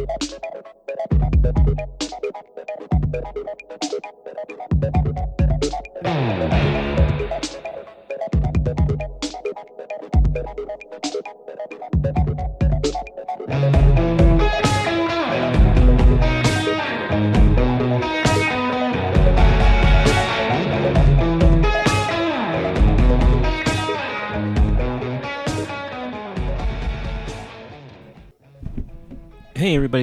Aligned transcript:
Hey 0.00 0.06
everybody, 1.10 2.09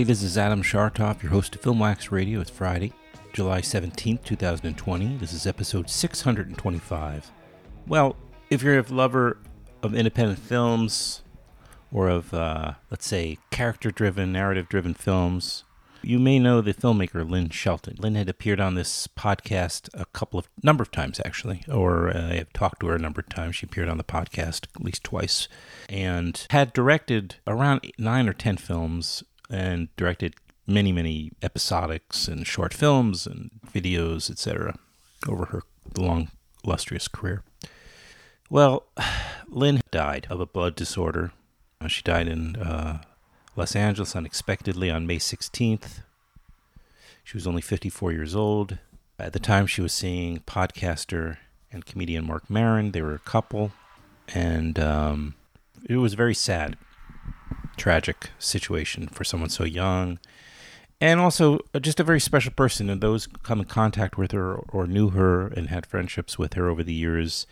this 0.08 0.24
is 0.24 0.38
Adam 0.38 0.64
Schartoff, 0.64 1.22
your 1.22 1.34
host 1.34 1.54
of 1.54 1.62
Filmwax 1.62 2.12
Radio. 2.12 2.40
It's 2.40 2.50
Friday, 2.50 2.94
July 3.34 3.60
17th, 3.60 4.24
2020. 4.24 5.18
This 5.18 5.34
is 5.34 5.46
episode 5.46 5.90
625. 5.90 7.30
Well, 7.86 8.16
if 8.50 8.64
you're 8.64 8.80
a 8.80 8.84
lover 8.84 9.38
of 9.84 9.94
independent 9.94 10.40
films 10.40 11.24
or 11.92 12.08
of, 12.08 12.34
uh, 12.34 12.76
let's 12.90 13.06
say, 13.06 13.38
character 13.52 13.92
driven, 13.92 14.32
narrative 14.32 14.70
driven 14.70 14.94
films, 14.94 15.66
you 16.02 16.20
may 16.20 16.40
know 16.40 16.62
the 16.62 16.74
filmmaker 16.74 17.30
Lynn 17.30 17.50
Shelton. 17.50 17.98
Lynn 18.00 18.16
had 18.16 18.30
appeared 18.30 18.62
on 18.62 18.76
this 18.76 19.08
podcast 19.08 19.90
a 19.94 20.06
couple 20.06 20.40
of 20.40 20.48
number 20.64 20.84
of 20.84 20.92
times 20.92 21.20
actually, 21.26 21.66
or 21.70 22.16
uh, 22.16 22.30
I 22.30 22.36
have 22.36 22.54
talked 22.54 22.80
to 22.80 22.88
her 22.88 22.96
a 22.96 23.00
number 23.00 23.20
of 23.20 23.28
times. 23.28 23.58
She 23.58 23.66
appeared 23.66 23.90
on 23.90 23.98
the 23.98 24.06
podcast 24.06 24.68
at 24.74 24.86
least 24.86 25.04
twice, 25.04 25.50
and 25.90 26.48
had 26.52 26.72
directed 26.72 27.36
around 27.46 27.92
nine 27.98 28.30
or 28.30 28.34
ten 28.34 28.56
films 28.56 29.26
and 29.50 29.88
directed 29.96 30.36
many, 30.66 30.92
many 30.92 31.32
episodics 31.42 32.28
and 32.28 32.46
short 32.46 32.74
films 32.74 33.26
and 33.26 33.50
videos, 33.68 34.30
etc., 34.30 34.78
over 35.28 35.46
her 35.46 35.64
long, 35.98 36.30
illustrious 36.64 37.08
career. 37.08 37.44
Well, 38.50 38.86
Lynn 39.48 39.82
died 39.92 40.28
of 40.30 40.40
a 40.40 40.46
blood 40.46 40.76
disorder. 40.76 41.32
Uh, 41.80 41.88
she 41.88 42.02
died 42.02 42.28
in 42.28 42.56
uh, 42.58 43.02
Los 43.56 43.76
Angeles 43.76 44.16
unexpectedly 44.16 44.92
on 44.92 45.08
May 45.08 45.18
16th. 45.18 46.02
She 47.24 47.38
was 47.38 47.48
only 47.48 47.62
54 47.62 48.12
years 48.12 48.36
old. 48.36 48.78
At 49.20 49.34
the 49.34 49.40
time, 49.40 49.68
she 49.68 49.82
was 49.82 49.94
seeing 49.94 50.40
podcaster 50.42 51.38
and 51.72 51.86
comedian 51.86 52.26
Mark 52.26 52.50
Maron. 52.50 52.92
They 52.92 53.02
were 53.02 53.16
a 53.16 53.20
couple, 53.20 53.72
and 54.34 54.80
um, 54.80 55.36
it 55.90 55.98
was 55.98 56.14
very 56.14 56.36
sad 56.36 56.78
tragic 57.78 58.32
situation 58.40 59.08
for 59.08 59.24
someone 59.24 59.50
so 59.50 59.64
young. 59.64 60.20
And 61.00 61.20
also 61.20 61.60
uh, 61.74 61.80
just 61.80 62.00
a 62.00 62.04
very 62.04 62.20
special 62.20 62.52
person 62.52 62.90
and 62.90 63.02
those 63.02 63.28
come 63.44 63.60
in 63.60 63.66
contact 63.66 64.18
with 64.18 64.32
her 64.32 64.56
or 64.56 64.88
knew 64.88 65.10
her 65.10 65.48
and 65.48 65.70
had 65.70 65.86
friendships 65.86 66.40
with 66.40 66.54
her 66.54 66.70
over 66.70 66.84
the 66.84 66.94
years 66.94 67.46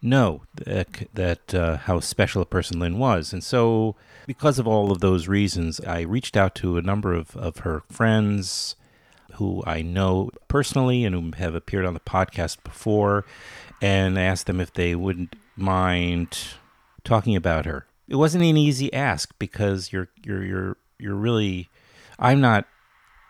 know 0.00 0.42
that, 0.54 1.08
that 1.12 1.54
uh, 1.54 1.76
how 1.76 2.00
special 2.00 2.40
a 2.40 2.46
person 2.46 2.78
lynn 2.78 2.98
was. 2.98 3.32
And 3.32 3.44
so 3.44 3.96
because 4.26 4.58
of 4.58 4.66
all 4.66 4.90
of 4.90 5.00
those 5.00 5.28
reasons 5.28 5.80
i 5.80 6.00
reached 6.00 6.36
out 6.36 6.54
to 6.54 6.76
a 6.76 6.82
number 6.82 7.12
of, 7.12 7.36
of 7.36 7.58
her 7.58 7.82
friends 7.90 8.76
who 9.34 9.62
i 9.66 9.82
know 9.82 10.30
personally 10.48 11.04
and 11.04 11.14
who 11.14 11.30
have 11.38 11.54
appeared 11.54 11.84
on 11.84 11.94
the 11.94 12.00
podcast 12.00 12.62
before 12.64 13.24
and 13.82 14.18
asked 14.18 14.46
them 14.46 14.60
if 14.60 14.72
they 14.72 14.94
wouldn't 14.94 15.34
mind 15.56 16.38
talking 17.02 17.36
about 17.36 17.66
her 17.66 17.86
it 18.08 18.16
wasn't 18.16 18.44
an 18.44 18.56
easy 18.56 18.92
ask 18.92 19.32
because 19.38 19.92
you're 19.92 20.08
you're 20.24 20.44
you're 20.44 20.76
you're 20.98 21.14
really 21.14 21.68
I'm 22.18 22.40
not 22.40 22.66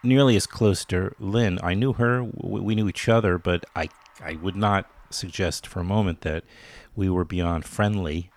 nearly 0.03 0.36
as 0.36 0.47
close 0.47 0.84
to 0.86 1.14
Lynn. 1.19 1.59
I 1.62 1.75
knew 1.75 1.94
her, 1.94 2.22
we 2.22 2.75
knew 2.75 2.88
each 2.88 3.09
other, 3.09 3.38
but 3.38 3.65
I 3.75 3.88
I 4.22 4.34
would 4.34 4.56
not 4.56 4.91
suggest 5.10 5.66
for 5.66 5.81
a 5.81 5.84
moment 5.84 6.22
that 6.22 6.44
we 6.94 7.09
were 7.09 7.25
beyond 7.25 7.65
friendly. 7.65 8.31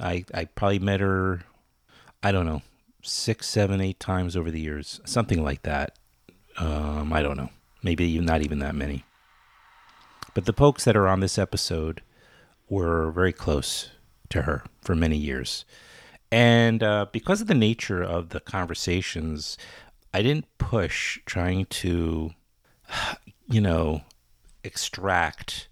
I 0.00 0.24
I 0.34 0.46
probably 0.46 0.78
met 0.78 1.00
her 1.00 1.42
I 2.22 2.32
don't 2.32 2.46
know 2.46 2.62
six, 3.02 3.48
seven, 3.48 3.80
eight 3.80 4.00
times 4.00 4.36
over 4.36 4.50
the 4.50 4.60
years, 4.60 5.00
something 5.04 5.42
like 5.42 5.62
that. 5.62 5.98
Um, 6.58 7.12
I 7.12 7.22
don't 7.22 7.36
know, 7.36 7.50
maybe 7.82 8.18
not 8.18 8.42
even 8.42 8.58
that 8.58 8.74
many. 8.74 9.04
But 10.34 10.44
the 10.44 10.52
folks 10.52 10.84
that 10.84 10.96
are 10.96 11.08
on 11.08 11.20
this 11.20 11.38
episode 11.38 12.02
were 12.68 13.10
very 13.10 13.32
close 13.32 13.90
to 14.30 14.42
her 14.42 14.64
for 14.80 14.94
many 14.94 15.16
years. 15.16 15.64
And 16.30 16.82
uh, 16.82 17.06
because 17.10 17.40
of 17.40 17.46
the 17.46 17.54
nature 17.54 18.02
of 18.02 18.30
the 18.30 18.40
conversations, 18.40 19.56
I 20.12 20.22
didn't 20.22 20.46
push 20.58 21.18
trying 21.24 21.66
to, 21.66 22.32
you 23.48 23.60
know, 23.60 24.02
extract 24.62 25.68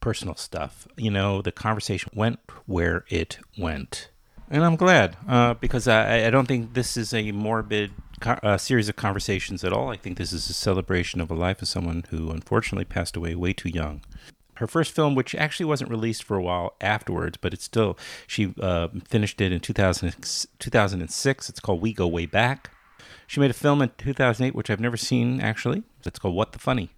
personal 0.00 0.36
stuff. 0.36 0.86
You 0.96 1.10
know, 1.10 1.42
the 1.42 1.52
conversation 1.52 2.10
went 2.14 2.38
where 2.66 3.04
it 3.08 3.38
went. 3.58 4.10
And 4.50 4.64
I'm 4.64 4.76
glad 4.76 5.16
uh, 5.26 5.54
because 5.54 5.88
I, 5.88 6.26
I, 6.26 6.30
don't 6.30 6.48
think 6.48 6.72
this 6.72 6.96
is 6.96 7.12
a 7.12 7.32
morbid 7.32 7.92
co- 8.20 8.38
uh, 8.42 8.56
series 8.56 8.88
of 8.88 8.96
conversations 8.96 9.62
at 9.62 9.74
all. 9.74 9.90
I 9.90 9.96
think 9.96 10.16
this 10.16 10.32
is 10.32 10.48
a 10.48 10.54
celebration 10.54 11.20
of 11.20 11.30
a 11.30 11.34
life 11.34 11.60
of 11.60 11.68
someone 11.68 12.04
who 12.08 12.30
unfortunately 12.30 12.86
passed 12.86 13.14
away 13.14 13.34
way 13.34 13.52
too 13.52 13.68
young 13.68 14.02
her 14.58 14.66
first 14.66 14.94
film, 14.94 15.14
which 15.14 15.34
actually 15.34 15.66
wasn't 15.66 15.90
released 15.90 16.24
for 16.24 16.36
a 16.36 16.42
while 16.42 16.74
afterwards, 16.80 17.36
but 17.36 17.52
it's 17.52 17.64
still, 17.64 17.96
she 18.26 18.54
uh, 18.60 18.88
finished 19.06 19.40
it 19.40 19.52
in 19.52 19.60
2000, 19.60 20.14
2006. 20.58 21.48
It's 21.48 21.60
called 21.60 21.80
We 21.80 21.92
Go 21.92 22.06
Way 22.06 22.26
Back. 22.26 22.70
She 23.26 23.40
made 23.40 23.50
a 23.50 23.54
film 23.54 23.82
in 23.82 23.90
2008, 23.98 24.54
which 24.54 24.70
I've 24.70 24.80
never 24.80 24.96
seen 24.96 25.40
actually. 25.40 25.82
It's 26.04 26.18
called 26.18 26.34
What 26.34 26.52
the 26.52 26.58
Funny. 26.58 26.90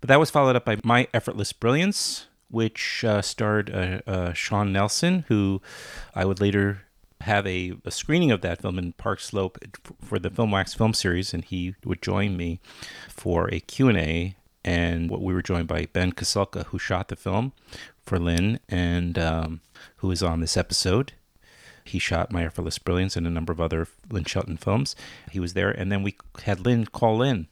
But 0.00 0.08
that 0.08 0.20
was 0.20 0.30
followed 0.30 0.56
up 0.56 0.64
by 0.64 0.76
My 0.84 1.08
Effortless 1.12 1.52
Brilliance, 1.52 2.26
which 2.50 3.04
uh, 3.04 3.22
starred 3.22 3.70
uh, 3.70 4.00
uh 4.06 4.32
Sean 4.32 4.72
Nelson, 4.72 5.24
who 5.28 5.60
I 6.14 6.24
would 6.24 6.40
later 6.40 6.82
have 7.22 7.46
a, 7.46 7.72
a, 7.84 7.90
screening 7.90 8.30
of 8.30 8.42
that 8.42 8.62
film 8.62 8.78
in 8.78 8.92
Park 8.92 9.18
Slope 9.18 9.58
for 10.00 10.20
the 10.20 10.30
Film 10.30 10.52
Wax 10.52 10.72
film 10.72 10.94
series, 10.94 11.34
and 11.34 11.44
he 11.44 11.74
would 11.84 12.00
join 12.00 12.36
me 12.36 12.60
for 13.08 13.52
a 13.52 13.58
Q&A 13.58 14.36
and 14.64 15.10
we 15.10 15.32
were 15.32 15.42
joined 15.42 15.68
by 15.68 15.86
Ben 15.92 16.12
Kasulke, 16.12 16.64
who 16.66 16.78
shot 16.78 17.08
the 17.08 17.16
film 17.16 17.52
for 18.02 18.18
Lynn 18.18 18.60
and 18.68 19.18
um, 19.18 19.60
who 19.96 20.10
is 20.10 20.22
on 20.22 20.40
this 20.40 20.56
episode. 20.56 21.12
He 21.84 21.98
shot 21.98 22.30
My 22.30 22.44
Effortless 22.44 22.78
Brilliance 22.78 23.16
and 23.16 23.26
a 23.26 23.30
number 23.30 23.52
of 23.52 23.60
other 23.60 23.88
Lynn 24.10 24.24
Shelton 24.24 24.58
films. 24.58 24.94
He 25.30 25.40
was 25.40 25.54
there, 25.54 25.70
and 25.70 25.90
then 25.90 26.02
we 26.02 26.16
had 26.44 26.60
Lynn 26.60 26.84
call 26.86 27.22
in 27.22 27.46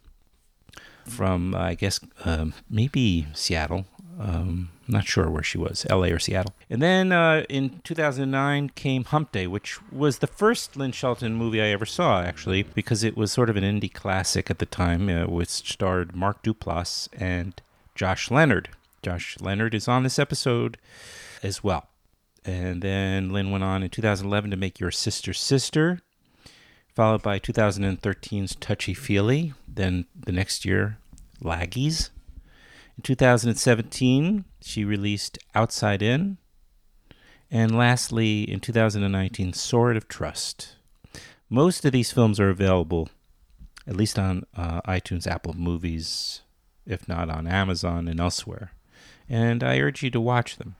from, 1.04 1.54
uh, 1.54 1.58
I 1.58 1.74
guess, 1.74 2.00
um, 2.24 2.52
maybe 2.68 3.26
Seattle. 3.32 3.86
Um, 4.20 4.70
not 4.88 5.06
sure 5.06 5.28
where 5.28 5.42
she 5.42 5.58
was, 5.58 5.86
LA 5.90 6.06
or 6.06 6.18
Seattle. 6.18 6.54
And 6.70 6.80
then 6.80 7.12
uh, 7.12 7.44
in 7.48 7.80
2009 7.84 8.70
came 8.70 9.04
Hump 9.04 9.32
Day, 9.32 9.46
which 9.46 9.80
was 9.90 10.18
the 10.18 10.26
first 10.26 10.76
Lynn 10.76 10.92
Shelton 10.92 11.34
movie 11.34 11.60
I 11.60 11.66
ever 11.66 11.86
saw, 11.86 12.22
actually, 12.22 12.62
because 12.62 13.02
it 13.02 13.16
was 13.16 13.32
sort 13.32 13.50
of 13.50 13.56
an 13.56 13.64
indie 13.64 13.92
classic 13.92 14.50
at 14.50 14.58
the 14.58 14.66
time, 14.66 15.08
uh, 15.08 15.26
which 15.26 15.48
starred 15.48 16.14
Mark 16.14 16.42
Duplass 16.42 17.08
and 17.18 17.60
Josh 17.94 18.30
Leonard. 18.30 18.68
Josh 19.02 19.36
Leonard 19.40 19.74
is 19.74 19.88
on 19.88 20.02
this 20.02 20.18
episode 20.18 20.78
as 21.42 21.64
well. 21.64 21.88
And 22.44 22.80
then 22.80 23.30
Lynn 23.32 23.50
went 23.50 23.64
on 23.64 23.82
in 23.82 23.90
2011 23.90 24.50
to 24.52 24.56
make 24.56 24.78
Your 24.78 24.92
Sister's 24.92 25.40
Sister, 25.40 26.00
followed 26.94 27.22
by 27.22 27.40
2013's 27.40 28.54
Touchy 28.56 28.94
Feely. 28.94 29.52
Then 29.66 30.06
the 30.14 30.32
next 30.32 30.64
year, 30.64 30.98
Laggies. 31.42 32.10
In 32.96 33.02
2017, 33.02 34.44
she 34.62 34.84
released 34.84 35.38
Outside 35.54 36.02
In. 36.02 36.38
And 37.50 37.76
lastly, 37.76 38.50
in 38.50 38.60
2019, 38.60 39.52
Sword 39.52 39.96
of 39.96 40.08
Trust. 40.08 40.76
Most 41.48 41.84
of 41.84 41.92
these 41.92 42.10
films 42.10 42.40
are 42.40 42.48
available, 42.48 43.08
at 43.86 43.96
least 43.96 44.18
on 44.18 44.44
uh, 44.56 44.80
iTunes, 44.82 45.26
Apple 45.26 45.52
Movies, 45.52 46.40
if 46.86 47.06
not 47.06 47.30
on 47.30 47.46
Amazon 47.46 48.08
and 48.08 48.18
elsewhere. 48.18 48.72
And 49.28 49.62
I 49.62 49.78
urge 49.78 50.02
you 50.02 50.10
to 50.10 50.20
watch 50.20 50.56
them. 50.56 50.74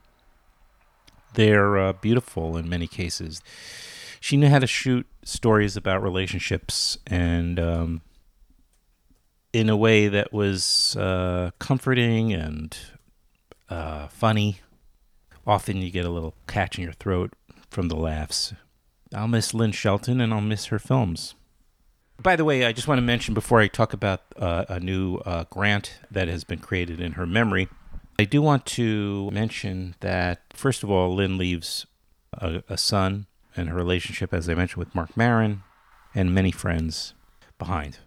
They're 1.35 1.77
uh, 1.77 1.93
beautiful 1.93 2.57
in 2.57 2.67
many 2.67 2.87
cases. 2.87 3.41
She 4.19 4.35
knew 4.37 4.49
how 4.49 4.59
to 4.59 4.67
shoot 4.67 5.05
stories 5.23 5.77
about 5.77 6.03
relationships 6.03 6.97
and 7.05 7.59
um, 7.59 8.01
in 9.57 9.69
a 9.69 9.75
way 9.75 10.07
that 10.07 10.31
was 10.31 10.95
uh, 10.97 11.49
comforting 11.57 12.31
and 12.31 12.77
uh, 13.71 14.07
funny. 14.07 14.59
Often 15.47 15.77
you 15.77 15.89
get 15.89 16.05
a 16.05 16.11
little 16.11 16.35
catch 16.45 16.77
in 16.77 16.83
your 16.83 16.93
throat 16.93 17.33
from 17.71 17.87
the 17.87 17.95
laughs. 17.95 18.53
I'll 19.15 19.27
miss 19.27 19.55
Lynn 19.55 19.71
Shelton 19.71 20.21
and 20.21 20.31
I'll 20.31 20.41
miss 20.41 20.65
her 20.65 20.77
films. 20.77 21.33
By 22.21 22.35
the 22.35 22.45
way, 22.45 22.65
I 22.65 22.71
just 22.71 22.87
want 22.87 22.99
to 22.99 23.03
mention 23.03 23.33
before 23.33 23.59
I 23.59 23.67
talk 23.67 23.93
about 23.93 24.21
uh, 24.35 24.65
a 24.69 24.79
new 24.79 25.17
uh, 25.17 25.45
grant 25.49 26.01
that 26.11 26.27
has 26.27 26.43
been 26.43 26.59
created 26.59 27.01
in 27.01 27.13
her 27.13 27.25
memory, 27.25 27.67
I 28.19 28.25
do 28.25 28.43
want 28.43 28.65
to 28.67 29.31
mention 29.31 29.95
that, 30.01 30.41
first 30.53 30.83
of 30.83 30.91
all, 30.91 31.15
Lynn 31.15 31.37
leaves 31.39 31.87
a, 32.33 32.61
a 32.69 32.77
son 32.77 33.25
and 33.55 33.69
her 33.69 33.75
relationship, 33.75 34.35
as 34.35 34.47
I 34.49 34.53
mentioned, 34.53 34.79
with 34.79 34.93
Mark 34.93 35.17
Maron 35.17 35.63
and 36.13 36.33
many 36.33 36.51
friends 36.51 37.15
behind. 37.57 37.97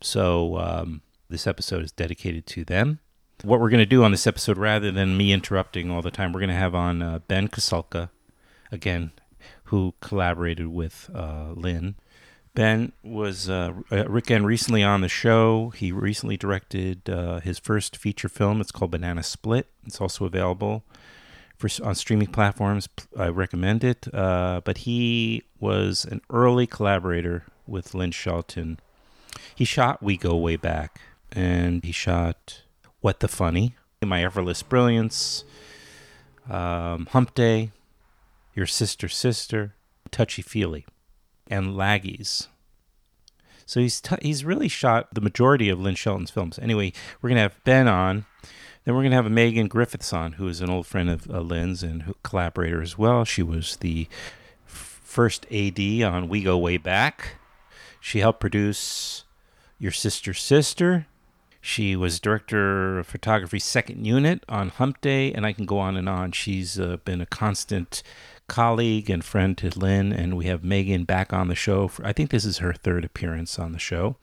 So 0.00 0.56
um, 0.58 1.02
this 1.28 1.46
episode 1.46 1.84
is 1.84 1.92
dedicated 1.92 2.46
to 2.48 2.64
them. 2.64 3.00
What 3.42 3.60
we're 3.60 3.70
going 3.70 3.78
to 3.78 3.86
do 3.86 4.02
on 4.02 4.10
this 4.10 4.26
episode, 4.26 4.58
rather 4.58 4.90
than 4.90 5.16
me 5.16 5.32
interrupting 5.32 5.90
all 5.90 6.02
the 6.02 6.10
time, 6.10 6.32
we're 6.32 6.40
going 6.40 6.48
to 6.50 6.56
have 6.56 6.74
on 6.74 7.02
uh, 7.02 7.20
Ben 7.28 7.48
Kasulke, 7.48 8.10
again, 8.72 9.12
who 9.64 9.94
collaborated 10.00 10.68
with 10.68 11.08
uh, 11.14 11.52
Lynn. 11.54 11.94
Ben 12.54 12.90
was 13.04 13.48
uh, 13.48 13.72
Rick 13.90 14.30
and 14.30 14.44
recently 14.44 14.82
on 14.82 15.00
the 15.00 15.08
show. 15.08 15.70
He 15.70 15.92
recently 15.92 16.36
directed 16.36 17.08
uh, 17.08 17.38
his 17.38 17.60
first 17.60 17.96
feature 17.96 18.28
film. 18.28 18.60
It's 18.60 18.72
called 18.72 18.90
Banana 18.90 19.22
Split. 19.22 19.68
It's 19.86 20.00
also 20.00 20.24
available 20.24 20.82
for 21.56 21.68
on 21.84 21.94
streaming 21.94 22.28
platforms. 22.28 22.88
I 23.16 23.28
recommend 23.28 23.84
it. 23.84 24.12
Uh, 24.12 24.60
but 24.64 24.78
he 24.78 25.44
was 25.60 26.04
an 26.04 26.20
early 26.30 26.66
collaborator 26.66 27.44
with 27.66 27.94
Lynn 27.94 28.12
Shelton. 28.12 28.80
He 29.58 29.64
shot 29.64 30.00
We 30.00 30.16
Go 30.16 30.36
Way 30.36 30.54
Back, 30.54 31.00
and 31.32 31.82
he 31.82 31.90
shot 31.90 32.62
What 33.00 33.18
the 33.18 33.26
Funny, 33.26 33.74
My 34.00 34.22
Effortless 34.22 34.62
Brilliance, 34.62 35.42
um, 36.48 37.06
Hump 37.06 37.34
Day, 37.34 37.72
Your 38.54 38.66
Sister 38.66 39.08
Sister, 39.08 39.74
Touchy 40.12 40.42
Feely, 40.42 40.86
and 41.48 41.74
Laggies. 41.74 42.46
So 43.66 43.80
he's 43.80 44.00
t- 44.00 44.14
he's 44.22 44.44
really 44.44 44.68
shot 44.68 45.12
the 45.12 45.20
majority 45.20 45.68
of 45.68 45.80
Lynn 45.80 45.96
Shelton's 45.96 46.30
films. 46.30 46.60
Anyway, 46.60 46.92
we're 47.20 47.30
gonna 47.30 47.40
have 47.40 47.58
Ben 47.64 47.88
on. 47.88 48.26
Then 48.84 48.94
we're 48.94 49.02
going 49.02 49.10
to 49.10 49.16
have 49.16 49.28
Megan 49.28 49.66
Griffiths 49.66 50.12
on, 50.12 50.34
who 50.34 50.46
is 50.46 50.60
an 50.60 50.70
old 50.70 50.86
friend 50.86 51.10
of 51.10 51.28
uh, 51.28 51.40
Lynn's 51.40 51.82
and 51.82 52.04
who, 52.04 52.14
collaborator 52.22 52.80
as 52.80 52.96
well. 52.96 53.24
She 53.24 53.42
was 53.42 53.76
the 53.78 54.06
f- 54.66 55.00
first 55.02 55.46
AD 55.52 55.80
on 56.02 56.28
We 56.28 56.44
Go 56.44 56.56
Way 56.56 56.76
Back. 56.76 57.34
She 58.00 58.20
helped 58.20 58.40
produce 58.40 59.24
Your 59.78 59.92
Sister's 59.92 60.42
Sister. 60.42 61.06
She 61.60 61.94
was 61.94 62.18
director 62.18 62.98
of 62.98 63.06
photography 63.06 63.58
second 63.58 64.04
unit 64.04 64.44
on 64.48 64.70
Hump 64.70 65.00
Day, 65.00 65.32
and 65.32 65.46
I 65.46 65.52
can 65.52 65.66
go 65.66 65.78
on 65.78 65.96
and 65.96 66.08
on. 66.08 66.32
She's 66.32 66.78
uh, 66.80 66.96
been 67.04 67.20
a 67.20 67.26
constant 67.26 68.02
colleague 68.48 69.10
and 69.10 69.24
friend 69.24 69.56
to 69.58 69.70
Lynn, 69.78 70.12
and 70.12 70.36
we 70.36 70.46
have 70.46 70.64
Megan 70.64 71.04
back 71.04 71.32
on 71.32 71.48
the 71.48 71.54
show. 71.54 71.88
For, 71.88 72.04
I 72.04 72.12
think 72.12 72.30
this 72.30 72.44
is 72.44 72.58
her 72.58 72.72
third 72.72 73.04
appearance 73.04 73.58
on 73.58 73.72
the 73.72 73.78
show. 73.78 74.16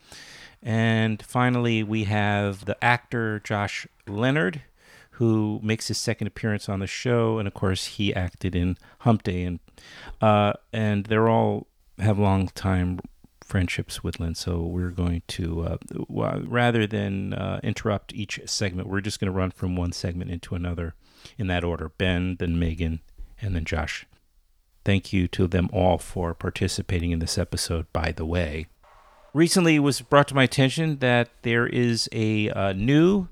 And 0.61 1.23
finally, 1.23 1.83
we 1.83 2.05
have 2.05 2.65
the 2.65 2.81
actor 2.83 3.39
Josh 3.39 3.87
Leonard, 4.07 4.63
who 5.11 5.59
makes 5.63 5.87
his 5.87 5.97
second 5.97 6.27
appearance 6.27 6.67
on 6.67 6.79
the 6.79 6.87
show, 6.87 7.37
and 7.37 7.47
of 7.47 7.53
course, 7.53 7.85
he 7.85 8.13
acted 8.13 8.55
in 8.55 8.77
Hump 8.99 9.23
Day, 9.23 9.43
and 9.43 9.59
uh, 10.21 10.53
and 10.73 11.05
they're 11.05 11.29
all 11.29 11.67
have 11.99 12.19
long 12.19 12.47
time 12.49 12.99
friendships 13.45 14.03
with 14.03 14.19
Lynn. 14.19 14.35
So 14.35 14.61
we're 14.61 14.89
going 14.89 15.21
to 15.29 15.61
uh, 15.61 15.77
rather 16.09 16.87
than 16.87 17.33
uh, 17.33 17.59
interrupt 17.63 18.13
each 18.13 18.39
segment, 18.45 18.89
we're 18.89 19.01
just 19.01 19.19
going 19.19 19.31
to 19.31 19.37
run 19.37 19.51
from 19.51 19.75
one 19.75 19.91
segment 19.91 20.31
into 20.31 20.55
another 20.55 20.95
in 21.37 21.47
that 21.47 21.63
order: 21.63 21.89
Ben, 21.97 22.35
then 22.39 22.59
Megan, 22.59 23.01
and 23.41 23.55
then 23.55 23.65
Josh. 23.65 24.05
Thank 24.83 25.11
you 25.11 25.27
to 25.29 25.47
them 25.47 25.69
all 25.73 25.97
for 25.97 26.33
participating 26.33 27.11
in 27.11 27.19
this 27.19 27.37
episode. 27.37 27.91
By 27.91 28.11
the 28.11 28.25
way 28.25 28.67
recently 29.35 29.75
it 29.75 29.79
was 29.79 30.01
brought 30.01 30.27
to 30.29 30.33
my 30.33 30.43
attention 30.43 30.97
that 30.99 31.29
there 31.43 31.67
is 31.67 32.09
a 32.11 32.49
uh, 32.51 32.73
new 32.73 33.27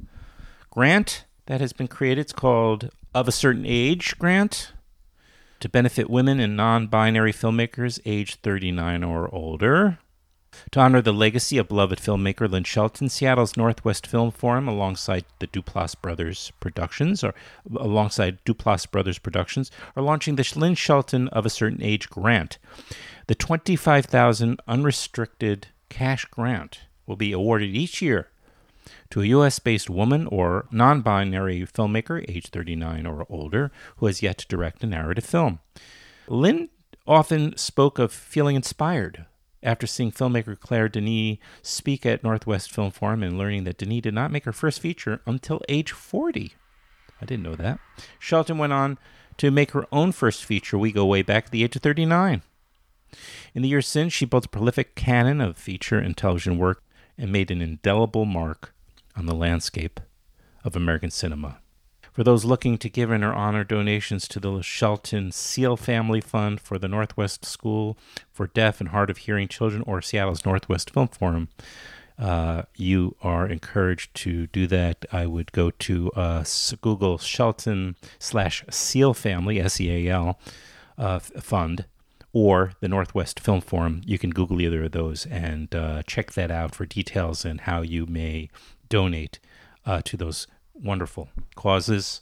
grant 0.69 1.23
that 1.45 1.61
has 1.61 1.73
been 1.73 1.87
created. 1.87 2.21
It's 2.21 2.33
called 2.33 2.91
Of 3.15 3.27
a 3.27 3.31
Certain 3.31 3.65
Age 3.65 4.19
Grant 4.19 4.73
to 5.61 5.69
benefit 5.69 6.09
women 6.09 6.39
and 6.39 6.57
non 6.57 6.87
binary 6.87 7.31
filmmakers 7.31 7.99
age 8.05 8.35
39 8.35 9.03
or 9.03 9.33
older. 9.33 9.97
To 10.71 10.79
honor 10.79 11.01
the 11.01 11.13
legacy 11.13 11.57
of 11.57 11.67
beloved 11.67 11.99
filmmaker 11.99 12.49
Lynn 12.49 12.63
Shelton, 12.63 13.09
Seattle's 13.09 13.57
Northwest 13.57 14.07
Film 14.07 14.31
Forum, 14.31 14.67
alongside 14.67 15.25
the 15.39 15.47
Duplass 15.47 15.99
Brothers 15.99 16.51
Productions, 16.59 17.23
or 17.23 17.33
alongside 17.75 18.43
Duplass 18.45 18.89
Brothers 18.89 19.19
Productions, 19.19 19.71
are 19.95 20.03
launching 20.03 20.35
the 20.35 20.53
Lynn 20.55 20.75
Shelton 20.75 21.27
of 21.29 21.45
a 21.45 21.49
Certain 21.49 21.81
Age 21.81 22.09
grant. 22.09 22.57
The 23.27 23.35
25,000 23.35 24.59
unrestricted 24.67 25.67
cash 25.89 26.25
grant 26.25 26.81
will 27.05 27.15
be 27.15 27.31
awarded 27.31 27.75
each 27.75 28.01
year 28.01 28.29
to 29.09 29.21
a 29.21 29.25
U.S. 29.27 29.59
based 29.59 29.89
woman 29.89 30.27
or 30.27 30.65
non 30.71 31.01
binary 31.01 31.61
filmmaker, 31.61 32.23
age 32.27 32.47
39 32.47 33.05
or 33.05 33.25
older, 33.29 33.71
who 33.97 34.07
has 34.07 34.21
yet 34.21 34.39
to 34.39 34.47
direct 34.47 34.83
a 34.83 34.87
narrative 34.87 35.25
film. 35.25 35.59
Lynn 36.27 36.69
often 37.05 37.55
spoke 37.57 37.99
of 37.99 38.11
feeling 38.11 38.55
inspired 38.55 39.25
after 39.63 39.87
seeing 39.87 40.11
filmmaker 40.11 40.59
Claire 40.59 40.89
Denis 40.89 41.37
speak 41.61 42.05
at 42.05 42.23
Northwest 42.23 42.71
Film 42.71 42.91
Forum 42.91 43.23
and 43.23 43.37
learning 43.37 43.63
that 43.63 43.77
Denis 43.77 44.01
did 44.01 44.13
not 44.13 44.31
make 44.31 44.45
her 44.45 44.53
first 44.53 44.79
feature 44.79 45.21
until 45.25 45.61
age 45.69 45.91
40. 45.91 46.53
I 47.21 47.25
didn't 47.25 47.43
know 47.43 47.55
that. 47.55 47.79
Shelton 48.19 48.57
went 48.57 48.73
on 48.73 48.97
to 49.37 49.49
make 49.49 49.71
her 49.71 49.85
own 49.91 50.11
first 50.11 50.45
feature, 50.45 50.77
We 50.77 50.91
Go 50.91 51.05
Way 51.05 51.21
Back, 51.21 51.45
at 51.45 51.51
the 51.51 51.63
age 51.63 51.75
of 51.75 51.81
39. 51.81 52.41
In 53.53 53.61
the 53.61 53.69
years 53.69 53.87
since, 53.87 54.13
she 54.13 54.25
built 54.25 54.45
a 54.45 54.49
prolific 54.49 54.95
canon 54.95 55.39
of 55.39 55.57
feature 55.57 55.99
and 55.99 56.17
television 56.17 56.57
work 56.57 56.83
and 57.17 57.31
made 57.31 57.51
an 57.51 57.61
indelible 57.61 58.25
mark 58.25 58.73
on 59.15 59.25
the 59.25 59.35
landscape 59.35 59.99
of 60.63 60.75
American 60.75 61.11
cinema. 61.11 61.59
For 62.13 62.23
those 62.23 62.45
looking 62.45 62.77
to 62.77 62.89
give 62.89 63.09
in 63.09 63.23
or 63.23 63.33
honor 63.33 63.63
donations 63.63 64.27
to 64.27 64.39
the 64.39 64.61
Shelton 64.61 65.31
Seal 65.31 65.75
Family 65.75 66.21
Fund 66.21 66.61
for 66.61 66.77
the 66.77 66.87
Northwest 66.87 67.43
School 67.43 67.97
for 68.31 68.45
Deaf 68.45 68.79
and 68.79 68.89
Hard 68.89 69.09
of 69.09 69.17
Hearing 69.17 69.47
Children 69.47 69.83
or 69.87 69.99
Seattle's 69.99 70.45
Northwest 70.45 70.91
Film 70.91 71.07
Forum, 71.07 71.49
uh, 72.19 72.63
you 72.75 73.15
are 73.23 73.47
encouraged 73.47 74.13
to 74.13 74.45
do 74.47 74.67
that. 74.67 75.05
I 75.11 75.25
would 75.25 75.51
go 75.53 75.71
to 75.71 76.11
uh, 76.11 76.45
Google 76.81 77.17
Shelton 77.17 77.95
slash 78.19 78.63
Seal 78.69 79.15
Family, 79.15 79.59
S 79.59 79.81
E 79.81 80.07
A 80.07 80.13
L, 80.13 80.39
uh, 80.99 81.17
fund, 81.17 81.85
or 82.31 82.73
the 82.79 82.87
Northwest 82.87 83.39
Film 83.39 83.61
Forum. 83.61 84.01
You 84.05 84.19
can 84.19 84.29
Google 84.29 84.61
either 84.61 84.83
of 84.83 84.91
those 84.91 85.25
and 85.25 85.73
uh, 85.73 86.03
check 86.03 86.33
that 86.33 86.51
out 86.51 86.75
for 86.75 86.85
details 86.85 87.43
and 87.43 87.61
how 87.61 87.81
you 87.81 88.05
may 88.05 88.49
donate 88.87 89.39
uh, 89.83 90.03
to 90.03 90.15
those 90.15 90.45
wonderful 90.73 91.29
causes. 91.55 92.21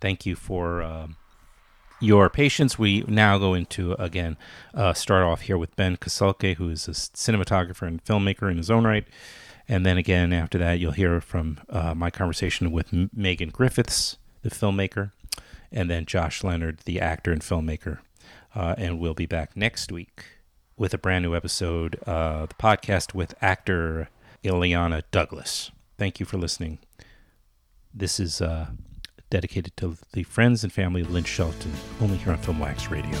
Thank 0.00 0.26
you 0.26 0.36
for 0.36 0.82
uh, 0.82 1.06
your 2.00 2.28
patience. 2.28 2.78
We 2.78 3.02
now 3.06 3.38
go 3.38 3.54
into, 3.54 3.92
again, 3.94 4.36
uh, 4.74 4.92
start 4.92 5.22
off 5.22 5.42
here 5.42 5.58
with 5.58 5.74
Ben 5.76 5.96
Kasulke, 5.96 6.56
who 6.56 6.68
is 6.68 6.88
a 6.88 6.92
cinematographer 6.92 7.86
and 7.86 8.04
filmmaker 8.04 8.50
in 8.50 8.56
his 8.56 8.70
own 8.70 8.86
right. 8.86 9.06
And 9.68 9.86
then 9.86 9.96
again, 9.96 10.32
after 10.32 10.58
that, 10.58 10.78
you'll 10.78 10.92
hear 10.92 11.20
from 11.20 11.58
uh, 11.70 11.94
my 11.94 12.10
conversation 12.10 12.70
with 12.70 12.92
M- 12.92 13.10
Megan 13.14 13.48
Griffiths, 13.48 14.18
the 14.42 14.50
filmmaker, 14.50 15.12
and 15.72 15.90
then 15.90 16.04
Josh 16.04 16.44
Leonard, 16.44 16.80
the 16.84 17.00
actor 17.00 17.32
and 17.32 17.40
filmmaker. 17.40 17.98
Uh, 18.54 18.74
and 18.76 19.00
we'll 19.00 19.14
be 19.14 19.26
back 19.26 19.56
next 19.56 19.90
week 19.90 20.24
with 20.76 20.92
a 20.92 20.98
brand 20.98 21.24
new 21.24 21.34
episode, 21.34 21.98
uh, 22.06 22.46
the 22.46 22.54
podcast 22.54 23.14
with 23.14 23.34
actor 23.40 24.10
Illeana 24.44 25.02
Douglas. 25.10 25.70
Thank 25.96 26.20
you 26.20 26.26
for 26.26 26.36
listening. 26.36 26.78
This 27.96 28.18
is 28.18 28.40
uh, 28.40 28.66
dedicated 29.30 29.76
to 29.76 29.96
the 30.14 30.24
friends 30.24 30.64
and 30.64 30.72
family 30.72 31.02
of 31.02 31.12
Lynn 31.12 31.22
Shelton, 31.22 31.72
only 32.00 32.16
here 32.16 32.32
on 32.32 32.38
Film 32.38 32.58
Wax 32.58 32.90
Radio. 32.90 33.16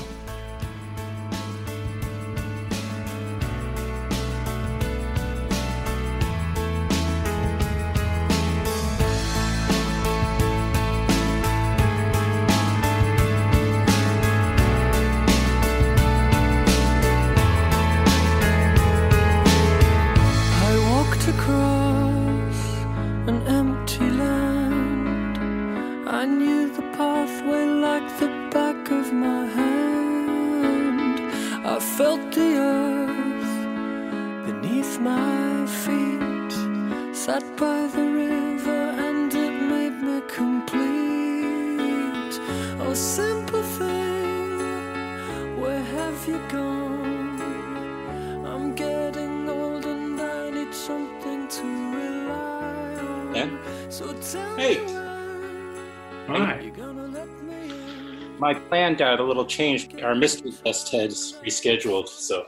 Little 59.44 59.56
change. 59.56 60.02
Our 60.02 60.14
mystery 60.14 60.50
fest 60.50 60.90
has 60.92 61.34
rescheduled, 61.44 62.08
so 62.08 62.46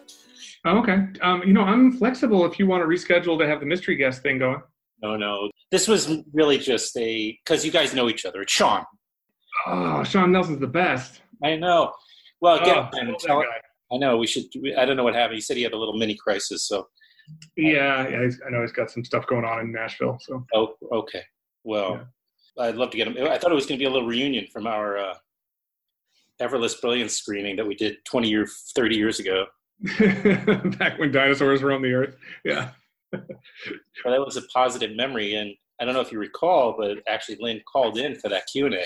Oh, 0.65 0.79
okay. 0.79 1.07
Um, 1.23 1.43
you 1.47 1.53
know, 1.53 1.61
I'm 1.62 1.93
flexible 1.93 2.45
if 2.45 2.59
you 2.59 2.67
want 2.67 2.83
to 2.83 2.88
reschedule 2.88 3.38
to 3.38 3.47
have 3.47 3.61
the 3.61 3.67
mystery 3.67 3.95
guest 3.95 4.23
thing 4.23 4.41
going. 4.41 4.61
No, 5.00 5.17
no. 5.17 5.49
This 5.71 5.87
was 5.87 6.12
really 6.33 6.59
just 6.59 6.97
a 6.97 7.38
because 7.45 7.65
you 7.65 7.71
guys 7.71 7.95
know 7.95 8.09
each 8.09 8.25
other. 8.25 8.43
It's 8.43 8.53
Sean. 8.53 8.85
Oh, 9.67 10.03
Sean 10.03 10.33
Nelson's 10.33 10.59
the 10.59 10.67
best. 10.67 11.21
I 11.45 11.55
know. 11.55 11.93
Well, 12.41 12.57
again, 12.57 12.88
Oh, 13.29 13.45
I 13.93 13.99
know 13.99 14.17
we 14.17 14.26
should. 14.26 14.47
I 14.76 14.85
don't 14.85 14.97
know 14.97 15.05
what 15.05 15.15
happened. 15.15 15.37
He 15.37 15.41
said 15.41 15.57
he 15.57 15.62
had 15.62 15.73
a 15.73 15.79
little 15.79 15.97
mini 15.97 16.17
crisis. 16.17 16.67
So, 16.67 16.88
Yeah, 17.57 18.09
yeah. 18.09 18.25
He's, 18.25 18.41
I 18.45 18.50
know 18.50 18.62
he's 18.62 18.73
got 18.73 18.91
some 18.91 19.05
stuff 19.05 19.25
going 19.29 19.45
on 19.45 19.61
in 19.61 19.71
Nashville. 19.71 20.19
So 20.21 20.45
oh, 20.53 20.75
okay. 20.91 21.23
Well, 21.62 22.09
I'd 22.59 22.75
love 22.75 22.91
to 22.91 22.97
get 22.97 23.07
him. 23.07 23.29
I 23.29 23.38
thought 23.38 23.53
it 23.53 23.55
was 23.55 23.67
going 23.67 23.79
to 23.79 23.83
be 23.83 23.88
a 23.88 23.91
little 23.91 24.09
reunion 24.09 24.47
from 24.53 24.67
our 24.67 24.99
uh, 24.99 25.15
Effortless 26.40 26.75
Brilliance 26.81 27.14
screening 27.14 27.57
that 27.57 27.66
we 27.66 27.75
did 27.75 27.97
20 28.05 28.28
year, 28.28 28.47
30 28.75 28.97
years 28.97 29.21
ago. 29.21 29.47
back 30.78 30.99
when 30.99 31.12
dinosaurs 31.12 31.62
were 31.62 31.73
on 31.73 31.83
the 31.83 31.93
earth. 31.93 32.16
Yeah. 32.45 32.71
But 33.12 34.11
that 34.11 34.21
was 34.21 34.37
a 34.37 34.43
positive 34.52 34.95
memory, 34.97 35.35
and 35.35 35.50
I 35.81 35.85
don't 35.85 35.95
know 35.95 36.00
if 36.00 36.12
you 36.12 36.19
recall, 36.19 36.75
but 36.78 36.99
actually 37.09 37.38
Lynn 37.40 37.61
called 37.71 37.99
in 37.99 38.14
for 38.16 38.28
that 38.28 38.47
Q 38.52 38.66
and 38.66 38.75
A. 38.75 38.85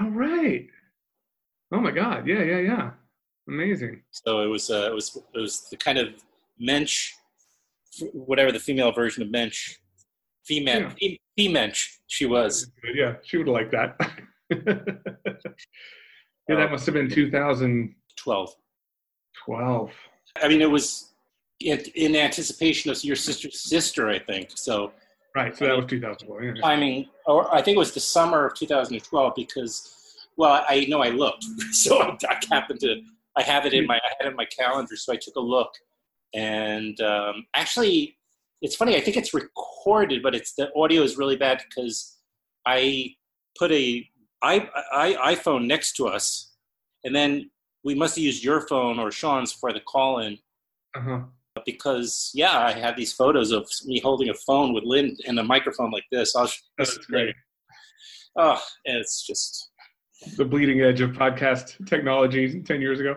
All 0.00 0.10
right. 0.10 0.66
Oh 1.72 1.80
my 1.80 1.90
God. 1.90 2.26
Yeah, 2.26 2.42
yeah, 2.42 2.58
yeah. 2.58 2.90
Amazing. 3.48 4.02
So 4.10 4.40
it 4.42 4.46
was 4.46 4.70
uh, 4.70 4.88
it 4.90 4.94
was 4.94 5.16
it 5.34 5.38
was 5.38 5.68
the 5.70 5.76
kind 5.76 5.98
of 5.98 6.08
mensch, 6.58 7.12
whatever 8.12 8.50
the 8.52 8.58
female 8.58 8.92
version 8.92 9.22
of 9.22 9.30
mensch, 9.30 9.76
female 10.46 10.90
Yeah. 11.00 11.14
femensch 11.38 11.86
she 12.08 12.26
was. 12.26 12.70
Yeah, 12.94 13.14
she 13.24 13.36
would 13.38 13.46
have 13.46 13.54
liked 13.54 13.72
that. 13.72 13.96
yeah, 16.48 16.56
that 16.56 16.70
must 16.70 16.86
have 16.86 16.94
been 16.94 17.08
2012. 17.08 18.54
Twelve. 19.44 19.92
I 20.42 20.48
mean, 20.48 20.60
it 20.60 20.70
was 20.70 21.12
in, 21.60 21.78
in 21.94 22.16
anticipation 22.16 22.90
of 22.90 23.02
your 23.04 23.16
sister's 23.16 23.60
sister, 23.60 24.08
I 24.08 24.18
think. 24.18 24.50
So 24.54 24.92
Right. 25.34 25.56
So 25.56 25.66
that 25.66 25.76
was 25.76 25.86
2012. 25.86 26.42
Yeah. 26.42 26.76
mean, 26.76 27.08
or 27.26 27.54
I 27.54 27.62
think 27.62 27.76
it 27.76 27.78
was 27.78 27.92
the 27.92 28.00
summer 28.00 28.46
of 28.46 28.54
2012 28.54 29.32
because, 29.36 30.16
well, 30.36 30.64
I 30.68 30.86
know 30.88 31.00
I 31.00 31.10
looked, 31.10 31.44
so 31.72 32.00
I, 32.00 32.16
I 32.28 32.40
happened 32.50 32.80
to, 32.80 33.02
I 33.36 33.42
have 33.42 33.66
it 33.66 33.72
in 33.72 33.86
my, 33.86 33.96
I 33.96 34.08
had 34.18 34.26
it 34.26 34.30
in 34.30 34.36
my 34.36 34.46
calendar, 34.46 34.96
so 34.96 35.12
I 35.12 35.16
took 35.16 35.36
a 35.36 35.40
look, 35.40 35.70
and 36.34 37.00
um, 37.00 37.46
actually, 37.54 38.16
it's 38.62 38.74
funny. 38.74 38.96
I 38.96 39.00
think 39.00 39.16
it's 39.16 39.32
recorded, 39.32 40.22
but 40.24 40.34
it's 40.34 40.54
the 40.54 40.72
audio 40.74 41.02
is 41.02 41.16
really 41.16 41.36
bad 41.36 41.62
because 41.68 42.16
I 42.66 43.14
put 43.56 43.70
a 43.70 44.04
I, 44.42 44.68
I, 44.92 45.34
iPhone 45.34 45.66
next 45.66 45.92
to 45.96 46.06
us, 46.06 46.52
and 47.04 47.14
then 47.14 47.50
we 47.84 47.94
must 47.94 48.16
have 48.16 48.24
used 48.24 48.44
your 48.44 48.66
phone 48.68 48.98
or 48.98 49.10
Sean's 49.10 49.52
for 49.52 49.72
the 49.72 49.80
call 49.80 50.20
in 50.20 50.38
Uh-huh. 50.96 51.20
because 51.66 52.30
yeah, 52.34 52.58
I 52.58 52.72
have 52.72 52.96
these 52.96 53.12
photos 53.12 53.50
of 53.52 53.68
me 53.86 54.00
holding 54.00 54.28
a 54.30 54.34
phone 54.34 54.72
with 54.72 54.84
Lynn 54.84 55.16
and 55.26 55.38
a 55.38 55.44
microphone 55.44 55.90
like 55.90 56.04
this. 56.12 56.34
I'll, 56.36 56.50
That's 56.76 56.96
great. 56.98 57.34
Oh, 58.36 58.60
and 58.86 58.96
it's 58.98 59.26
just 59.26 59.70
The 60.36 60.44
bleeding 60.44 60.80
edge 60.82 61.00
of 61.00 61.10
podcast 61.10 61.84
technology 61.86 62.60
10 62.62 62.80
years 62.80 63.00
ago. 63.00 63.16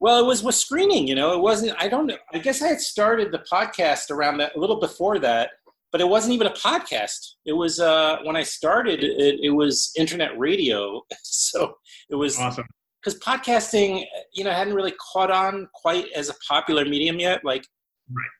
well, 0.00 0.18
it 0.22 0.26
was 0.26 0.42
with 0.42 0.54
screening. 0.54 1.06
You 1.08 1.14
know, 1.16 1.32
it 1.32 1.40
wasn't. 1.40 1.74
I 1.80 1.88
don't 1.88 2.06
know. 2.06 2.18
I 2.32 2.38
guess 2.38 2.62
I 2.62 2.68
had 2.68 2.80
started 2.80 3.32
the 3.32 3.44
podcast 3.52 4.10
around 4.10 4.38
that 4.38 4.54
a 4.56 4.58
little 4.60 4.78
before 4.80 5.18
that, 5.20 5.50
but 5.92 6.00
it 6.00 6.08
wasn't 6.08 6.32
even 6.34 6.46
a 6.46 6.52
podcast. 6.52 7.34
It 7.46 7.52
was 7.52 7.78
uh, 7.78 8.16
when 8.24 8.34
I 8.34 8.42
started. 8.42 9.04
It, 9.04 9.40
it 9.42 9.50
was 9.50 9.92
internet 9.96 10.36
radio, 10.38 11.02
so 11.22 11.74
it 12.10 12.16
was 12.16 12.38
Awesome. 12.38 12.66
because 13.02 13.18
podcasting, 13.20 14.04
you 14.34 14.42
know, 14.44 14.50
hadn't 14.50 14.74
really 14.74 14.94
caught 15.12 15.30
on 15.30 15.68
quite 15.74 16.06
as 16.16 16.28
a 16.30 16.34
popular 16.48 16.84
medium 16.84 17.18
yet. 17.20 17.44
Like, 17.44 17.64
Right. 18.10 18.30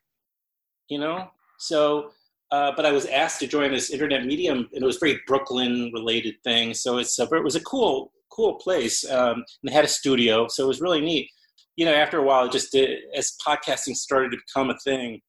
you 0.89 0.99
know, 0.99 1.29
so. 1.59 2.11
Uh, 2.51 2.71
but 2.75 2.85
I 2.85 2.91
was 2.91 3.07
asked 3.07 3.39
to 3.39 3.47
join 3.47 3.71
this 3.71 3.89
internet 3.89 4.25
medium, 4.27 4.69
and 4.73 4.83
it 4.83 4.85
was 4.85 4.97
very 4.97 5.19
Brooklyn 5.25 5.89
related 5.91 6.35
thing. 6.43 6.75
So 6.75 6.99
it's 6.99 7.17
a, 7.17 7.23
it 7.23 7.43
was 7.43 7.55
a 7.55 7.61
cool 7.61 8.11
cool 8.31 8.55
place, 8.55 9.09
um, 9.09 9.37
and 9.37 9.45
they 9.63 9.73
had 9.73 9.85
a 9.85 9.87
studio, 9.87 10.47
so 10.47 10.63
it 10.63 10.67
was 10.67 10.79
really 10.79 11.01
neat. 11.01 11.29
You 11.77 11.85
know, 11.85 11.93
after 11.93 12.19
a 12.19 12.23
while, 12.23 12.45
it 12.45 12.51
just 12.51 12.71
did, 12.71 12.99
as 13.15 13.35
podcasting 13.47 13.95
started 13.95 14.29
to 14.31 14.37
become 14.37 14.69
a 14.69 14.77
thing, 14.83 15.19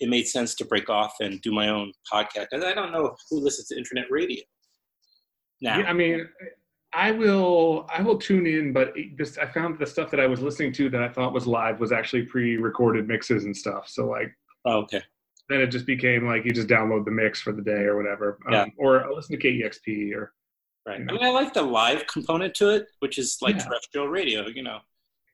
it 0.00 0.08
made 0.08 0.26
sense 0.26 0.54
to 0.56 0.64
break 0.64 0.88
off 0.88 1.14
and 1.20 1.40
do 1.42 1.52
my 1.52 1.68
own 1.68 1.92
podcast. 2.12 2.46
And 2.52 2.64
I 2.64 2.72
don't 2.72 2.90
know 2.92 3.14
who 3.28 3.38
listens 3.40 3.68
to 3.68 3.76
internet 3.76 4.06
radio 4.10 4.42
now. 5.60 5.78
Yeah, 5.78 5.86
I 5.86 5.92
mean, 5.92 6.26
I 6.92 7.12
will 7.12 7.86
I 7.94 8.02
will 8.02 8.18
tune 8.18 8.46
in, 8.46 8.72
but 8.72 8.94
this 9.16 9.38
I 9.38 9.46
found 9.46 9.78
the 9.78 9.86
stuff 9.86 10.10
that 10.10 10.20
I 10.20 10.26
was 10.26 10.40
listening 10.40 10.72
to 10.74 10.90
that 10.90 11.02
I 11.02 11.08
thought 11.08 11.32
was 11.32 11.46
live 11.46 11.78
was 11.80 11.92
actually 11.92 12.22
pre-recorded 12.22 13.06
mixes 13.06 13.44
and 13.44 13.56
stuff. 13.56 13.88
So 13.88 14.06
like 14.08 14.34
Oh, 14.64 14.78
okay. 14.80 15.02
then 15.48 15.60
it 15.60 15.68
just 15.68 15.86
became 15.86 16.26
like 16.26 16.44
you 16.44 16.50
just 16.52 16.68
download 16.68 17.04
the 17.04 17.10
mix 17.10 17.40
for 17.40 17.52
the 17.52 17.62
day 17.62 17.82
or 17.84 17.96
whatever. 17.96 18.38
Um, 18.46 18.52
Yeah. 18.52 18.66
Or 18.76 19.04
I 19.04 19.10
listen 19.10 19.38
to 19.38 19.42
KEXP 19.46 20.14
or 20.14 20.32
Right. 20.86 20.98
you 21.00 21.06
I 21.08 21.12
mean, 21.12 21.22
I 21.22 21.30
like 21.30 21.52
the 21.52 21.62
live 21.62 22.06
component 22.06 22.54
to 22.56 22.70
it, 22.70 22.86
which 23.00 23.18
is 23.18 23.36
like 23.42 23.56
Yeah. 23.56 23.64
terrestrial 23.66 24.08
radio. 24.08 24.48
You 24.48 24.62
know, 24.62 24.78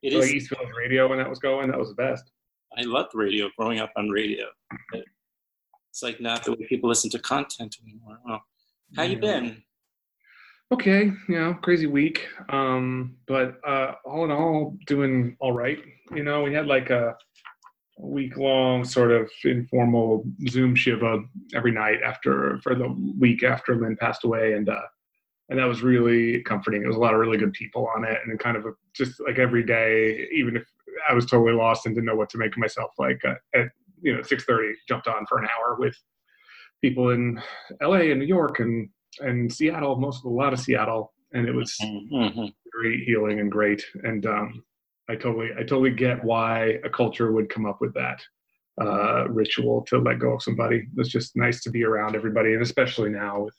it 0.03 0.13
like 0.13 0.25
is. 0.25 0.35
East 0.35 0.51
Village 0.51 0.75
Radio 0.77 1.09
when 1.09 1.19
that 1.19 1.31
was 1.31 1.39
going. 1.39 1.71
That 1.71 1.79
was 1.79 1.89
the 1.89 1.95
best. 1.95 2.31
I 2.77 2.83
loved 2.83 3.15
radio 3.15 3.49
growing 3.57 3.79
up 3.81 3.93
on 3.97 4.11
radio. 4.11 4.47
It's 4.93 6.03
like 6.03 6.21
not 6.21 6.45
the 6.45 6.53
way 6.53 6.67
people 6.69 6.89
listen 6.89 7.11
to 7.11 7.19
content 7.19 7.77
anymore. 7.83 8.19
How 8.95 9.03
you 9.03 9.19
been? 9.19 9.63
Okay, 10.73 11.13
you 11.29 11.41
know, 11.41 11.55
crazy 11.55 11.87
week. 11.87 12.27
Um, 12.51 13.17
but 13.27 13.59
uh, 13.67 13.93
all 14.05 14.25
in 14.25 14.31
all, 14.31 14.77
doing 14.87 15.37
all 15.41 15.53
right. 15.53 15.79
You 16.15 16.23
know, 16.23 16.43
we 16.43 16.53
had 16.53 16.67
like 16.67 16.91
a 16.91 17.17
week 17.99 18.37
long 18.37 18.85
sort 18.85 19.11
of 19.11 19.31
informal 19.45 20.25
Zoom 20.49 20.75
shiva 20.75 21.21
every 21.55 21.73
night 21.73 22.01
after 22.05 22.61
for 22.63 22.75
the 22.75 22.95
week 23.19 23.43
after 23.43 23.77
Lynn 23.77 23.97
passed 23.97 24.25
away, 24.25 24.53
and 24.53 24.69
uh, 24.69 24.81
and 25.49 25.59
that 25.59 25.65
was 25.67 25.83
really 25.83 26.43
comforting. 26.43 26.83
It 26.83 26.89
was 26.89 26.97
a 26.97 27.01
lot 27.01 27.15
of 27.15 27.21
really 27.21 27.39
good 27.39 27.53
people 27.53 27.89
on 27.97 28.05
it, 28.05 28.19
and 28.27 28.39
kind 28.39 28.57
of 28.57 28.67
a, 28.67 28.73
just 28.93 29.21
like 29.21 29.39
every 29.39 29.65
day, 29.65 30.29
even 30.33 30.57
if 30.57 30.65
I 31.09 31.15
was 31.15 31.27
totally 31.27 31.53
lost 31.53 31.87
and 31.87 31.95
didn't 31.95 32.07
know 32.07 32.17
what 32.17 32.31
to 32.31 32.39
make 32.39 32.53
of 32.53 32.59
myself, 32.59 32.91
like 32.99 33.21
uh, 33.25 33.35
at 33.55 33.69
you 34.03 34.15
know 34.15 34.23
six 34.23 34.45
thirty, 34.45 34.75
jumped 34.89 35.09
on 35.09 35.27
for 35.27 35.39
an 35.39 35.49
hour 35.57 35.77
with 35.79 35.97
people 36.83 37.11
in 37.11 37.41
L.A. 37.81 38.11
and 38.11 38.21
New 38.21 38.27
York 38.27 38.61
and 38.61 38.89
and 39.21 39.53
Seattle, 39.53 39.97
most 39.97 40.19
of 40.21 40.25
a 40.31 40.35
lot 40.35 40.53
of 40.53 40.61
Seattle, 40.61 41.13
and 41.33 41.49
it 41.49 41.55
was 41.55 41.75
Mhm. 41.83 42.53
very 42.79 43.03
healing 43.05 43.41
and 43.41 43.51
great. 43.51 43.83
And 44.03 44.27
um, 44.27 44.63
I 45.09 45.15
totally, 45.17 45.51
I 45.55 45.61
totally 45.61 45.91
get 45.93 46.23
why 46.23 46.79
a 46.85 46.91
culture 46.91 47.33
would 47.33 47.49
come 47.49 47.65
up 47.65 47.81
with 47.81 47.95
that 47.95 48.21
uh, 48.81 49.27
ritual 49.29 49.83
to 49.89 49.99
let 49.99 50.19
go 50.19 50.35
of 50.35 50.43
somebody. 50.43 50.87
It's 50.99 51.09
just 51.09 51.35
nice 51.37 51.63
to 51.63 51.71
be 51.71 51.83
around 51.85 52.15
everybody, 52.15 52.53
and 52.53 52.61
especially 52.63 53.09
now 53.11 53.45
with 53.45 53.55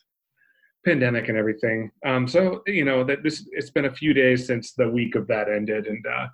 pandemic 0.86 1.28
and 1.28 1.38
everything. 1.38 1.90
Um, 2.06 2.28
so 2.28 2.62
you 2.68 2.86
know 2.86 3.04
that 3.04 3.24
this, 3.24 3.48
it's 3.52 3.72
been 3.72 3.86
a 3.86 3.94
few 3.94 4.14
days 4.14 4.46
since 4.46 4.74
the 4.74 4.88
week 4.90 5.16
of 5.16 5.26
that 5.28 5.50
ended, 5.50 5.88
and 5.88 6.06
uh, 6.06 6.28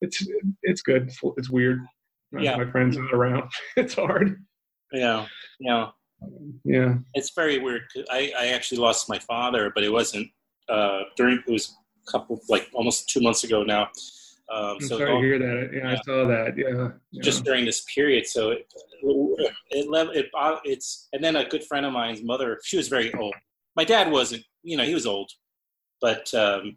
it's 0.00 0.26
it's 0.62 0.82
good. 0.82 1.08
It's, 1.08 1.18
it's 1.36 1.50
weird. 1.50 1.80
Uh, 2.34 2.40
Yeah. 2.40 2.56
my 2.56 2.70
friends 2.70 2.96
aren't 2.96 3.12
around. 3.12 3.50
it's 3.76 3.94
hard. 3.94 4.44
Yeah, 4.92 5.26
yeah. 5.58 5.88
Yeah. 6.64 6.94
It's 7.14 7.30
very 7.34 7.58
weird. 7.58 7.82
I, 8.10 8.32
I 8.38 8.46
actually 8.48 8.78
lost 8.78 9.08
my 9.08 9.18
father, 9.18 9.72
but 9.74 9.84
it 9.84 9.92
wasn't 9.92 10.28
uh, 10.68 11.00
during. 11.16 11.42
It 11.46 11.50
was 11.50 11.74
a 12.06 12.10
couple, 12.10 12.40
like 12.48 12.68
almost 12.74 13.08
two 13.08 13.20
months 13.20 13.44
ago 13.44 13.62
now. 13.62 13.88
Um, 14.52 14.76
I'm 14.76 14.80
so 14.80 14.98
sorry 14.98 15.12
to 15.14 15.20
hear 15.20 15.38
that. 15.38 15.70
Yeah, 15.72 15.90
I 15.92 15.96
saw 16.04 16.26
that. 16.26 16.58
Yeah. 16.58 16.88
yeah. 17.12 17.22
just 17.22 17.44
during 17.44 17.64
this 17.64 17.82
period. 17.94 18.26
So 18.26 18.50
it, 18.50 18.66
it, 19.70 19.88
lev- 19.88 20.10
it, 20.12 20.26
uh, 20.36 20.56
it's, 20.64 21.08
and 21.12 21.22
then 21.22 21.36
a 21.36 21.44
good 21.48 21.62
friend 21.64 21.86
of 21.86 21.92
mine's 21.92 22.22
mother, 22.22 22.58
she 22.64 22.76
was 22.76 22.88
very 22.88 23.14
old. 23.14 23.34
My 23.76 23.84
dad 23.84 24.10
wasn't, 24.10 24.42
you 24.64 24.76
know, 24.76 24.82
he 24.84 24.92
was 24.92 25.06
old, 25.06 25.30
but, 26.00 26.34
um, 26.34 26.76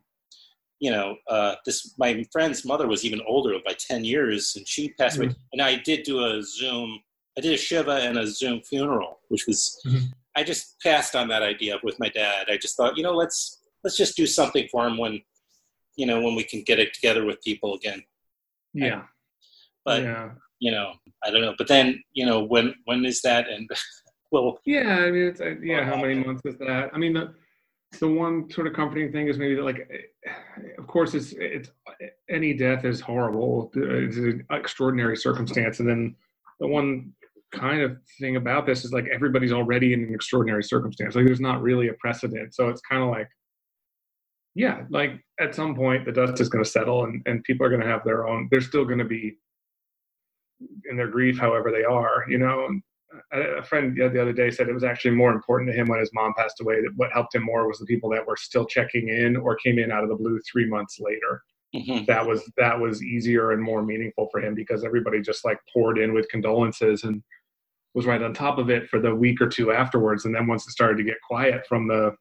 you 0.84 0.92
know, 0.92 1.16
uh, 1.36 1.56
this, 1.66 1.78
my 1.98 2.12
friend's 2.34 2.62
mother 2.66 2.88
was 2.94 3.02
even 3.08 3.22
older 3.34 3.54
by 3.68 3.74
10 3.92 4.04
years 4.04 4.42
and 4.58 4.68
she 4.68 4.84
passed 5.00 5.18
away. 5.18 5.30
And 5.54 5.62
I 5.62 5.72
did 5.90 6.00
do 6.04 6.16
a 6.26 6.42
Zoom, 6.44 6.90
I 7.38 7.42
did 7.42 7.54
a 7.54 7.58
Shiva 7.58 7.96
and 8.08 8.18
a 8.18 8.28
Zoom 8.28 8.58
funeral, 8.70 9.14
which 9.32 9.46
was, 9.48 9.60
Mhm. 9.88 10.08
I 10.36 10.44
just 10.44 10.64
passed 10.86 11.16
on 11.16 11.28
that 11.30 11.44
idea 11.54 11.74
with 11.84 11.98
my 12.04 12.10
dad. 12.10 12.42
I 12.54 12.58
just 12.58 12.76
thought, 12.76 12.98
you 12.98 13.04
know, 13.04 13.16
let's, 13.24 13.40
let's 13.84 13.96
just 14.04 14.18
do 14.18 14.26
something 14.28 14.66
for 14.72 14.82
him 14.88 14.98
when, 14.98 15.14
you 15.96 16.06
know, 16.10 16.20
when 16.26 16.36
we 16.36 16.44
can 16.44 16.62
get 16.70 16.80
it 16.80 16.92
together 16.94 17.24
with 17.26 17.42
people 17.50 17.76
again. 17.76 18.02
yeah. 18.74 19.04
But, 19.86 20.02
yeah. 20.04 20.32
you 20.60 20.72
know, 20.72 20.88
I 21.24 21.32
don't 21.32 21.42
know. 21.42 21.56
But 21.58 21.68
then, 21.68 21.86
you 22.14 22.26
know, 22.26 22.40
when 22.54 22.74
when 22.86 23.06
is 23.06 23.22
that? 23.22 23.44
And 23.50 23.70
well, 24.32 24.48
Yeah, 24.66 24.98
I 25.06 25.12
mean, 25.12 25.28
it's 25.32 25.42
uh, 25.42 25.56
yeah. 25.72 25.82
How 25.90 25.98
many 26.04 26.16
months 26.26 26.42
is 26.46 26.58
that? 26.60 26.90
I 26.94 26.98
mean, 26.98 27.14
the 27.14 27.26
the 28.00 28.08
one 28.08 28.50
sort 28.50 28.68
of 28.68 28.74
comforting 28.74 29.12
thing 29.12 29.28
is 29.28 29.38
maybe 29.38 29.56
that, 29.56 29.64
like, 29.64 29.90
of 30.78 30.88
course, 30.88 31.14
it's 31.14 31.34
it's 31.38 31.70
any 32.30 32.54
death 32.54 32.86
is 32.86 33.00
horrible. 33.00 33.72
It's 33.76 34.18
an 34.18 34.46
extraordinary 34.52 35.18
circumstance, 35.18 35.80
and 35.80 35.90
then 35.90 36.16
the 36.60 36.68
one 36.68 37.14
kind 37.52 37.82
of 37.82 37.98
thing 38.20 38.36
about 38.36 38.66
this 38.66 38.84
is 38.84 38.92
like 38.92 39.06
everybody's 39.14 39.52
already 39.52 39.94
in 39.94 40.04
an 40.04 40.14
extraordinary 40.14 40.64
circumstance. 40.64 41.16
Like, 41.16 41.26
there's 41.26 41.40
not 41.40 41.62
really 41.62 41.90
a 41.90 41.94
precedent, 41.94 42.56
so 42.56 42.70
it's 42.70 42.82
kind 42.82 43.04
of 43.04 43.10
like, 43.10 43.30
yeah, 44.56 44.84
like 44.90 45.24
at 45.40 45.56
some 45.56 45.76
point 45.76 46.06
the 46.06 46.12
dust 46.12 46.42
is 46.42 46.50
going 46.50 46.64
to 46.64 46.70
settle, 46.70 47.04
and 47.06 47.22
and 47.26 47.44
people 47.44 47.66
are 47.66 47.70
going 47.70 47.82
to 47.82 47.88
have 47.88 48.04
their 48.04 48.28
own. 48.28 48.48
they're 48.52 48.62
still 48.62 48.86
going 48.86 49.00
to 49.00 49.06
be 49.06 49.38
in 50.90 50.98
their 50.98 51.08
grief, 51.08 51.38
however 51.38 51.72
they 51.72 51.84
are. 51.84 52.26
You 52.28 52.40
know, 52.40 52.68
a 53.32 53.64
friend 53.64 53.96
the 53.96 54.22
other 54.22 54.34
day 54.34 54.50
said 54.50 54.70
it 54.70 54.74
was 54.74 54.84
actually 54.84 55.12
more 55.12 55.32
important 55.32 55.70
to 55.70 55.76
him 55.76 55.88
when 55.88 56.00
his 56.00 56.12
mom 56.14 56.34
passed 56.36 56.62
away. 56.62 56.82
That 56.82 56.94
what 56.96 57.12
helped 57.12 57.36
him 57.36 57.44
more 57.44 57.68
was 57.68 57.80
the 57.80 57.86
people 57.86 58.10
that 58.12 58.26
were 58.26 58.38
still 58.38 58.66
checking 58.66 59.10
in 59.10 59.36
or 59.38 59.56
came 59.56 59.80
in 59.80 59.92
out 59.92 60.04
of 60.04 60.10
the 60.10 60.16
blue 60.16 60.40
three 60.52 60.68
months 60.68 61.00
later. 61.00 61.44
Mm-hmm. 61.76 62.06
That 62.06 62.26
was 62.26 62.50
that 62.58 62.80
was 62.80 63.04
easier 63.04 63.52
and 63.52 63.62
more 63.62 63.84
meaningful 63.84 64.30
for 64.32 64.42
him 64.42 64.54
because 64.54 64.84
everybody 64.84 65.22
just 65.22 65.44
like 65.44 65.58
poured 65.74 65.98
in 65.98 66.14
with 66.14 66.30
condolences 66.30 67.04
and 67.04 67.24
was 67.94 68.06
right 68.06 68.22
on 68.22 68.34
top 68.34 68.58
of 68.58 68.70
it 68.70 68.90
for 68.90 69.00
the 69.00 69.14
week 69.14 69.42
or 69.42 69.48
two 69.48 69.72
afterwards. 69.72 70.26
And 70.26 70.34
then 70.34 70.48
once 70.48 70.68
it 70.68 70.72
started 70.72 70.98
to 70.98 71.04
get 71.04 71.18
quiet 71.28 71.66
from 71.68 71.88
the 71.88 72.16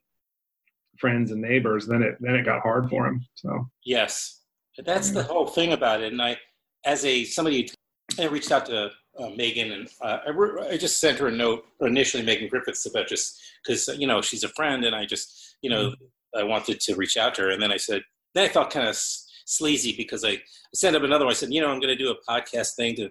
friends 0.99 1.31
and 1.31 1.41
neighbors, 1.41 1.87
then 1.87 2.03
it 2.03 2.17
then 2.21 2.35
it 2.35 2.45
got 2.45 2.63
hard 2.63 2.89
for 2.89 3.07
him. 3.07 3.25
So 3.35 3.67
yes, 3.85 4.41
that's 4.85 5.11
the 5.11 5.23
whole 5.23 5.47
thing 5.47 5.73
about 5.73 6.03
it. 6.03 6.13
And 6.13 6.23
I, 6.23 6.39
as 6.85 7.05
a 7.05 7.25
somebody, 7.25 7.71
I 8.19 8.25
reached 8.25 8.53
out 8.53 8.67
to 8.67 8.91
uh, 9.19 9.31
Megan, 9.37 9.73
and 9.73 9.89
uh, 10.01 10.19
I, 10.27 10.31
re- 10.31 10.69
I, 10.71 10.77
just 10.77 11.01
sent 11.01 11.19
her 11.19 11.29
a 11.29 11.33
note 11.33 11.65
initially, 11.81 12.23
Megan 12.23 12.49
Griffiths, 12.49 12.87
about 12.87 13.09
just 13.09 13.41
because 13.65 13.89
you 13.99 14.07
know 14.07 14.23
she's 14.23 14.45
a 14.45 14.49
friend, 14.51 14.85
and 14.85 14.95
I 14.95 15.05
just 15.05 15.57
you 15.63 15.71
know 15.71 15.91
mm-hmm. 15.91 16.39
I 16.39 16.43
wanted 16.43 16.81
to 16.81 16.95
reach 16.95 17.17
out 17.17 17.35
to 17.37 17.43
her, 17.43 17.51
and 17.51 17.63
then 17.63 17.73
I 17.73 17.77
said 17.77 18.03
then 18.35 18.45
I 18.45 18.49
felt 18.49 18.71
kind 18.71 18.89
of 18.89 18.97
sleazy 18.97 19.95
because 19.97 20.25
I, 20.25 20.31
I 20.31 20.41
sent 20.75 20.97
up 20.97 21.03
another 21.03 21.25
one. 21.25 21.33
I 21.33 21.35
said 21.35 21.53
you 21.53 21.61
know 21.61 21.69
I'm 21.69 21.81
going 21.81 21.97
to 21.97 22.03
do 22.03 22.11
a 22.11 22.31
podcast 22.31 22.75
thing 22.75 22.97
to 22.97 23.11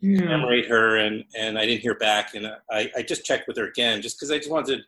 yeah. 0.00 0.20
commemorate 0.20 0.68
her, 0.68 0.96
and 0.96 1.24
and 1.36 1.58
I 1.58 1.66
didn't 1.66 1.82
hear 1.82 1.96
back, 1.96 2.34
and 2.34 2.46
I 2.70 2.90
I 2.96 3.02
just 3.02 3.24
checked 3.24 3.46
with 3.46 3.56
her 3.56 3.68
again 3.68 4.02
just 4.02 4.18
because 4.18 4.30
I 4.30 4.38
just 4.38 4.50
wanted 4.50 4.80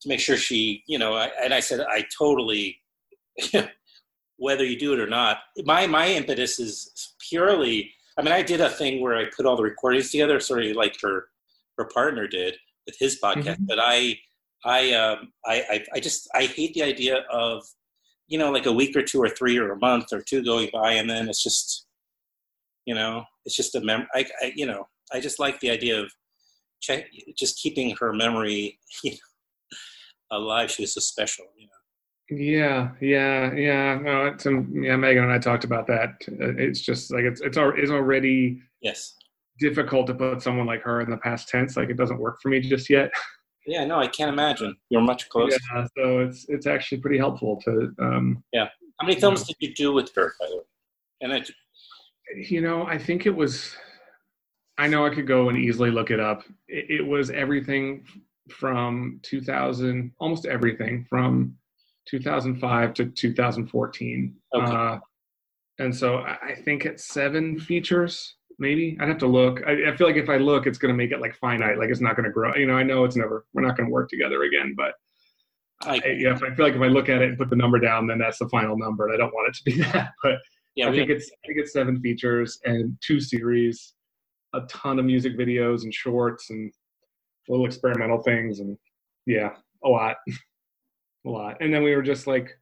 to 0.00 0.08
make 0.08 0.20
sure 0.20 0.36
she 0.36 0.82
you 0.86 0.98
know 0.98 1.14
I, 1.14 1.30
and 1.42 1.52
I 1.52 1.60
said 1.60 1.80
I 1.80 2.04
totally. 2.16 2.78
whether 4.40 4.64
you 4.64 4.78
do 4.78 4.92
it 4.92 5.00
or 5.00 5.06
not, 5.06 5.38
my 5.64 5.86
my 5.86 6.08
impetus 6.08 6.58
is 6.60 7.14
purely 7.28 7.92
I 8.18 8.22
mean, 8.22 8.32
I 8.32 8.42
did 8.42 8.60
a 8.60 8.68
thing 8.68 9.00
where 9.00 9.16
I 9.16 9.26
put 9.34 9.46
all 9.46 9.56
the 9.56 9.62
recordings 9.62 10.10
together, 10.10 10.40
sort 10.40 10.64
of 10.64 10.76
like 10.76 11.00
her 11.02 11.28
her 11.78 11.84
partner 11.84 12.26
did 12.26 12.56
with 12.86 12.96
his 12.98 13.20
podcast. 13.22 13.44
Mm-hmm. 13.44 13.66
But 13.66 13.78
I, 13.80 14.18
I, 14.64 14.92
um, 14.92 15.32
I, 15.46 15.64
I, 15.70 15.84
I 15.94 16.00
just 16.00 16.28
I 16.34 16.46
hate 16.46 16.74
the 16.74 16.82
idea 16.82 17.24
of, 17.30 17.64
you 18.26 18.38
know, 18.38 18.50
like 18.50 18.66
a 18.66 18.72
week 18.72 18.96
or 18.96 19.02
two 19.02 19.22
or 19.22 19.28
three 19.28 19.56
or 19.56 19.70
a 19.70 19.78
month 19.78 20.12
or 20.12 20.20
two 20.20 20.44
going 20.44 20.68
by, 20.72 20.92
and 20.92 21.08
then 21.08 21.28
it's 21.28 21.42
just, 21.42 21.86
you 22.84 22.94
know, 22.94 23.24
it's 23.44 23.54
just 23.54 23.76
a 23.76 23.80
mem. 23.80 24.08
I, 24.14 24.26
I 24.42 24.52
you 24.56 24.66
know, 24.66 24.88
I 25.12 25.20
just 25.20 25.38
like 25.38 25.60
the 25.60 25.70
idea 25.70 26.00
of 26.00 26.10
check, 26.80 27.06
just 27.36 27.60
keeping 27.62 27.96
her 28.00 28.12
memory 28.12 28.78
you 29.04 29.12
know, 29.12 30.38
alive. 30.38 30.70
She 30.70 30.82
was 30.82 30.94
so 30.94 31.00
special, 31.00 31.46
you 31.56 31.66
know. 31.66 31.72
Yeah, 32.30 32.90
yeah, 33.00 33.54
yeah. 33.54 33.98
No, 33.98 34.26
it's, 34.26 34.46
um, 34.46 34.70
yeah. 34.74 34.96
Megan 34.96 35.24
and 35.24 35.32
I 35.32 35.38
talked 35.38 35.64
about 35.64 35.86
that. 35.86 36.10
Uh, 36.28 36.54
it's 36.58 36.80
just 36.80 37.10
like 37.10 37.24
it's 37.24 37.40
it's 37.40 37.56
it's 37.56 37.90
already 37.90 38.60
yes 38.82 39.14
difficult 39.58 40.06
to 40.06 40.14
put 40.14 40.42
someone 40.42 40.66
like 40.66 40.82
her 40.82 41.00
in 41.00 41.10
the 41.10 41.16
past 41.16 41.48
tense. 41.48 41.76
Like 41.76 41.88
it 41.88 41.96
doesn't 41.96 42.18
work 42.18 42.40
for 42.40 42.48
me 42.48 42.60
just 42.60 42.90
yet. 42.90 43.10
Yeah, 43.66 43.84
no, 43.84 43.98
I 43.98 44.06
can't 44.06 44.30
imagine. 44.30 44.76
You're 44.90 45.02
much 45.02 45.28
closer. 45.30 45.58
Yeah, 45.74 45.86
so 45.96 46.20
it's 46.20 46.46
it's 46.48 46.66
actually 46.66 46.98
pretty 46.98 47.18
helpful 47.18 47.60
to. 47.64 47.94
Um, 48.00 48.42
yeah. 48.52 48.68
How 48.98 49.06
many 49.06 49.20
films 49.20 49.40
you 49.40 49.52
know, 49.52 49.56
did 49.60 49.68
you 49.68 49.74
do 49.74 49.92
with 49.92 50.14
her, 50.16 50.34
by 50.40 50.46
the 50.48 50.56
way? 50.56 50.62
And 51.20 51.32
I, 51.32 51.44
you 52.36 52.60
know, 52.60 52.84
I 52.86 52.98
think 52.98 53.26
it 53.26 53.34
was. 53.34 53.76
I 54.76 54.86
know 54.86 55.04
I 55.04 55.10
could 55.10 55.26
go 55.26 55.48
and 55.48 55.58
easily 55.58 55.90
look 55.90 56.10
it 56.10 56.20
up. 56.20 56.44
It, 56.68 57.00
it 57.00 57.06
was 57.06 57.30
everything 57.30 58.04
from 58.48 59.20
2000, 59.22 60.12
almost 60.18 60.46
everything 60.46 61.04
from 61.08 61.56
2005 62.08 62.94
to 62.94 63.06
2014. 63.06 64.36
Okay. 64.54 64.72
Uh, 64.72 64.98
and 65.78 65.94
so 65.94 66.18
I 66.18 66.54
think 66.64 66.84
it's 66.84 67.04
seven 67.06 67.58
features, 67.58 68.36
maybe. 68.58 68.96
I'd 69.00 69.08
have 69.08 69.18
to 69.18 69.28
look. 69.28 69.62
I, 69.66 69.90
I 69.90 69.96
feel 69.96 70.08
like 70.08 70.16
if 70.16 70.28
I 70.28 70.36
look, 70.36 70.66
it's 70.66 70.78
going 70.78 70.92
to 70.92 70.96
make 70.96 71.12
it 71.12 71.20
like 71.20 71.36
finite. 71.36 71.78
Like 71.78 71.90
it's 71.90 72.00
not 72.00 72.16
going 72.16 72.24
to 72.24 72.32
grow. 72.32 72.54
You 72.56 72.66
know, 72.66 72.74
I 72.74 72.82
know 72.82 73.04
it's 73.04 73.16
never. 73.16 73.46
We're 73.52 73.62
not 73.62 73.76
going 73.76 73.88
to 73.88 73.92
work 73.92 74.10
together 74.10 74.42
again. 74.42 74.74
But 74.76 74.94
I, 75.82 75.96
yeah, 76.04 76.34
if 76.34 76.42
I 76.42 76.52
feel 76.54 76.66
like 76.66 76.74
if 76.74 76.82
I 76.82 76.88
look 76.88 77.08
at 77.08 77.22
it 77.22 77.28
and 77.28 77.38
put 77.38 77.50
the 77.50 77.56
number 77.56 77.78
down, 77.78 78.08
then 78.08 78.18
that's 78.18 78.38
the 78.38 78.48
final 78.48 78.76
number. 78.76 79.06
And 79.06 79.14
I 79.14 79.18
don't 79.18 79.32
want 79.32 79.48
it 79.48 79.54
to 79.58 79.64
be 79.64 79.82
that. 79.92 80.12
But 80.22 80.38
yeah, 80.74 80.88
I 80.88 80.92
think 80.92 81.10
it's 81.10 81.30
I 81.30 81.46
think 81.46 81.60
it's 81.60 81.72
seven 81.72 82.00
features 82.00 82.58
and 82.64 82.96
two 83.00 83.20
series, 83.20 83.94
a 84.54 84.62
ton 84.62 84.98
of 84.98 85.04
music 85.04 85.38
videos 85.38 85.84
and 85.84 85.94
shorts 85.94 86.50
and 86.50 86.72
little 87.48 87.66
experimental 87.66 88.20
things 88.22 88.58
and 88.58 88.76
yeah, 89.26 89.50
a 89.84 89.88
lot. 89.88 90.16
a 91.28 91.30
lot. 91.30 91.58
And 91.60 91.72
then 91.72 91.82
we 91.82 91.94
were 91.94 92.02
just 92.02 92.26
like, 92.26 92.58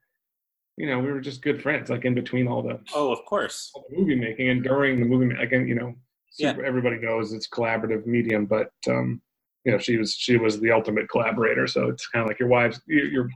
you 0.77 0.87
know, 0.87 0.99
we 0.99 1.11
were 1.11 1.21
just 1.21 1.43
good 1.43 1.63
friends, 1.63 1.89
like 1.89 2.05
in 2.05 2.15
between 2.15 2.49
all 2.49 2.63
the 2.63 2.79
oh, 2.95 3.11
of 3.13 3.25
course, 3.25 3.73
the 3.75 3.97
movie 3.97 4.15
making 4.15 4.51
and 4.51 4.63
during 4.63 5.01
the 5.01 5.07
movie, 5.07 5.35
again, 5.41 5.67
you 5.67 5.75
know, 5.75 5.95
super, 6.31 6.63
yeah. 6.63 6.69
everybody 6.69 6.99
knows 6.99 7.33
it's 7.33 7.49
collaborative 7.49 8.05
medium, 8.07 8.45
but 8.45 8.71
um, 8.89 9.23
you 9.65 9.73
know, 9.73 9.79
she 9.79 9.97
was 9.97 10.15
she 10.15 10.37
was 10.37 10.61
the 10.61 10.71
ultimate 10.71 11.09
collaborator. 11.09 11.67
So 11.67 11.89
it's 11.89 12.07
kind 12.09 12.23
of 12.23 12.29
like 12.29 12.39
your 12.39 12.49
wives, 12.49 12.81
your, 12.87 13.07
your 13.07 13.31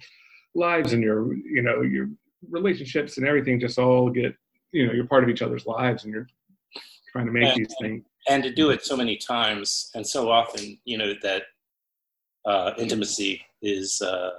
lives, 0.54 0.92
and 0.92 1.02
your 1.02 1.34
you 1.34 1.62
know 1.62 1.80
your 1.80 2.08
relationships 2.50 3.16
and 3.16 3.26
everything 3.26 3.58
just 3.58 3.78
all 3.78 4.10
get 4.10 4.34
you 4.72 4.86
know 4.86 4.92
you're 4.92 5.06
part 5.06 5.24
of 5.24 5.30
each 5.30 5.42
other's 5.42 5.66
lives, 5.66 6.04
and 6.04 6.12
you're 6.12 6.28
trying 7.10 7.26
to 7.26 7.32
make 7.32 7.44
and, 7.44 7.56
these 7.56 7.74
things. 7.80 8.04
And 8.28 8.42
to 8.42 8.52
do 8.52 8.68
it 8.70 8.84
so 8.84 8.96
many 8.96 9.16
times 9.16 9.90
and 9.94 10.06
so 10.06 10.30
often, 10.30 10.78
you 10.84 10.98
know 10.98 11.14
that 11.22 11.44
uh, 12.44 12.72
intimacy 12.76 13.40
is. 13.62 14.02
Uh, 14.02 14.30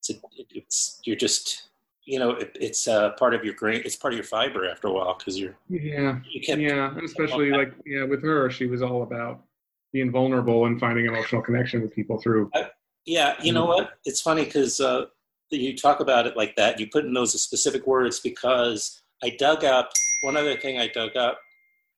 it's, 0.00 0.10
a, 0.10 0.14
it's 0.50 1.00
you're 1.04 1.16
just 1.16 1.68
you 2.04 2.18
know 2.18 2.30
it, 2.30 2.56
it's 2.58 2.88
uh, 2.88 3.10
part 3.12 3.34
of 3.34 3.44
your 3.44 3.54
grain 3.54 3.82
it's 3.84 3.96
part 3.96 4.12
of 4.12 4.16
your 4.18 4.24
fiber 4.24 4.68
after 4.68 4.88
a 4.88 4.92
while 4.92 5.16
because 5.18 5.38
you're 5.38 5.56
yeah 5.68 6.18
you 6.30 6.40
kept, 6.40 6.60
yeah 6.60 6.90
and 6.90 7.04
especially 7.04 7.50
like 7.50 7.72
yeah 7.84 8.04
with 8.04 8.22
her 8.22 8.50
she 8.50 8.66
was 8.66 8.82
all 8.82 9.02
about 9.02 9.42
being 9.92 10.10
vulnerable 10.10 10.66
and 10.66 10.80
finding 10.80 11.06
emotional 11.06 11.42
connection 11.42 11.82
with 11.82 11.94
people 11.94 12.18
through 12.18 12.50
uh, 12.54 12.64
yeah 13.04 13.34
you 13.42 13.52
know 13.52 13.66
what? 13.66 13.98
It's 14.04 14.20
funny 14.20 14.44
because 14.44 14.80
uh, 14.80 15.06
you 15.50 15.76
talk 15.76 16.00
about 16.00 16.26
it 16.26 16.36
like 16.36 16.56
that 16.56 16.80
you 16.80 16.86
put 16.86 17.04
in 17.04 17.12
those 17.12 17.40
specific 17.40 17.86
words 17.86 18.20
because 18.20 19.02
i 19.22 19.30
dug 19.30 19.64
up 19.64 19.90
one 20.22 20.36
other 20.36 20.56
thing 20.56 20.78
i 20.78 20.86
dug 20.86 21.16
up 21.16 21.38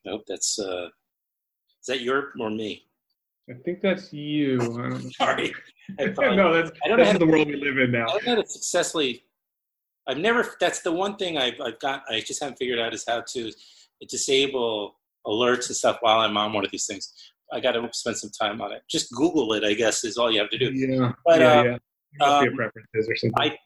nope 0.05 0.25
that's 0.27 0.59
uh 0.59 0.89
is 1.81 1.87
that 1.87 2.01
your 2.01 2.33
or 2.41 2.51
me 2.51 2.85
I 3.51 3.55
think 3.65 3.81
that's 3.83 4.13
you. 4.13 4.61
Sorry. 5.19 5.53
no, 5.99 6.55
that's, 6.55 6.71
I 6.85 6.89
don't 6.89 6.99
that's 6.99 7.19
the 7.19 7.27
world 7.27 7.49
we 7.49 7.57
live 7.57 7.79
in 7.79 7.91
now. 7.91 8.07
I 8.07 8.13
don't 8.13 8.27
know 8.27 8.35
how 8.37 8.43
to 8.43 8.49
successfully. 8.49 9.25
I've 10.09 10.19
never. 10.19 10.47
That's 10.61 10.81
the 10.81 10.93
one 10.93 11.17
thing 11.17 11.39
I've, 11.39 11.61
I've 11.61 11.79
got. 11.79 12.03
I 12.09 12.21
just 12.21 12.41
haven't 12.41 12.57
figured 12.57 12.79
out 12.79 12.95
is 12.95 13.05
how 13.07 13.23
to 13.33 13.53
disable 14.09 14.97
alerts 15.27 15.69
and 15.69 15.77
stuff 15.77 15.99
while 16.01 16.21
I'm 16.21 16.37
on 16.37 16.53
one 16.53 16.65
of 16.65 16.71
these 16.71 16.87
things. 16.87 17.13
I 17.53 17.61
got 17.61 17.73
to 17.73 17.89
spend 17.93 18.17
some 18.17 18.31
time 18.31 18.61
on 18.61 18.73
it. 18.73 18.83
Just 18.89 19.13
Google 19.13 19.53
it, 19.53 19.65
I 19.65 19.75
guess, 19.75 20.05
is 20.05 20.17
all 20.17 20.33
you 20.33 20.41
have 20.41 20.51
to 20.51 20.59
do. 20.59 20.73
Yeah. 20.73 21.13
But, 21.25 21.41
yeah, 21.41 21.47
uh, 21.47 21.65
yeah. 21.65 22.27
Um, 22.27 22.57
preferences 22.57 23.09
or 23.09 23.17
something. 23.17 23.33
I, 23.39 23.57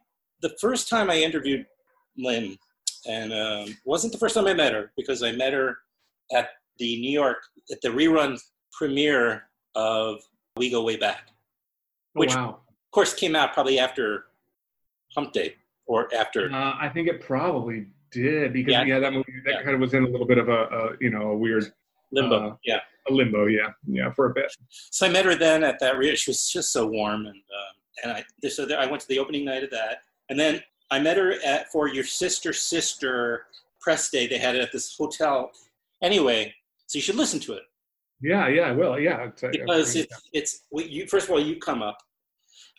the 0.42 0.54
first 0.60 0.88
time 0.88 1.10
I 1.10 1.16
interviewed 1.16 1.64
Lynn, 2.18 2.56
and 3.08 3.32
um, 3.32 3.76
wasn't 3.84 4.12
the 4.12 4.18
first 4.18 4.34
time 4.34 4.46
I 4.46 4.54
met 4.54 4.72
her 4.72 4.92
because 4.96 5.22
I 5.22 5.32
met 5.32 5.52
her 5.52 5.76
at 6.34 6.48
the 6.78 7.00
New 7.00 7.10
York 7.10 7.38
at 7.70 7.80
the 7.80 7.88
rerun 7.88 8.38
premiere 8.72 9.45
of 9.76 10.22
We 10.56 10.70
Go 10.70 10.82
Way 10.82 10.96
Back, 10.96 11.28
oh, 11.28 11.32
which 12.14 12.34
wow. 12.34 12.48
of 12.48 12.90
course 12.90 13.14
came 13.14 13.36
out 13.36 13.52
probably 13.52 13.78
after 13.78 14.24
Hump 15.14 15.32
Day 15.32 15.54
or 15.86 16.12
after. 16.12 16.50
Uh, 16.50 16.74
I 16.80 16.88
think 16.88 17.06
it 17.06 17.20
probably 17.20 17.86
did 18.10 18.52
because 18.52 18.72
yeah, 18.72 18.84
yeah 18.84 18.98
that 18.98 19.12
movie 19.12 19.32
that 19.44 19.54
yeah. 19.54 19.62
kind 19.62 19.74
of 19.74 19.80
was 19.80 19.94
in 19.94 20.02
a 20.02 20.08
little 20.08 20.26
bit 20.26 20.38
of 20.38 20.48
a, 20.48 20.64
a 20.64 20.90
you 21.00 21.10
know 21.10 21.30
a 21.30 21.36
weird 21.36 21.72
limbo. 22.10 22.50
Uh, 22.50 22.56
yeah, 22.64 22.80
a 23.08 23.12
limbo. 23.12 23.46
Yeah, 23.46 23.70
yeah, 23.86 24.10
for 24.10 24.30
a 24.30 24.34
bit. 24.34 24.52
So 24.70 25.06
I 25.06 25.10
met 25.10 25.24
her 25.24 25.36
then 25.36 25.62
at 25.62 25.78
that. 25.80 25.94
She 26.16 26.30
was 26.30 26.50
just 26.50 26.72
so 26.72 26.86
warm, 26.86 27.26
and 27.26 27.36
uh, 27.36 28.02
and 28.02 28.12
I 28.12 28.48
so 28.48 28.66
I 28.74 28.86
went 28.86 29.00
to 29.02 29.08
the 29.08 29.18
opening 29.18 29.44
night 29.44 29.62
of 29.62 29.70
that, 29.70 29.98
and 30.28 30.38
then 30.38 30.62
I 30.90 30.98
met 31.00 31.16
her 31.16 31.34
at 31.44 31.70
for 31.70 31.88
your 31.88 32.04
sister 32.04 32.52
sister 32.52 33.46
press 33.80 34.10
day. 34.10 34.26
They 34.26 34.38
had 34.38 34.56
it 34.56 34.62
at 34.62 34.72
this 34.72 34.96
hotel. 34.96 35.50
Anyway, 36.02 36.54
so 36.86 36.98
you 36.98 37.02
should 37.02 37.16
listen 37.16 37.40
to 37.40 37.54
it. 37.54 37.62
Yeah, 38.20 38.48
yeah, 38.48 38.62
I 38.62 38.72
will. 38.72 38.98
Yeah, 38.98 39.30
because 39.50 39.94
it's 39.94 40.22
it's 40.32 40.60
you, 40.72 41.06
first 41.06 41.26
of 41.26 41.32
all 41.32 41.40
you 41.40 41.56
come 41.56 41.82
up. 41.82 41.98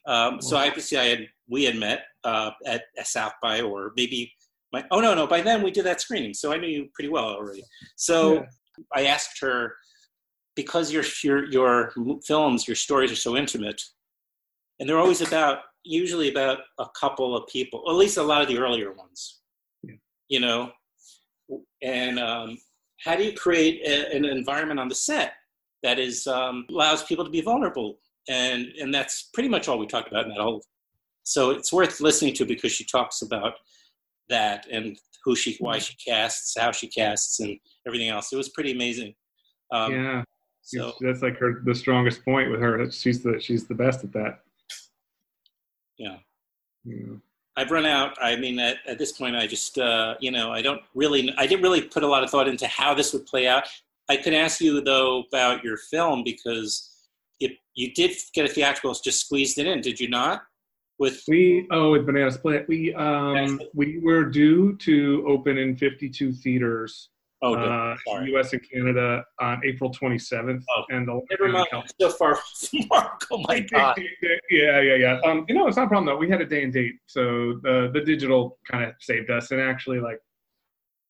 Um, 0.08 0.42
so 0.42 0.58
obviously 0.58 0.98
I 0.98 1.06
had 1.06 1.28
we 1.50 1.64
had 1.66 1.76
met 1.76 2.06
uh, 2.24 2.52
at, 2.66 2.84
at 2.98 3.08
South 3.08 3.34
by 3.42 3.62
or 3.62 3.92
maybe 3.96 4.32
my 4.74 4.84
oh 4.92 5.00
no 5.00 5.14
no 5.14 5.28
by 5.28 5.42
then 5.42 5.62
we 5.62 5.72
did 5.72 5.86
that 5.86 6.02
screening 6.02 6.34
so 6.34 6.52
I 6.52 6.58
knew 6.58 6.68
you 6.68 6.88
pretty 6.94 7.10
well 7.10 7.26
already. 7.26 7.64
So 7.98 8.34
yeah. 8.34 8.42
I 8.96 9.06
asked 9.06 9.40
her 9.42 9.76
because 10.56 10.92
your 10.92 11.04
your 11.24 11.50
your 11.52 11.94
films 12.26 12.68
your 12.68 12.76
stories 12.76 13.12
are 13.12 13.16
so 13.16 13.38
intimate, 13.38 13.82
and 14.80 14.90
they're 14.90 15.00
always 15.00 15.22
about 15.22 15.60
usually 15.84 16.30
about 16.30 16.60
a 16.80 16.86
couple 17.00 17.36
of 17.36 17.48
people, 17.48 17.84
at 17.88 17.96
least 17.96 18.18
a 18.18 18.24
lot 18.24 18.42
of 18.42 18.48
the 18.48 18.58
earlier 18.58 18.92
ones. 18.92 19.40
Yeah. 19.84 19.96
You 20.30 20.40
know, 20.42 20.72
and 21.82 22.20
um, 22.20 22.58
how 23.04 23.16
do 23.16 23.24
you 23.24 23.34
create 23.34 23.82
a, 23.86 24.16
an 24.16 24.26
environment 24.26 24.80
on 24.80 24.88
the 24.88 24.96
set 24.96 25.34
that 25.84 26.00
is 26.00 26.28
um, 26.28 26.66
allows 26.70 27.04
people 27.04 27.24
to 27.24 27.32
be 27.32 27.42
vulnerable 27.42 28.00
and 28.30 28.68
and 28.80 28.94
that's 28.94 29.30
pretty 29.34 29.50
much 29.50 29.68
all 29.68 29.78
we 29.78 29.88
talked 29.88 30.10
about 30.10 30.24
in 30.24 30.30
that 30.30 30.40
whole 30.40 30.62
so 31.24 31.50
it's 31.50 31.74
worth 31.74 32.00
listening 32.00 32.34
to 32.36 32.46
because 32.46 32.72
she 32.72 32.86
talks 32.86 33.22
about 33.22 33.54
that 34.30 34.66
and 34.72 34.98
who 35.26 35.36
she, 35.36 35.58
why 35.60 35.78
she 35.78 35.94
casts, 35.96 36.56
how 36.58 36.72
she 36.72 36.88
casts, 36.88 37.42
and 37.42 37.60
everything 37.86 38.08
else. 38.08 38.32
It 38.32 38.38
was 38.38 38.48
pretty 38.48 38.72
amazing. 38.72 39.14
Um, 39.74 39.92
yeah. 39.92 40.24
So 40.62 40.94
that's 41.02 41.22
like 41.22 41.38
her 41.38 41.62
the 41.66 41.76
strongest 41.76 42.24
point 42.24 42.50
with 42.50 42.62
her. 42.62 42.90
She's 42.92 43.24
the 43.24 43.40
she's 43.42 43.68
the 43.68 43.76
best 43.76 44.06
at 44.06 44.14
that. 44.14 44.40
Yeah. 45.98 46.18
yeah. 46.86 47.16
I've 47.58 47.72
run 47.72 47.88
out. 47.88 48.16
I 48.22 48.36
mean, 48.36 48.60
at, 48.60 48.78
at 48.88 49.00
this 49.00 49.12
point, 49.12 49.36
I 49.36 49.48
just, 49.48 49.80
uh, 49.80 50.14
you 50.20 50.30
know, 50.32 50.52
I 50.52 50.62
don't 50.62 50.82
really, 50.94 51.34
I 51.38 51.48
didn't 51.48 51.64
really 51.64 51.82
put 51.82 52.04
a 52.04 52.08
lot 52.08 52.24
of 52.24 52.30
thought 52.30 52.48
into 52.48 52.68
how 52.68 52.94
this 52.94 53.12
would 53.14 53.26
play 53.26 53.48
out. 53.48 53.64
I 54.08 54.16
could 54.16 54.36
ask 54.36 54.62
you 54.62 54.80
though 54.80 55.24
about 55.28 55.64
your 55.64 55.76
film 55.76 56.24
because 56.24 56.92
it, 57.40 57.58
you 57.74 57.94
did 57.94 58.16
get 58.34 58.46
a 58.46 58.48
theatrical, 58.48 58.94
just 58.94 59.26
squeezed 59.26 59.58
it 59.58 59.66
in, 59.66 59.82
did 59.82 60.00
you 60.00 60.08
not? 60.08 60.44
With 61.00 61.24
we 61.28 61.68
oh 61.72 61.92
with 61.92 62.08
Banana 62.08 62.32
Split, 62.32 62.68
we 62.68 62.92
um 62.96 63.62
we 63.76 64.00
were 64.00 64.24
due 64.24 64.76
to 64.78 65.24
open 65.28 65.58
in 65.60 65.76
52 65.76 66.34
theaters 66.34 67.10
Oh, 67.44 67.54
uh, 67.54 67.96
U.S. 68.26 68.54
and 68.54 68.62
Canada 68.68 69.24
on 69.40 69.62
April 69.64 69.92
27th, 69.92 70.64
oh, 70.76 70.84
and 70.90 71.08
the 71.08 71.22
never 71.30 71.52
mind. 71.52 71.68
So 72.02 72.10
far, 72.10 72.40
Mark. 72.90 73.26
Oh 73.32 73.44
my 73.48 73.60
God. 73.60 73.96
Yeah, 74.50 74.82
yeah, 74.82 74.96
yeah. 74.96 75.20
Um, 75.24 75.46
you 75.48 75.54
know, 75.54 75.68
it's 75.68 75.78
not 75.78 75.86
a 75.86 75.88
problem 75.88 76.08
though. 76.08 76.18
We 76.18 76.30
had 76.30 76.42
a 76.42 76.46
day 76.46 76.64
and 76.64 76.74
date, 76.74 76.96
so 77.06 77.60
the 77.62 77.92
the 77.94 78.02
digital 78.02 78.58
kind 78.70 78.84
of 78.86 78.96
saved 79.00 79.30
us. 79.30 79.52
And 79.52 79.62
actually, 79.62 80.00
like, 80.00 80.20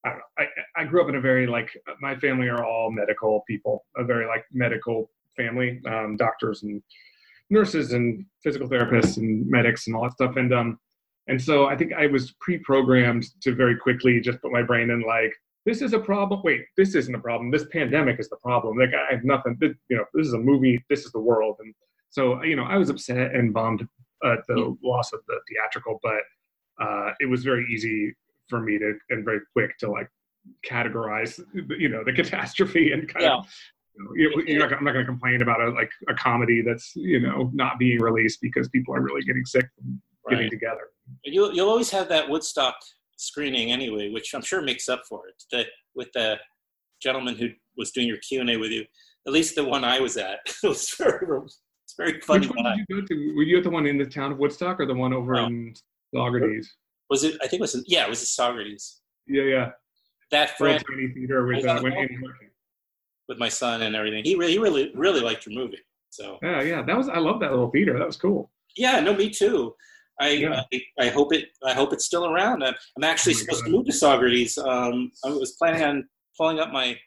I 0.05 0.09
don't 0.09 0.17
know. 0.17 0.23
I 0.37 0.81
I 0.81 0.83
grew 0.83 1.01
up 1.01 1.07
in 1.07 1.15
a 1.15 1.21
very 1.21 1.47
like 1.47 1.69
my 2.01 2.13
family 2.17 2.49
are 2.49 2.65
all 2.65 2.91
medical 2.91 3.43
people, 3.47 3.85
a 3.95 4.03
very 4.03 4.25
like 4.27 4.43
medical 4.51 5.09
family, 5.37 5.79
um, 5.85 6.17
doctors 6.17 6.63
and 6.63 6.81
nurses 7.49 7.93
and 7.93 8.25
physical 8.43 8.67
therapists 8.67 9.15
and 9.15 9.47
medics 9.49 9.87
and 9.87 9.95
all 9.95 10.03
that 10.03 10.11
stuff. 10.13 10.35
And 10.35 10.53
um, 10.53 10.77
and 11.27 11.41
so 11.41 11.67
I 11.67 11.77
think 11.77 11.93
I 11.93 12.07
was 12.07 12.33
pre-programmed 12.41 13.27
to 13.43 13.55
very 13.55 13.77
quickly 13.77 14.19
just 14.19 14.41
put 14.41 14.51
my 14.51 14.63
brain 14.63 14.89
in 14.89 15.01
like 15.01 15.33
this 15.67 15.81
is 15.81 15.91
a 15.91 15.99
problem. 15.99 16.41
Wait, 16.45 16.61
this 16.77 16.95
isn't 16.95 17.13
a 17.13 17.19
problem. 17.19 17.51
This 17.51 17.65
pandemic 17.73 18.21
is 18.21 18.29
the 18.29 18.37
problem. 18.37 18.77
Like 18.77 18.91
I 18.93 19.13
have 19.13 19.25
nothing. 19.25 19.57
This, 19.59 19.73
you 19.89 19.97
know, 19.97 20.05
this 20.13 20.25
is 20.25 20.33
a 20.33 20.39
movie. 20.39 20.81
This 20.89 21.05
is 21.05 21.11
the 21.11 21.19
world. 21.19 21.57
And 21.59 21.75
so, 22.09 22.41
you 22.41 22.55
know, 22.55 22.63
I 22.63 22.77
was 22.77 22.89
upset 22.89 23.35
and 23.35 23.53
bummed 23.53 23.85
at 24.23 24.47
the 24.47 24.77
loss 24.81 25.11
of 25.11 25.19
the 25.27 25.37
theatrical, 25.49 25.99
but 26.01 26.21
uh, 26.81 27.11
it 27.19 27.25
was 27.25 27.43
very 27.43 27.67
easy 27.69 28.15
for 28.47 28.61
me 28.61 28.79
to 28.79 28.93
and 29.09 29.25
very 29.25 29.41
quick 29.51 29.77
to 29.79 29.91
like 29.91 30.09
categorize, 30.65 31.37
you 31.77 31.89
know, 31.89 32.01
the 32.05 32.13
catastrophe 32.13 32.93
and 32.93 33.09
kind 33.09 33.25
yeah. 33.25 33.35
of. 33.35 33.53
You 34.15 34.29
know, 34.29 34.43
you're 34.47 34.59
not, 34.59 34.71
I'm 34.71 34.85
not 34.85 34.93
going 34.93 35.05
to 35.05 35.11
complain 35.11 35.41
about 35.41 35.59
a 35.59 35.71
like 35.71 35.91
a 36.07 36.13
comedy 36.13 36.61
that's 36.61 36.95
you 36.95 37.19
know 37.19 37.49
not 37.51 37.79
being 37.79 37.99
released 37.99 38.41
because 38.41 38.69
people 38.69 38.95
are 38.95 39.01
really 39.01 39.23
getting 39.23 39.43
sick 39.43 39.67
from 39.75 39.99
getting 40.29 40.51
together. 40.51 40.91
You'll 41.23 41.51
you'll 41.51 41.69
always 41.69 41.89
have 41.89 42.07
that 42.09 42.29
Woodstock 42.29 42.75
screening 43.17 43.71
anyway, 43.71 44.09
which 44.09 44.33
I'm 44.33 44.41
sure 44.41 44.61
makes 44.61 44.87
up 44.87 45.03
for 45.07 45.27
it. 45.27 45.35
The, 45.51 45.65
with 45.95 46.09
the 46.13 46.37
gentleman 47.01 47.35
who 47.35 47.49
was 47.77 47.91
doing 47.91 48.07
your 48.07 48.17
Q 48.17 48.41
and 48.41 48.49
A 48.49 48.57
with 48.57 48.71
you, 48.71 48.85
at 49.27 49.33
least 49.33 49.55
the 49.55 49.65
one 49.65 49.83
I 49.83 49.99
was 49.99 50.17
at, 50.17 50.39
it 50.63 50.67
was 50.67 50.89
very, 50.97 51.25
it's 51.87 51.95
very 51.97 52.19
funny. 52.21 52.47
Which 52.47 52.55
one 52.55 52.65
did 52.65 52.85
you 52.87 53.01
go 53.01 53.05
to? 53.05 53.35
Were 53.35 53.43
you 53.43 53.57
at 53.57 53.63
the 53.63 53.69
one 53.69 53.85
in 53.85 53.97
the 53.97 54.05
town 54.05 54.31
of 54.31 54.37
Woodstock 54.37 54.79
or 54.79 54.85
the 54.85 54.93
one 54.93 55.13
over 55.13 55.33
no. 55.33 55.45
in 55.45 55.73
Saugerties? 56.13 56.67
Was 57.09 57.23
it? 57.23 57.35
I 57.41 57.47
think 57.47 57.59
it 57.59 57.61
was. 57.61 57.75
In, 57.75 57.83
yeah, 57.87 58.05
it 58.05 58.09
was 58.09 58.21
in 58.21 58.25
Saugerties. 58.25 58.99
Yeah, 59.27 59.43
yeah. 59.43 59.69
That 60.31 60.57
friend. 60.57 60.83
Tiny 60.89 61.13
theater 61.13 61.45
with, 61.45 61.65
uh, 61.65 61.81
with 63.29 63.37
my 63.37 63.49
son 63.49 63.83
and 63.83 63.95
everything. 63.95 64.23
He 64.25 64.35
really, 64.35 64.53
he 64.53 64.59
really, 64.59 64.91
really 64.95 65.21
liked 65.21 65.45
your 65.45 65.55
movie. 65.55 65.79
So. 66.09 66.37
Yeah, 66.43 66.61
yeah. 66.61 66.81
That 66.81 66.97
was. 66.97 67.07
I 67.07 67.19
love 67.19 67.39
that 67.39 67.51
little 67.51 67.71
theater. 67.71 67.97
That 67.97 68.07
was 68.07 68.17
cool. 68.17 68.51
Yeah. 68.75 68.99
No, 68.99 69.15
me 69.15 69.29
too. 69.29 69.73
I, 70.19 70.29
yeah. 70.31 70.61
I, 70.73 70.81
I 70.99 71.09
hope 71.09 71.33
it 71.33 71.49
I 71.63 71.73
hope 71.73 71.93
it's 71.93 72.05
still 72.05 72.25
around. 72.25 72.63
I'm, 72.63 72.73
I'm 72.97 73.03
actually 73.03 73.33
oh 73.33 73.37
supposed 73.37 73.63
God. 73.63 73.71
to 73.71 73.77
move 73.77 73.85
to 73.85 73.91
Saugerties. 73.91 74.57
Um, 74.57 75.11
I 75.23 75.29
was 75.29 75.51
planning 75.53 75.83
on 75.83 76.09
pulling 76.37 76.59
up 76.59 76.71
my 76.71 76.97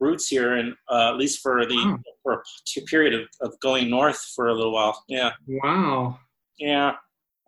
roots 0.00 0.28
here, 0.28 0.56
and 0.56 0.74
uh, 0.90 1.10
at 1.10 1.16
least 1.16 1.40
for 1.40 1.66
the 1.66 1.76
wow. 1.76 1.98
for 2.22 2.42
a 2.76 2.80
period 2.82 3.14
of, 3.14 3.28
of 3.40 3.58
going 3.60 3.90
north 3.90 4.20
for 4.34 4.48
a 4.48 4.54
little 4.54 4.72
while. 4.72 5.02
Yeah. 5.08 5.30
Wow. 5.46 6.18
Yeah. 6.58 6.92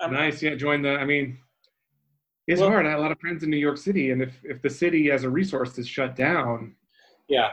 I'm, 0.01 0.13
nice. 0.13 0.43
Yeah. 0.43 0.55
Join 0.55 0.83
the. 0.83 0.91
I 0.91 1.05
mean, 1.05 1.39
it's 2.47 2.61
well, 2.61 2.71
hard. 2.71 2.87
I 2.87 2.91
have 2.91 2.99
a 2.99 3.03
lot 3.03 3.13
of 3.13 3.21
friends 3.21 3.43
in 3.43 3.51
New 3.51 3.57
York 3.57 3.77
City, 3.77 4.11
and 4.11 4.23
if 4.23 4.35
if 4.45 4.63
the 4.63 4.71
city 4.71 5.11
as 5.11 5.25
a 5.25 5.31
resource 5.31 5.79
is 5.79 5.89
shut 5.89 6.17
down, 6.17 6.75
yeah. 7.29 7.51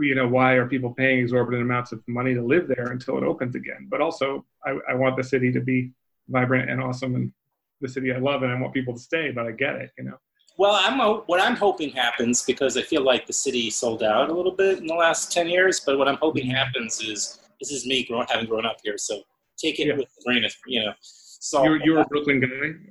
You 0.00 0.14
know 0.14 0.28
why 0.28 0.52
are 0.52 0.68
people 0.68 0.94
paying 0.94 1.18
exorbitant 1.18 1.62
amounts 1.62 1.90
of 1.90 2.00
money 2.06 2.32
to 2.32 2.40
live 2.42 2.68
there 2.68 2.92
until 2.92 3.18
it 3.18 3.24
opens 3.24 3.56
again? 3.56 3.88
But 3.90 4.00
also, 4.00 4.46
I, 4.64 4.78
I 4.90 4.94
want 4.94 5.16
the 5.16 5.24
city 5.24 5.50
to 5.50 5.60
be 5.60 5.92
vibrant 6.28 6.70
and 6.70 6.82
awesome 6.82 7.14
and 7.14 7.32
the 7.80 7.88
city 7.88 8.12
I 8.12 8.18
love 8.18 8.42
and 8.42 8.52
I 8.52 8.60
want 8.60 8.74
people 8.74 8.94
to 8.94 9.00
stay, 9.00 9.30
but 9.30 9.46
I 9.46 9.52
get 9.52 9.76
it, 9.76 9.90
you 9.98 10.04
know. 10.04 10.18
Well, 10.58 10.74
I'm 10.74 10.98
what 11.26 11.40
I'm 11.40 11.54
hoping 11.54 11.90
happens 11.90 12.42
because 12.42 12.76
I 12.76 12.82
feel 12.82 13.02
like 13.02 13.26
the 13.26 13.32
city 13.32 13.70
sold 13.70 14.02
out 14.02 14.28
a 14.28 14.32
little 14.32 14.52
bit 14.52 14.78
in 14.78 14.88
the 14.88 14.94
last 14.94 15.30
ten 15.30 15.48
years. 15.48 15.78
But 15.78 15.98
what 15.98 16.08
I'm 16.08 16.16
hoping 16.16 16.46
mm-hmm. 16.46 16.56
happens 16.56 17.00
is 17.00 17.38
this 17.60 17.70
is 17.70 17.86
me 17.86 18.04
growing, 18.04 18.26
having 18.28 18.46
grown 18.46 18.66
up 18.66 18.78
here, 18.82 18.98
so 18.98 19.22
take 19.56 19.78
it 19.78 19.86
yeah. 19.86 19.94
with 19.94 20.06
a 20.06 20.24
grain 20.24 20.44
of 20.44 20.52
you 20.66 20.84
know. 20.84 20.92
So 21.00 21.62
you, 21.62 21.80
you 21.84 21.92
were 21.92 22.00
a 22.00 22.06
Brooklyn 22.06 22.40
guy. 22.40 22.48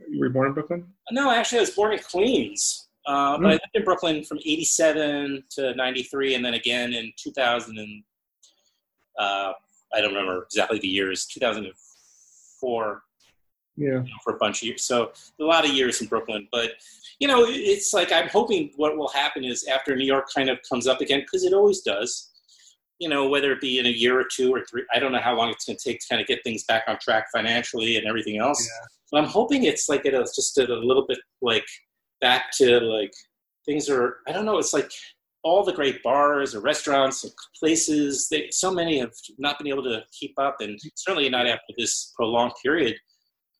You 0.10 0.18
were 0.18 0.30
born 0.30 0.48
in 0.48 0.54
Brooklyn. 0.54 0.88
No, 1.12 1.30
actually, 1.30 1.58
I 1.58 1.62
was 1.62 1.72
born 1.72 1.92
in 1.92 2.00
Queens, 2.00 2.88
uh, 3.06 3.34
mm-hmm. 3.34 3.44
but 3.44 3.50
I 3.50 3.52
lived 3.52 3.64
in 3.74 3.84
Brooklyn 3.84 4.24
from 4.24 4.38
'87 4.38 5.44
to 5.56 5.76
'93, 5.76 6.36
and 6.36 6.46
then 6.46 6.54
again 6.54 6.94
in 6.94 7.12
2000 7.22 7.78
and 7.78 8.04
uh, 9.20 9.52
I 9.94 10.00
don't 10.00 10.14
remember 10.14 10.44
exactly 10.44 10.80
the 10.80 10.88
years. 10.88 11.26
2004 11.26 13.04
yeah. 13.78 14.02
For 14.24 14.34
a 14.34 14.38
bunch 14.38 14.62
of 14.62 14.68
years. 14.68 14.84
So 14.84 15.12
a 15.40 15.44
lot 15.44 15.64
of 15.64 15.72
years 15.72 16.02
in 16.02 16.08
Brooklyn, 16.08 16.48
but 16.52 16.72
you 17.20 17.28
know, 17.28 17.46
it's 17.48 17.94
like 17.94 18.12
I'm 18.12 18.28
hoping 18.28 18.72
what 18.76 18.98
will 18.98 19.10
happen 19.10 19.44
is 19.44 19.66
after 19.66 19.96
New 19.96 20.06
York 20.06 20.28
kind 20.36 20.50
of 20.50 20.60
comes 20.68 20.88
up 20.88 21.00
again 21.00 21.22
because 21.22 21.44
it 21.44 21.54
always 21.54 21.82
does. 21.82 22.32
You 23.00 23.10
know, 23.10 23.30
whether 23.30 23.52
it 23.52 23.62
be 23.62 23.78
in 23.78 23.86
a 23.86 23.90
year 23.90 24.20
or 24.20 24.26
two 24.30 24.54
or 24.54 24.66
three, 24.66 24.84
I 24.94 25.00
don't 25.00 25.12
know 25.12 25.22
how 25.22 25.36
long 25.36 25.50
it's 25.50 25.66
going 25.66 25.78
to 25.78 25.84
take 25.84 26.00
to 26.00 26.08
kind 26.10 26.20
of 26.22 26.28
get 26.28 26.44
things 26.44 26.64
back 26.64 26.84
on 26.88 26.98
track 27.00 27.28
financially 27.32 27.98
and 27.98 28.08
everything 28.08 28.40
else. 28.40 28.60
Yeah. 28.66 28.88
But 29.12 29.24
I'm 29.24 29.30
hoping 29.30 29.64
it's 29.64 29.88
like 29.88 30.02
it's 30.06 30.36
just 30.36 30.58
a 30.58 30.64
little 30.64 31.06
bit 31.08 31.20
like 31.42 31.66
back 32.20 32.52
to 32.58 32.80
like 32.80 33.14
things 33.66 33.90
are. 33.90 34.18
I 34.28 34.32
don't 34.32 34.46
know. 34.46 34.58
It's 34.58 34.74
like 34.74 34.92
all 35.44 35.64
the 35.64 35.74
great 35.74 36.02
bars 36.02 36.56
or 36.56 36.62
restaurants 36.62 37.24
and 37.24 37.34
places. 37.60 38.28
They, 38.30 38.50
so 38.52 38.72
many 38.72 39.00
have 39.00 39.14
not 39.38 39.60
been 39.60 39.68
able 39.68 39.84
to 39.84 40.02
keep 40.12 40.34
up, 40.40 40.58
and 40.60 40.80
certainly 40.96 41.30
not 41.30 41.46
after 41.46 41.74
this 41.78 42.12
prolonged 42.16 42.54
period 42.64 42.96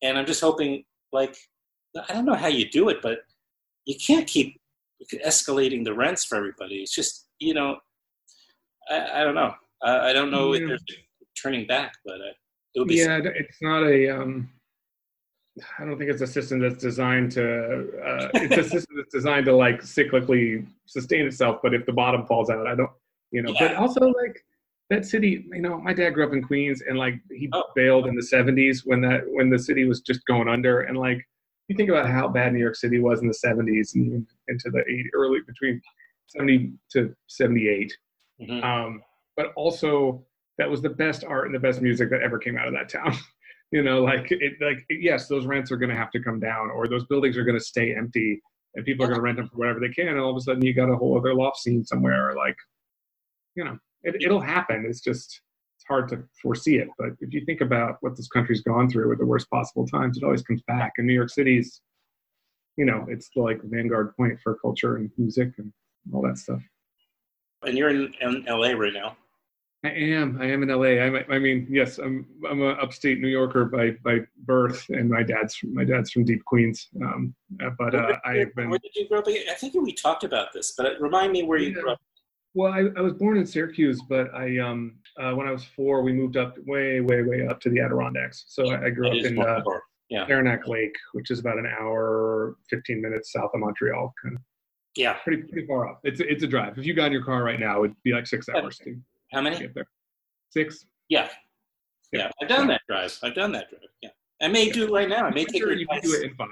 and 0.02 0.18
I'm 0.18 0.26
just 0.26 0.40
hoping, 0.40 0.84
like, 1.12 1.36
I 2.08 2.12
don't 2.12 2.26
know 2.26 2.34
how 2.34 2.48
you 2.48 2.68
do 2.70 2.88
it, 2.88 2.98
but 3.02 3.20
you 3.84 3.96
can't 3.96 4.26
keep 4.26 4.60
escalating 5.24 5.84
the 5.84 5.94
rents 5.94 6.24
for 6.24 6.36
everybody. 6.36 6.76
It's 6.76 6.94
just, 6.94 7.26
you 7.38 7.54
know, 7.54 7.78
I, 8.90 9.20
I 9.20 9.24
don't 9.24 9.34
know. 9.34 9.54
I, 9.82 10.10
I 10.10 10.12
don't 10.12 10.30
know 10.30 10.54
yeah. 10.54 10.62
if 10.62 10.68
there's 10.68 10.84
turning 11.40 11.66
back, 11.66 11.92
but 12.04 12.16
uh, 12.16 12.34
it 12.74 12.80
would 12.80 12.88
be. 12.88 12.96
Yeah, 12.96 13.16
something. 13.16 13.32
it's 13.36 13.58
not 13.62 13.84
a. 13.84 14.08
Um, 14.08 14.50
I 15.78 15.84
don't 15.84 15.98
think 15.98 16.10
it's 16.10 16.22
a 16.22 16.26
system 16.26 16.60
that's 16.60 16.80
designed 16.80 17.32
to. 17.32 17.80
Uh, 18.00 18.28
it's 18.34 18.56
a 18.56 18.70
system 18.70 18.96
that's 18.96 19.12
designed 19.12 19.46
to 19.46 19.54
like 19.54 19.82
cyclically 19.82 20.66
sustain 20.86 21.26
itself. 21.26 21.60
But 21.62 21.74
if 21.74 21.86
the 21.86 21.92
bottom 21.92 22.26
falls 22.26 22.50
out, 22.50 22.66
I 22.66 22.74
don't. 22.74 22.90
You 23.30 23.42
know. 23.42 23.52
Yeah. 23.52 23.68
But 23.68 23.76
also 23.76 24.00
like 24.06 24.44
that 24.90 25.04
city, 25.04 25.46
you 25.52 25.60
know, 25.60 25.78
my 25.78 25.92
dad 25.92 26.10
grew 26.10 26.26
up 26.26 26.32
in 26.32 26.42
Queens 26.42 26.82
and 26.88 26.98
like 26.98 27.14
he 27.30 27.48
oh. 27.52 27.64
bailed 27.74 28.06
in 28.06 28.14
the 28.14 28.22
70s 28.22 28.82
when 28.84 29.00
that 29.02 29.22
when 29.26 29.50
the 29.50 29.58
city 29.58 29.84
was 29.84 30.00
just 30.00 30.24
going 30.26 30.48
under 30.48 30.80
and 30.82 30.96
like 30.96 31.26
you 31.68 31.76
think 31.76 31.90
about 31.90 32.08
how 32.08 32.26
bad 32.26 32.52
New 32.52 32.58
York 32.58 32.76
City 32.76 32.98
was 32.98 33.20
in 33.20 33.28
the 33.28 33.38
70s 33.44 33.94
and 33.94 34.26
into 34.48 34.70
the 34.70 34.80
80, 34.80 35.10
early 35.12 35.40
between 35.46 35.82
70 36.28 36.72
to 36.92 37.14
78. 37.26 37.94
Mm-hmm. 38.40 38.64
Um, 38.64 39.02
but 39.36 39.52
also 39.54 40.24
that 40.56 40.70
was 40.70 40.80
the 40.80 40.88
best 40.88 41.24
art 41.24 41.46
and 41.46 41.54
the 41.54 41.58
best 41.58 41.82
music 41.82 42.08
that 42.10 42.22
ever 42.22 42.38
came 42.38 42.56
out 42.56 42.66
of 42.66 42.72
that 42.72 42.88
town. 42.88 43.14
you 43.70 43.82
know, 43.82 44.02
like 44.02 44.30
it 44.30 44.54
like 44.62 44.86
yes, 44.88 45.28
those 45.28 45.44
rents 45.44 45.70
are 45.70 45.76
going 45.76 45.90
to 45.90 45.96
have 45.96 46.10
to 46.12 46.22
come 46.22 46.40
down 46.40 46.70
or 46.70 46.88
those 46.88 47.04
buildings 47.04 47.36
are 47.36 47.44
going 47.44 47.58
to 47.58 47.64
stay 47.64 47.94
empty 47.94 48.40
and 48.74 48.84
people 48.84 49.04
are 49.04 49.08
going 49.08 49.18
to 49.18 49.22
rent 49.22 49.36
them 49.36 49.48
for 49.48 49.56
whatever 49.56 49.80
they 49.80 49.88
can 49.88 50.08
and 50.08 50.20
all 50.20 50.30
of 50.30 50.36
a 50.36 50.40
sudden 50.40 50.64
you 50.64 50.74
got 50.74 50.90
a 50.90 50.96
whole 50.96 51.18
other 51.18 51.34
loft 51.34 51.58
scene 51.58 51.84
somewhere 51.84 52.34
like 52.36 52.56
you 53.54 53.64
know 53.64 53.78
it, 54.02 54.22
it'll 54.22 54.40
happen. 54.40 54.84
It's 54.88 55.00
just 55.00 55.40
it's 55.76 55.84
hard 55.88 56.08
to 56.10 56.22
foresee 56.40 56.76
it. 56.76 56.88
But 56.98 57.10
if 57.20 57.32
you 57.32 57.44
think 57.44 57.60
about 57.60 57.98
what 58.00 58.16
this 58.16 58.28
country's 58.28 58.62
gone 58.62 58.90
through 58.90 59.08
with 59.08 59.18
the 59.18 59.26
worst 59.26 59.50
possible 59.50 59.86
times, 59.86 60.16
it 60.16 60.24
always 60.24 60.42
comes 60.42 60.62
back. 60.66 60.92
And 60.98 61.06
New 61.06 61.14
York 61.14 61.30
City's, 61.30 61.80
you 62.76 62.84
know, 62.84 63.06
it's 63.08 63.30
like 63.36 63.60
vanguard 63.64 64.16
point 64.16 64.38
for 64.42 64.56
culture 64.56 64.96
and 64.96 65.10
music 65.16 65.52
and 65.58 65.72
all 66.12 66.22
that 66.22 66.38
stuff. 66.38 66.60
And 67.62 67.76
you're 67.76 67.90
in, 67.90 68.12
in 68.20 68.44
LA 68.48 68.70
right 68.70 68.92
now. 68.92 69.16
I 69.84 69.90
am. 69.90 70.38
I 70.40 70.46
am 70.46 70.64
in 70.64 70.70
LA. 70.70 71.00
I'm, 71.00 71.24
I 71.30 71.38
mean, 71.38 71.68
yes, 71.70 71.98
I'm. 71.98 72.26
I'm 72.50 72.60
an 72.62 72.76
upstate 72.80 73.20
New 73.20 73.28
Yorker 73.28 73.64
by 73.64 73.92
by 74.02 74.18
birth, 74.38 74.84
and 74.88 75.08
my 75.08 75.22
dad's 75.22 75.56
my 75.62 75.84
dad's 75.84 76.10
from 76.10 76.24
deep 76.24 76.44
Queens. 76.46 76.88
Um, 77.00 77.32
but 77.78 77.94
uh, 77.94 78.16
I've 78.24 78.52
been. 78.56 78.70
Where 78.70 78.80
did 78.80 78.90
you 78.96 79.08
grow 79.08 79.20
up? 79.20 79.28
I 79.28 79.54
think 79.54 79.74
we 79.74 79.92
talked 79.92 80.24
about 80.24 80.52
this, 80.52 80.74
but 80.76 81.00
remind 81.00 81.30
me 81.30 81.44
where 81.44 81.58
you 81.58 81.72
grew 81.74 81.92
up. 81.92 82.00
Well, 82.54 82.72
I, 82.72 82.86
I 82.96 83.00
was 83.02 83.12
born 83.14 83.36
in 83.38 83.46
Syracuse, 83.46 84.00
but 84.08 84.34
I 84.34 84.58
um 84.58 84.96
uh, 85.20 85.32
when 85.34 85.46
I 85.46 85.50
was 85.52 85.64
four, 85.64 86.02
we 86.02 86.12
moved 86.12 86.36
up 86.36 86.56
way, 86.66 87.00
way, 87.00 87.22
way 87.22 87.46
up 87.46 87.60
to 87.62 87.70
the 87.70 87.80
Adirondacks. 87.80 88.44
So 88.48 88.70
I, 88.70 88.86
I 88.86 88.90
grew 88.90 89.08
up 89.08 89.14
in 89.24 89.38
uh, 89.38 89.60
Yeah. 90.08 90.26
Saranac 90.26 90.66
Lake, 90.68 90.94
which 91.12 91.30
is 91.30 91.40
about 91.40 91.58
an 91.58 91.66
hour, 91.66 92.56
15 92.70 93.02
minutes 93.02 93.32
south 93.32 93.50
of 93.52 93.60
Montreal. 93.60 94.14
Kind 94.22 94.36
of 94.36 94.42
Yeah. 94.96 95.14
pretty 95.24 95.42
pretty 95.42 95.66
far 95.66 95.88
up. 95.88 96.00
It's 96.04 96.20
a, 96.20 96.30
it's 96.30 96.42
a 96.42 96.46
drive. 96.46 96.78
If 96.78 96.86
you 96.86 96.94
got 96.94 97.06
in 97.06 97.12
your 97.12 97.24
car 97.24 97.42
right 97.44 97.60
now, 97.60 97.84
it'd 97.84 97.96
be 98.04 98.12
like 98.12 98.26
six 98.26 98.48
hours 98.48 98.78
to 98.78 98.96
How 99.32 99.40
many? 99.40 99.58
get 99.58 99.74
there. 99.74 99.86
Six. 100.50 100.86
Yeah. 101.08 101.28
Yeah. 102.12 102.30
I've 102.40 102.48
done 102.48 102.66
that 102.68 102.80
drive. 102.88 103.16
I've 103.22 103.34
done 103.34 103.52
that 103.52 103.68
drive. 103.70 103.82
Yeah. 104.02 104.10
I 104.40 104.46
may 104.48 104.70
do 104.70 104.84
it 104.84 104.92
right 104.92 105.08
now. 105.08 105.26
I 105.26 105.30
may 105.34 105.40
I'm 105.40 105.46
take 105.46 105.60
sure 105.62 105.70
your 105.70 105.78
you 105.78 105.86
can 105.86 105.98
advice. 105.98 106.12
do 106.12 106.16
it 106.20 106.30
in 106.30 106.34
five. 106.36 106.48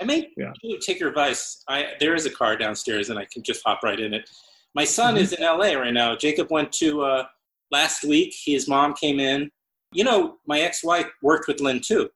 I 0.00 0.04
may 0.04 0.28
Yeah. 0.36 0.52
do- 0.62 0.78
take 0.80 0.98
your 1.00 1.08
advice. 1.08 1.62
I 1.68 1.92
there 2.00 2.14
is 2.16 2.26
a 2.26 2.30
car 2.30 2.56
downstairs, 2.56 3.10
and 3.10 3.18
I 3.18 3.26
can 3.32 3.42
just 3.44 3.62
hop 3.64 3.82
right 3.84 3.98
in 3.98 4.12
it. 4.12 4.28
My 4.74 4.84
son 4.84 5.14
Mhm. 5.14 5.20
is 5.20 5.32
in 5.32 5.42
LA 5.42 5.74
right 5.74 5.92
now. 5.92 6.14
Jacob 6.16 6.50
went 6.50 6.72
to 6.74 7.02
uh, 7.02 7.26
last 7.70 8.04
week. 8.04 8.34
His 8.44 8.68
mom 8.68 8.94
came 8.94 9.18
in. 9.20 9.50
You 9.92 10.04
know, 10.04 10.38
my 10.46 10.60
ex-wife 10.60 11.10
worked 11.22 11.48
with 11.48 11.60
Lynn 11.60 11.80
too. 11.80 12.10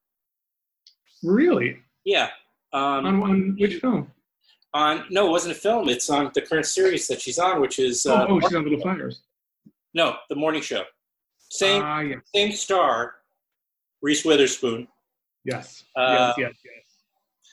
Really? 1.23 1.79
Yeah. 2.05 2.31
Um, 2.73 3.07
on, 3.07 3.23
on 3.23 3.57
which 3.59 3.77
film? 3.81 4.11
on 4.75 5.05
no, 5.11 5.27
it 5.27 5.31
wasn't 5.31 5.55
a 5.57 5.59
film. 5.59 5.89
It's 5.89 6.09
on 6.11 6.31
the 6.35 6.41
current 6.43 6.67
series 6.67 7.07
that 7.09 7.21
she's 7.21 7.39
on, 7.39 7.61
which 7.61 7.79
is 7.79 8.07
Oh, 8.07 8.15
uh, 8.15 8.27
oh, 8.29 8.41
she's 8.41 8.55
on 8.55 8.65
Little 8.65 8.81
Fires. 8.81 9.23
no, 9.95 10.17
the 10.31 10.37
morning 10.37 10.63
show. 10.63 10.85
Same 11.51 11.83
Ah, 11.83 12.01
yes, 12.01 12.21
same 12.35 12.53
star, 12.53 13.17
Reese 14.01 14.25
Witherspoon. 14.25 14.89
yes, 15.45 15.85
Uh, 15.95 16.33
yes, 16.39 16.55
yes, 16.55 16.55
yes. 16.65 16.82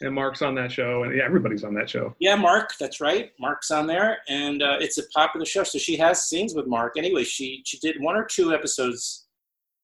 And 0.02 0.16
Mark's 0.16 0.42
on 0.42 0.56
that 0.56 0.72
show, 0.72 1.04
and 1.04 1.16
yeah, 1.16 1.24
everybody's 1.24 1.64
on 1.64 1.74
that 1.74 1.90
show. 1.90 2.16
Yeah, 2.20 2.36
Mark. 2.36 2.72
That's 2.80 3.02
right. 3.02 3.32
Mark's 3.40 3.70
on 3.72 3.86
there, 3.88 4.20
and 4.30 4.64
uh, 4.64 4.78
it's 4.80 4.98
a 4.98 5.04
popular 5.14 5.46
show. 5.46 5.64
So 5.64 5.78
she 5.78 5.98
has 5.98 6.24
scenes 6.24 6.54
with 6.56 6.68
Mark. 6.68 6.94
Anyway, 6.98 7.24
she 7.26 7.62
she 7.66 7.78
did 7.80 8.02
one 8.02 8.16
or 8.16 8.24
two 8.26 8.54
episodes 8.54 9.28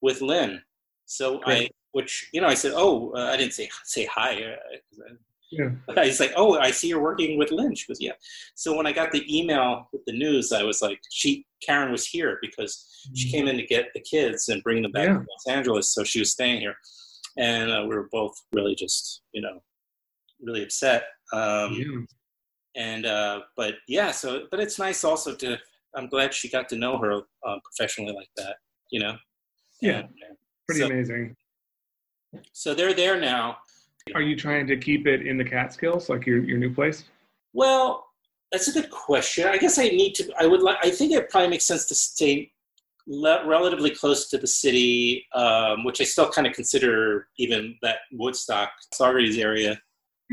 with 0.02 0.22
Lynn. 0.22 0.62
So 1.06 1.42
I, 1.46 1.70
which 1.92 2.30
you 2.34 2.40
know, 2.42 2.48
I 2.48 2.54
said, 2.54 2.74
oh, 2.76 3.12
uh, 3.16 3.32
I 3.34 3.38
didn't 3.38 3.54
say 3.54 3.70
say 3.84 4.06
hi. 4.06 4.42
Uh, 4.54 5.14
Yeah. 5.52 5.70
I 5.96 6.08
was 6.08 6.20
like, 6.20 6.34
oh, 6.36 6.58
I 6.58 6.72
see 6.72 6.88
you're 6.90 7.02
working 7.02 7.38
with 7.38 7.52
Lynn. 7.52 7.76
She 7.76 7.88
goes, 7.88 8.02
yeah. 8.02 8.14
So 8.56 8.76
when 8.76 8.88
I 8.88 8.92
got 8.92 9.12
the 9.12 9.24
email 9.30 9.88
with 9.94 10.04
the 10.06 10.12
news, 10.14 10.52
I 10.52 10.64
was 10.64 10.82
like, 10.82 11.00
she 11.12 11.46
Karen 11.66 11.92
was 11.92 12.06
here 12.06 12.40
because 12.42 12.74
she 13.14 13.30
came 13.32 13.48
in 13.48 13.56
to 13.58 13.66
get 13.66 13.86
the 13.94 14.02
kids 14.02 14.50
and 14.50 14.64
bring 14.64 14.82
them 14.82 14.92
back 14.92 15.08
Yeah. 15.08 15.14
to 15.20 15.26
Los 15.30 15.48
Angeles. 15.58 15.94
So 15.94 16.04
she 16.04 16.20
was 16.20 16.32
staying 16.32 16.62
here, 16.62 16.76
and 17.38 17.70
uh, 17.72 17.84
we 17.88 17.96
were 17.96 18.10
both 18.12 18.36
really 18.54 18.76
just 18.76 19.22
you 19.34 19.42
know 19.42 19.62
really 20.46 20.64
upset. 20.64 21.04
Um, 21.34 21.74
yeah. 21.74 22.06
and 22.76 23.06
uh, 23.06 23.42
but 23.58 23.76
yeah, 23.88 24.12
so 24.12 24.46
but 24.52 24.60
it's 24.60 24.80
nice 24.80 25.04
also 25.04 25.36
to. 25.36 25.58
I'm 25.96 26.08
glad 26.08 26.34
she 26.34 26.50
got 26.50 26.68
to 26.70 26.76
know 26.76 26.98
her 26.98 27.22
uh, 27.46 27.58
professionally 27.64 28.14
like 28.14 28.30
that. 28.38 28.58
You 28.92 29.00
know. 29.00 29.18
Yeah. 29.82 30.00
And, 30.00 30.06
uh, 30.06 30.36
Pretty 30.68 30.82
so, 30.82 30.88
amazing. 30.88 31.36
so 32.54 32.74
they're 32.74 32.94
there 32.94 33.20
now. 33.20 33.58
Are 34.14 34.22
you 34.22 34.36
trying 34.36 34.68
to 34.68 34.78
keep 34.78 35.08
it 35.08 35.26
in 35.26 35.38
the 35.38 35.44
Catskills, 35.44 36.10
like 36.10 36.26
your 36.26 36.40
your 36.40 36.58
new 36.58 36.74
place? 36.74 37.06
Well, 37.54 38.06
that's 38.52 38.68
a 38.68 38.72
good 38.72 38.92
question. 38.92 39.48
I 39.48 39.58
guess 39.58 39.80
I 39.80 39.90
need 39.90 40.14
to. 40.16 40.32
I 40.40 40.46
would 40.46 40.62
like. 40.62 40.78
I 40.84 40.90
think 40.92 41.12
it 41.12 41.30
probably 41.30 41.50
makes 41.50 41.66
sense 41.66 41.86
to 41.88 41.96
stay 41.96 42.52
le- 43.08 43.46
relatively 43.48 43.90
close 43.90 44.30
to 44.30 44.38
the 44.38 44.48
city, 44.48 45.26
um, 45.34 45.84
which 45.84 46.02
I 46.02 46.04
still 46.04 46.30
kind 46.30 46.48
of 46.48 46.54
consider 46.54 47.28
even 47.38 47.76
that 47.82 47.98
Woodstock, 48.12 48.70
Saugerties 48.94 49.40
area. 49.40 49.80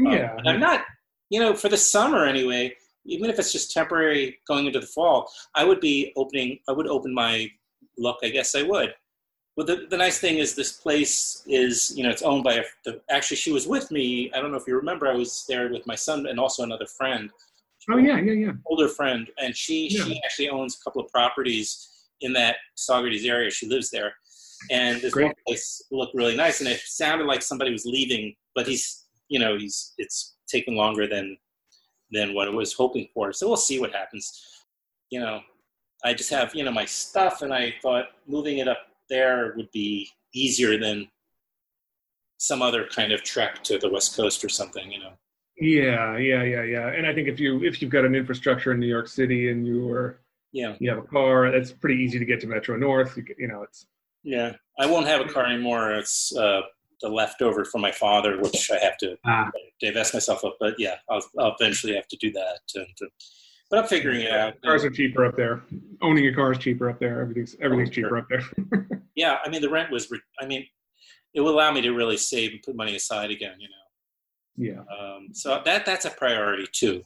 Um, 0.00 0.12
Yeah. 0.12 0.36
and 0.36 0.48
I'm 0.48 0.60
not. 0.60 0.84
You 1.30 1.40
know, 1.40 1.54
for 1.54 1.68
the 1.68 1.76
summer 1.76 2.26
anyway. 2.26 2.74
Even 3.04 3.30
if 3.30 3.36
it's 3.40 3.50
just 3.50 3.72
temporary 3.72 4.38
going 4.46 4.66
into 4.66 4.78
the 4.78 4.86
fall, 4.86 5.28
I 5.56 5.64
would 5.64 5.80
be 5.80 6.12
opening. 6.14 6.60
I 6.68 6.72
would 6.72 6.86
open 6.86 7.12
my 7.12 7.50
look. 7.98 8.18
I 8.22 8.28
guess 8.28 8.54
I 8.54 8.62
would. 8.62 8.94
Well, 9.56 9.66
the, 9.66 9.86
the 9.90 9.96
nice 9.96 10.20
thing 10.20 10.38
is 10.38 10.54
this 10.54 10.74
place 10.74 11.42
is, 11.48 11.92
you 11.96 12.04
know, 12.04 12.10
it's 12.10 12.22
owned 12.22 12.44
by 12.44 12.54
a, 12.54 12.64
the, 12.84 13.00
actually 13.10 13.38
she 13.38 13.50
was 13.50 13.66
with 13.66 13.90
me. 13.90 14.30
I 14.32 14.40
don't 14.40 14.52
know 14.52 14.56
if 14.56 14.68
you 14.68 14.76
remember, 14.76 15.08
I 15.08 15.14
was 15.14 15.44
there 15.48 15.68
with 15.72 15.84
my 15.84 15.96
son 15.96 16.26
and 16.28 16.38
also 16.38 16.62
another 16.62 16.86
friend 16.86 17.28
oh 17.90 17.96
yeah, 17.96 18.18
yeah, 18.18 18.32
yeah. 18.32 18.52
older 18.66 18.88
friend, 18.88 19.28
and 19.38 19.56
she 19.56 19.88
Yeah. 19.90 20.04
she 20.04 20.20
actually 20.24 20.48
owns 20.48 20.78
a 20.80 20.84
couple 20.84 21.02
of 21.02 21.10
properties 21.10 21.88
in 22.20 22.32
that 22.34 22.56
Saugerties 22.76 23.26
area. 23.26 23.50
She 23.50 23.66
lives 23.66 23.90
there, 23.90 24.14
and 24.70 25.00
this 25.00 25.12
Great. 25.12 25.26
one 25.26 25.34
place 25.46 25.82
looked 25.90 26.14
really 26.14 26.36
nice, 26.36 26.60
and 26.60 26.68
it 26.68 26.80
sounded 26.84 27.26
like 27.26 27.42
somebody 27.42 27.72
was 27.72 27.84
leaving, 27.84 28.34
but 28.54 28.66
he's 28.66 29.01
you 29.32 29.38
know 29.42 29.52
he's 29.62 29.94
it's 30.02 30.36
taking 30.54 30.76
longer 30.76 31.06
than 31.14 31.26
than 32.10 32.34
what 32.34 32.46
I 32.48 32.50
was 32.50 32.72
hoping 32.82 33.08
for. 33.14 33.32
So 33.32 33.46
we'll 33.48 33.56
see 33.68 33.80
what 33.80 33.92
happens. 34.00 34.26
You 35.10 35.20
know, 35.20 35.40
I 36.04 36.12
just 36.20 36.30
have 36.30 36.54
you 36.54 36.64
know 36.64 36.70
my 36.82 36.84
stuff, 36.84 37.40
and 37.42 37.52
I 37.52 37.74
thought 37.82 38.06
moving 38.26 38.58
it 38.58 38.68
up 38.68 38.82
there 39.08 39.54
would 39.56 39.70
be 39.72 40.08
easier 40.34 40.78
than 40.78 41.08
some 42.38 42.60
other 42.62 42.86
kind 42.86 43.12
of 43.12 43.22
trek 43.22 43.62
to 43.64 43.78
the 43.78 43.88
west 43.88 44.16
coast 44.16 44.44
or 44.44 44.48
something. 44.48 44.90
You 44.92 45.00
know. 45.00 45.12
Yeah, 45.58 46.16
yeah, 46.18 46.42
yeah, 46.42 46.62
yeah. 46.62 46.88
And 46.88 47.06
I 47.06 47.14
think 47.14 47.28
if 47.28 47.38
you 47.40 47.62
if 47.64 47.80
you've 47.80 47.90
got 47.90 48.04
an 48.04 48.14
infrastructure 48.14 48.72
in 48.72 48.80
New 48.80 48.92
York 48.96 49.08
City 49.08 49.50
and 49.50 49.66
you 49.66 49.88
are 49.90 50.20
Yeah. 50.52 50.74
you 50.80 50.90
have 50.90 50.98
a 50.98 51.06
car, 51.16 51.46
it's 51.46 51.72
pretty 51.72 52.02
easy 52.04 52.18
to 52.18 52.24
get 52.24 52.40
to 52.40 52.46
Metro 52.46 52.76
North. 52.76 53.16
You, 53.16 53.24
you 53.38 53.48
know, 53.48 53.62
it's 53.62 53.86
Yeah, 54.24 54.52
I 54.78 54.86
won't 54.86 55.06
have 55.06 55.20
a 55.26 55.28
car 55.34 55.46
anymore. 55.46 55.92
It's 56.00 56.34
uh, 56.36 56.62
the 57.02 57.08
leftover 57.08 57.64
from 57.64 57.80
my 57.80 57.92
father, 57.92 58.40
which 58.40 58.70
I 58.70 58.78
have 58.78 58.96
to 58.98 59.16
ah, 59.26 59.50
divest 59.80 60.14
myself 60.14 60.44
of. 60.44 60.52
But 60.60 60.74
yeah, 60.78 60.96
I'll, 61.10 61.22
I'll 61.38 61.56
eventually 61.58 61.94
have 61.94 62.08
to 62.08 62.16
do 62.16 62.30
that. 62.32 62.60
And, 62.74 62.86
uh, 63.02 63.06
but 63.70 63.78
I'm 63.80 63.86
figuring 63.86 64.20
it 64.22 64.30
out. 64.30 64.60
cars 64.62 64.84
are 64.84 64.90
cheaper 64.90 65.24
up 65.24 65.36
there. 65.36 65.62
Owning 66.02 66.26
a 66.26 66.34
car 66.34 66.52
is 66.52 66.58
cheaper 66.58 66.90
up 66.90 67.00
there. 67.00 67.20
Everything's 67.22 67.56
everything's 67.60 67.90
Oh, 67.90 67.92
cheaper 67.92 68.18
up 68.18 68.26
there. 68.28 68.42
Yeah, 69.14 69.36
I 69.44 69.50
mean 69.50 69.60
the 69.60 69.68
rent 69.68 69.90
was. 69.90 70.10
Re- 70.10 70.20
I 70.40 70.46
mean, 70.46 70.64
it 71.34 71.42
will 71.42 71.50
allow 71.50 71.70
me 71.70 71.82
to 71.82 71.90
really 71.90 72.16
save 72.16 72.52
and 72.52 72.62
put 72.62 72.74
money 72.74 72.96
aside 72.96 73.30
again. 73.30 73.56
You 73.58 73.68
know, 73.68 74.74
yeah, 74.74 74.80
um, 74.98 75.28
so 75.32 75.60
that 75.66 75.84
that's 75.84 76.06
a 76.06 76.10
priority 76.10 76.66
too. 76.72 77.02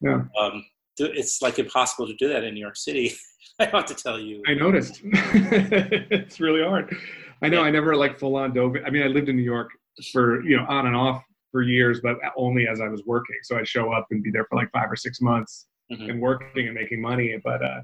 Yeah. 0.00 0.22
Um, 0.38 0.64
it's 0.98 1.42
like 1.42 1.58
impossible 1.58 2.06
to 2.06 2.14
do 2.14 2.28
that 2.28 2.44
in 2.44 2.54
New 2.54 2.60
York 2.60 2.76
City. 2.76 3.14
I 3.58 3.66
have 3.66 3.86
to 3.86 3.94
tell 3.94 4.18
you. 4.18 4.42
I 4.46 4.54
noticed. 4.54 5.00
it's 5.04 6.40
really 6.40 6.62
hard. 6.62 6.94
I 7.42 7.48
know. 7.48 7.62
I 7.62 7.70
never 7.70 7.96
like 7.96 8.18
full 8.18 8.36
on 8.36 8.52
dove. 8.54 8.76
I 8.86 8.90
mean, 8.90 9.02
I 9.02 9.06
lived 9.06 9.28
in 9.28 9.36
New 9.36 9.42
York 9.42 9.70
for 10.12 10.42
you 10.44 10.56
know 10.56 10.64
on 10.68 10.86
and 10.86 10.96
off 10.96 11.22
for 11.50 11.62
years, 11.62 12.00
but 12.00 12.16
only 12.36 12.66
as 12.66 12.80
I 12.80 12.88
was 12.88 13.02
working. 13.04 13.36
So 13.42 13.58
I'd 13.58 13.68
show 13.68 13.92
up 13.92 14.06
and 14.10 14.22
be 14.22 14.30
there 14.30 14.46
for 14.48 14.56
like 14.56 14.70
five 14.72 14.90
or 14.90 14.96
six 14.96 15.20
months 15.20 15.66
Mhm. 15.92 16.10
and 16.10 16.20
working 16.20 16.66
and 16.66 16.74
making 16.74 17.00
money. 17.00 17.36
But 17.44 17.62
uh, 17.62 17.82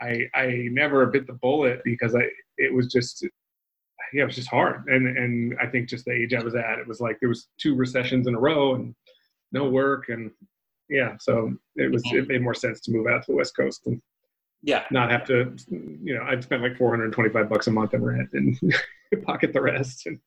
I 0.00 0.24
I 0.34 0.68
never 0.72 1.06
bit 1.06 1.26
the 1.26 1.34
bullet 1.34 1.80
because 1.84 2.14
I 2.16 2.22
it 2.58 2.72
was 2.72 2.88
just 2.92 3.22
yeah 4.12 4.22
it 4.22 4.26
was 4.26 4.34
just 4.36 4.48
hard. 4.48 4.86
And 4.88 5.06
and 5.16 5.56
I 5.60 5.66
think 5.66 5.88
just 5.88 6.04
the 6.06 6.12
age 6.12 6.34
I 6.34 6.42
was 6.42 6.54
at, 6.54 6.78
it 6.78 6.86
was 6.88 7.00
like 7.00 7.18
there 7.20 7.28
was 7.28 7.48
two 7.58 7.74
recessions 7.76 8.26
in 8.26 8.34
a 8.34 8.40
row 8.40 8.74
and 8.74 8.94
no 9.52 9.68
work 9.68 10.08
and 10.08 10.30
yeah. 10.88 11.16
So 11.20 11.54
it 11.76 11.92
was 11.92 12.02
it 12.06 12.26
made 12.28 12.42
more 12.42 12.54
sense 12.54 12.80
to 12.82 12.90
move 12.92 13.06
out 13.06 13.22
to 13.24 13.32
the 13.32 13.36
West 13.36 13.56
Coast 13.56 13.86
and 13.86 14.00
Yeah, 14.66 14.84
not 14.90 15.10
have 15.10 15.26
to 15.26 15.54
you 15.70 16.14
know 16.14 16.22
I'd 16.24 16.42
spend 16.42 16.62
like 16.62 16.78
425 16.78 17.48
bucks 17.50 17.66
a 17.66 17.70
month 17.70 17.92
in 17.92 18.02
rent 18.02 18.30
and 18.32 18.58
pocket 19.22 19.52
the 19.52 19.60
rest 19.60 20.06
and 20.06 20.18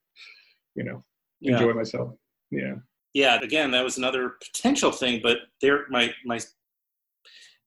you 0.75 0.83
know 0.83 1.03
yeah. 1.41 1.53
enjoy 1.53 1.73
myself. 1.73 2.13
Yeah. 2.51 2.75
yeah 3.13 3.41
again 3.41 3.71
that 3.71 3.83
was 3.83 3.97
another 3.97 4.35
potential 4.41 4.91
thing 4.91 5.19
but 5.21 5.37
there 5.61 5.85
my 5.89 6.13
my 6.23 6.39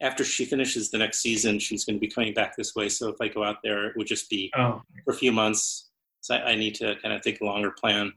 after 0.00 0.24
she 0.24 0.46
finishes 0.46 0.90
the 0.90 0.96
next 0.96 1.20
season 1.20 1.59
she's 1.59 1.85
going 1.85 1.96
to 1.96 2.00
be 2.00 2.09
coming 2.09 2.33
back 2.33 2.56
this 2.56 2.74
way 2.74 2.88
so 2.88 3.09
if 3.09 3.16
i 3.20 3.28
go 3.28 3.44
out 3.44 3.56
there 3.62 3.88
it 3.88 3.96
would 3.96 4.06
just 4.06 4.30
be 4.30 4.50
Oh 4.56 4.80
for 5.04 5.12
a 5.12 5.16
few 5.16 5.33
months 5.33 5.90
so 6.22 6.35
i, 6.35 6.52
I 6.52 6.54
need 6.54 6.74
to 6.76 6.94
kind 7.02 7.14
of 7.14 7.22
think 7.22 7.40
a 7.42 7.44
longer 7.44 7.72
plan 7.72 8.11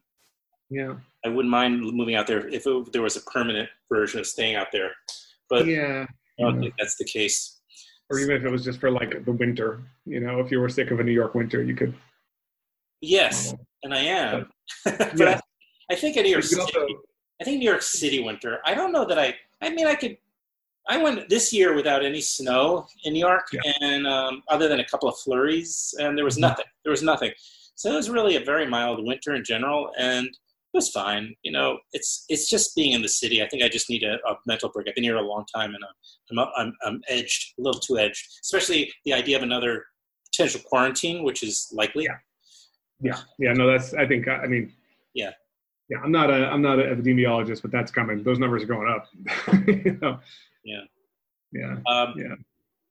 yeah. 0.69 0.93
i 1.25 1.27
wouldn't 1.27 1.51
mind 1.51 1.81
moving 1.81 2.15
out 2.15 2.27
there 2.27 2.47
if 2.47 2.65
it, 2.65 2.93
there 2.93 3.01
was 3.01 3.17
a 3.17 3.21
permanent 3.21 3.67
version 3.91 4.21
of 4.21 4.25
staying 4.25 4.55
out 4.55 4.67
there 4.71 4.91
but 5.49 5.65
Yeah. 5.67 6.05
i 6.39 6.41
don't 6.41 6.55
yeah. 6.55 6.61
think 6.61 6.75
that's 6.79 6.95
the 6.95 7.05
case 7.05 7.59
or 8.09 8.19
even 8.19 8.35
if 8.35 8.43
it 8.43 8.49
was 8.49 8.63
just 8.63 8.79
for 8.79 8.91
like 8.91 9.23
the 9.25 9.31
winter 9.31 9.81
you 10.05 10.19
know 10.19 10.39
if 10.39 10.51
you 10.51 10.59
were 10.59 10.69
sick 10.69 10.91
of 10.91 10.99
a 10.99 11.03
new 11.03 11.11
york 11.11 11.33
winter 11.35 11.61
you 11.63 11.75
could 11.75 11.93
yes 13.01 13.53
and 13.83 13.93
i 13.93 13.99
am 13.99 14.49
but 14.85 15.17
Yeah. 15.17 15.39
I, 15.89 15.93
I 15.93 15.95
think 15.95 16.17
in 16.17 16.23
new 16.23 16.31
york 16.31 16.43
city 16.43 16.61
also- 16.61 16.87
I 17.41 17.45
think 17.45 17.59
New 17.59 17.69
York 17.69 17.81
City 17.81 18.23
winter. 18.23 18.59
I 18.63 18.73
don't 18.73 18.93
know 18.93 19.05
that 19.05 19.19
I. 19.19 19.35
I 19.59 19.69
mean, 19.71 19.85
I 19.87 19.95
could. 19.95 20.15
I 20.87 21.01
went 21.01 21.27
this 21.29 21.51
year 21.51 21.73
without 21.73 22.05
any 22.05 22.21
snow 22.21 22.87
in 23.03 23.11
New 23.13 23.19
York, 23.19 23.47
Yeah. 23.51 23.59
and 23.81 24.07
um, 24.07 24.43
other 24.47 24.69
than 24.69 24.79
a 24.79 24.85
couple 24.85 25.09
of 25.09 25.17
flurries, 25.17 25.93
and 25.99 26.15
there 26.17 26.23
was 26.23 26.37
Mhm. 26.37 26.41
nothing. 26.41 26.65
There 26.83 26.91
was 26.91 27.01
nothing. 27.03 27.31
So 27.75 27.91
it 27.91 27.95
was 27.95 28.09
really 28.09 28.35
a 28.37 28.39
very 28.45 28.65
mild 28.67 29.03
winter 29.05 29.33
in 29.33 29.43
general, 29.43 29.91
and 29.97 30.29
it 30.73 30.77
was 30.77 30.89
fine. 30.89 31.35
You 31.43 31.51
know, 31.51 31.77
it's 31.93 32.25
it's 32.29 32.49
just 32.49 32.75
being 32.75 32.93
in 32.93 33.01
the 33.01 33.07
city. 33.09 33.41
I 33.43 33.47
think 33.47 33.63
I 33.63 33.69
just 33.69 33.89
need 33.89 34.03
a, 34.03 34.15
a 34.27 34.35
mental 34.47 34.69
break. 34.69 34.87
I've 34.87 34.95
been 34.95 35.03
here 35.03 35.17
a 35.17 35.21
long 35.21 35.45
time, 35.53 35.73
and 35.75 35.83
I'm 36.31 36.39
I'm, 36.39 36.49
I'm 36.57 36.73
I'm 36.85 37.01
edged, 37.07 37.53
a 37.59 37.61
little 37.61 37.79
too 37.79 37.97
edged. 37.99 38.25
Especially 38.41 38.91
the 39.05 39.13
idea 39.13 39.37
of 39.37 39.43
another 39.43 39.85
potential 40.31 40.61
quarantine, 40.65 41.23
which 41.23 41.43
is 41.43 41.69
likely. 41.73 42.05
Yeah. 42.05 42.17
yeah 43.01 43.19
yeah 43.39 43.53
no 43.53 43.67
that's 43.69 43.93
i 43.95 44.05
think 44.07 44.27
i 44.27 44.45
mean 44.47 44.71
Yeah. 45.13 45.31
yeah 45.89 45.97
i'm 46.03 46.11
not 46.11 46.29
a 46.29 46.47
i'm 46.53 46.61
not 46.61 46.79
an 46.79 46.87
epidemiologist 46.95 47.61
but 47.63 47.71
that's 47.71 47.91
coming 47.91 48.23
those 48.23 48.39
numbers 48.39 48.63
are 48.63 48.67
going 48.75 48.87
up 48.95 49.03
you 49.67 49.97
know? 50.01 50.19
Yeah. 50.63 50.83
yeah 51.51 51.75
Um, 51.93 52.13
Yeah. 52.15 52.35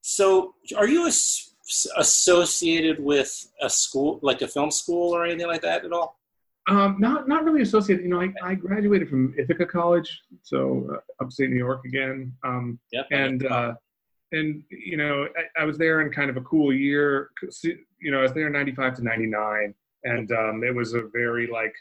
So, 0.02 0.54
are 0.76 0.88
you 0.88 1.06
as- 1.06 1.54
associated 1.96 2.98
with 3.02 3.30
a 3.62 3.70
school, 3.70 4.18
like 4.22 4.42
a 4.42 4.48
film 4.48 4.70
school 4.70 5.14
or 5.14 5.24
anything 5.24 5.46
like 5.46 5.62
that 5.62 5.84
at 5.84 5.92
all? 5.92 6.18
Um, 6.68 6.96
not 7.00 7.26
not 7.28 7.44
really 7.44 7.62
associated. 7.62 8.04
You 8.04 8.10
know, 8.10 8.20
I, 8.20 8.32
I 8.42 8.54
graduated 8.54 9.08
from 9.08 9.34
Ithaca 9.36 9.66
College, 9.66 10.22
so 10.42 10.88
uh, 10.94 11.24
upstate 11.24 11.50
New 11.50 11.56
York 11.56 11.84
again. 11.84 12.32
Um, 12.44 12.78
Yep. 12.92 13.06
and 13.10 13.46
uh, 13.46 13.74
and 14.30 14.62
you 14.70 14.96
know, 14.96 15.26
I, 15.36 15.62
I 15.62 15.64
was 15.64 15.76
there 15.76 16.00
in 16.02 16.12
kind 16.12 16.30
of 16.30 16.36
a 16.36 16.40
cool 16.42 16.72
year. 16.72 17.30
You 18.00 18.10
know, 18.12 18.20
I 18.20 18.22
was 18.22 18.32
there 18.32 18.46
in 18.46 18.52
'95 18.52 18.94
to 18.96 19.02
'99, 19.04 19.74
and 20.04 20.30
um, 20.32 20.62
it 20.64 20.74
was 20.74 20.94
a 20.94 21.02
very 21.12 21.48
like 21.48 21.74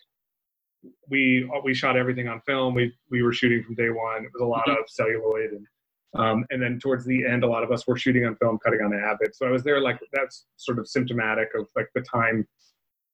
we 1.10 1.50
we 1.64 1.74
shot 1.74 1.96
everything 1.96 2.28
on 2.28 2.42
film. 2.42 2.74
We 2.74 2.92
we 3.12 3.22
were 3.22 3.34
shooting 3.34 3.64
from 3.64 3.76
day 3.76 3.90
one. 3.90 4.26
It 4.26 4.32
was 4.34 4.42
a 4.42 4.46
lot 4.46 4.66
Mhm. 4.68 4.80
of 4.80 4.90
celluloid 4.90 5.52
and. 5.52 5.66
Um, 6.14 6.44
and 6.50 6.62
then 6.62 6.78
towards 6.78 7.06
the 7.06 7.26
end, 7.26 7.46
a 7.46 7.48
lot 7.48 7.64
of 7.64 7.72
us 7.72 7.88
were 7.88 7.96
shooting 7.96 8.26
on 8.26 8.36
film, 8.36 8.60
cutting 8.62 8.82
on 8.82 8.94
Avid. 8.94 9.34
So 9.34 9.48
I 9.48 9.50
was 9.50 9.64
there 9.64 9.80
like 9.80 9.98
that's 10.12 10.46
sort 10.58 10.78
of 10.78 10.86
symptomatic 10.86 11.48
of 11.56 11.68
like 11.74 11.88
the 11.96 12.02
time 12.02 12.46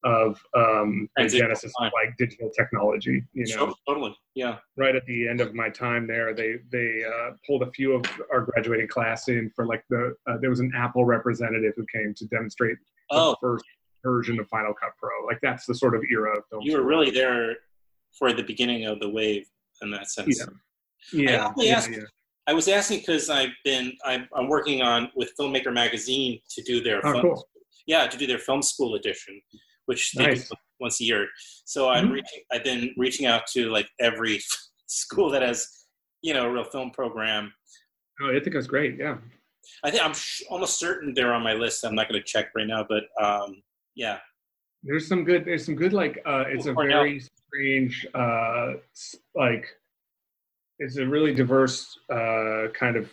of 0.04 0.40
um, 0.56 1.10
the 1.18 1.28
genesis 1.28 1.74
of 1.80 1.92
like 1.94 2.16
digital 2.18 2.50
technology. 2.56 3.24
You 3.34 3.46
know, 3.46 3.52
Sure, 3.58 3.74
totally. 3.88 4.16
Yeah. 4.36 4.58
right 4.78 4.96
at 4.96 5.06
the 5.06 5.28
end 5.28 5.42
of 5.42 5.54
my 5.56 5.70
time 5.70 6.08
there, 6.08 6.34
they 6.34 6.56
they 6.72 7.04
uh, 7.04 7.32
pulled 7.46 7.64
a 7.64 7.72
few 7.72 7.94
of 7.94 8.04
our 8.32 8.42
graduating 8.42 8.88
class 8.88 9.28
in 9.28 9.52
for 9.56 9.66
like 9.66 9.84
the 9.90 10.16
uh, 10.30 10.38
there 10.40 10.50
was 10.50 10.60
an 10.60 10.72
Apple 10.76 11.04
representative 11.06 11.74
who 11.76 11.86
came 11.94 12.14
to 12.16 12.26
demonstrate 12.28 12.78
the 13.10 13.18
Oh, 13.18 13.36
first 13.42 13.66
version 14.04 14.40
of 14.40 14.48
Final 14.50 14.74
Cut 14.74 14.92
Pro. 15.00 15.10
Like 15.26 15.40
that's 15.42 15.66
the 15.66 15.74
sort 15.76 15.96
of 15.96 16.04
era 16.12 16.38
of 16.38 16.44
film. 16.50 16.62
you 16.62 16.78
were 16.78 16.84
really 16.86 17.10
there 17.10 17.56
for 18.18 18.32
the 18.34 18.44
beginning 18.44 18.86
of 18.86 19.00
the 19.00 19.10
wave 19.10 19.46
in 19.82 19.92
that 19.92 20.10
sense. 20.10 20.40
yeah, 21.14 21.22
yeah, 21.24 21.48
only 21.56 21.68
yeah, 21.70 21.76
asked- 21.78 21.92
yeah. 21.92 22.00
I 22.50 22.54
was 22.54 22.68
asking 22.70 23.00
because 23.00 23.30
I've 23.30 23.50
been 23.66 23.92
I'm, 24.06 24.28
I'm 24.34 24.48
working 24.48 24.82
on 24.82 25.12
with 25.16 25.34
Filmmaker 25.38 25.74
Magazine 25.74 26.40
to 26.52 26.62
do 26.64 26.82
their 26.82 27.06
Oh, 27.06 27.12
film, 27.12 27.22
cool. 27.24 27.48
yeah 27.88 28.08
to 28.08 28.18
do 28.18 28.26
their 28.26 28.40
film 28.40 28.62
school 28.62 28.96
edition, 28.96 29.42
which 29.88 30.12
they 30.14 30.28
Nice. 30.28 30.48
do 30.50 30.56
once 30.80 31.02
a 31.02 31.04
year. 31.04 31.28
So 31.66 31.90
I'm 31.90 32.08
Mhm. 32.10 32.14
reaching 32.14 32.42
I've 32.52 32.64
been 32.64 32.94
reaching 32.98 33.26
out 33.26 33.48
to 33.54 33.70
like 33.70 33.90
every 34.00 34.40
school 34.88 35.30
that 35.32 35.42
has 35.42 35.68
you 36.22 36.34
know 36.34 36.46
a 36.46 36.52
real 36.52 36.64
film 36.64 36.92
program. 36.92 37.52
Oh, 38.22 38.28
I 38.30 38.34
think 38.34 38.48
Ithaca's 38.48 38.68
great. 38.68 38.98
Yeah. 38.98 39.18
I 39.84 39.92
think 39.92 40.04
I'm 40.04 40.14
sh- 40.14 40.44
almost 40.50 40.80
certain 40.80 41.14
they're 41.14 41.34
on 41.34 41.44
my 41.44 41.54
list. 41.54 41.84
I'm 41.84 41.94
not 41.96 42.10
going 42.10 42.20
to 42.22 42.26
check 42.26 42.48
right 42.56 42.66
now, 42.68 42.86
but 42.88 43.04
um, 43.22 43.62
yeah, 43.96 44.20
There's 44.84 45.08
some 45.08 45.24
good. 45.24 45.44
There's 45.46 45.66
some 45.66 45.76
good. 45.76 45.92
Like, 45.94 46.22
uh, 46.26 46.46
it's 46.48 46.66
a 46.68 46.74
Cornell. 46.74 47.04
very 47.04 47.20
strange. 47.20 48.06
Uh, 48.14 48.74
like, 49.36 49.66
it's 50.80 50.98
a 50.98 51.06
really 51.06 51.34
diverse 51.34 51.98
uh, 52.10 52.68
kind 52.74 52.96
of 52.96 53.12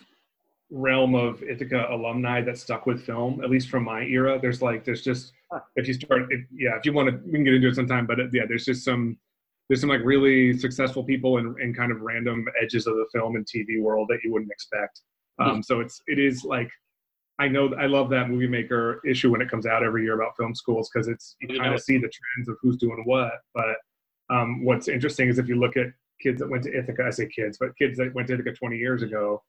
realm 0.71 1.15
of 1.15 1.43
Ithaca 1.43 1.87
alumni 1.89 2.41
that 2.41 2.57
stuck 2.57 2.85
with 2.85 3.05
film. 3.05 3.43
At 3.43 3.49
least 3.49 3.69
from 3.69 3.83
my 3.83 4.03
era, 4.03 4.39
there's 4.41 4.61
like, 4.61 4.83
there's 4.83 5.03
just 5.03 5.33
if 5.75 5.87
you 5.87 5.93
start, 5.93 6.23
if, 6.31 6.41
yeah, 6.51 6.75
if 6.77 6.85
you 6.85 6.93
want 6.93 7.09
to, 7.09 7.17
we 7.25 7.33
can 7.33 7.43
get 7.43 7.53
into 7.53 7.67
it 7.67 7.75
sometime. 7.75 8.05
But 8.05 8.19
uh, 8.19 8.23
yeah, 8.31 8.43
there's 8.47 8.65
just 8.65 8.83
some. 8.83 9.17
There's 9.67 9.81
some 9.81 9.89
like 9.89 10.01
really 10.03 10.55
successful 10.55 11.03
people 11.03 11.39
in, 11.39 11.55
in 11.59 11.73
kind 11.73 11.91
of 11.91 12.01
random 12.01 12.45
edges 12.61 12.85
of 12.85 12.97
the 12.97 13.07
film 13.11 13.35
and 13.35 13.43
TV 13.47 13.81
world 13.81 14.07
that 14.09 14.19
you 14.23 14.31
wouldn't 14.31 14.51
expect. 14.51 15.01
Um, 15.39 15.63
so 15.63 15.79
it's 15.79 16.03
it 16.05 16.19
is 16.19 16.43
like 16.43 16.69
I 17.39 17.47
know 17.47 17.73
I 17.75 17.87
love 17.87 18.09
that 18.11 18.29
movie 18.29 18.47
maker 18.47 19.01
issue 19.05 19.31
when 19.31 19.41
it 19.41 19.49
comes 19.49 19.65
out 19.65 19.83
every 19.83 20.03
year 20.03 20.13
about 20.13 20.37
film 20.37 20.55
schools 20.55 20.89
because 20.93 21.07
it's 21.07 21.35
you 21.41 21.49
You 21.49 21.59
kind 21.59 21.73
of 21.73 21.81
see 21.81 21.97
the 21.97 22.09
trends 22.09 22.47
of 22.47 22.57
who's 22.61 22.77
doing 22.77 23.01
what. 23.05 23.33
But 23.53 23.75
um, 24.29 24.63
what's 24.63 24.87
interesting 24.87 25.27
is 25.29 25.39
if 25.39 25.47
you 25.47 25.55
look 25.55 25.75
at 25.77 25.87
kids 26.21 26.39
that 26.39 26.49
went 26.49 26.63
to 26.63 26.77
Ithaca, 26.77 27.03
I 27.05 27.09
say 27.09 27.27
kids, 27.27 27.57
but 27.59 27.75
kids 27.77 27.97
that 27.97 28.13
went 28.13 28.27
to 28.29 28.35
Ithaca 28.35 28.53
20 28.53 28.77
years 28.77 29.01
ago, 29.01 29.43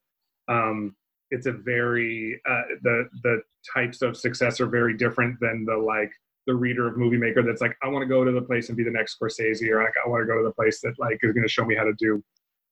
um, 0.49 0.95
it's 1.31 1.45
a 1.45 1.51
very 1.51 2.39
uh, 2.49 2.61
the 2.83 3.09
the 3.23 3.41
types 3.73 4.01
of 4.01 4.15
success 4.15 4.59
are 4.61 4.67
very 4.67 4.95
different 4.95 5.39
than 5.39 5.65
the 5.65 5.75
like 5.75 6.11
the 6.45 6.55
reader 6.55 6.87
of 6.87 6.97
movie 6.97 7.17
maker 7.17 7.43
that's 7.43 7.61
like 7.61 7.75
I 7.83 7.89
want 7.89 8.03
to 8.03 8.07
go 8.07 8.23
to 8.23 8.31
the 8.31 8.41
place 8.41 8.69
and 8.69 8.77
be 8.77 8.83
the 8.83 8.91
next 8.91 9.17
Scorsese 9.19 9.69
or 9.69 9.83
like 9.83 9.93
I 10.03 10.07
want 10.07 10.21
to 10.21 10.25
go 10.25 10.37
to 10.37 10.43
the 10.43 10.53
place 10.53 10.79
that 10.81 10.93
like 10.97 11.19
is 11.21 11.33
going 11.33 11.43
to 11.43 11.49
show 11.49 11.65
me 11.65 11.75
how 11.75 11.83
to 11.83 11.93
do 11.99 12.23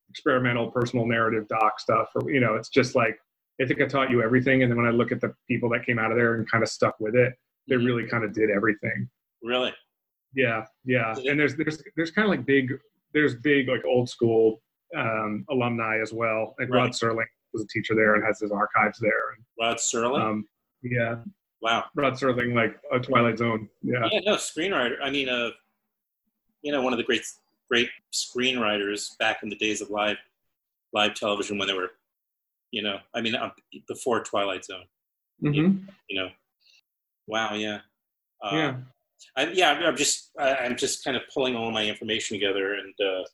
experimental 0.08 0.70
personal 0.70 1.04
narrative 1.06 1.46
doc 1.48 1.78
stuff 1.80 2.08
or 2.14 2.30
you 2.30 2.40
know 2.40 2.54
it's 2.54 2.68
just 2.68 2.94
like 2.94 3.18
i 3.60 3.66
think 3.66 3.82
i 3.82 3.86
taught 3.86 4.08
you 4.10 4.22
everything 4.22 4.62
and 4.62 4.70
then 4.70 4.76
when 4.78 4.86
I 4.86 4.90
look 4.90 5.10
at 5.10 5.20
the 5.20 5.34
people 5.48 5.68
that 5.70 5.84
came 5.84 5.98
out 5.98 6.10
of 6.12 6.16
there 6.16 6.34
and 6.36 6.48
kind 6.50 6.62
of 6.62 6.70
stuck 6.70 6.94
with 7.00 7.16
it 7.16 7.34
they 7.68 7.74
Mhm. 7.74 7.84
really 7.86 8.06
kind 8.06 8.24
of 8.24 8.32
did 8.32 8.48
everything 8.48 9.10
really. 9.42 9.74
yeah 10.32 10.64
yeah 10.84 11.14
Yeah. 11.18 11.32
and 11.32 11.40
there's 11.40 11.56
there's 11.56 11.82
there's 11.96 12.12
kind 12.12 12.24
of 12.24 12.30
like 12.30 12.46
big 12.46 12.72
there's 13.14 13.34
big 13.34 13.68
like 13.68 13.84
old 13.84 14.08
school 14.08 14.62
um, 14.96 15.44
alumni 15.50 15.98
as 16.00 16.12
well 16.12 16.54
like 16.58 16.70
Right. 16.70 16.78
Rod 16.78 16.90
Serling 16.92 17.26
was 17.56 17.64
a 17.64 17.68
teacher 17.68 17.94
there 17.94 18.14
and 18.14 18.24
has 18.24 18.40
his 18.40 18.50
archives 18.52 18.98
there 19.00 19.30
and 19.34 19.44
Rod 19.60 19.76
Serling. 19.78 20.20
um, 20.22 20.48
yeah 20.82 21.16
wow. 21.62 21.84
Rod 21.94 22.12
Serling 22.14 22.54
like 22.54 22.78
a 22.92 23.00
Twilight 23.00 23.38
Zone 23.38 23.68
yeah 23.82 24.06
Yeah, 24.12 24.20
no 24.24 24.36
screenwriter. 24.36 24.96
I 25.02 25.10
mean, 25.10 25.28
uh, 25.28 25.50
you 26.62 26.72
know, 26.72 26.82
one 26.82 26.92
of 26.92 26.98
the 26.98 27.04
great 27.04 27.22
great 27.70 27.88
screenwriters 28.14 29.16
back 29.18 29.38
in 29.42 29.48
the 29.48 29.56
days 29.56 29.80
of 29.80 29.90
live 29.90 30.18
live 30.92 31.14
television 31.14 31.58
when 31.58 31.66
they 31.68 31.74
were, 31.74 31.90
you 32.70 32.82
know, 32.82 32.98
I 33.14 33.20
mean, 33.20 33.34
uh, 33.34 33.50
before 33.88 34.22
Twilight 34.22 34.64
Zone. 34.64 34.84
hmm 35.40 35.78
You 36.08 36.20
know, 36.20 36.28
wow, 37.26 37.54
yeah, 37.54 37.80
uh, 38.42 38.50
yeah 38.52 38.74
I, 39.36 39.42
yeah. 39.52 39.70
I'm- 39.72 39.96
just 39.96 40.30
I, 40.38 40.54
I'm 40.56 40.76
just 40.76 41.02
kind 41.04 41.16
of 41.16 41.22
pulling 41.32 41.56
all 41.56 41.70
my 41.70 41.84
information 41.86 42.36
together, 42.38 42.74
and 42.74 42.94
uh, 43.00 43.24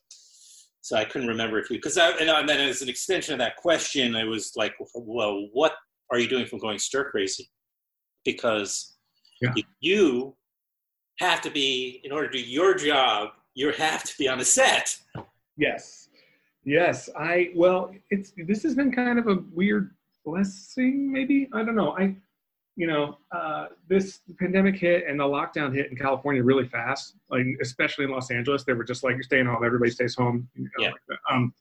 so 0.83 0.97
I 0.97 1.05
couldn't 1.05 1.29
remember 1.29 1.57
if 1.59 1.69
you 1.69 1.77
because 1.77 1.97
I 1.97 2.09
and, 2.11 2.29
and 2.29 2.47
then 2.47 2.59
as 2.59 2.81
an 2.81 2.89
extension 2.89 3.31
of 3.33 3.39
that 3.39 3.55
question, 3.55 4.17
I 4.17 4.25
was 4.25 4.51
like, 4.57 4.73
well, 4.93 5.47
what 5.53 5.75
are 6.11 6.19
you 6.19 6.27
doing 6.27 6.45
from 6.45 6.59
going 6.59 6.77
stir 6.77 7.09
crazy? 7.09 7.49
Because 8.25 8.97
Yeah. 9.41 9.53
you, 9.55 9.63
you 9.79 10.35
have 11.19 11.39
to 11.41 11.49
be 11.49 12.01
in 12.03 12.11
order 12.11 12.29
to 12.29 12.37
do 12.37 12.43
your 12.43 12.75
job. 12.75 13.29
You 13.55 13.71
have 13.71 14.03
to 14.03 14.13
be 14.19 14.27
on 14.27 14.39
the 14.39 14.45
set. 14.45 14.97
Yes. 15.55 16.09
Yes. 16.65 17.09
I 17.17 17.51
well, 17.55 17.93
it's 18.09 18.33
this 18.45 18.61
has 18.63 18.75
been 18.75 18.91
kind 18.91 19.17
of 19.17 19.27
a 19.27 19.37
weird 19.53 19.95
blessing, 20.25 21.09
maybe. 21.13 21.47
I 21.53 21.63
don't 21.63 21.75
know. 21.75 21.95
I 21.97 22.17
you 22.75 22.87
know, 22.87 23.17
uh, 23.31 23.67
this 23.87 24.21
pandemic 24.39 24.75
hit 24.75 25.05
and 25.07 25.19
the 25.19 25.23
lockdown 25.23 25.73
hit 25.73 25.91
in 25.91 25.97
California 25.97 26.43
really 26.43 26.67
fast. 26.67 27.15
Like 27.29 27.45
especially 27.61 28.05
in 28.05 28.11
Los 28.11 28.31
Angeles, 28.31 28.63
they 28.63 28.73
were 28.73 28.83
just 28.83 29.03
like 29.03 29.13
you're 29.13 29.23
staying 29.23 29.45
home. 29.45 29.63
Everybody 29.63 29.91
stays 29.91 30.15
home. 30.15 30.47
You 30.55 30.63
know, 30.63 30.69
Yeah. 30.79 30.91
like. 31.09 31.19
Um, 31.31 31.53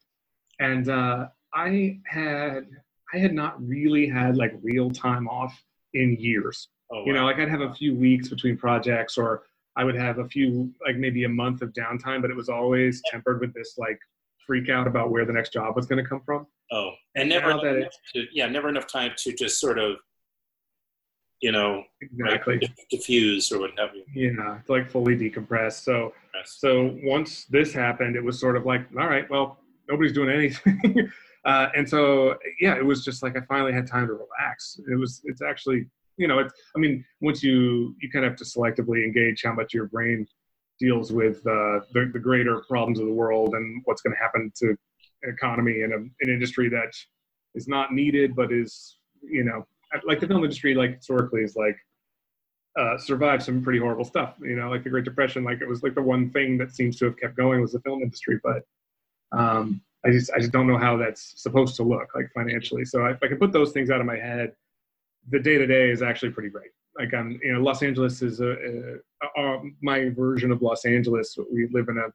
and 0.59 0.89
uh, 0.89 1.27
I 1.55 1.99
had 2.07 2.67
I 3.13 3.19
had 3.19 3.35
not 3.35 3.63
really 3.67 4.07
had 4.07 4.37
like 4.37 4.55
real 4.63 4.91
time 4.91 5.29
off 5.29 5.63
in 5.95 6.17
years 6.19 6.69
Oh, 6.93 7.05
you 7.07 7.15
know 7.15 7.25
like 7.25 7.39
i'd 7.39 7.49
have 7.49 7.63
a 7.63 7.73
few 7.73 7.95
weeks 7.95 8.29
between 8.29 8.57
projects 8.57 9.17
or 9.17 9.45
i 9.77 9.85
would 9.85 9.95
have 9.95 10.19
a 10.19 10.27
few 10.29 10.71
like 10.87 10.97
maybe 10.97 11.25
a 11.25 11.29
month 11.29 11.63
of 11.63 11.73
downtime 11.73 12.21
but 12.21 12.31
it 12.31 12.37
was 12.37 12.51
always 12.51 13.01
tempered 13.11 13.41
with 13.41 13.55
this 13.55 13.79
like 13.79 13.99
freak 14.47 14.69
out 14.69 14.87
about 14.87 15.11
where 15.11 15.25
the 15.25 15.33
next 15.33 15.55
job 15.55 15.75
was 15.75 15.87
going 15.87 16.03
to 16.03 16.07
come 16.07 16.21
from 16.21 16.47
oh, 16.71 16.91
and 17.15 17.29
never 17.29 17.51
enough 17.51 17.93
to, 18.15 18.27
yeah, 18.33 18.47
never 18.47 18.69
enough 18.69 18.87
time 18.87 19.13
to 19.17 19.33
just 19.33 19.61
sort 19.61 19.79
of, 19.79 19.97
you 21.43 21.51
know, 21.53 21.83
exactly 22.01 22.59
like, 22.63 22.71
diffuse 22.89 23.51
or 23.53 23.59
what 23.59 23.73
have 23.79 23.91
you. 23.95 24.05
yeah 24.15 24.59
to 24.65 24.73
like 24.73 24.89
fully 24.91 25.17
decompressed. 25.17 25.81
so 25.85 26.13
Yes. 26.35 26.57
so 26.65 26.97
once 27.03 27.45
this 27.57 27.75
happened 27.75 28.17
it 28.17 28.25
was 28.25 28.41
sort 28.41 28.57
of 28.57 28.65
like 28.65 28.83
all 28.99 29.07
right 29.09 29.29
well 29.29 29.59
nobody's 29.91 30.13
doing 30.15 30.31
anything 30.31 31.11
uh, 31.45 31.67
and 31.77 31.87
so 31.87 32.37
yeah 32.61 32.75
it 32.77 32.85
was 32.85 33.05
just 33.05 33.23
like 33.23 33.37
i 33.37 33.41
finally 33.43 33.73
had 33.73 33.87
time 33.87 34.07
to 34.07 34.15
relax 34.15 34.81
it 34.91 34.99
was 34.99 35.21
it's 35.25 35.43
actually 35.43 35.81
you 36.17 36.27
know 36.29 36.39
it's 36.39 36.55
i 36.75 36.79
mean 36.79 37.05
once 37.21 37.43
you 37.43 37.95
you 38.01 38.09
kind 38.11 38.25
of 38.25 38.31
have 38.33 38.39
to 38.39 38.45
selectively 38.45 39.05
engage 39.05 39.43
how 39.45 39.53
much 39.53 39.75
your 39.75 39.87
brain 39.89 40.27
deals 40.81 41.13
with 41.13 41.37
uh, 41.47 41.79
the, 41.95 42.11
the 42.13 42.19
greater 42.19 42.63
problems 42.69 42.99
of 42.99 43.07
the 43.07 43.13
world 43.13 43.55
and 43.55 43.83
what's 43.85 44.01
going 44.03 44.15
to 44.17 44.21
happen 44.27 44.51
to 44.57 44.67
an 45.23 45.31
economy 45.37 45.83
and 45.83 45.93
a, 45.93 45.97
an 45.97 46.29
industry 46.37 46.69
that 46.69 46.93
is 47.55 47.69
not 47.69 47.93
needed 47.93 48.35
but 48.35 48.51
is 48.53 48.99
you 49.23 49.45
know 49.45 49.67
like 50.05 50.21
the 50.21 50.27
film 50.27 50.43
industry 50.43 50.75
like 50.75 50.97
historically 50.97 51.43
is 51.43 51.57
like 51.57 51.77
uh, 52.79 52.97
survived 52.97 53.43
some 53.43 53.63
pretty 53.63 53.79
horrible 53.79 54.05
stuff. 54.05 54.35
You 54.41 54.57
know, 54.57 54.71
like 54.71 54.85
the 54.85 54.91
Great 54.91 55.05
Depression, 55.05 55.45
like 55.45 55.61
it 55.61 55.69
was 55.69 55.83
like 55.83 55.95
the 55.95 56.03
one 56.03 56.31
thing 56.31 56.57
that 56.59 56.75
seems 56.75 56.99
to 56.99 57.07
have 57.07 57.19
kept 57.19 57.37
going 57.37 57.61
was 57.61 57.73
the 57.73 57.81
film 57.81 58.03
industry. 58.03 58.41
But 58.43 58.63
um, 59.33 59.83
I 60.05 60.11
just 60.11 60.31
I 60.33 60.39
just 60.39 60.53
don't 60.53 60.67
know 60.67 60.79
how 60.79 60.97
that's 60.97 61.41
supposed 61.41 61.77
to 61.77 61.83
look 61.83 62.09
like 62.15 62.31
financially. 62.35 62.85
So 62.85 63.05
if 63.07 63.19
I 63.23 63.29
can 63.29 63.39
put 63.39 63.53
those 63.53 63.73
things 63.73 63.91
out 63.91 64.01
of 64.01 64.07
my 64.07 64.17
head, 64.17 64.55
the 65.31 65.39
day 65.39 65.59
to 65.59 65.67
day 65.67 65.91
is 65.91 66.03
actually 66.03 66.31
pretty 66.31 66.49
great. 66.49 66.71
Like 66.99 67.15
I'm, 67.15 67.39
you 67.43 67.53
know, 67.53 67.61
Los 67.61 67.83
Angeles 67.83 68.21
is 68.21 68.41
a, 68.41 68.99
a, 69.37 69.41
a 69.41 69.63
my 69.81 70.11
version 70.11 70.51
of 70.51 70.61
Los 70.63 70.85
Angeles. 70.85 71.37
We 71.53 71.69
live 71.73 71.89
in 71.89 71.99
a 71.99 72.09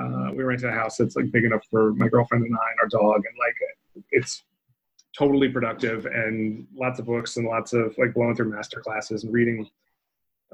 uh, 0.00 0.32
we 0.32 0.44
rent 0.44 0.62
a 0.62 0.70
house 0.70 0.96
that's 0.96 1.16
like 1.16 1.30
big 1.32 1.44
enough 1.44 1.64
for 1.68 1.92
my 1.94 2.08
girlfriend 2.08 2.44
and 2.44 2.54
I 2.54 2.70
and 2.70 2.80
our 2.80 2.88
dog, 2.88 3.16
and 3.16 3.36
like 3.38 4.04
it's 4.10 4.44
totally 5.16 5.48
productive 5.48 6.06
and 6.06 6.66
lots 6.74 6.98
of 6.98 7.06
books 7.06 7.36
and 7.36 7.46
lots 7.46 7.72
of 7.72 7.96
like 7.98 8.14
blowing 8.14 8.34
through 8.34 8.48
master 8.50 8.80
classes 8.80 9.24
and 9.24 9.32
reading 9.32 9.68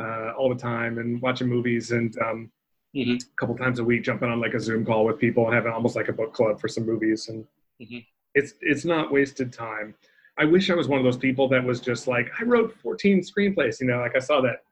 uh, 0.01 0.33
all 0.37 0.49
the 0.49 0.61
time 0.61 0.99
and 0.99 1.21
watching 1.23 1.47
movies 1.49 1.93
and 1.93 2.19
um, 2.21 2.51
Mhm. 2.95 3.23
a 3.23 3.37
couple 3.37 3.57
times 3.57 3.79
a 3.79 3.85
week 3.85 4.03
jumping 4.05 4.31
on 4.31 4.41
like 4.41 4.55
a 4.55 4.61
Zoom 4.61 4.85
call 4.85 5.05
with 5.05 5.19
people 5.19 5.45
and 5.47 5.55
having 5.55 5.73
almost 5.73 5.97
like 5.97 6.09
a 6.09 6.13
book 6.13 6.33
club 6.33 6.59
for 6.61 6.69
some 6.69 6.87
movies 6.87 7.29
and 7.29 7.47
Mhm. 7.81 8.07
it's 8.35 8.55
it's 8.63 8.85
not 8.87 9.13
wasted 9.13 9.53
time. 9.53 9.95
I 10.39 10.45
wish 10.47 10.71
I 10.71 10.75
was 10.75 10.89
one 10.89 10.99
of 10.99 11.05
those 11.05 11.17
people 11.19 11.49
that 11.49 11.63
was 11.65 11.81
just 11.81 12.07
like 12.07 12.31
I 12.41 12.45
wrote 12.45 12.75
14 12.77 13.21
screenplays, 13.21 13.81
you 13.81 13.87
know, 13.87 13.99
like 14.01 14.17
I 14.17 14.21
saw 14.21 14.41
that 14.43 14.63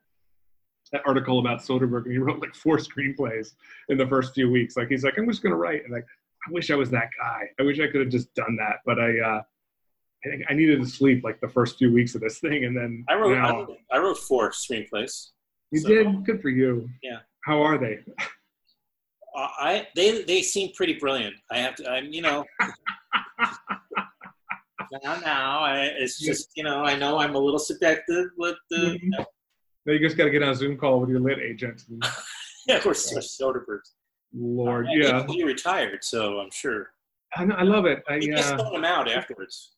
that 0.93 1.03
article 1.07 1.39
about 1.41 1.61
Soderbergh, 1.61 2.05
and 2.05 2.13
he 2.13 2.19
wrote 2.19 2.41
like 2.41 2.55
four 2.55 2.77
screenplays 2.89 3.55
in 3.89 3.99
the 3.99 4.07
first 4.07 4.35
few 4.35 4.51
weeks. 4.51 4.77
Like 4.77 4.89
he's 4.89 5.05
like, 5.05 5.19
I'm 5.19 5.27
just 5.29 5.43
gonna 5.43 5.57
write, 5.57 5.83
and 5.85 5.93
like, 5.93 6.07
I 6.47 6.51
wish 6.53 6.71
I 6.71 6.77
was 6.77 6.91
that 6.91 7.09
guy. 7.19 7.51
I 7.59 7.63
wish 7.63 7.81
I 7.81 7.87
could 7.89 8.01
have 8.03 8.11
just 8.11 8.33
done 8.35 8.57
that, 8.57 8.81
but 8.87 8.99
I, 8.99 9.19
uh, 9.19 9.43
I 10.25 10.31
think 10.31 10.43
I 10.49 10.55
needed 10.55 10.81
to 10.81 10.89
sleep 10.89 11.23
like 11.23 11.41
the 11.41 11.49
first 11.49 11.77
few 11.79 11.93
weeks 11.93 12.15
of 12.15 12.21
this 12.21 12.39
thing, 12.39 12.65
and 12.65 12.77
then 12.77 13.05
I 13.09 13.15
wrote 13.15 13.37
now, 13.37 13.67
I, 13.93 13.99
wrote 13.99 14.19
four 14.19 14.51
screenplays. 14.51 15.31
you 15.71 15.81
so- 15.81 15.89
did 15.89 16.25
good 16.25 16.41
for 16.41 16.49
you. 16.49 16.89
Yeah. 17.03 17.19
How 17.45 17.63
are 17.63 17.77
they? 17.77 17.99
Uh, 19.37 19.49
I 19.59 19.89
they 19.97 20.23
they 20.23 20.43
seem 20.43 20.73
pretty 20.75 20.95
brilliant. 20.95 21.35
I 21.51 21.59
have 21.59 21.75
to. 21.77 21.91
I'm 21.91 22.13
you 22.13 22.23
know. 22.23 22.45
now, 25.03 25.17
now 25.17 25.59
I, 25.61 25.91
it's 25.99 26.19
just 26.21 26.51
you 26.55 26.63
know 26.63 26.85
I 26.85 26.97
know 26.97 27.19
I'm 27.19 27.35
a 27.35 27.39
little 27.39 27.59
subjective 27.59 28.27
with 28.39 28.57
the 28.71 28.99
you 29.03 29.11
know, 29.11 29.27
Now 29.87 29.93
you 29.93 29.99
just 29.99 30.17
got 30.17 30.25
to 30.25 30.31
get 30.31 30.43
on 30.43 30.51
a 30.51 30.55
Zoom 30.55 30.79
call 30.79 31.01
with 31.01 31.11
your 31.11 31.21
lit 31.21 31.41
agent. 31.41 31.83
yeah 32.67 32.81
we're 32.85 32.95
so 32.95 33.19
Soderbergh. 33.19 33.81
Lord, 34.37 34.87
Uh, 34.87 34.91
yeah, 34.93 35.27
he 35.29 35.45
retired, 35.45 36.03
so 36.03 36.41
I'm 36.41 36.51
sure 36.51 36.91
I, 37.37 37.45
know, 37.45 37.55
I 37.57 37.63
love 37.63 37.87
it. 37.87 38.03
I, 38.09 38.19
he 38.19 38.29
just 38.29 38.55
uh, 38.55 38.71
him 38.71 38.85
out 38.85 39.11
afterwards. 39.11 39.74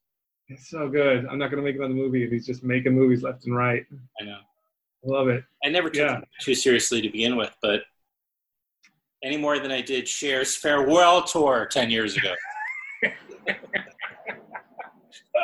It's 0.49 0.69
so 0.71 0.89
good. 0.89 1.27
I'm 1.27 1.39
not 1.39 1.51
gonna 1.51 1.63
make 1.63 1.77
another 1.77 1.95
movie 1.95 2.23
if 2.25 2.31
he's 2.31 2.47
just 2.47 2.63
making 2.65 2.95
movies 2.95 3.23
left 3.23 3.47
and 3.47 3.57
right. 3.57 3.85
I 4.21 4.25
know. 4.25 4.39
I 4.39 5.09
love 5.09 5.29
it. 5.29 5.45
I 5.65 5.69
never 5.69 5.89
took 5.91 6.03
Yeah. 6.09 6.17
him 6.17 6.25
too 6.41 6.55
seriously 6.55 7.01
to 7.03 7.09
begin 7.09 7.37
with, 7.37 7.55
but 7.63 7.83
any 9.25 9.37
more 9.37 9.59
than 9.59 9.71
I 9.73 9.81
did 9.81 10.07
Cher's 10.07 10.57
farewell 10.57 11.23
tour 11.23 11.67
ten 11.71 11.91
years 11.91 12.17
ago. 12.17 12.35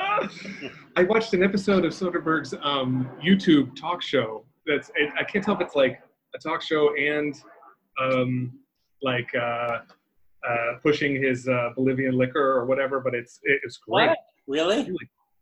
I 0.97 1.03
watched 1.05 1.33
an 1.35 1.43
episode 1.43 1.85
of 1.85 1.93
Soderbergh's 1.93 2.55
um, 2.63 3.09
YouTube 3.25 3.75
talk 3.77 4.03
show. 4.03 4.45
That's 4.67 4.91
it, 4.97 5.11
I 5.19 5.25
can't 5.25 5.45
tell 5.45 5.55
if 5.55 5.61
it's 5.61 5.75
like 5.75 6.01
a 6.35 6.39
talk 6.39 6.63
show 6.63 6.95
and 6.97 7.35
um, 8.01 8.59
like 9.03 9.29
uh, 9.35 9.79
uh, 10.49 10.73
pushing 10.83 11.21
his 11.21 11.49
uh, 11.49 11.71
Bolivian 11.75 12.17
liquor 12.17 12.53
or 12.53 12.67
whatever, 12.67 13.01
but 13.01 13.15
it's 13.15 13.41
it, 13.43 13.61
it's 13.65 13.79
great. 13.79 14.09
What? 14.11 14.19
Really? 14.47 14.91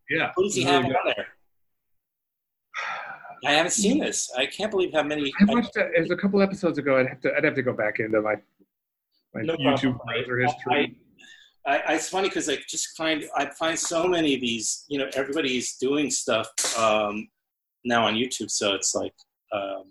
Yeah. 0.09 0.31
Who 0.35 0.43
does 0.43 0.55
he 0.55 0.61
it's 0.61 0.71
have 0.71 0.85
on 0.85 0.91
there? 1.05 1.27
I 3.45 3.53
haven't 3.53 3.71
seen 3.71 3.99
this. 3.99 4.31
I 4.37 4.45
can't 4.45 4.69
believe 4.69 4.93
how 4.93 5.03
many. 5.03 5.31
I 5.39 5.45
watched 5.45 5.75
it. 5.75 5.91
It 5.95 6.01
was 6.01 6.11
a 6.11 6.15
couple 6.15 6.41
episodes 6.41 6.77
ago. 6.77 6.97
I'd 6.97 7.07
have 7.07 7.21
to 7.21 7.35
I'd 7.35 7.43
have 7.43 7.55
to 7.55 7.63
go 7.63 7.73
back 7.73 7.99
into 7.99 8.21
my 8.21 8.35
my 9.33 9.41
No 9.41 9.55
YouTube 9.55 9.97
browser 10.05 10.39
history. 10.39 10.97
I, 11.65 11.77
I, 11.77 11.93
it's 11.93 12.09
funny 12.09 12.27
because 12.27 12.49
I 12.49 12.57
just 12.67 12.95
find 12.95 13.23
I 13.35 13.45
find 13.57 13.77
so 13.77 14.07
many 14.07 14.35
of 14.35 14.41
these. 14.41 14.85
You 14.89 14.99
know, 14.99 15.09
everybody's 15.13 15.77
doing 15.77 16.11
stuff 16.11 16.49
um, 16.77 17.29
now 17.83 18.05
on 18.05 18.13
YouTube, 18.15 18.51
so 18.51 18.73
it's 18.73 18.93
like 18.93 19.13
um, 19.53 19.85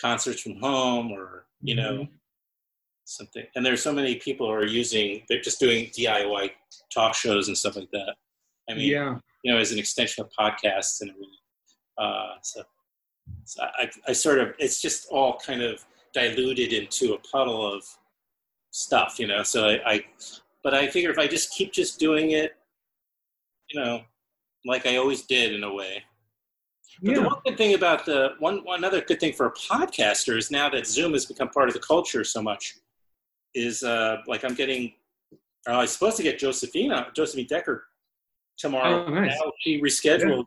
concerts 0.00 0.42
from 0.42 0.56
home, 0.60 1.12
or 1.12 1.46
you 1.62 1.74
know, 1.74 1.92
Mhm. 1.92 2.08
Something. 3.06 3.44
And 3.54 3.64
there's 3.64 3.82
so 3.82 3.92
many 3.92 4.16
people 4.16 4.46
who 4.46 4.52
are 4.52 4.66
using. 4.66 5.22
They're 5.28 5.40
just 5.40 5.60
doing 5.60 5.86
DIY 5.86 6.50
talk 6.92 7.14
shows 7.14 7.48
and 7.48 7.56
stuff 7.56 7.76
like 7.76 7.90
that. 7.92 8.14
I 8.68 8.74
mean, 8.74 8.90
yeah. 8.90 9.16
you 9.42 9.52
know, 9.52 9.58
as 9.58 9.72
an 9.72 9.78
extension 9.78 10.24
of 10.24 10.30
podcasts 10.38 11.00
and 11.00 11.10
everything. 11.10 11.30
Uh, 11.98 12.34
so, 12.42 12.62
so 13.44 13.62
I, 13.62 13.90
I 14.08 14.12
sort 14.12 14.40
of, 14.40 14.54
it's 14.58 14.82
just 14.82 15.08
all 15.10 15.38
kind 15.44 15.62
of 15.62 15.84
diluted 16.12 16.72
into 16.72 17.14
a 17.14 17.18
puddle 17.18 17.74
of 17.74 17.84
stuff, 18.70 19.18
you 19.18 19.26
know. 19.26 19.42
So 19.42 19.68
I, 19.68 19.80
I, 19.86 20.04
but 20.62 20.74
I 20.74 20.88
figure 20.88 21.10
if 21.10 21.18
I 21.18 21.26
just 21.26 21.52
keep 21.52 21.72
just 21.72 22.00
doing 22.00 22.32
it, 22.32 22.56
you 23.70 23.80
know, 23.80 24.02
like 24.64 24.86
I 24.86 24.96
always 24.96 25.22
did 25.22 25.52
in 25.52 25.62
a 25.62 25.72
way. 25.72 26.02
But 27.02 27.14
the 27.14 27.22
one 27.22 27.36
good 27.44 27.58
thing 27.58 27.74
about 27.74 28.06
the 28.06 28.34
one, 28.38 28.64
one 28.64 28.82
other 28.82 29.02
good 29.02 29.20
thing 29.20 29.32
for 29.32 29.46
a 29.46 29.52
podcaster 29.52 30.36
is 30.36 30.50
now 30.50 30.70
that 30.70 30.86
Zoom 30.86 31.12
has 31.12 31.26
become 31.26 31.48
part 31.50 31.68
of 31.68 31.74
the 31.74 31.80
culture 31.80 32.24
so 32.24 32.42
much, 32.42 32.76
is 33.56 33.82
uh, 33.82 34.18
like 34.28 34.44
I'm 34.44 34.54
getting. 34.54 34.92
Uh, 35.68 35.72
I 35.72 35.80
was 35.80 35.90
supposed 35.92 36.16
to 36.18 36.22
get 36.22 36.38
Josephina, 36.38 37.08
Josephine 37.16 37.46
Decker, 37.48 37.84
tomorrow. 38.56 39.04
Oh, 39.06 39.10
nice. 39.12 39.34
Now 39.44 39.50
she 39.60 39.80
rescheduled 39.80 40.44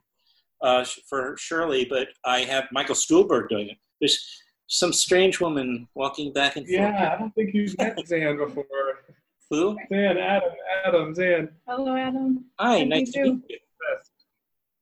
uh, 0.61 0.85
for 1.09 1.35
Shirley, 1.37 1.85
but 1.85 2.07
I 2.23 2.39
have 2.41 2.65
Michael 2.71 2.95
Stuhlbarg 2.95 3.49
doing 3.49 3.69
it. 3.69 3.77
There's 3.99 4.25
some 4.67 4.93
strange 4.93 5.41
woman 5.41 5.87
walking 5.95 6.31
back 6.31 6.55
and 6.55 6.65
forth. 6.65 6.79
Yeah, 6.79 7.13
I 7.13 7.19
don't 7.19 7.33
think 7.35 7.53
you've 7.53 7.77
met 7.77 7.97
Xan 7.97 8.37
before. 8.37 8.65
Who? 9.49 9.75
Xan, 9.91 10.17
Adam, 10.21 10.49
Adam, 10.85 11.15
Xan. 11.15 11.49
Hello, 11.67 11.95
Adam. 11.97 12.45
Hi, 12.59 12.79
How 12.79 12.83
nice 12.85 13.11
to 13.13 13.23
meet 13.23 13.41
you. 13.49 13.57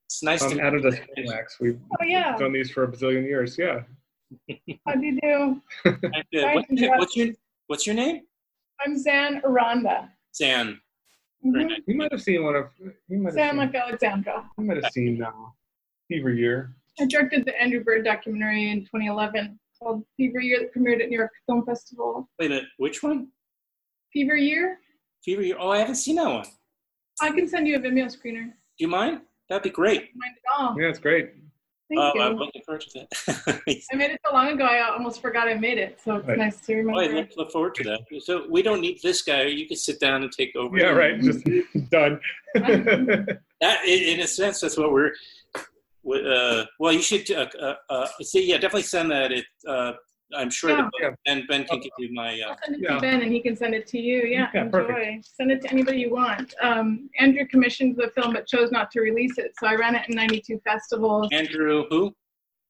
It's 0.06 0.22
nice 0.24 0.44
Um, 0.44 0.52
to 0.58 0.62
Adam 0.62 0.82
does 0.82 0.96
wax. 1.26 1.58
We've 1.60 1.80
Oh 2.00 2.04
yeah. 2.04 2.38
done 2.38 2.52
these 2.52 2.70
for 2.72 2.84
a 2.84 2.88
bazillion 2.92 3.24
years. 3.24 3.58
Yeah. 3.58 3.82
How 4.86 4.96
do 4.96 5.06
you 5.06 5.20
do? 5.22 5.62
What's, 5.84 6.02
Hi, 6.36 6.98
what's 6.98 7.16
your 7.16 7.34
What's 7.68 7.86
your 7.86 7.96
name? 7.96 8.22
I'm 8.86 8.96
Xan 8.96 9.44
Aranda. 9.44 10.10
Xan. 10.40 10.78
Very 11.44 11.66
Mhm. 11.66 11.70
nice. 11.70 11.80
You 11.88 11.96
might 11.96 12.12
have 12.12 12.22
seen 12.22 12.44
one 12.44 12.56
of. 12.56 12.70
You 12.80 12.94
might 13.20 13.34
have 13.34 13.36
Xan 13.36 13.50
seen, 13.52 13.58
like 13.58 13.76
Alexandra. 13.76 14.50
you 14.58 14.64
might 14.66 14.84
have 14.84 14.92
seen 14.92 15.22
uh, 15.22 15.32
Fever 16.08 16.32
Year. 16.32 16.76
I 17.00 17.06
directed 17.06 17.46
the 17.46 17.60
Andrew 17.62 17.84
Bird 17.84 18.04
documentary 18.06 18.70
in 18.70 18.82
2011 18.86 19.60
called 19.78 20.04
Fever 20.18 20.40
Year 20.40 20.60
that 20.60 20.74
premiered 20.74 21.02
at 21.04 21.10
New 21.10 21.18
York 21.18 21.32
Film 21.46 21.66
Festival. 21.66 22.30
Wait 22.40 22.48
a 22.48 22.50
minute. 22.50 22.66
Which 22.78 23.04
one? 23.04 23.32
Fever 24.14 24.36
Year? 24.36 24.80
Fever. 25.24 25.42
Year- 25.44 25.58
Oh, 25.60 25.70
I 25.70 25.78
haven't 25.80 25.96
seen 25.96 26.16
that 26.16 26.28
one. 26.30 26.46
I 27.22 27.32
can 27.32 27.48
send 27.48 27.68
you 27.68 27.76
a 27.76 27.80
Vimeo 27.80 28.06
screener. 28.06 28.46
Do 28.46 28.54
you 28.80 28.88
mind? 28.88 29.22
That'd 29.50 29.64
be 29.64 29.70
great. 29.70 30.16
Mind 30.16 30.36
at 30.38 30.60
all. 30.60 30.80
Yeah, 30.80 30.88
it's 30.90 31.00
great. 31.00 31.34
Thank 31.90 32.02
Oh, 32.02 32.12
you. 32.16 32.22
I'm 32.22 32.36
looking 32.36 32.62
forward 32.64 32.82
to 32.82 33.00
that. 33.00 33.62
I 33.92 33.96
made 33.96 34.12
it 34.12 34.20
so 34.26 34.34
long 34.34 34.50
ago 34.50 34.66
I 34.66 34.90
almost 34.92 35.22
forgot 35.22 35.48
I 35.48 35.54
made 35.54 35.78
it, 35.78 36.00
so 36.04 36.16
it's 36.18 36.28
Right. 36.28 36.38
nice 36.38 36.60
to 36.66 36.82
Oh, 36.94 37.00
I 37.00 37.08
look, 37.08 37.30
look 37.38 37.52
forward 37.52 37.76
to 37.76 37.84
that. 37.86 38.00
So 38.24 38.46
we 38.50 38.62
don't 38.62 38.82
need 38.82 39.00
this 39.02 39.22
guy. 39.22 39.44
You 39.44 39.68
can 39.68 39.78
sit 39.78 40.00
down 40.00 40.24
and 40.24 40.32
take 40.32 40.54
over. 40.58 40.78
Yeah, 40.78 40.88
right. 40.90 41.20
Just 41.22 41.46
done. 41.90 42.20
That, 43.60 43.84
in 43.86 44.14
in 44.14 44.20
a 44.20 44.28
sense, 44.28 44.60
that's 44.62 44.78
what 44.78 44.92
we're. 44.92 45.14
Uh, 46.08 46.66
well, 46.80 46.94
you 46.94 47.02
should. 47.02 47.30
Uh, 47.32 47.48
uh, 47.60 47.74
uh, 47.90 48.08
see, 48.22 48.48
yeah, 48.48 48.58
definitely 48.58 48.84
send 48.84 49.10
that. 49.10 49.32
It. 49.32 49.46
I'm 50.36 50.50
sure 50.50 50.72
Yeah. 50.72 50.90
that 51.02 51.16
Ben 51.26 51.46
Ben 51.48 51.64
can 51.66 51.80
give 51.80 51.92
you 51.98 52.14
my. 52.14 52.40
Uh, 52.42 52.50
I'll 52.50 52.58
send 52.66 52.76
it 52.76 52.82
Yeah. 52.82 52.96
to 52.96 53.00
Ben 53.02 53.22
and 53.22 53.32
he 53.32 53.40
can 53.42 53.56
send 53.56 53.74
it 53.74 53.88
to 53.88 54.00
you. 54.00 54.24
Yeah, 54.24 54.50
Yeah, 54.54 54.64
enjoy. 54.66 54.80
perfect. 54.86 55.26
Send 55.26 55.52
it 55.52 55.62
to 55.62 55.70
anybody 55.72 56.00
you 56.00 56.10
want. 56.12 56.54
Um, 56.62 57.10
Andrew 57.20 57.46
commissioned 57.48 57.96
the 57.96 58.10
film 58.16 58.34
but 58.34 58.46
chose 58.48 58.72
not 58.72 58.92
to 58.92 59.00
release 59.02 59.38
it, 59.38 59.54
so 59.60 59.68
I 59.68 59.76
ran 59.76 59.96
it 59.96 60.08
in 60.10 60.16
92 60.16 60.60
festivals. 60.66 61.30
Andrew, 61.32 61.86
who? 61.90 62.14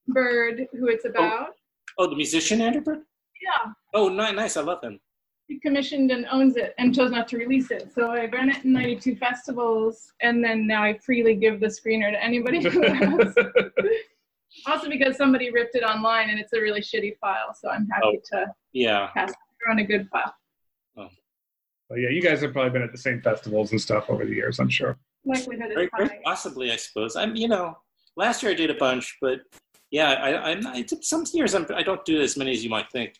Bird, 0.07 0.67
who 0.73 0.87
it's 0.87 1.05
about. 1.05 1.49
Oh, 1.97 2.07
the 2.07 2.15
musician 2.15 2.61
Andrew 2.61 2.81
Bird. 2.81 2.99
Yeah, 3.41 3.71
Oh, 3.93 4.09
nice, 4.09 4.33
nice. 4.35 4.57
I 4.57 4.61
love 4.61 4.83
him. 4.83 4.99
he 5.47 5.59
commissioned 5.59 6.11
and 6.11 6.25
owns 6.31 6.57
it 6.57 6.73
and 6.77 6.93
chose 6.93 7.09
not 7.09 7.27
to 7.29 7.37
release 7.37 7.71
it. 7.71 7.91
So 7.95 8.11
I 8.11 8.25
ran 8.25 8.49
it 8.49 8.65
in 8.65 8.73
92 8.73 9.15
festivals, 9.15 10.11
and 10.21 10.43
then 10.43 10.67
now 10.67 10.83
I 10.83 10.97
freely 10.99 11.35
give 11.35 11.59
the 11.59 11.67
screener 11.67 12.11
to 12.11 12.21
anybody 12.23 12.61
who 12.61 12.83
asks. 12.85 13.35
Also 14.65 14.89
because 14.89 15.17
somebody 15.17 15.51
ripped 15.51 15.75
it 15.75 15.83
online 15.83 16.29
and 16.29 16.39
it's 16.39 16.53
a 16.53 16.59
really 16.61 16.81
shitty 16.81 17.17
file, 17.19 17.53
so 17.59 17.69
I'm 17.69 17.87
happy 17.87 18.19
to 18.31 18.47
Yeah. 18.73 19.07
pass 19.13 19.31
it 19.31 19.35
on 19.69 19.79
a 19.79 19.83
good 19.83 20.07
file. 20.09 20.33
Oh. 20.97 21.09
Well, 21.89 21.99
yeah, 21.99 22.09
you 22.09 22.21
guys 22.21 22.41
have 22.41 22.53
probably 22.53 22.71
been 22.71 22.81
at 22.81 22.91
the 22.91 22.97
same 22.97 23.21
festivals 23.21 23.71
and 23.71 23.79
stuff 23.81 24.09
over 24.09 24.25
the 24.25 24.33
years, 24.33 24.59
I'm 24.59 24.69
sure. 24.69 24.97
Likelihood 25.25 25.69
Very, 25.73 25.85
is 25.85 25.89
very 25.97 26.09
high. 26.09 26.19
possibly, 26.23 26.71
I 26.71 26.75
suppose. 26.77 27.15
I'm. 27.15 27.35
You 27.35 27.47
know, 27.49 27.77
last 28.15 28.41
year 28.43 28.51
I 28.51 28.55
did 28.55 28.69
a 28.69 28.75
bunch, 28.75 29.17
but 29.21 29.39
yeah, 29.91 30.11
I, 30.13 30.51
I'm. 30.51 30.65
I 30.67 30.81
did 30.83 31.03
some 31.03 31.25
years 31.33 31.53
I'm, 31.53 31.65
I 31.75 31.83
don't 31.83 32.03
do 32.05 32.21
as 32.21 32.37
many 32.37 32.51
as 32.51 32.63
you 32.63 32.69
might 32.69 32.89
think. 32.91 33.15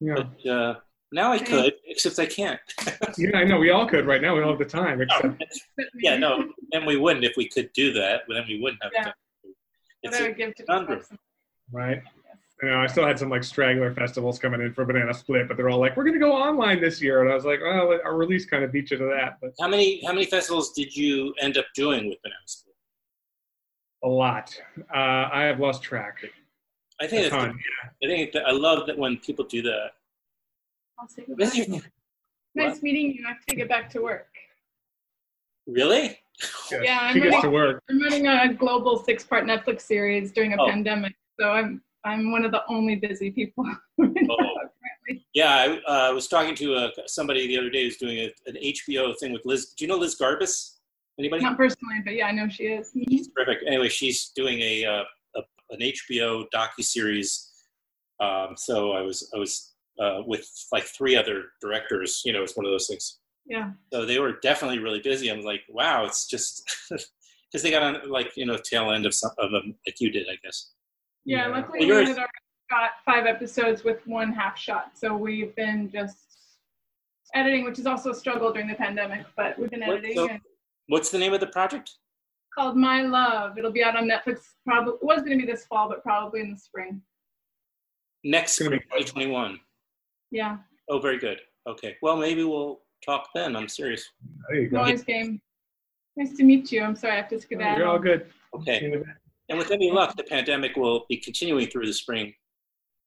Yeah. 0.00 0.14
But 0.16 0.50
uh, 0.50 0.74
now 1.12 1.30
I 1.30 1.38
could, 1.38 1.74
except 1.86 2.18
I 2.18 2.26
can't. 2.26 2.60
Yeah, 3.16 3.36
I 3.38 3.44
know. 3.44 3.58
We 3.60 3.70
all 3.70 3.86
could 3.86 4.06
right 4.06 4.20
now. 4.20 4.34
We 4.34 4.40
don't 4.40 4.48
have 4.50 4.58
the 4.58 4.64
time. 4.64 5.00
Except, 5.00 5.40
yeah, 6.00 6.16
no, 6.16 6.48
and 6.72 6.84
we 6.84 6.96
wouldn't 6.96 7.24
if 7.24 7.36
we 7.36 7.48
could 7.48 7.72
do 7.74 7.92
that. 7.92 8.22
But 8.26 8.34
then 8.34 8.44
we 8.48 8.60
wouldn't 8.60 8.82
have 8.82 8.90
Yeah. 8.92 9.12
Time. 10.04 10.12
What 10.12 10.14
It's 10.14 10.20
I 10.20 10.24
a, 10.24 10.28
would 10.28 10.36
give 10.36 10.54
to 10.56 10.62
conundrum. 10.64 10.98
person. 11.00 11.18
right? 11.72 12.02
You 12.62 12.70
know, 12.70 12.78
I 12.78 12.86
still 12.86 13.06
had 13.06 13.18
some 13.18 13.28
like 13.30 13.42
straggler 13.44 13.92
festivals 13.92 14.38
coming 14.38 14.60
in 14.60 14.72
for 14.72 14.84
Banana 14.84 15.12
Split, 15.12 15.48
but 15.48 15.56
they're 15.56 15.68
all 15.68 15.80
like, 15.80 15.96
"We're 15.96 16.04
going 16.04 16.14
to 16.14 16.20
go 16.20 16.32
online 16.32 16.80
this 16.80 17.02
year," 17.02 17.20
and 17.22 17.30
I 17.30 17.34
was 17.34 17.44
like, 17.44 17.60
"Well, 17.60 17.98
our 18.04 18.16
release 18.16 18.46
kind 18.46 18.62
of 18.64 18.70
beat 18.72 18.90
you 18.90 18.96
to 18.96 19.04
that." 19.06 19.38
But 19.40 19.50
how 19.60 19.68
many 19.68 20.02
how 20.04 20.12
many 20.12 20.24
festivals 20.24 20.72
did 20.72 20.94
you 20.96 21.34
end 21.40 21.58
up 21.58 21.66
doing 21.74 22.08
with 22.08 22.22
Banana 22.22 22.36
Split? 22.46 22.74
a 24.04 24.08
lot. 24.08 24.54
Uh, 24.94 25.28
I 25.32 25.42
have 25.44 25.58
lost 25.60 25.82
track. 25.82 26.18
I 27.00 27.06
think 27.06 27.22
that's, 27.22 27.34
ton. 27.34 27.58
I 28.02 28.06
think 28.06 28.32
that 28.32 28.46
I 28.46 28.52
love 28.52 28.86
that 28.86 28.96
when 28.96 29.16
people 29.18 29.44
do 29.46 29.60
that. 29.62 29.90
I'll 30.98 31.08
say 31.08 31.24
goodbye. 31.26 31.46
This 31.46 31.82
Nice 32.54 32.82
meeting 32.82 33.14
you. 33.14 33.24
I 33.26 33.30
have 33.30 33.44
to 33.46 33.56
get 33.56 33.68
back 33.68 33.90
to 33.90 34.00
work. 34.00 34.28
Really? 35.66 36.20
Yeah, 36.82 36.98
I'm 37.02 37.14
she 37.14 37.20
gets 37.20 37.32
ready. 37.36 37.42
to 37.42 37.50
work. 37.50 37.82
I'm 37.88 38.02
running 38.02 38.26
a 38.26 38.52
global 38.52 38.98
six-part 38.98 39.44
Netflix 39.44 39.82
series 39.82 40.32
during 40.32 40.52
a 40.52 40.56
Oh. 40.60 40.68
pandemic, 40.68 41.14
so 41.38 41.50
I'm 41.50 41.82
I'm 42.04 42.32
one 42.32 42.44
of 42.44 42.50
the 42.52 42.62
only 42.68 42.96
busy 42.96 43.30
people. 43.30 43.64
Oh. 44.00 45.16
Yeah, 45.34 45.78
I 45.86 46.08
uh, 46.08 46.14
was 46.14 46.28
talking 46.28 46.54
to 46.56 46.74
uh, 46.74 46.88
somebody 47.06 47.46
the 47.46 47.58
other 47.58 47.68
day 47.68 47.84
who's 47.84 47.98
doing 47.98 48.18
a, 48.18 48.32
an 48.46 48.56
HBO 48.56 49.14
thing 49.18 49.32
with 49.32 49.42
Liz. 49.44 49.66
Do 49.76 49.84
you 49.84 49.88
know 49.88 49.96
Liz 49.98 50.16
Garbus? 50.18 50.76
Anybody? 51.18 51.42
Not 51.42 51.56
personally, 51.58 51.96
but 52.04 52.14
yeah, 52.14 52.26
I 52.26 52.32
know 52.32 52.48
she 52.48 52.64
is. 52.64 52.90
She's 53.08 53.28
terrific. 53.32 53.58
Anyway, 53.66 53.88
she's 53.88 54.30
doing 54.34 54.60
a, 54.60 54.84
uh, 54.86 55.02
a, 55.36 55.40
an 55.70 55.80
HBO 55.80 56.46
docu 56.54 56.82
series. 56.82 57.50
Um, 58.20 58.54
so 58.56 58.92
I 58.92 59.02
was 59.02 59.30
I 59.34 59.38
was 59.38 59.74
uh, 60.00 60.20
with 60.26 60.48
like 60.72 60.84
three 60.84 61.16
other 61.16 61.44
directors. 61.60 62.22
You 62.24 62.32
know, 62.32 62.42
it's 62.42 62.56
one 62.56 62.64
of 62.64 62.72
those 62.72 62.86
things. 62.86 63.18
Yeah. 63.46 63.72
So 63.92 64.04
they 64.06 64.18
were 64.18 64.32
definitely 64.40 64.78
really 64.78 65.00
busy. 65.00 65.28
I'm 65.28 65.42
like, 65.42 65.62
wow, 65.68 66.04
it's 66.04 66.26
just 66.26 66.64
because 66.90 67.62
they 67.62 67.70
got 67.70 67.82
on 67.82 68.10
like 68.10 68.36
you 68.36 68.46
know 68.46 68.56
tail 68.56 68.90
end 68.90 69.06
of 69.06 69.14
some 69.14 69.30
of 69.38 69.50
them 69.50 69.74
like 69.86 70.00
you 70.00 70.10
did, 70.10 70.26
I 70.30 70.36
guess. 70.42 70.70
Yeah, 71.24 71.48
Yeah. 71.48 71.56
luckily 71.56 71.78
Well, 71.86 72.00
we 72.00 72.06
had 72.06 72.16
already 72.18 72.30
got 72.70 72.90
five 73.04 73.26
episodes 73.26 73.84
with 73.84 74.06
one 74.06 74.32
half 74.32 74.58
shot. 74.58 74.92
So 74.94 75.14
we've 75.16 75.54
been 75.56 75.90
just 75.90 76.16
editing, 77.34 77.64
which 77.64 77.78
is 77.78 77.86
also 77.86 78.10
a 78.10 78.14
struggle 78.14 78.52
during 78.52 78.68
the 78.68 78.74
pandemic, 78.74 79.26
but 79.36 79.58
we've 79.58 79.70
been 79.70 79.80
What- 79.80 79.98
editing 79.98 80.16
so- 80.16 80.28
and 80.28 80.40
What's 80.88 81.10
the 81.10 81.18
name 81.18 81.32
of 81.32 81.40
the 81.40 81.46
project? 81.46 81.92
called 82.54 82.76
My 82.76 83.02
Love. 83.02 83.58
It'll 83.58 83.72
be 83.72 83.82
out 83.82 83.96
on 83.96 84.04
Netflix 84.08 84.40
probably 84.64 84.94
it 84.94 85.02
was 85.02 85.22
gonna 85.22 85.36
be 85.36 85.44
this 85.46 85.66
fall, 85.66 85.88
but 85.88 86.02
probably 86.04 86.40
in 86.40 86.52
the 86.52 86.58
spring. 86.58 87.02
Next 88.22 88.60
It's 88.60 88.68
2021. 88.68 89.58
Yeah. 90.30 90.58
Oh, 90.88 90.98
very 91.00 91.18
good. 91.18 91.40
Okay. 91.66 91.96
Well, 92.00 92.16
maybe 92.16 92.44
we'll 92.44 92.83
talk 93.04 93.28
then. 93.34 93.56
I'm 93.56 93.68
serious. 93.68 94.10
There 94.48 94.60
you 94.60 94.68
go. 94.68 94.82
Noise 94.84 95.02
game. 95.04 95.40
Nice 96.16 96.36
to 96.36 96.44
meet 96.44 96.70
you. 96.72 96.82
I'm 96.82 96.96
sorry 96.96 97.14
I 97.14 97.16
have 97.16 97.28
to 97.28 97.40
skedaddle. 97.40 97.78
You're 97.78 97.88
all 97.88 97.98
good. 97.98 98.26
Okay. 98.54 98.92
And 99.48 99.58
with 99.58 99.70
any 99.70 99.90
luck, 99.90 100.16
the 100.16 100.22
pandemic 100.24 100.76
will 100.76 101.04
be 101.08 101.16
continuing 101.16 101.66
through 101.66 101.86
the 101.86 101.92
spring. 101.92 102.32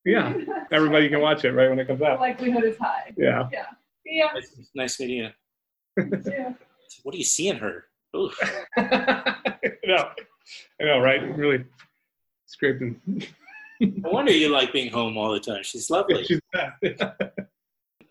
Yeah, 0.06 0.34
everybody 0.72 1.10
can 1.10 1.20
watch 1.20 1.44
it 1.44 1.52
right 1.52 1.70
when 1.70 1.80
it 1.80 1.88
comes 1.88 2.00
The 2.00 2.06
out. 2.06 2.20
likelihood 2.20 2.64
is 2.64 2.78
high. 2.78 3.12
Yeah. 3.18 3.48
Yeah. 3.52 3.66
Yeah. 4.06 4.30
Nice, 4.34 4.70
nice 4.76 5.00
meeting 5.00 5.18
you. 5.18 5.30
yeah. 6.26 6.54
What 7.04 7.12
do 7.12 7.18
you 7.18 7.24
see 7.26 7.50
in 7.50 7.58
her? 7.58 7.86
Ooh. 8.16 8.32
I 8.78 9.36
know. 9.86 10.10
I 10.80 10.84
know, 10.86 11.00
right? 11.00 11.36
Really 11.36 11.66
scraping. 12.46 13.02
No 13.82 14.10
wonder 14.12 14.32
you 14.32 14.50
like 14.50 14.72
being 14.72 14.92
home 14.92 15.18
all 15.18 15.32
the 15.34 15.40
time. 15.40 15.64
She's 15.64 15.90
lovely. 15.90 16.24
She's 16.24 16.40
bad. 16.54 16.74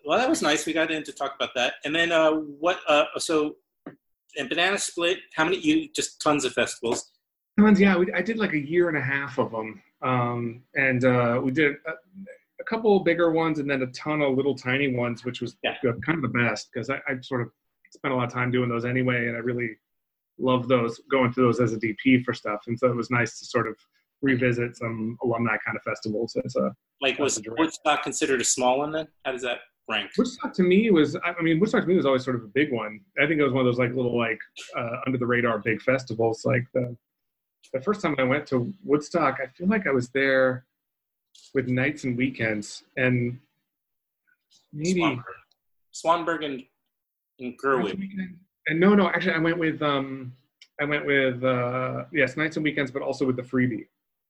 Well, 0.07 0.17
that 0.17 0.29
was 0.29 0.41
nice. 0.41 0.65
We 0.65 0.71
got 0.71 0.89
in 0.89 1.03
to 1.03 1.11
talk 1.11 1.35
about 1.35 1.49
that. 1.55 1.73
And 1.83 1.93
then 1.93 2.13
uh, 2.13 2.31
what? 2.31 2.79
Uh, 2.87 3.03
so, 3.17 3.57
and 4.37 4.47
Banana 4.47 4.77
Split. 4.77 5.17
How 5.35 5.43
many? 5.43 5.57
You 5.59 5.89
just 5.93 6.21
tons 6.21 6.45
of 6.45 6.53
festivals. 6.53 7.11
Tons, 7.59 7.77
yeah, 7.77 7.97
we, 7.97 8.09
I 8.13 8.21
did 8.21 8.37
like 8.37 8.53
a 8.53 8.57
year 8.59 8.87
and 8.87 8.97
a 8.97 9.01
half 9.01 9.37
of 9.37 9.51
them, 9.51 9.81
um, 10.01 10.63
and 10.75 11.03
uh, 11.03 11.41
we 11.43 11.51
did 11.51 11.73
a, 11.85 11.91
a 12.61 12.63
couple 12.63 12.97
bigger 13.01 13.31
ones, 13.31 13.59
and 13.59 13.69
then 13.69 13.81
a 13.81 13.87
ton 13.87 14.21
of 14.21 14.37
little 14.37 14.55
tiny 14.55 14.95
ones, 14.95 15.25
which 15.25 15.41
was 15.41 15.57
Yeah. 15.61 15.75
kind 16.05 16.15
of 16.15 16.21
the 16.21 16.29
best 16.39 16.69
because 16.71 16.89
I, 16.89 16.99
I 17.09 17.19
sort 17.21 17.41
of 17.41 17.49
spent 17.91 18.13
a 18.13 18.15
lot 18.17 18.27
of 18.27 18.31
time 18.33 18.49
doing 18.49 18.69
those 18.69 18.85
anyway, 18.85 19.27
and 19.27 19.35
I 19.35 19.39
really 19.39 19.71
love 20.39 20.69
those 20.69 21.01
going 21.11 21.33
through 21.33 21.47
those 21.47 21.59
as 21.59 21.73
a 21.73 21.77
DP 21.79 22.23
for 22.23 22.33
stuff, 22.33 22.61
and 22.67 22.79
so 22.79 22.87
it 22.87 22.95
was 22.95 23.11
nice 23.11 23.39
to 23.39 23.45
sort 23.45 23.67
of 23.67 23.75
revisit 24.21 24.77
some 24.77 25.17
alumni 25.21 25.57
kind 25.65 25.75
of 25.75 25.83
festivals 25.83 26.37
as 26.45 26.55
a 26.55 26.71
Like, 27.01 27.19
was 27.19 27.35
That's 27.35 27.39
a 27.39 27.49
direct- 27.49 27.59
Woodstock 27.59 28.03
considered 28.03 28.39
a 28.39 28.45
small 28.45 28.77
one 28.77 28.91
then? 28.93 29.07
How 29.25 29.33
does 29.33 29.41
that 29.41 29.59
rank? 29.87 30.11
Woodstock 30.17 30.53
to 30.53 30.63
me 30.63 30.89
was, 30.91 31.15
I 31.15 31.41
mean, 31.41 31.59
Woodstock 31.59 31.83
to 31.83 31.87
me 31.87 31.95
was 31.95 32.05
always 32.05 32.23
sort 32.23 32.35
of 32.35 32.43
a 32.43 32.47
big 32.47 32.71
one. 32.71 32.99
I 33.21 33.25
think 33.27 33.39
it 33.39 33.43
was 33.43 33.53
one 33.53 33.61
of 33.61 33.65
those 33.65 33.79
like 33.79 33.93
little 33.93 34.17
like 34.17 34.39
uh, 34.77 34.97
under 35.05 35.17
the 35.17 35.25
radar 35.25 35.59
big 35.59 35.81
festivals. 35.81 36.45
Like 36.45 36.65
the 36.73 36.95
the 37.73 37.81
first 37.81 38.01
time 38.01 38.15
I 38.17 38.23
went 38.23 38.45
to 38.47 38.73
Woodstock, 38.83 39.39
I 39.43 39.47
feel 39.47 39.67
like 39.67 39.87
I 39.87 39.91
was 39.91 40.09
there 40.09 40.65
with 41.53 41.67
nights 41.67 42.03
and 42.05 42.17
weekends, 42.17 42.83
and 42.95 43.39
maybe 44.71 45.01
Swanberg, 45.01 45.23
Swanberg 45.93 46.45
and, 46.45 46.63
and 47.39 47.59
Gerwig. 47.59 47.99
And 48.67 48.79
no, 48.79 48.95
no, 48.95 49.07
actually, 49.09 49.33
I 49.33 49.39
went 49.39 49.57
with 49.57 49.81
um, 49.81 50.33
I 50.79 50.85
went 50.85 51.05
with 51.05 51.43
uh, 51.43 52.05
yes, 52.13 52.37
nights 52.37 52.57
and 52.57 52.63
weekends, 52.63 52.91
but 52.91 53.01
also 53.01 53.25
with 53.25 53.35
the 53.35 53.41
freebie, 53.41 53.87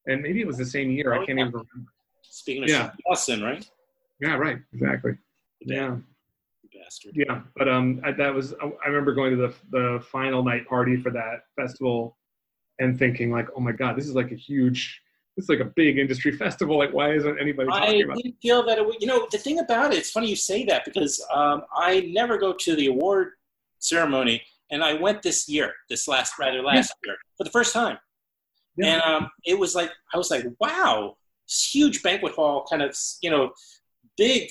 and 0.08 0.22
maybe 0.22 0.42
it 0.42 0.48
was 0.48 0.58
the 0.58 0.66
same 0.66 0.90
year. 0.92 1.14
Oh, 1.14 1.22
I 1.22 1.26
can't 1.26 1.38
yeah. 1.40 1.46
even 1.46 1.52
remember. 1.52 1.92
Speaking 2.24 2.64
of 2.64 2.70
Yeah. 2.70 2.92
Austin, 3.10 3.42
right? 3.42 3.66
Yeah, 4.20 4.36
right, 4.36 4.60
exactly. 4.74 5.18
Yeah. 5.62 5.98
Bastard. 6.84 7.14
Yeah, 7.16 7.42
but 7.56 7.70
um, 7.70 8.02
I, 8.04 8.12
that 8.12 8.34
was 8.34 8.54
I, 8.62 8.70
I 8.84 8.88
remember 8.88 9.14
going 9.14 9.32
to 9.32 9.38
the 9.38 9.54
the 9.72 10.04
final 10.12 10.44
night 10.44 10.68
party 10.68 10.98
for 10.98 11.12
that 11.12 11.44
festival, 11.56 12.18
and 12.80 13.00
thinking 13.00 13.32
like, 13.32 13.48
oh 13.56 13.60
my 13.60 13.72
god, 13.72 13.98
this 13.98 14.06
is 14.06 14.16
like 14.16 14.32
a 14.32 14.36
huge, 14.36 15.02
this 15.36 15.44
is 15.44 15.50
like 15.50 15.62
a 15.62 15.72
big 15.76 15.98
industry 15.98 16.32
festival. 16.34 16.78
Like, 16.78 16.94
why 16.94 17.14
isn't 17.14 17.40
anybody 17.40 17.70
I 17.72 17.94
about? 18.04 18.18
it? 18.18 18.24
didn't 18.24 18.42
feel 18.42 18.66
that 18.66 18.78
it 18.78 18.86
would, 18.86 18.98
you 19.00 19.08
know, 19.08 19.28
the 19.32 19.38
thing 19.38 19.60
about 19.60 19.94
it, 19.94 19.98
it's 19.98 20.12
funny 20.12 20.28
you 20.28 20.36
say 20.36 20.66
that 20.66 20.84
because 20.84 21.26
um, 21.34 21.64
I 21.74 22.02
never 22.12 22.38
go 22.38 22.54
to 22.54 22.76
the 22.76 22.88
award 22.88 23.30
ceremony, 23.80 24.44
and 24.70 24.84
I 24.84 24.94
went 24.94 25.22
this 25.24 25.48
year, 25.48 25.74
this 25.90 26.08
last, 26.08 26.38
rather 26.38 26.62
last 26.62 26.94
year, 27.06 27.16
for 27.38 27.46
the 27.46 27.50
first 27.52 27.74
time. 27.74 27.98
Yeah. 28.76 28.94
And 28.94 29.02
um, 29.04 29.30
it 29.46 29.58
was 29.58 29.74
like, 29.74 29.92
I 30.14 30.18
was 30.18 30.30
like, 30.30 30.46
wow, 30.60 31.16
this 31.48 31.72
huge 31.74 32.04
banquet 32.04 32.34
hall, 32.34 32.68
kind 32.70 32.82
of, 32.82 32.96
you 33.22 33.32
know, 33.32 33.52
big 34.18 34.50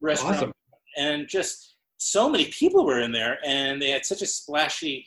restaurant, 0.00 0.36
Awesome. 0.36 0.52
and 0.96 1.28
just 1.28 1.76
so 1.98 2.28
many 2.28 2.46
people 2.46 2.84
were 2.84 3.00
in 3.00 3.12
there, 3.12 3.38
and 3.44 3.80
they 3.80 3.90
had 3.90 4.04
such 4.06 4.22
a 4.22 4.26
splashy, 4.26 5.06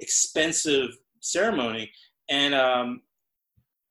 expensive 0.00 0.90
ceremony. 1.20 1.90
And 2.30 2.54
um, 2.54 3.02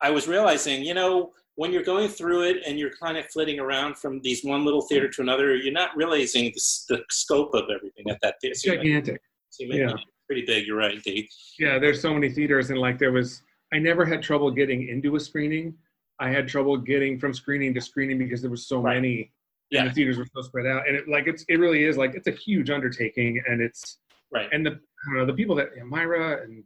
I 0.01 0.09
was 0.11 0.27
realizing, 0.27 0.83
you 0.83 0.93
know, 0.93 1.31
when 1.55 1.71
you're 1.71 1.83
going 1.83 2.07
through 2.09 2.43
it 2.43 2.57
and 2.65 2.79
you're 2.79 2.95
kind 3.01 3.17
of 3.17 3.25
flitting 3.27 3.59
around 3.59 3.97
from 3.97 4.19
these 4.21 4.43
one 4.43 4.63
little 4.65 4.81
theater 4.81 5.07
to 5.09 5.21
another, 5.21 5.55
you're 5.55 5.73
not 5.73 5.95
realizing 5.95 6.45
the, 6.45 6.61
the 6.89 7.03
scope 7.09 7.53
of 7.53 7.63
everything 7.75 8.09
at 8.09 8.19
that 8.21 8.35
theater. 8.41 8.55
So 8.55 8.75
gigantic. 8.75 9.21
so 9.49 9.65
Yeah. 9.65 9.93
pretty 10.27 10.45
big. 10.45 10.65
You're 10.65 10.77
right, 10.77 11.01
Dave. 11.03 11.27
Yeah, 11.59 11.77
there's 11.77 12.01
so 12.01 12.13
many 12.13 12.29
theaters, 12.29 12.69
and 12.69 12.79
like 12.79 12.97
there 12.97 13.11
was, 13.11 13.41
I 13.73 13.79
never 13.79 14.05
had 14.05 14.21
trouble 14.21 14.49
getting 14.51 14.87
into 14.87 15.15
a 15.15 15.19
screening. 15.19 15.73
I 16.19 16.29
had 16.29 16.47
trouble 16.47 16.77
getting 16.77 17.19
from 17.19 17.33
screening 17.33 17.73
to 17.73 17.81
screening 17.81 18.17
because 18.17 18.41
there 18.41 18.51
was 18.51 18.67
so 18.67 18.79
Right. 18.79 18.95
many, 18.95 19.31
Yeah. 19.71 19.81
and 19.81 19.89
the 19.89 19.93
theaters 19.93 20.17
were 20.17 20.27
so 20.33 20.41
spread 20.41 20.67
out. 20.67 20.87
And 20.87 20.95
it 20.95 21.07
like 21.07 21.27
it's 21.27 21.43
it 21.47 21.55
really 21.57 21.85
is 21.85 21.97
like 21.97 22.13
it's 22.13 22.27
a 22.27 22.31
huge 22.31 22.69
undertaking, 22.69 23.41
and 23.47 23.61
it's 23.61 23.97
Right. 24.33 24.47
and 24.51 24.65
the 24.65 24.71
I 24.71 24.75
don't 25.07 25.17
know 25.17 25.25
the 25.25 25.33
people 25.33 25.55
that 25.55 25.69
yeah, 25.75 25.83
Meira 25.83 26.43
and 26.43 26.63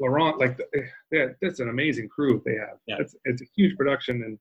Laurent 0.00 0.38
like 0.38 0.58
yeah, 1.10 1.28
that's 1.40 1.60
an 1.60 1.68
amazing 1.70 2.08
crew 2.08 2.42
they 2.44 2.54
have. 2.54 2.78
Yeah. 2.86 2.96
It's 3.00 3.16
it's 3.24 3.42
a 3.42 3.46
huge 3.56 3.76
production, 3.76 4.22
and 4.22 4.38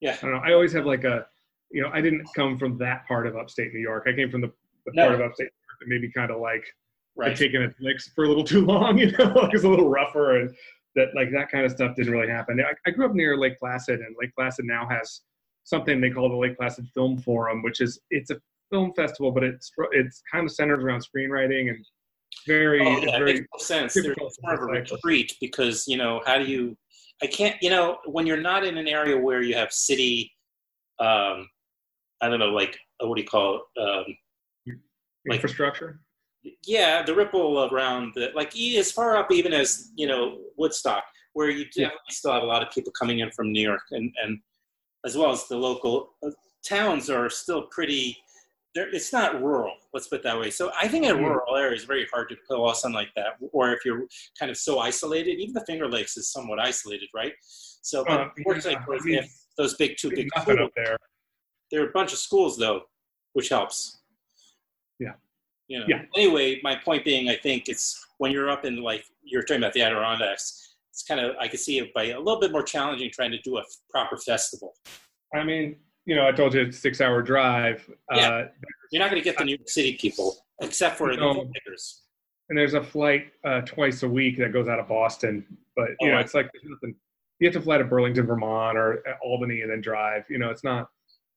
Yeah. 0.00 0.16
I 0.22 0.26
don't 0.26 0.32
know. 0.32 0.40
I 0.42 0.52
always 0.52 0.72
have 0.72 0.86
like 0.86 1.04
a, 1.04 1.26
you 1.70 1.82
know, 1.82 1.90
I 1.92 2.00
didn't 2.00 2.26
come 2.34 2.58
from 2.58 2.78
that 2.78 3.06
part 3.06 3.26
of 3.26 3.36
upstate 3.36 3.72
New 3.72 3.80
York. 3.80 4.04
I 4.08 4.12
came 4.14 4.30
from 4.30 4.40
the, 4.40 4.50
the 4.86 4.92
No. 4.94 5.02
part 5.08 5.14
of 5.14 5.20
upstate 5.20 5.44
New 5.44 5.66
York 5.68 5.78
that 5.80 5.88
maybe 5.88 6.10
kind 6.10 6.30
of 6.30 6.40
like 6.40 6.64
Right. 7.16 7.36
taken 7.36 7.60
its 7.60 7.78
licks 7.80 8.08
for 8.14 8.24
a 8.24 8.28
little 8.28 8.44
too 8.54 8.64
long, 8.64 8.96
you 8.98 9.10
know, 9.12 9.24
like 9.34 9.52
it's 9.52 9.64
a 9.64 9.68
little 9.68 9.90
rougher 9.90 10.38
and 10.40 10.54
that 10.96 11.08
like 11.14 11.30
that 11.32 11.50
kind 11.50 11.64
of 11.66 11.70
stuff 11.72 11.94
didn't 11.96 12.12
really 12.12 12.28
happen. 12.32 12.58
I, 12.60 12.72
I 12.86 12.90
grew 12.92 13.04
up 13.06 13.12
near 13.14 13.36
Lake 13.36 13.58
Placid 13.58 14.00
and 14.00 14.16
Lake 14.18 14.30
Placid 14.34 14.64
now 14.64 14.88
has 14.88 15.20
something 15.70 16.00
they 16.00 16.10
call 16.10 16.28
the 16.28 16.36
Lake 16.36 16.58
Placid 16.58 16.86
Film 16.92 17.16
Forum, 17.18 17.62
which 17.62 17.80
is 17.80 18.00
it's 18.10 18.30
a 18.30 18.36
film 18.70 18.92
festival, 18.94 19.30
but 19.30 19.42
it's 19.44 19.72
it's 19.92 20.22
kind 20.30 20.44
of 20.44 20.52
centered 20.52 20.82
around 20.82 21.02
screenwriting 21.02 21.70
and 21.70 21.84
very, 22.46 22.80
Oh, 22.80 22.98
yeah, 22.98 23.16
it 23.16 23.18
very 23.18 23.32
makes 23.34 23.66
sense. 23.66 23.94
There's 23.94 24.16
more 24.42 24.54
of 24.54 24.62
a 24.62 24.66
retreat 24.66 25.32
because 25.40 25.84
you 25.88 25.96
know 25.96 26.20
how 26.26 26.36
do 26.38 26.44
you? 26.44 26.76
I 27.22 27.26
can't. 27.26 27.56
You 27.62 27.70
know, 27.70 27.98
when 28.06 28.26
you're 28.26 28.40
not 28.40 28.64
in 28.64 28.76
an 28.76 28.88
area 28.88 29.16
where 29.16 29.42
you 29.42 29.54
have 29.54 29.72
city, 29.72 30.30
um, 30.98 31.48
I 32.20 32.28
don't 32.28 32.38
know, 32.38 32.50
like 32.50 32.78
uh, 33.02 33.06
what 33.08 33.16
do 33.16 33.22
you 33.22 33.28
call 33.28 33.62
it? 33.76 33.80
Um, 33.80 34.04
like- 35.28 35.36
infrastructure. 35.36 36.00
yeah, 36.66 37.02
the 37.02 37.14
ripple 37.14 37.68
around 37.72 38.12
the 38.14 38.30
like 38.34 38.56
as 38.58 38.90
far 38.92 39.16
up 39.16 39.30
even 39.32 39.52
as 39.52 39.90
you 39.96 40.06
know 40.06 40.38
Woodstock, 40.56 41.04
where 41.34 41.50
you 41.50 41.66
Yeah. 41.76 41.90
still 42.08 42.32
have 42.32 42.42
a 42.42 42.46
lot 42.46 42.62
of 42.62 42.70
people 42.72 42.92
coming 42.98 43.18
in 43.20 43.30
from 43.32 43.52
New 43.52 43.62
York, 43.62 43.82
and 43.90 44.12
and 44.24 44.40
as 45.04 45.16
well 45.16 45.30
as 45.30 45.46
the 45.48 45.56
local 45.56 46.14
uh, 46.24 46.30
towns 46.66 47.08
are 47.10 47.30
still 47.30 47.62
pretty. 47.70 48.16
It's 48.74 49.12
not 49.12 49.42
rural, 49.42 49.74
let's 49.92 50.06
put 50.06 50.20
it 50.20 50.22
that 50.22 50.38
way. 50.38 50.50
So 50.50 50.70
I 50.80 50.86
think 50.86 51.04
in 51.04 51.10
a 51.10 51.14
Mhm. 51.14 51.24
rural 51.28 51.56
area 51.56 51.74
it's 51.74 51.84
very 51.84 52.06
hard 52.12 52.28
to 52.28 52.36
pull 52.48 52.64
off 52.68 52.76
something 52.76 52.94
like 52.94 53.12
that, 53.16 53.36
or 53.52 53.72
if 53.72 53.84
you're 53.84 54.06
kind 54.38 54.48
of 54.50 54.56
so 54.56 54.78
isolated. 54.78 55.40
Even 55.40 55.54
the 55.54 55.64
Finger 55.66 55.88
Lakes 55.88 56.16
is 56.16 56.30
somewhat 56.30 56.60
isolated, 56.60 57.08
right? 57.12 57.32
So, 57.42 58.04
but 58.04 58.20
Uh, 58.20 58.28
fortunately, 58.44 58.72
yeah, 58.74 58.84
for 58.84 58.94
I 58.94 59.00
mean, 59.00 59.28
those 59.56 59.74
big 59.74 59.96
two 59.98 60.10
big 60.10 60.28
schools, 60.38 60.58
up 60.60 60.70
there. 60.76 60.96
there 61.72 61.82
are 61.82 61.88
a 61.88 61.92
bunch 61.92 62.12
of 62.12 62.18
schools 62.20 62.56
though, 62.58 62.84
which 63.32 63.48
helps. 63.48 64.02
Yeah. 65.00 65.14
You 65.66 65.80
know. 65.80 65.86
Yeah. 65.88 66.04
Anyway, 66.14 66.60
my 66.62 66.76
point 66.76 67.04
being, 67.04 67.28
I 67.28 67.36
think 67.36 67.68
it's 67.68 68.06
when 68.18 68.30
you're 68.30 68.50
up 68.50 68.64
in 68.64 68.76
like 68.82 69.04
you're 69.24 69.42
talking 69.42 69.62
about 69.62 69.72
the 69.72 69.82
Adirondacks. 69.82 70.69
It's 71.00 71.08
kind 71.08 71.20
of 71.20 71.34
I 71.40 71.48
could 71.48 71.60
see 71.60 71.78
it 71.78 71.94
by 71.94 72.04
a 72.08 72.18
little 72.18 72.38
bit 72.38 72.52
more 72.52 72.62
challenging 72.62 73.10
trying 73.10 73.30
to 73.30 73.38
do 73.40 73.56
a 73.56 73.62
proper 73.88 74.18
festival. 74.18 74.74
I 75.34 75.42
mean, 75.44 75.76
you 76.04 76.14
know, 76.14 76.28
I 76.28 76.32
told 76.32 76.52
you 76.52 76.60
it's 76.60 76.76
a 76.76 76.80
six 76.80 77.00
hour 77.00 77.22
drive. 77.22 77.88
Yeah. 78.14 78.28
Uh, 78.28 78.48
You're 78.92 79.00
not 79.00 79.10
going 79.10 79.22
to 79.22 79.24
get 79.24 79.38
the 79.38 79.44
New 79.44 79.56
York 79.56 79.68
City 79.68 79.94
people, 79.98 80.36
except 80.60 80.98
for 80.98 81.14
the 81.14 81.20
filmmakers. 81.22 82.00
and 82.50 82.58
there's 82.58 82.74
a 82.74 82.82
flight 82.82 83.28
uh, 83.44 83.62
twice 83.62 84.02
a 84.02 84.08
week 84.08 84.36
that 84.38 84.52
goes 84.52 84.68
out 84.68 84.78
of 84.78 84.88
Boston. 84.88 85.46
But 85.74 85.88
you 85.90 85.96
Oh, 86.02 86.06
know, 86.08 86.12
right. 86.16 86.24
it's 86.24 86.34
like 86.34 86.50
there's 86.52 86.64
nothing. 86.68 86.94
You 87.38 87.46
have 87.46 87.54
to 87.54 87.62
fly 87.62 87.78
to 87.78 87.84
Burlington, 87.84 88.26
Vermont, 88.26 88.76
or 88.76 89.02
uh, 89.08 89.14
Albany, 89.22 89.62
and 89.62 89.70
then 89.70 89.80
drive. 89.80 90.24
You 90.28 90.38
know, 90.38 90.50
it's 90.50 90.64
not. 90.64 90.88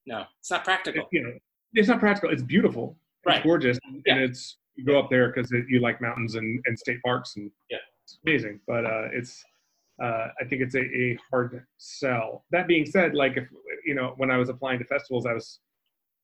No, 0.04 0.24
it's 0.40 0.50
not 0.50 0.62
practical. 0.64 1.08
You 1.10 1.22
know, 1.22 1.32
it's 1.72 1.88
not 1.88 2.00
practical. 2.00 2.28
It's 2.30 2.42
beautiful. 2.42 2.98
It's 3.22 3.26
Right. 3.34 3.42
gorgeous, 3.42 3.78
Yeah. 4.04 4.16
and 4.16 4.24
it's 4.24 4.58
you 4.74 4.84
go 4.84 4.98
up 4.98 5.08
there 5.08 5.28
because 5.32 5.50
you 5.70 5.80
like 5.80 6.02
mountains 6.02 6.34
and, 6.34 6.60
and 6.66 6.78
state 6.78 7.00
parks, 7.02 7.36
and 7.36 7.50
Yeah. 7.70 7.78
it's 8.02 8.18
amazing. 8.26 8.60
But 8.66 8.84
uh, 8.84 9.08
it's 9.12 9.42
uh, 10.02 10.28
I 10.40 10.44
think 10.48 10.62
it's 10.62 10.74
a, 10.74 10.80
a 10.80 11.18
hard 11.30 11.64
sell. 11.78 12.44
That 12.50 12.66
being 12.66 12.86
said, 12.86 13.14
like 13.14 13.36
if 13.36 13.48
you 13.86 13.94
know, 13.94 14.14
when 14.16 14.30
I 14.30 14.36
was 14.36 14.48
applying 14.48 14.78
to 14.80 14.84
festivals, 14.84 15.26
I 15.26 15.32
was 15.32 15.60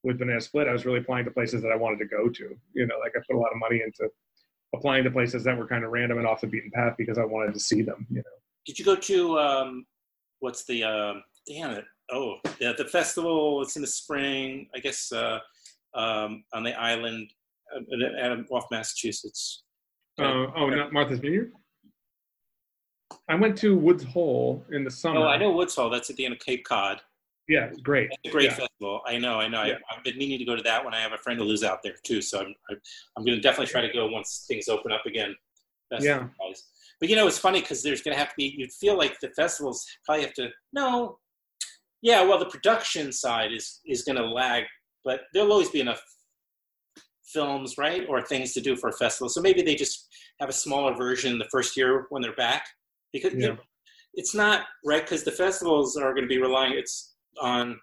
with 0.03 0.19
Banana 0.19 0.41
Split, 0.41 0.67
I 0.67 0.73
was 0.73 0.85
really 0.85 0.99
applying 0.99 1.25
to 1.25 1.31
places 1.31 1.61
that 1.61 1.71
I 1.71 1.75
wanted 1.75 1.99
to 1.99 2.05
go 2.05 2.27
to. 2.27 2.55
You 2.73 2.87
know, 2.87 2.95
like 2.99 3.13
I 3.15 3.19
put 3.27 3.35
a 3.35 3.39
lot 3.39 3.51
of 3.51 3.59
money 3.59 3.81
into 3.85 4.11
applying 4.73 5.03
to 5.03 5.11
places 5.11 5.43
that 5.43 5.57
were 5.57 5.67
kind 5.67 5.83
of 5.83 5.91
random 5.91 6.17
and 6.17 6.27
off 6.27 6.41
the 6.41 6.47
beaten 6.47 6.71
path 6.73 6.95
because 6.97 7.17
I 7.17 7.25
wanted 7.25 7.53
to 7.53 7.59
see 7.59 7.81
them. 7.81 8.05
You 8.09 8.17
know. 8.17 8.23
Did 8.65 8.79
you 8.79 8.85
go 8.85 8.95
to 8.95 9.39
um, 9.39 9.85
what's 10.39 10.65
the 10.65 10.83
um, 10.83 11.23
damn 11.47 11.71
it? 11.71 11.85
Oh, 12.11 12.35
yeah, 12.59 12.73
the 12.77 12.85
festival. 12.85 13.61
It's 13.61 13.75
in 13.77 13.81
the 13.81 13.87
spring, 13.87 14.67
I 14.75 14.79
guess, 14.79 15.11
uh, 15.13 15.39
um, 15.93 16.43
on 16.53 16.63
the 16.63 16.77
island 16.77 17.31
uh, 17.73 18.35
off 18.51 18.65
Massachusetts. 18.69 19.63
Uh, 20.19 20.47
oh, 20.55 20.69
not 20.69 20.91
Martha's 20.91 21.19
Vineyard. 21.19 21.53
I 23.31 23.35
went 23.35 23.57
to 23.59 23.77
Woods 23.77 24.03
Hole 24.03 24.65
in 24.73 24.83
the 24.83 24.91
summer. 24.91 25.21
Oh, 25.21 25.27
I 25.27 25.37
know 25.37 25.51
Woods 25.51 25.73
Hole. 25.73 25.89
That's 25.89 26.09
at 26.09 26.17
the 26.17 26.25
end 26.25 26.33
of 26.33 26.39
Cape 26.39 26.65
Cod. 26.65 27.01
Yeah, 27.47 27.69
great. 27.81 28.09
It's 28.11 28.19
a 28.25 28.29
great 28.29 28.49
yeah. 28.49 28.55
festival. 28.55 29.01
I 29.07 29.17
know, 29.17 29.39
I 29.39 29.47
know. 29.47 29.63
Yeah. 29.63 29.75
I, 29.89 29.95
have 29.95 30.03
been 30.03 30.17
meaning 30.17 30.37
to 30.39 30.43
go 30.43 30.53
to 30.55 30.61
that 30.63 30.83
one. 30.83 30.93
I 30.93 30.99
have 30.99 31.13
a 31.13 31.17
friend 31.17 31.39
who 31.39 31.45
lives 31.45 31.63
out 31.63 31.79
there 31.81 31.95
too, 32.03 32.21
so 32.21 32.41
I'm 32.41 32.53
I, 32.69 32.73
I'm 33.15 33.23
going 33.23 33.37
to 33.37 33.41
definitely 33.41 33.71
try 33.71 33.81
to 33.81 33.93
go 33.93 34.07
once 34.07 34.43
things 34.49 34.67
open 34.67 34.91
up 34.91 35.05
again. 35.05 35.33
Yeah. 35.99 36.27
But 36.99 37.09
you 37.09 37.15
know, 37.15 37.25
it's 37.25 37.37
funny 37.37 37.61
because 37.61 37.81
there's 37.81 38.01
going 38.01 38.13
to 38.13 38.19
have 38.19 38.29
to 38.29 38.35
be. 38.37 38.53
You'd 38.57 38.73
feel 38.73 38.97
like 38.97 39.17
the 39.21 39.29
festivals 39.29 39.85
probably 40.05 40.25
have 40.25 40.33
to. 40.33 40.49
No. 40.73 41.17
Yeah, 42.01 42.23
well, 42.23 42.37
the 42.37 42.45
production 42.45 43.13
side 43.13 43.53
is 43.53 43.79
is 43.85 44.03
going 44.03 44.17
to 44.17 44.25
lag, 44.25 44.65
but 45.05 45.21
there'll 45.33 45.53
always 45.53 45.69
be 45.69 45.79
enough 45.79 46.01
films, 47.25 47.77
right, 47.77 48.05
or 48.09 48.21
things 48.21 48.51
to 48.53 48.61
do 48.61 48.75
for 48.75 48.89
a 48.89 48.93
festival. 48.93 49.29
So 49.29 49.41
maybe 49.41 49.61
they 49.61 49.75
just 49.75 50.09
have 50.41 50.49
a 50.49 50.53
smaller 50.53 50.93
version 50.95 51.39
the 51.39 51.47
first 51.49 51.77
year 51.77 52.07
when 52.09 52.21
they're 52.21 52.35
back, 52.35 52.65
because 53.13 53.33
Yeah. 53.33 53.55
it's 54.13 54.33
not 54.35 54.65
right 54.85 55.01
because 55.03 55.23
the 55.23 55.31
festivals 55.31 55.97
are 55.97 56.13
going 56.13 56.23
to 56.23 56.29
be 56.29 56.41
relying. 56.41 56.73
It's 56.73 57.15
on 57.41 57.79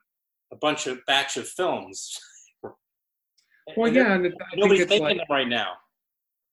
a 0.53 0.57
bunch 0.57 0.87
of 0.87 1.05
batch 1.07 1.37
of 1.37 1.49
films. 1.49 2.19
Well, 3.77 3.87
And 3.89 3.97
yeah, 3.97 4.15
and 4.15 4.25
it, 4.27 4.33
I 4.41 4.51
think 4.51 4.63
nobody's 4.63 4.89
making 4.89 5.03
like 5.05 5.17
them 5.19 5.27
right 5.29 5.47
now. 5.49 5.75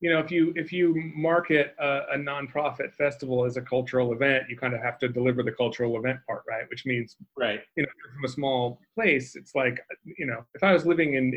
you 0.01 0.09
know 0.11 0.19
if 0.19 0.29
you 0.29 0.51
if 0.57 0.73
you 0.73 0.93
market 1.15 1.73
a, 1.79 2.01
a 2.15 2.17
nonprofit 2.17 2.93
festival 2.93 3.45
as 3.45 3.55
a 3.55 3.61
cultural 3.61 4.11
event, 4.11 4.49
you 4.49 4.57
kind 4.57 4.73
of 4.73 4.81
have 4.81 4.99
to 4.99 5.07
deliver 5.07 5.41
the 5.41 5.53
cultural 5.53 5.97
event 5.97 6.19
part, 6.27 6.43
right? 6.45 6.65
Which 6.69 6.85
means 6.85 7.15
Right. 7.37 7.61
you 7.77 7.83
know 7.83 7.89
from 8.13 8.25
a 8.25 8.27
small 8.27 8.79
place, 8.95 9.37
it's 9.37 9.55
like 9.55 9.79
you 10.03 10.25
know 10.25 10.43
if 10.55 10.61
I 10.63 10.73
was 10.73 10.85
living 10.85 11.13
in 11.13 11.33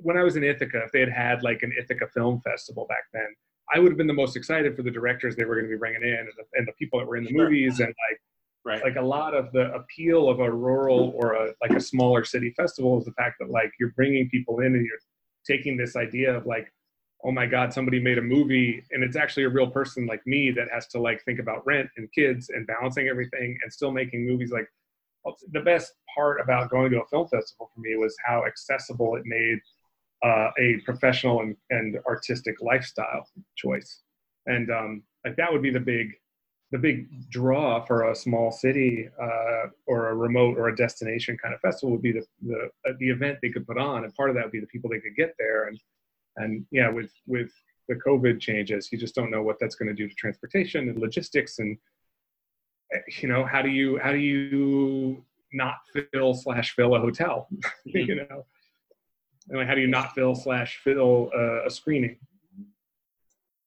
when 0.00 0.16
I 0.16 0.22
was 0.22 0.36
in 0.36 0.44
Ithaca, 0.44 0.78
if 0.86 0.92
they 0.92 1.00
had 1.00 1.10
had 1.12 1.42
like 1.42 1.62
an 1.62 1.74
Ithaca 1.78 2.06
Film 2.14 2.40
Festival 2.40 2.86
back 2.88 3.04
then, 3.12 3.28
I 3.72 3.78
would 3.78 3.90
have 3.90 3.98
been 3.98 4.06
the 4.06 4.12
most 4.14 4.36
excited 4.36 4.74
for 4.76 4.82
the 4.82 4.90
directors 4.90 5.36
they 5.36 5.44
were 5.44 5.54
going 5.56 5.66
to 5.66 5.70
be 5.70 5.78
bringing 5.78 6.02
in 6.02 6.14
and 6.14 6.28
the, 6.36 6.44
and 6.58 6.66
the 6.66 6.72
people 6.72 6.98
that 6.98 7.06
were 7.06 7.16
in 7.16 7.24
the 7.24 7.30
Sure. 7.30 7.44
movies 7.44 7.80
and 7.80 7.88
like 7.88 8.20
Right. 8.64 8.82
like 8.82 8.96
a 8.96 9.02
lot 9.02 9.34
of 9.34 9.50
the 9.52 9.72
appeal 9.72 10.28
of 10.28 10.40
a 10.40 10.50
rural 10.50 11.12
or 11.16 11.32
a 11.34 11.54
like 11.62 11.70
a 11.70 11.80
smaller 11.80 12.24
city 12.24 12.52
festival 12.56 12.98
is 12.98 13.04
the 13.06 13.12
fact 13.12 13.36
that 13.40 13.48
like 13.50 13.72
you're 13.80 13.92
bringing 13.92 14.28
people 14.28 14.60
in 14.60 14.74
and 14.74 14.84
you're 14.84 14.98
taking 15.46 15.76
this 15.76 15.96
idea 15.96 16.36
of 16.36 16.44
like 16.44 16.70
oh 17.24 17.30
my 17.30 17.46
god 17.46 17.72
somebody 17.72 17.98
made 18.00 18.18
a 18.18 18.22
movie 18.22 18.82
and 18.90 19.02
it's 19.02 19.16
actually 19.16 19.44
a 19.44 19.48
real 19.48 19.70
person 19.70 20.06
like 20.06 20.20
me 20.26 20.50
that 20.50 20.68
has 20.70 20.86
to 20.88 21.00
like 21.00 21.24
think 21.24 21.38
about 21.38 21.64
rent 21.66 21.88
and 21.96 22.12
kids 22.12 22.50
and 22.50 22.66
balancing 22.66 23.08
everything 23.08 23.56
and 23.62 23.72
still 23.72 23.90
making 23.92 24.26
movies 24.26 24.50
like 24.50 24.68
the 25.52 25.60
best 25.60 25.92
part 26.14 26.40
about 26.40 26.68
going 26.70 26.90
to 26.90 27.00
a 27.00 27.06
film 27.06 27.26
festival 27.28 27.70
for 27.74 27.80
me 27.80 27.96
was 27.96 28.14
how 28.26 28.44
accessible 28.44 29.16
it 29.16 29.22
made 29.24 29.58
uh, 30.24 30.50
a 30.58 30.76
professional 30.84 31.40
and, 31.40 31.56
and 31.70 31.98
artistic 32.06 32.56
lifestyle 32.60 33.26
choice. 33.56 34.02
And 34.46 34.70
um, 34.70 35.02
like 35.24 35.36
that 35.36 35.52
would 35.52 35.62
be 35.62 35.70
the 35.70 35.80
big 35.80 36.12
the 36.70 36.78
big 36.78 37.30
draw 37.30 37.82
for 37.82 38.10
a 38.10 38.14
small 38.14 38.52
city 38.52 39.08
uh, 39.20 39.68
or 39.86 40.08
a 40.08 40.14
remote 40.14 40.58
or 40.58 40.68
a 40.68 40.76
destination 40.76 41.36
kind 41.42 41.54
of 41.54 41.60
festival 41.60 41.92
would 41.92 42.02
be 42.02 42.12
the 42.12 42.24
the, 42.42 42.68
uh, 42.86 42.92
the 42.98 43.08
event 43.08 43.38
they 43.40 43.48
could 43.48 43.66
put 43.66 43.78
on, 43.78 44.04
and 44.04 44.14
part 44.14 44.28
of 44.28 44.36
that 44.36 44.44
would 44.44 44.52
be 44.52 44.60
the 44.60 44.66
people 44.66 44.90
they 44.90 45.00
could 45.00 45.16
get 45.16 45.34
there. 45.38 45.68
And 45.68 45.80
and 46.36 46.66
yeah, 46.70 46.90
with 46.90 47.10
with 47.26 47.50
the 47.88 47.94
COVID 47.94 48.38
changes, 48.40 48.90
you 48.92 48.98
just 48.98 49.14
don't 49.14 49.30
know 49.30 49.42
what 49.42 49.56
that's 49.58 49.76
going 49.76 49.88
to 49.88 49.94
do 49.94 50.08
to 50.08 50.14
transportation 50.14 50.88
and 50.90 50.98
logistics, 50.98 51.58
and 51.58 51.78
eh, 52.92 52.98
you 53.20 53.28
know 53.28 53.46
how 53.46 53.62
do 53.62 53.70
you 53.70 53.98
how 53.98 54.12
do 54.12 54.18
you 54.18 55.24
not 55.52 55.76
fill 56.12 56.34
slash 56.34 56.74
fill 56.74 56.94
a 56.94 57.00
hotel, 57.00 57.48
you 57.84 58.16
know, 58.16 58.44
and 59.48 59.58
like 59.58 59.66
how 59.66 59.74
do 59.74 59.80
you 59.80 59.86
not 59.86 60.14
fill 60.14 60.34
slash 60.34 60.80
fill 60.82 61.30
uh, 61.34 61.66
a 61.66 61.70
screening? 61.70 62.16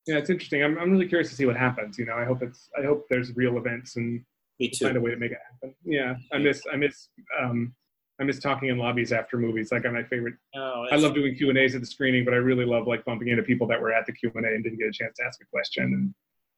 Yeah, 0.08 0.18
it's 0.18 0.30
interesting. 0.30 0.64
I'm, 0.64 0.78
I'm 0.80 0.92
really 0.92 1.08
curious 1.08 1.30
to 1.30 1.36
see 1.36 1.46
what 1.46 1.56
happens. 1.56 1.98
You 1.98 2.06
know, 2.06 2.16
I 2.16 2.26
hope 2.26 2.42
it's 2.42 2.70
I 2.80 2.84
hope 2.86 3.06
there's 3.10 3.36
real 3.36 3.58
events 3.58 3.96
and 3.98 4.24
find 4.82 4.98
a 4.98 5.02
way 5.02 5.12
to 5.12 5.18
make 5.18 5.32
it 5.32 5.40
happen. 5.52 5.76
Yeah, 5.84 6.16
I 6.34 6.38
miss 6.38 6.62
I 6.72 6.76
miss 6.76 7.10
um 7.40 7.74
I 8.20 8.24
miss 8.24 8.40
talking 8.40 8.70
in 8.70 8.78
lobbies 8.78 9.12
after 9.12 9.38
movies. 9.38 9.72
Like, 9.72 9.84
my 9.86 10.04
favorite. 10.04 10.36
No, 10.54 10.86
I 10.92 10.96
love 10.96 11.16
doing 11.16 11.34
Q 11.36 11.50
and 11.50 11.58
A's 11.58 11.74
at 11.74 11.82
the 11.82 11.88
screening, 11.88 12.24
but 12.24 12.36
I 12.36 12.38
really 12.38 12.66
love 12.66 12.86
like 12.86 13.04
bumping 13.04 13.30
into 13.30 13.42
people 13.42 13.66
that 13.68 13.82
were 13.82 13.92
at 13.92 14.06
the 14.06 14.12
Q 14.12 14.32
and 14.36 14.46
A 14.46 14.50
and 14.50 14.64
didn't 14.64 14.78
get 14.78 14.90
a 14.90 14.92
chance 14.92 15.18
to 15.18 15.24
ask 15.26 15.42
a 15.42 15.46
question 15.46 15.84
and 15.86 16.14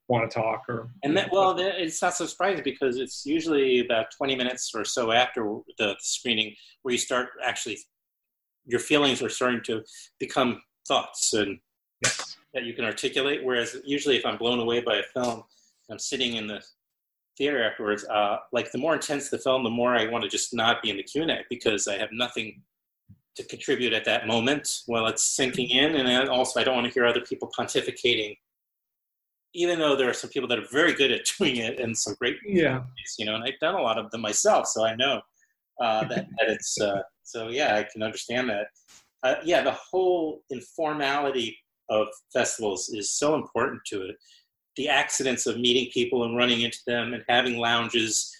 want 0.09 0.29
to 0.29 0.33
talk 0.33 0.63
or. 0.67 0.89
And 1.03 1.15
that, 1.15 1.31
well, 1.31 1.53
that- 1.53 1.81
it's 1.81 2.01
not 2.01 2.15
so 2.15 2.25
surprising 2.25 2.63
because 2.65 2.97
it's 2.97 3.25
usually 3.25 3.79
about 3.79 4.07
20 4.17 4.35
minutes 4.35 4.71
or 4.75 4.83
so 4.83 5.11
after 5.13 5.59
the 5.77 5.95
screening 5.99 6.53
where 6.81 6.91
you 6.91 6.97
start 6.97 7.29
actually, 7.43 7.77
your 8.65 8.79
feelings 8.79 9.21
are 9.21 9.29
starting 9.29 9.61
to 9.65 9.83
become 10.19 10.61
thoughts 10.87 11.33
and 11.33 11.59
yes. 12.03 12.37
that 12.53 12.63
you 12.63 12.73
can 12.73 12.85
articulate. 12.85 13.43
Whereas 13.43 13.77
usually, 13.85 14.17
if 14.17 14.25
I'm 14.25 14.37
blown 14.37 14.59
away 14.59 14.81
by 14.81 14.97
a 14.97 15.03
film, 15.03 15.43
I'm 15.91 15.99
sitting 15.99 16.35
in 16.35 16.47
the 16.47 16.61
theater 17.37 17.63
afterwards. 17.63 18.05
Uh, 18.05 18.37
like 18.51 18.71
the 18.71 18.77
more 18.77 18.93
intense 18.93 19.29
the 19.29 19.37
film, 19.37 19.63
the 19.63 19.69
more 19.69 19.95
I 19.95 20.07
want 20.07 20.23
to 20.23 20.29
just 20.29 20.53
not 20.53 20.81
be 20.81 20.89
in 20.89 20.97
the 20.97 21.03
Q 21.03 21.23
and 21.23 21.31
A 21.31 21.39
because 21.49 21.87
I 21.87 21.97
have 21.97 22.09
nothing 22.11 22.61
to 23.35 23.43
contribute 23.45 23.93
at 23.93 24.05
that 24.05 24.27
moment 24.27 24.81
while 24.85 25.07
it's 25.07 25.23
sinking 25.23 25.69
in, 25.69 25.95
and 25.95 26.07
then 26.07 26.29
also 26.29 26.59
I 26.59 26.63
don't 26.63 26.75
want 26.75 26.87
to 26.87 26.93
hear 26.93 27.05
other 27.05 27.21
people 27.21 27.51
pontificating. 27.57 28.37
Even 29.55 29.79
though 29.79 29.95
there 29.95 30.09
are 30.09 30.13
some 30.13 30.29
people 30.29 30.47
that 30.49 30.59
are 30.59 30.67
very 30.71 30.93
good 30.93 31.11
at 31.11 31.25
doing 31.37 31.57
it 31.57 31.79
and 31.79 31.97
some 31.97 32.15
great 32.19 32.37
Yeah. 32.45 32.73
movies, 32.79 33.15
you 33.17 33.25
know, 33.25 33.35
and 33.35 33.43
I've 33.43 33.59
done 33.59 33.75
a 33.75 33.81
lot 33.81 33.97
of 33.97 34.09
them 34.11 34.21
myself, 34.21 34.67
so 34.67 34.85
I 34.85 34.95
know 34.95 35.21
uh, 35.81 36.05
that, 36.07 36.27
that 36.37 36.49
it's 36.49 36.79
uh, 36.79 37.01
so. 37.23 37.49
Yeah, 37.49 37.75
I 37.75 37.85
can 37.91 38.03
understand 38.03 38.49
that. 38.49 38.67
Uh, 39.23 39.35
yeah, 39.43 39.61
the 39.61 39.75
whole 39.91 40.43
informality 40.51 41.57
of 41.89 42.07
festivals 42.31 42.89
is 42.89 43.13
so 43.17 43.35
important 43.35 43.81
to 43.87 44.03
it. 44.03 44.15
The 44.75 44.89
accidents 44.89 45.45
of 45.45 45.59
meeting 45.59 45.89
people 45.93 46.23
and 46.25 46.35
running 46.35 46.61
into 46.61 46.79
them 46.87 47.13
and 47.13 47.23
having 47.29 47.57
lounges. 47.57 48.31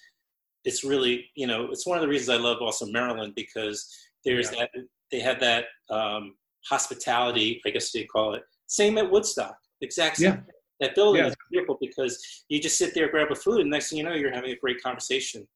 It's 0.65 0.83
really, 0.83 1.29
you 1.35 1.45
know, 1.45 1.65
it's 1.71 1.85
one 1.85 1.97
of 1.97 2.01
the 2.01 2.07
reasons 2.07 2.29
I 2.29 2.41
love 2.41 2.57
also 2.61 2.85
Maryland 2.85 3.33
because 3.35 3.87
there's 4.25 4.51
Yeah. 4.51 4.59
that 4.73 4.83
they 5.11 5.19
have 5.19 5.39
that 5.41 5.65
um, 5.89 6.35
hospitality, 6.69 7.61
I 7.65 7.69
guess 7.69 7.91
they 7.91 8.05
call 8.05 8.33
it. 8.33 8.43
Same 8.67 8.97
at 8.97 9.09
Woodstock, 9.11 9.55
exact 9.81 10.17
same. 10.17 10.33
Yeah. 10.33 10.39
That 10.79 10.95
building 10.95 11.21
Yeah. 11.21 11.29
is 11.29 11.35
beautiful 11.51 11.77
because 11.79 12.43
you 12.49 12.59
just 12.59 12.77
sit 12.77 12.93
there, 12.93 13.09
grab 13.09 13.31
a 13.31 13.35
food, 13.35 13.61
and 13.61 13.69
next 13.69 13.89
thing 13.89 13.99
you 13.99 14.03
know, 14.03 14.13
you're 14.13 14.33
having 14.33 14.51
a 14.51 14.55
great 14.55 14.81
conversation. 14.81 15.47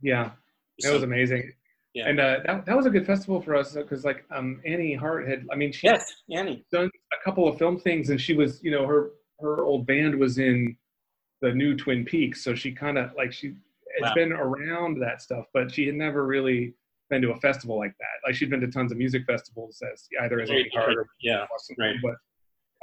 Yeah. 0.00 0.32
That 0.80 0.88
So- 0.88 0.94
was 0.94 1.02
amazing. 1.02 1.52
Yeah. 1.94 2.08
And 2.08 2.20
uh, 2.20 2.38
that, 2.46 2.64
that 2.64 2.74
was 2.74 2.86
a 2.86 2.90
good 2.90 3.04
festival 3.06 3.42
for 3.42 3.54
us 3.54 3.74
because 3.74 4.02
like 4.02 4.24
um, 4.30 4.62
Annie 4.64 4.94
Hart 4.94 5.28
had, 5.28 5.44
I 5.52 5.56
mean, 5.56 5.72
she 5.72 5.86
yes, 5.88 6.22
Annie. 6.30 6.64
done 6.72 6.86
a 7.12 7.22
couple 7.24 7.46
of 7.46 7.58
film 7.58 7.78
things 7.78 8.08
and 8.08 8.18
she 8.18 8.32
was, 8.32 8.62
you 8.64 8.70
know, 8.70 8.86
her 8.86 9.10
her 9.40 9.62
old 9.64 9.86
band 9.86 10.14
was 10.18 10.38
in 10.38 10.74
the 11.42 11.52
new 11.52 11.76
Twin 11.76 12.04
Peaks, 12.06 12.42
so 12.42 12.54
she 12.54 12.72
kind 12.72 12.96
of 12.96 13.10
like 13.14 13.30
she 13.32 13.48
has 13.48 13.54
Wow. 14.08 14.14
been 14.14 14.32
around 14.32 15.00
that 15.02 15.20
stuff, 15.20 15.44
but 15.52 15.70
she 15.70 15.84
had 15.84 15.94
never 15.96 16.24
really 16.26 16.72
been 17.10 17.20
to 17.20 17.32
a 17.32 17.36
festival 17.40 17.76
like 17.76 17.92
that. 17.98 18.26
Like 18.26 18.36
she'd 18.36 18.48
been 18.48 18.60
to 18.62 18.68
tons 18.68 18.90
of 18.90 18.96
music 18.96 19.24
festivals 19.26 19.82
as 19.92 20.08
either 20.22 20.40
as 20.40 20.48
Annie 20.48 20.70
Hart 20.72 20.96
or 20.96 21.06
Yeah, 21.20 21.44
right. 21.78 21.96
but 22.02 22.14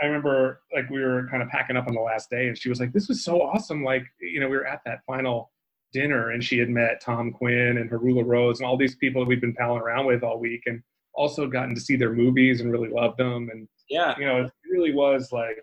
I 0.03 0.05
remember 0.05 0.61
like 0.71 0.87
we 0.91 1.01
were 1.01 1.27
kind 1.31 1.41
of 1.41 1.49
packing 1.49 1.77
up 1.77 1.87
on 1.87 1.95
the 1.95 2.01
last 2.01 2.29
day 2.29 2.47
and 2.49 2.55
she 2.55 2.69
was 2.69 2.79
like, 2.79 2.93
This 2.93 3.07
was 3.07 3.23
so 3.23 3.41
awesome. 3.41 3.83
Like, 3.83 4.05
you 4.21 4.39
know, 4.39 4.47
we 4.49 4.55
were 4.57 4.67
at 4.67 4.81
that 4.85 4.99
final 5.07 5.49
dinner 5.91 6.31
and 6.31 6.43
she 6.43 6.57
had 6.57 6.69
met 6.69 7.01
Tom 7.01 7.31
Quinn 7.31 7.77
and 7.77 7.89
Haroula 7.89 8.25
Rose 8.25 8.59
and 8.59 8.67
all 8.67 8.77
these 8.77 8.95
people 8.95 9.21
that 9.21 9.27
we'd 9.27 9.41
been 9.41 9.53
palling 9.53 9.81
around 9.81 10.05
with 10.05 10.23
all 10.23 10.39
week 10.39 10.63
and 10.65 10.81
also 11.13 11.47
gotten 11.47 11.75
to 11.75 11.81
see 11.81 11.95
their 11.95 12.13
movies 12.13 12.61
and 12.61 12.71
really 12.71 12.89
loved 12.89 13.17
them. 13.17 13.49
And, 13.51 13.67
yeah, 13.89 14.15
you 14.17 14.25
know, 14.25 14.43
it 14.43 14.51
really 14.71 14.93
was 14.93 15.31
like, 15.31 15.61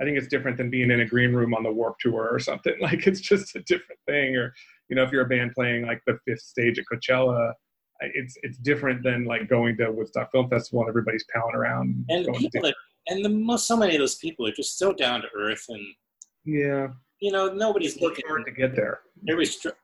I 0.00 0.04
think 0.04 0.18
it's 0.18 0.28
different 0.28 0.56
than 0.56 0.70
being 0.70 0.90
in 0.90 1.00
a 1.00 1.06
green 1.06 1.32
room 1.32 1.54
on 1.54 1.62
the 1.62 1.72
Warped 1.72 2.00
Tour 2.00 2.28
or 2.30 2.38
something. 2.38 2.74
Like, 2.80 3.06
it's 3.06 3.20
just 3.20 3.54
a 3.56 3.62
different 3.62 4.00
thing. 4.06 4.36
Or, 4.36 4.52
you 4.88 4.96
know, 4.96 5.02
if 5.02 5.12
you're 5.12 5.24
a 5.24 5.28
band 5.28 5.52
playing 5.52 5.86
like 5.86 6.02
the 6.06 6.18
fifth 6.26 6.40
stage 6.40 6.78
at 6.78 6.84
Coachella, 6.92 7.52
it's 8.00 8.36
it's 8.42 8.58
different 8.58 9.02
than 9.02 9.24
like 9.24 9.48
going 9.48 9.76
to 9.76 9.90
Woodstock 9.90 10.30
Film 10.32 10.48
Festival 10.48 10.80
and 10.80 10.88
everybody's 10.88 11.24
palling 11.32 11.54
around. 11.54 12.04
and 12.08 12.26
people 12.34 12.62
that, 12.62 12.74
and 13.08 13.24
the 13.24 13.28
most, 13.28 13.66
so 13.66 13.76
many 13.76 13.94
of 13.94 14.00
those 14.00 14.16
people 14.16 14.46
are 14.46 14.52
just 14.52 14.78
so 14.78 14.92
down 14.92 15.22
to 15.22 15.28
earth, 15.36 15.64
and 15.68 15.80
Yeah, 16.44 16.88
you 17.24 17.32
know, 17.32 17.50
nobody's 17.50 17.94
it's 17.94 18.02
looking. 18.02 18.26
hard 18.28 18.44
to 18.44 18.52
get 18.52 18.76
there. 18.76 19.00
Everybody's, 19.26 19.56
str- 19.56 19.80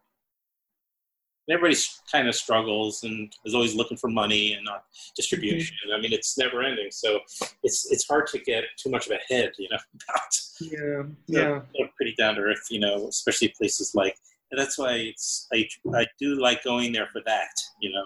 everybody's 1.48 2.02
kind 2.12 2.28
of 2.28 2.34
struggles 2.34 3.02
and 3.02 3.32
is 3.46 3.54
always 3.54 3.74
looking 3.74 3.96
for 3.96 4.10
money 4.10 4.52
and 4.52 4.62
not 4.62 4.84
distribution. 5.16 5.74
I 5.96 5.98
mean, 5.98 6.12
it's 6.12 6.36
never 6.36 6.62
ending, 6.62 6.90
so 6.90 7.20
it's 7.62 7.90
it's 7.90 8.06
hard 8.06 8.26
to 8.26 8.38
get 8.40 8.64
too 8.76 8.90
much 8.90 9.06
of 9.06 9.12
a 9.12 9.34
head, 9.34 9.52
you 9.58 9.70
know, 9.70 9.78
about. 10.08 10.32
Yeah, 10.60 11.02
yeah. 11.28 11.60
So, 11.74 11.88
pretty 11.96 12.14
down 12.18 12.34
to 12.34 12.42
earth, 12.42 12.66
you 12.70 12.78
know, 12.78 13.08
especially 13.08 13.48
places 13.56 13.94
like. 13.94 14.16
And 14.50 14.60
that's 14.60 14.76
why 14.76 14.92
it's 14.96 15.46
I 15.50 15.66
I 15.94 16.06
do 16.18 16.34
like 16.34 16.62
going 16.62 16.92
there 16.92 17.08
for 17.10 17.22
that, 17.24 17.54
you 17.80 17.90
know. 17.90 18.04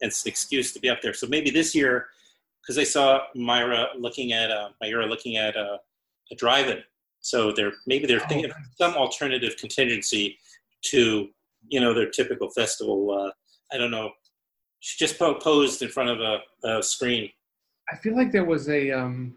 It's 0.00 0.26
an 0.26 0.28
excuse 0.28 0.74
to 0.74 0.80
be 0.80 0.90
up 0.90 1.00
there. 1.00 1.14
So 1.14 1.26
maybe 1.26 1.50
this 1.50 1.74
year, 1.74 2.08
because 2.60 2.76
I 2.76 2.84
saw 2.84 3.22
Meira 3.34 3.86
looking 3.98 4.32
at 4.34 4.50
uh, 4.50 4.68
Meira 4.82 5.08
looking 5.08 5.36
at 5.38 5.56
uh, 5.56 5.78
a 6.30 6.34
drive-in. 6.34 6.82
So 7.28 7.52
they're 7.52 7.72
maybe 7.86 8.06
they're 8.06 8.20
thinking 8.20 8.46
of 8.50 8.56
some 8.76 8.94
alternative 8.94 9.56
contingency 9.58 10.38
to 10.86 11.28
you 11.68 11.80
know 11.80 11.92
their 11.92 12.08
typical 12.08 12.48
festival. 12.50 13.10
Uh, 13.10 13.30
I 13.74 13.78
don't 13.78 13.90
know. 13.90 14.10
She 14.80 14.96
just 15.04 15.18
posed 15.18 15.82
in 15.82 15.88
front 15.88 16.08
of 16.08 16.20
a, 16.20 16.38
a 16.68 16.82
screen. 16.82 17.28
I 17.92 17.96
feel 17.96 18.16
like 18.16 18.32
there 18.32 18.44
was 18.44 18.68
a 18.70 18.90
um, 18.92 19.34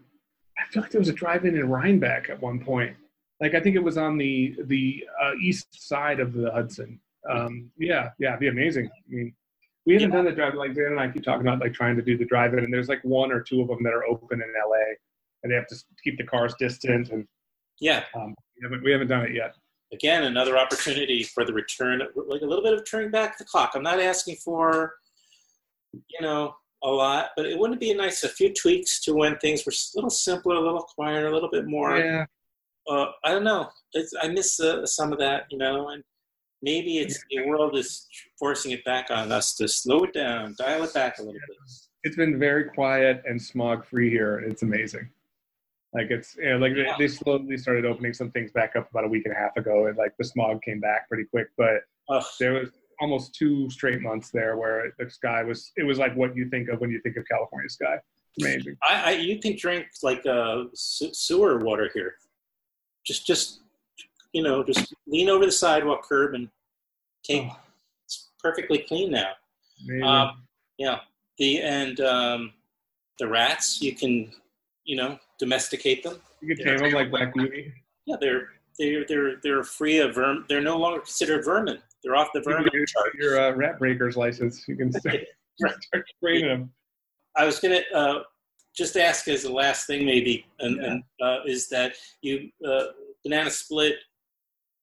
I 0.58 0.72
feel 0.72 0.82
like 0.82 0.90
there 0.90 1.00
was 1.00 1.08
a 1.10 1.12
drive-in 1.12 1.54
in 1.56 1.68
Rhinebeck 1.68 2.30
at 2.30 2.40
one 2.40 2.60
point. 2.64 2.96
Like 3.40 3.54
I 3.54 3.60
think 3.60 3.76
it 3.76 3.82
was 3.84 3.98
on 3.98 4.16
the 4.16 4.56
the 4.64 5.04
uh, 5.22 5.32
east 5.42 5.66
side 5.88 6.18
of 6.20 6.32
the 6.32 6.50
Hudson. 6.50 6.98
Um, 7.30 7.70
yeah, 7.78 8.10
yeah, 8.18 8.28
it'd 8.30 8.40
be 8.40 8.48
amazing. 8.48 8.86
I 8.86 9.14
mean, 9.14 9.34
we 9.84 9.94
haven't 9.94 10.10
Yeah. 10.10 10.16
done 10.16 10.24
the 10.24 10.32
drive. 10.32 10.54
Like 10.54 10.74
Dan 10.74 10.86
and 10.92 11.00
I 11.00 11.08
keep 11.10 11.24
talking 11.24 11.46
about 11.46 11.60
like 11.60 11.74
trying 11.74 11.96
to 11.96 12.02
do 12.02 12.16
the 12.16 12.24
drive-in, 12.24 12.60
and 12.64 12.72
there's 12.72 12.88
like 12.88 13.02
one 13.02 13.30
or 13.30 13.40
two 13.42 13.60
of 13.60 13.68
them 13.68 13.82
that 13.82 13.92
are 13.92 14.04
open 14.06 14.40
in 14.40 14.48
LA, 14.66 14.94
and 15.42 15.52
they 15.52 15.56
have 15.56 15.66
to 15.68 15.76
keep 16.02 16.16
the 16.16 16.24
cars 16.24 16.54
distant, 16.58 17.10
and 17.10 17.26
Yeah, 17.82 18.04
um, 18.14 18.32
we 18.56 18.62
haven't 18.62 18.84
we 18.84 18.92
haven't 18.92 19.08
done 19.08 19.24
it 19.24 19.34
yet. 19.34 19.56
again 19.92 20.22
another 20.22 20.56
opportunity 20.56 21.24
for 21.24 21.44
the 21.44 21.52
return 21.52 22.00
like 22.28 22.42
a 22.42 22.46
little 22.46 22.62
bit 22.62 22.72
of 22.72 22.88
turning 22.88 23.10
back 23.10 23.36
the 23.36 23.44
clock. 23.44 23.72
I'm 23.74 23.82
not 23.82 23.98
asking 24.00 24.36
for 24.36 24.94
you 25.92 26.20
know 26.20 26.54
a 26.84 26.88
lot 26.88 27.30
but 27.36 27.44
it 27.44 27.58
wouldn't 27.58 27.80
be 27.80 27.92
nice 27.92 28.22
a 28.22 28.28
few 28.28 28.54
tweaks 28.54 29.02
to 29.04 29.14
when 29.14 29.36
things 29.38 29.66
were 29.66 29.72
a 29.72 29.96
little 29.96 30.10
simpler 30.10 30.54
a 30.54 30.60
little 30.60 30.86
quieter 30.94 31.26
a 31.26 31.34
little 31.34 31.50
bit 31.50 31.66
more. 31.66 31.98
Yeah, 31.98 32.24
uh, 32.88 33.06
i 33.24 33.32
don't 33.32 33.44
know. 33.44 33.68
It's, 33.94 34.12
i 34.22 34.28
miss 34.28 34.60
uh, 34.60 34.86
some 34.86 35.12
of 35.12 35.18
that 35.18 35.46
you 35.50 35.58
know 35.58 35.88
and 35.88 36.04
maybe 36.62 36.98
it's 36.98 37.18
the 37.30 37.44
world 37.48 37.76
is 37.76 38.06
forcing 38.38 38.70
it 38.70 38.84
back 38.84 39.10
on 39.10 39.32
us 39.32 39.56
to 39.56 39.66
slow 39.66 40.04
it 40.04 40.14
down 40.14 40.54
dial 40.56 40.84
it 40.84 40.94
back 40.94 41.18
a 41.18 41.22
little 41.22 41.34
bit. 41.48 41.56
It's 42.04 42.16
been 42.16 42.38
very 42.38 42.64
quiet 42.78 43.22
and 43.28 43.40
smog-free 43.40 44.10
here. 44.10 44.38
and 44.38 44.52
It's 44.52 44.62
amazing. 44.62 45.08
Like 45.94 46.10
it's 46.10 46.36
you 46.36 46.50
know, 46.50 46.56
like 46.58 46.72
Yeah. 46.74 46.96
they, 46.96 47.04
they 47.04 47.08
slowly 47.08 47.58
started 47.58 47.84
opening 47.84 48.14
some 48.14 48.30
things 48.30 48.50
back 48.52 48.76
up 48.76 48.90
about 48.90 49.04
a 49.04 49.08
week 49.08 49.26
and 49.26 49.34
a 49.34 49.38
half 49.38 49.56
ago, 49.56 49.86
and 49.86 49.96
like 49.96 50.14
the 50.18 50.24
smog 50.24 50.62
came 50.62 50.80
back 50.80 51.08
pretty 51.08 51.24
quick. 51.24 51.48
But 51.56 51.82
Ugh. 52.08 52.24
there 52.40 52.54
was 52.54 52.70
almost 53.00 53.34
two 53.34 53.68
straight 53.68 54.00
months 54.00 54.30
there 54.30 54.56
where 54.56 54.92
the 54.98 55.10
sky 55.10 55.42
was 55.42 55.72
it 55.76 55.82
was 55.82 55.98
like 55.98 56.14
what 56.16 56.34
you 56.36 56.48
think 56.48 56.68
of 56.68 56.80
when 56.80 56.90
you 56.90 57.00
think 57.02 57.16
of 57.16 57.24
California 57.28 57.68
sky. 57.68 57.96
Amazing. 58.40 58.76
I, 58.82 59.02
I 59.02 59.10
you 59.12 59.38
can 59.38 59.56
drink 59.56 59.86
like 60.02 60.24
uh, 60.24 60.64
sewer 60.74 61.58
water 61.58 61.90
here. 61.92 62.14
Just 63.04 63.26
just 63.26 63.60
you 64.32 64.42
know 64.42 64.64
just 64.64 64.94
lean 65.06 65.28
over 65.28 65.44
the 65.44 65.52
sidewalk 65.52 66.08
curb 66.08 66.34
and 66.34 66.48
take. 67.22 67.42
Oh. 67.44 67.56
It's 68.06 68.30
perfectly 68.42 68.78
clean 68.88 69.10
now. 69.10 69.32
Um, 70.06 70.42
yeah. 70.78 71.00
The 71.38 71.60
and 71.60 72.00
um, 72.00 72.52
the 73.18 73.28
rats 73.28 73.82
you 73.82 73.94
can 73.94 74.32
you 74.84 74.96
know 74.96 75.18
domesticate 75.38 76.02
them. 76.02 76.20
you 76.40 76.54
could 76.54 76.64
tame 76.64 76.78
them 76.78 76.92
like 76.92 77.10
Black 77.10 77.34
Beauty. 77.34 77.72
Yeah, 78.06 78.16
they're 78.20 78.48
they're 78.78 79.04
they're 79.06 79.36
they're 79.42 79.62
free 79.64 79.98
of 79.98 80.14
vermin. 80.14 80.44
They're 80.48 80.60
no 80.60 80.76
longer 80.76 81.00
considered 81.00 81.44
vermin. 81.44 81.78
They're 82.02 82.16
off 82.16 82.28
the 82.34 82.40
vermin 82.40 82.64
get 82.64 82.88
chart. 82.88 83.14
your 83.14 83.40
uh, 83.40 83.52
rat 83.54 83.78
breakers 83.78 84.16
license. 84.16 84.66
You 84.66 84.76
can 84.76 84.92
start, 84.92 85.16
start 85.60 86.04
them. 86.22 86.72
I 87.36 87.44
was 87.44 87.60
gonna 87.60 87.80
uh, 87.94 88.22
just 88.76 88.96
ask 88.96 89.28
as 89.28 89.42
the 89.42 89.52
last 89.52 89.86
thing, 89.86 90.04
maybe, 90.04 90.46
and, 90.58 90.76
Yeah. 90.76 90.90
and 90.90 91.02
uh, 91.22 91.38
is 91.46 91.68
that 91.68 91.94
you 92.22 92.50
uh, 92.66 92.86
Banana 93.24 93.50
Split? 93.50 93.96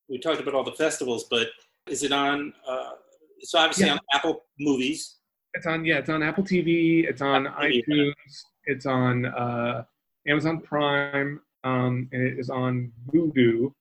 We 0.08 0.18
talked 0.20 0.40
about 0.42 0.56
all 0.56 0.64
the 0.64 0.72
festivals, 0.72 1.26
but 1.30 1.48
is 1.88 2.04
it 2.04 2.12
on? 2.12 2.54
Uh, 2.68 2.92
it's 3.40 3.54
obviously 3.54 3.88
Yeah. 3.88 3.94
on 3.94 4.00
Apple 4.14 4.44
Movies. 4.60 5.18
It's 5.56 5.66
on 5.66 5.84
yeah, 5.84 5.98
it's 5.98 6.10
on 6.10 6.22
Apple 6.24 6.44
TV, 6.44 7.08
it's 7.10 7.22
on 7.22 7.48
Apple 7.48 7.64
TV, 7.64 7.84
iTunes, 7.88 8.44
it's 8.66 8.86
on 8.86 9.26
uh, 9.26 9.84
Amazon 10.28 10.62
Prime, 10.62 11.42
um, 11.64 12.10
and 12.12 12.22
it 12.22 12.40
is 12.40 12.50
on 12.50 12.92
Vudu. 13.12 13.74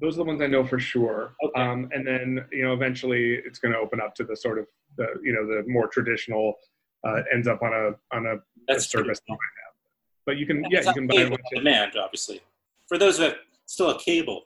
Those 0.00 0.14
are 0.14 0.18
the 0.18 0.24
ones 0.24 0.42
I 0.42 0.46
know 0.48 0.64
for 0.64 0.78
sure. 0.78 1.34
Okay. 1.42 1.60
Um, 1.62 1.88
and 1.92 2.06
then 2.06 2.44
you 2.52 2.62
know 2.64 2.72
eventually 2.72 3.34
it's 3.34 3.58
going 3.58 3.72
to 3.72 3.78
open 3.78 4.00
up 4.00 4.14
to 4.16 4.24
the 4.24 4.36
sort 4.36 4.58
of 4.58 4.66
the 4.96 5.06
you 5.22 5.32
know 5.32 5.46
the 5.46 5.62
more 5.68 5.88
traditional. 5.88 6.54
Uh, 7.06 7.20
ends 7.34 7.46
up 7.46 7.60
on 7.60 7.70
a 7.70 8.16
on 8.16 8.24
a, 8.26 8.36
a 8.36 8.38
That's 8.66 8.86
service 8.90 9.20
you 9.28 9.34
might 9.34 9.38
have. 9.66 9.74
But 10.24 10.38
you 10.38 10.46
can 10.46 10.64
yeah 10.70 10.78
It's 10.78 10.86
you 10.88 10.94
can 10.94 11.06
buy 11.06 11.24
one. 11.24 11.32
on 11.34 11.38
demand, 11.54 11.92
obviously. 12.02 12.40
For 12.88 12.96
those 12.96 13.18
who 13.18 13.24
have 13.24 13.34
still 13.66 13.90
a 13.90 13.98
cable, 14.00 14.44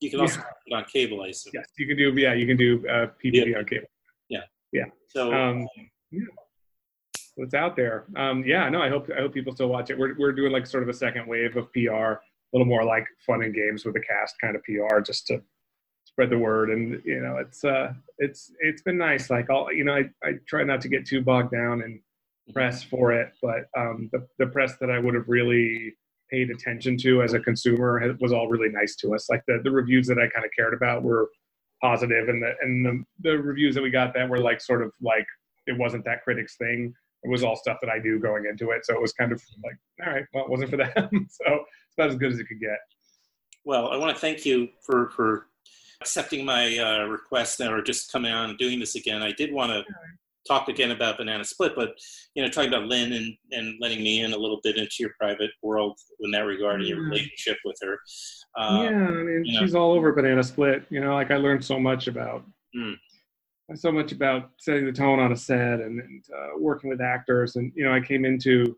you 0.00 0.10
can 0.10 0.20
also 0.20 0.38
Yeah. 0.38 0.44
put 0.44 0.52
it 0.68 0.74
on 0.74 0.84
cable, 0.90 1.22
I 1.22 1.28
assume. 1.28 1.50
Yes, 1.54 1.66
you 1.78 1.86
can 1.86 1.98
do 1.98 2.14
yeah 2.18 2.32
you 2.32 2.46
can 2.46 2.56
do 2.56 2.82
uh, 2.88 3.08
PPV 3.22 3.58
on 3.58 3.66
cable. 3.66 3.88
Yeah, 4.30 4.40
yeah. 4.72 4.84
So 5.08 5.34
Um, 5.34 5.68
yeah. 6.10 6.20
It's 7.38 7.54
out 7.54 7.76
there. 7.76 8.04
Um, 8.16 8.42
yeah, 8.46 8.68
no, 8.68 8.80
I 8.80 8.88
hope 8.88 9.08
I 9.14 9.20
hope 9.20 9.34
people 9.34 9.52
still 9.52 9.68
watch 9.68 9.90
it. 9.90 9.98
We're 9.98 10.14
we're 10.18 10.32
doing 10.32 10.52
like 10.52 10.66
sort 10.66 10.82
of 10.82 10.88
a 10.88 10.94
second 10.94 11.26
wave 11.26 11.56
of 11.56 11.70
PR, 11.72 11.78
a 11.90 12.18
little 12.52 12.66
more 12.66 12.84
like 12.84 13.06
fun 13.26 13.42
and 13.42 13.54
games 13.54 13.84
with 13.84 13.94
the 13.94 14.00
cast 14.00 14.36
kind 14.40 14.56
of 14.56 14.62
PR, 14.64 15.00
just 15.00 15.26
to 15.26 15.42
spread 16.04 16.30
the 16.30 16.38
word. 16.38 16.70
And 16.70 17.02
you 17.04 17.20
know, 17.20 17.36
it's 17.36 17.62
uh, 17.62 17.92
it's 18.18 18.52
it's 18.60 18.80
been 18.82 18.96
nice. 18.96 19.28
Like 19.28 19.50
all 19.50 19.70
you 19.70 19.84
know, 19.84 19.94
I 19.94 20.04
I 20.26 20.32
try 20.48 20.64
not 20.64 20.80
to 20.82 20.88
get 20.88 21.06
too 21.06 21.20
bogged 21.20 21.52
down 21.52 21.82
in 21.82 22.00
press 22.52 22.82
for 22.82 23.12
it, 23.12 23.32
but 23.42 23.66
um, 23.76 24.08
the 24.12 24.26
the 24.38 24.46
press 24.46 24.76
that 24.80 24.90
I 24.90 24.98
would 24.98 25.14
have 25.14 25.28
really 25.28 25.94
paid 26.30 26.50
attention 26.50 26.96
to 26.98 27.22
as 27.22 27.34
a 27.34 27.40
consumer 27.40 28.16
was 28.20 28.32
all 28.32 28.48
really 28.48 28.70
nice 28.70 28.96
to 28.96 29.14
us. 29.14 29.28
Like 29.28 29.42
the 29.46 29.60
the 29.62 29.70
reviews 29.70 30.06
that 30.06 30.18
I 30.18 30.28
kind 30.28 30.44
of 30.44 30.50
cared 30.56 30.72
about 30.72 31.02
were 31.02 31.28
positive, 31.82 32.30
and 32.30 32.42
the 32.42 32.52
and 32.62 32.86
the 32.86 33.04
the 33.28 33.38
reviews 33.38 33.74
that 33.74 33.82
we 33.82 33.90
got 33.90 34.14
that 34.14 34.28
were 34.28 34.38
like 34.40 34.62
sort 34.62 34.82
of 34.82 34.92
like 35.02 35.26
it 35.66 35.76
wasn't 35.76 36.04
that 36.06 36.22
critic's 36.24 36.56
thing. 36.56 36.94
It 37.22 37.30
was 37.30 37.42
all 37.42 37.56
stuff 37.56 37.78
that 37.82 37.90
I 37.90 37.98
knew 37.98 38.20
going 38.20 38.44
into 38.46 38.70
it, 38.70 38.84
so 38.84 38.94
it 38.94 39.00
was 39.00 39.12
kind 39.12 39.32
of 39.32 39.42
like, 39.64 39.76
all 40.06 40.12
right, 40.12 40.24
well, 40.32 40.44
it 40.44 40.50
wasn't 40.50 40.70
for 40.70 40.76
them, 40.76 40.92
so 41.10 41.44
it's 41.46 41.94
about 41.96 42.10
as 42.10 42.16
good 42.16 42.32
as 42.32 42.38
it 42.38 42.44
could 42.44 42.60
get. 42.60 42.78
Well, 43.64 43.88
I 43.88 43.96
want 43.96 44.14
to 44.14 44.20
thank 44.20 44.46
you 44.46 44.68
for 44.84 45.10
for 45.10 45.46
accepting 46.00 46.44
my 46.44 46.78
uh, 46.78 47.06
request 47.06 47.60
or 47.60 47.82
just 47.82 48.12
coming 48.12 48.30
on 48.32 48.50
and 48.50 48.58
doing 48.58 48.78
this 48.78 48.94
again. 48.94 49.22
I 49.22 49.32
did 49.32 49.52
want 49.52 49.72
to 49.72 49.82
talk 50.46 50.68
again 50.68 50.92
about 50.92 51.16
Banana 51.16 51.42
Split, 51.42 51.72
but 51.74 51.96
you 52.34 52.42
know, 52.42 52.48
talking 52.48 52.72
about 52.72 52.86
Lynn 52.86 53.12
and 53.12 53.34
and 53.50 53.74
letting 53.80 54.04
me 54.04 54.20
in 54.20 54.32
a 54.32 54.38
little 54.38 54.60
bit 54.62 54.76
into 54.76 54.96
your 55.00 55.10
private 55.18 55.50
world 55.62 55.98
in 56.20 56.30
that 56.30 56.42
regard 56.42 56.80
and 56.80 56.88
your 56.88 57.02
relationship 57.02 57.56
with 57.64 57.76
her. 57.82 57.98
Um, 58.56 58.84
yeah, 58.84 59.08
I 59.08 59.10
mean, 59.10 59.42
know. 59.42 59.60
she's 59.60 59.74
all 59.74 59.92
over 59.92 60.12
Banana 60.12 60.44
Split. 60.44 60.84
You 60.90 61.00
know, 61.00 61.14
like 61.14 61.30
I 61.30 61.36
learned 61.36 61.64
so 61.64 61.80
much 61.80 62.06
about 62.06 62.44
Mm. 62.76 62.94
So 63.74 63.90
much 63.90 64.12
about 64.12 64.50
setting 64.58 64.86
the 64.86 64.92
tone 64.92 65.18
on 65.18 65.32
a 65.32 65.36
set 65.36 65.80
and, 65.80 66.00
and 66.00 66.24
uh, 66.32 66.58
working 66.58 66.88
with 66.88 67.00
actors. 67.00 67.56
And 67.56 67.72
you 67.74 67.84
know, 67.84 67.92
I 67.92 68.00
came 68.00 68.24
into 68.24 68.76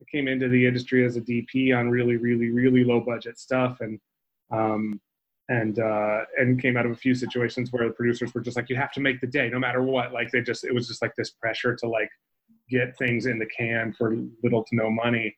I 0.00 0.04
came 0.10 0.28
into 0.28 0.48
the 0.48 0.66
industry 0.66 1.04
as 1.04 1.16
a 1.16 1.20
DP 1.20 1.76
on 1.76 1.88
really, 1.88 2.16
really, 2.16 2.50
really 2.50 2.84
low 2.84 3.00
budget 3.00 3.38
stuff, 3.38 3.80
and 3.80 4.00
um, 4.50 5.00
and 5.48 5.78
uh, 5.78 6.22
and 6.38 6.60
came 6.60 6.76
out 6.76 6.86
of 6.86 6.92
a 6.92 6.96
few 6.96 7.14
situations 7.14 7.72
where 7.72 7.86
the 7.86 7.94
producers 7.94 8.34
were 8.34 8.40
just 8.40 8.56
like, 8.56 8.68
you 8.68 8.76
have 8.76 8.92
to 8.92 9.00
make 9.00 9.20
the 9.20 9.26
day, 9.26 9.48
no 9.48 9.58
matter 9.58 9.82
what. 9.82 10.12
Like 10.12 10.30
they 10.32 10.40
just, 10.40 10.64
it 10.64 10.74
was 10.74 10.88
just 10.88 11.02
like 11.02 11.14
this 11.16 11.30
pressure 11.30 11.76
to 11.76 11.88
like 11.88 12.10
get 12.68 12.98
things 12.98 13.26
in 13.26 13.38
the 13.38 13.46
can 13.46 13.92
for 13.92 14.16
little 14.42 14.64
to 14.64 14.76
no 14.76 14.90
money. 14.90 15.36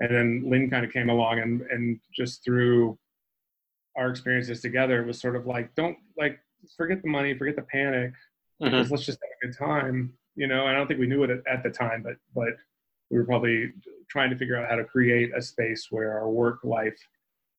And 0.00 0.14
then 0.14 0.44
Lynn 0.48 0.70
kind 0.70 0.84
of 0.84 0.92
came 0.92 1.10
along 1.10 1.40
and 1.40 1.62
and 1.62 1.98
just 2.14 2.44
through 2.44 2.96
our 3.96 4.10
experiences 4.10 4.60
together, 4.60 5.02
it 5.02 5.06
was 5.06 5.20
sort 5.20 5.34
of 5.34 5.46
like, 5.46 5.74
don't 5.74 5.96
like 6.16 6.38
forget 6.76 7.02
the 7.02 7.08
money, 7.08 7.36
forget 7.36 7.56
the 7.56 7.62
panic 7.62 8.12
mhm. 8.62 8.90
let's 8.90 9.04
just 9.04 9.18
have 9.22 9.30
a 9.42 9.46
good 9.46 9.56
time 9.56 10.12
you 10.34 10.46
know 10.46 10.66
i 10.66 10.72
don't 10.72 10.86
think 10.86 11.00
we 11.00 11.06
knew 11.06 11.22
it 11.24 11.30
at, 11.50 11.62
the 11.62 11.70
time 11.70 12.02
but 12.02 12.16
but 12.34 12.54
we 13.10 13.18
were 13.18 13.24
probably 13.24 13.72
trying 14.08 14.30
to 14.30 14.36
figure 14.36 14.56
out 14.56 14.68
how 14.68 14.76
to 14.76 14.84
create 14.84 15.30
a 15.36 15.42
space 15.42 15.88
where 15.90 16.12
our 16.18 16.28
work 16.28 16.58
life 16.64 16.98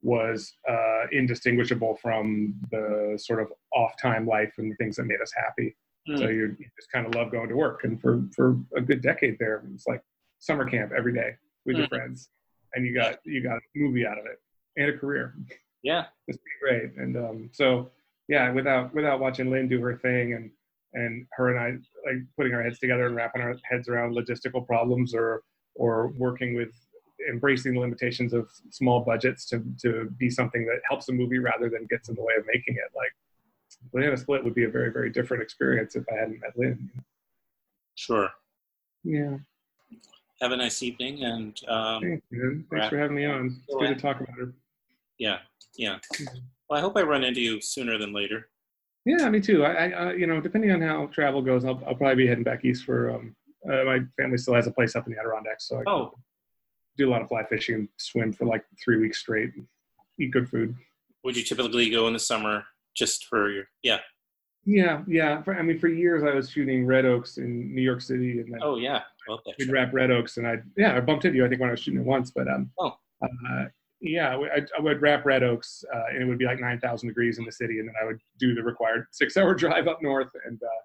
was 0.01 0.53
uh, 0.69 1.03
indistinguishable 1.11 1.95
from 2.01 2.53
the 2.71 3.17
sort 3.21 3.41
of 3.41 3.51
off 3.75 3.91
time 4.01 4.25
life 4.25 4.53
and 4.57 4.71
the 4.71 4.75
things 4.77 4.95
that 4.95 5.03
made 5.03 5.21
us 5.21 5.31
happy 5.35 5.75
so 6.15 6.23
Mm. 6.25 6.33
you, 6.33 6.55
you 6.57 6.65
just 6.77 6.91
kind 6.91 7.05
of 7.05 7.13
love 7.13 7.29
going 7.31 7.49
to 7.49 7.55
work 7.55 7.83
and 7.83 8.01
for 8.01 8.23
for 8.35 8.57
a 8.75 8.81
good 8.81 9.01
decade 9.01 9.37
there 9.39 9.57
it 9.57 9.71
was 9.71 9.85
like 9.87 10.01
summer 10.39 10.65
camp 10.67 10.91
every 10.97 11.13
day 11.13 11.31
with 11.65 11.75
your 11.77 11.85
Mm. 11.87 11.89
friends 11.89 12.29
and 12.73 12.85
you 12.85 12.93
got 12.93 13.19
you 13.25 13.43
got 13.43 13.57
a 13.57 13.61
movie 13.75 14.07
out 14.07 14.17
of 14.17 14.25
it 14.25 14.39
and 14.77 14.89
a 14.89 14.97
career 14.97 15.35
Yeah. 15.83 16.05
it's 16.27 16.39
great. 16.61 16.91
And 16.97 17.15
um, 17.17 17.49
so, 17.51 17.91
yeah, 18.27 18.51
without 18.51 18.93
without 18.93 19.19
watching 19.19 19.49
Lynn 19.51 19.67
do 19.67 19.81
her 19.81 19.95
thing 19.97 20.33
and 20.33 20.51
and 20.93 21.25
her 21.33 21.49
and 21.49 21.59
I 21.59 22.09
like 22.09 22.23
putting 22.35 22.53
our 22.53 22.63
heads 22.63 22.79
together 22.79 23.07
and 23.07 23.15
wrapping 23.15 23.41
our 23.41 23.55
heads 23.63 23.87
around 23.87 24.15
logistical 24.15 24.65
problems 24.65 25.13
or 25.13 25.43
or 25.75 26.07
working 26.17 26.55
with 26.55 26.73
embracing 27.29 27.73
the 27.73 27.79
limitations 27.79 28.33
of 28.33 28.49
small 28.71 29.01
budgets 29.01 29.45
to 29.49 29.63
to 29.81 30.09
be 30.17 30.29
something 30.29 30.65
that 30.65 30.79
helps 30.87 31.09
a 31.09 31.11
movie 31.11 31.39
rather 31.39 31.69
than 31.69 31.85
gets 31.89 32.09
in 32.09 32.15
the 32.15 32.21
way 32.21 32.33
of 32.37 32.45
making 32.47 32.75
it. 32.75 32.91
Like 32.95 33.13
Banana 33.93 34.17
Split 34.17 34.43
would 34.43 34.55
be 34.55 34.63
a 34.63 34.69
very 34.69 34.91
very 34.91 35.09
different 35.09 35.43
experience 35.43 35.95
if 35.95 36.03
I 36.11 36.15
hadn't 36.15 36.39
met 36.39 36.57
Lynn. 36.57 36.89
Sure. 37.95 38.29
Yeah, 39.03 39.37
Have 40.41 40.51
a 40.51 40.57
nice 40.57 40.83
evening, 40.83 41.23
and 41.23 41.57
um, 41.67 42.01
thanks, 42.01 42.25
man. 42.31 42.65
Thanks 42.69 42.87
for 42.87 42.97
having 42.97 43.15
me 43.15 43.25
on. 43.25 43.61
It's 43.67 43.77
good 43.77 43.95
to 43.95 43.95
talk 43.95 44.19
about 44.19 44.37
her. 44.37 44.53
Yeah, 45.17 45.39
yeah. 45.77 45.99
Mm-hmm. 46.15 46.37
Well, 46.69 46.77
I 46.77 46.81
hope 46.81 46.97
I 46.97 47.01
run 47.01 47.23
into 47.23 47.41
you 47.41 47.61
sooner 47.61 47.97
than 47.97 48.13
later. 48.13 48.49
Yeah, 49.17 49.27
me 49.29 49.39
too. 49.39 49.65
I, 49.65 49.89
I 49.89 49.91
uh, 49.91 50.11
you 50.11 50.27
know, 50.27 50.39
depending 50.39 50.71
on 50.71 50.81
how 50.81 51.07
travel 51.07 51.41
goes, 51.41 51.65
I'll, 51.65 51.81
I'll 51.87 51.95
probably 51.95 52.15
be 52.15 52.27
heading 52.27 52.43
back 52.43 52.63
east 52.63 52.83
for. 52.85 53.09
Um, 53.11 53.35
uh, 53.69 53.83
my 53.83 53.99
family 54.17 54.37
still 54.37 54.53
has 54.53 54.67
a 54.67 54.71
place 54.71 54.95
up 54.95 55.05
in 55.07 55.13
the 55.13 55.19
Adirondacks, 55.19 55.67
so 55.67 55.79
I 55.79 55.83
Oh, 55.89 56.13
do 56.97 57.09
a 57.09 57.11
lot 57.11 57.21
of 57.21 57.27
fly 57.27 57.43
fishing 57.43 57.75
and 57.75 57.89
swim 57.97 58.31
for 58.31 58.45
like 58.45 58.63
three 58.83 58.97
weeks 58.97 59.19
straight. 59.19 59.51
And 59.55 59.65
eat 60.19 60.31
good 60.31 60.47
food. 60.49 60.75
would 61.23 61.35
you 61.35 61.43
typically 61.43 61.89
go 61.89 62.07
in 62.07 62.13
the 62.13 62.19
summer 62.19 62.65
just 62.95 63.25
for 63.25 63.49
your? 63.51 63.65
Yeah. 63.83 63.99
Yeah, 64.65 65.01
yeah. 65.07 65.41
For, 65.41 65.55
I 65.55 65.61
mean, 65.63 65.79
for 65.79 65.87
years 65.87 66.23
I 66.23 66.33
was 66.35 66.49
shooting 66.51 66.85
red 66.85 67.05
oaks 67.05 67.37
in 67.37 67.73
New 67.73 67.81
York 67.81 68.01
City, 68.01 68.39
and 68.41 68.53
then 68.53 68.59
Oh, 68.61 68.77
yeah. 68.77 69.01
Well, 69.27 69.41
we'd 69.57 69.71
wrap 69.71 69.93
red 69.93 70.11
oaks, 70.11 70.37
and 70.37 70.45
I 70.47 70.57
yeah, 70.77 70.95
I 70.95 70.99
bumped 70.99 71.25
into 71.25 71.37
you 71.37 71.45
I 71.45 71.49
think 71.49 71.59
when 71.61 71.69
I 71.69 71.71
was 71.71 71.79
shooting 71.81 71.99
it 72.01 72.05
once, 72.05 72.29
but 72.31 72.47
um, 72.47 72.69
Oh. 72.79 72.97
uh, 73.23 73.65
yeah, 74.01 74.35
I, 74.37 74.59
I 74.77 74.81
would 74.81 75.01
wrap 75.01 75.25
red 75.25 75.43
oaks, 75.43 75.83
uh, 75.93 76.03
and 76.13 76.21
it 76.21 76.25
would 76.25 76.37
be 76.39 76.45
like 76.45 76.59
nine 76.59 76.79
thousand 76.79 77.09
degrees 77.09 77.37
in 77.37 77.45
the 77.45 77.51
city, 77.51 77.79
and 77.79 77.87
then 77.87 77.95
I 78.01 78.05
would 78.05 78.19
do 78.39 78.55
the 78.55 78.63
required 78.63 79.05
six-hour 79.11 79.55
drive 79.55 79.87
up 79.87 80.01
north, 80.01 80.29
and 80.45 80.59
uh, 80.61 80.81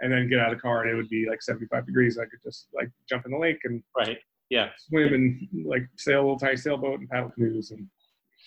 and 0.00 0.12
then 0.12 0.28
get 0.28 0.38
out 0.40 0.52
of 0.52 0.58
the 0.58 0.62
car, 0.62 0.82
and 0.82 0.90
it 0.90 0.94
would 0.94 1.08
be 1.08 1.26
like 1.28 1.42
seventy-five 1.42 1.86
degrees. 1.86 2.18
I 2.18 2.24
could 2.24 2.40
just 2.42 2.68
like 2.74 2.90
jump 3.08 3.24
in 3.26 3.32
the 3.32 3.38
lake 3.38 3.58
and 3.64 3.82
right. 3.96 4.18
Yeah. 4.50 4.70
swim 4.88 5.14
and 5.14 5.48
like 5.64 5.82
sail 5.96 6.18
a 6.18 6.22
little 6.22 6.38
tiny 6.38 6.56
sailboat 6.56 6.98
and 6.98 7.08
paddle 7.08 7.30
canoes 7.30 7.70
and 7.70 7.86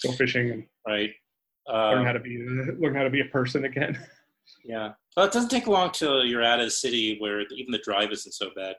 go 0.03 0.11
fishing 0.11 0.51
and 0.51 0.66
Right. 0.86 1.11
learn 1.68 1.99
Um, 1.99 2.05
how 2.05 2.11
to 2.11 2.20
be 2.20 2.38
learn 2.80 2.93
how 2.93 3.03
to 3.03 3.09
be 3.09 3.22
a 3.22 3.26
person 3.26 3.64
again. 3.66 3.97
yeah. 4.66 4.91
Well, 5.16 5.26
it 5.28 5.32
doesn't 5.32 5.47
take 5.49 5.66
long 5.66 5.91
till 5.91 6.26
you're 6.26 6.43
out 6.43 6.59
of 6.59 6.66
the 6.66 6.72
city 6.72 7.16
where 7.20 7.39
even 7.41 7.72
the 7.72 7.78
drive 7.78 8.11
isn't 8.11 8.34
so 8.34 8.49
bad. 8.53 8.76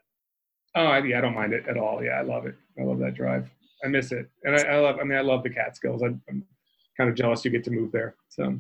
Oh, 0.75 0.85
I, 0.85 0.99
yeah, 1.03 1.19
I 1.19 1.21
don't 1.23 1.35
mind 1.35 1.55
it 1.55 1.67
at 1.67 1.79
all. 1.79 2.03
Yeah, 2.05 2.11
I 2.19 2.23
love 2.23 2.45
it. 2.45 2.57
I 2.79 2.83
love 2.83 2.99
that 2.99 3.15
drive. 3.15 3.49
I 3.85 3.89
miss 3.89 4.13
it, 4.13 4.29
and 4.45 4.57
I, 4.57 4.63
I 4.63 4.79
love. 4.81 4.97
I 5.01 5.05
mean, 5.05 5.19
I 5.19 5.21
love 5.21 5.43
the 5.43 5.51
Catskills. 5.51 6.03
I, 6.03 6.07
I'm 6.29 6.45
kind 6.97 7.11
of 7.11 7.15
jealous 7.17 7.45
you 7.45 7.51
get 7.51 7.65
to 7.65 7.71
move 7.71 7.93
there. 7.93 8.15
So, 8.29 8.57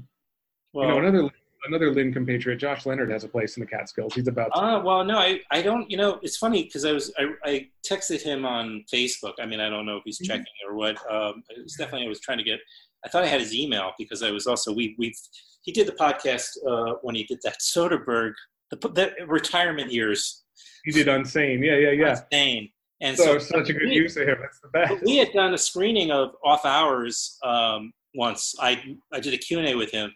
Well, 0.73 0.89
you 0.89 0.93
know, 0.95 0.99
another 1.07 1.31
another 1.67 1.91
Lynn 1.95 2.13
compatriot, 2.13 2.57
Josh 2.59 2.85
Leonard, 2.85 3.11
has 3.11 3.25
a 3.25 3.29
place 3.29 3.57
in 3.57 3.63
the 3.63 3.67
Catskills. 3.67 4.15
He's 4.15 4.29
about. 4.29 4.53
To, 4.55 4.59
Uh, 4.61 4.83
well, 4.83 5.03
no, 5.05 5.19
I, 5.19 5.41
I 5.51 5.63
don't. 5.63 5.91
You 5.91 5.97
know, 5.97 6.19
it's 6.23 6.37
funny 6.37 6.65
because 6.65 6.85
I 6.85 6.93
was 6.93 7.13
I, 7.19 7.29
I 7.45 7.69
texted 7.89 8.21
him 8.23 8.45
on 8.45 8.85
Facebook. 8.93 9.35
I 9.41 9.47
mean, 9.47 9.61
I 9.61 9.71
don't 9.71 9.87
know 9.87 9.97
if 9.97 10.03
he's 10.05 10.19
Mhm. 10.21 10.27
checking 10.27 10.45
or 10.69 10.75
what. 10.75 10.97
Um, 11.11 11.43
it 11.49 11.63
was 11.63 11.75
definitely 11.75 12.07
I 12.07 12.09
was 12.11 12.21
trying 12.21 12.39
to 12.39 12.45
get. 12.45 12.61
I 13.05 13.09
thought 13.09 13.25
I 13.25 13.29
had 13.29 13.41
his 13.41 13.55
email 13.55 13.93
because 13.99 14.23
I 14.23 14.31
was 14.31 14.47
also 14.47 14.73
we 14.73 14.95
we 14.99 15.15
he 15.63 15.73
did 15.73 15.87
the 15.87 15.93
podcast 15.93 16.49
uh, 16.69 16.95
when 17.03 17.15
he 17.15 17.25
did 17.25 17.39
that 17.45 17.57
Soderbergh 17.61 18.35
the, 18.71 18.77
the 18.89 19.27
retirement 19.27 19.91
years. 19.93 20.43
he 20.85 20.91
did 20.91 21.07
Unsane. 21.07 21.65
Yeah, 21.65 21.77
yeah, 21.77 21.91
yeah. 21.93 22.11
Insane. 22.33 22.71
And 23.01 23.17
So, 23.17 23.39
so, 23.39 23.59
such 23.59 23.69
a 23.71 23.73
good 23.73 23.89
we- 23.89 23.95
use 23.97 24.17
of 24.17 24.29
him. 24.29 24.39
That's 24.41 24.61
the 24.61 24.69
best. 24.69 25.03
we 25.05 25.17
had 25.17 25.33
done 25.33 25.53
a 25.55 25.59
screening 25.59 26.11
of 26.11 26.35
Off 26.45 26.65
Hours 26.65 27.39
um, 27.43 27.93
once. 28.15 28.55
I 28.61 28.83
I 29.13 29.21
did 29.21 29.35
a 29.35 29.39
Q 29.39 29.59
and 29.59 29.69
A 29.69 29.75
with 29.75 29.91
him. 29.91 30.13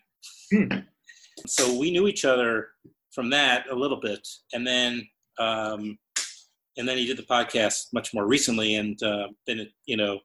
Hmm. 0.53 0.79
So 1.47 1.79
we 1.79 1.91
knew 1.91 2.09
each 2.09 2.25
other 2.25 2.69
from 3.13 3.31
that 3.31 3.67
a 3.71 3.75
little 3.75 4.01
bit, 4.01 4.27
and 4.53 4.67
then 4.67 5.07
um, 5.39 5.99
and 6.77 6.89
then 6.89 6.97
he 6.99 7.07
did 7.07 7.17
the 7.17 7.23
podcast 7.25 7.87
much 7.93 8.15
more 8.15 8.27
recently, 8.27 8.77
and 8.77 9.01
uh, 9.03 9.29
then 9.47 9.61
it, 9.61 9.69
you 9.87 9.97
know, 9.97 10.21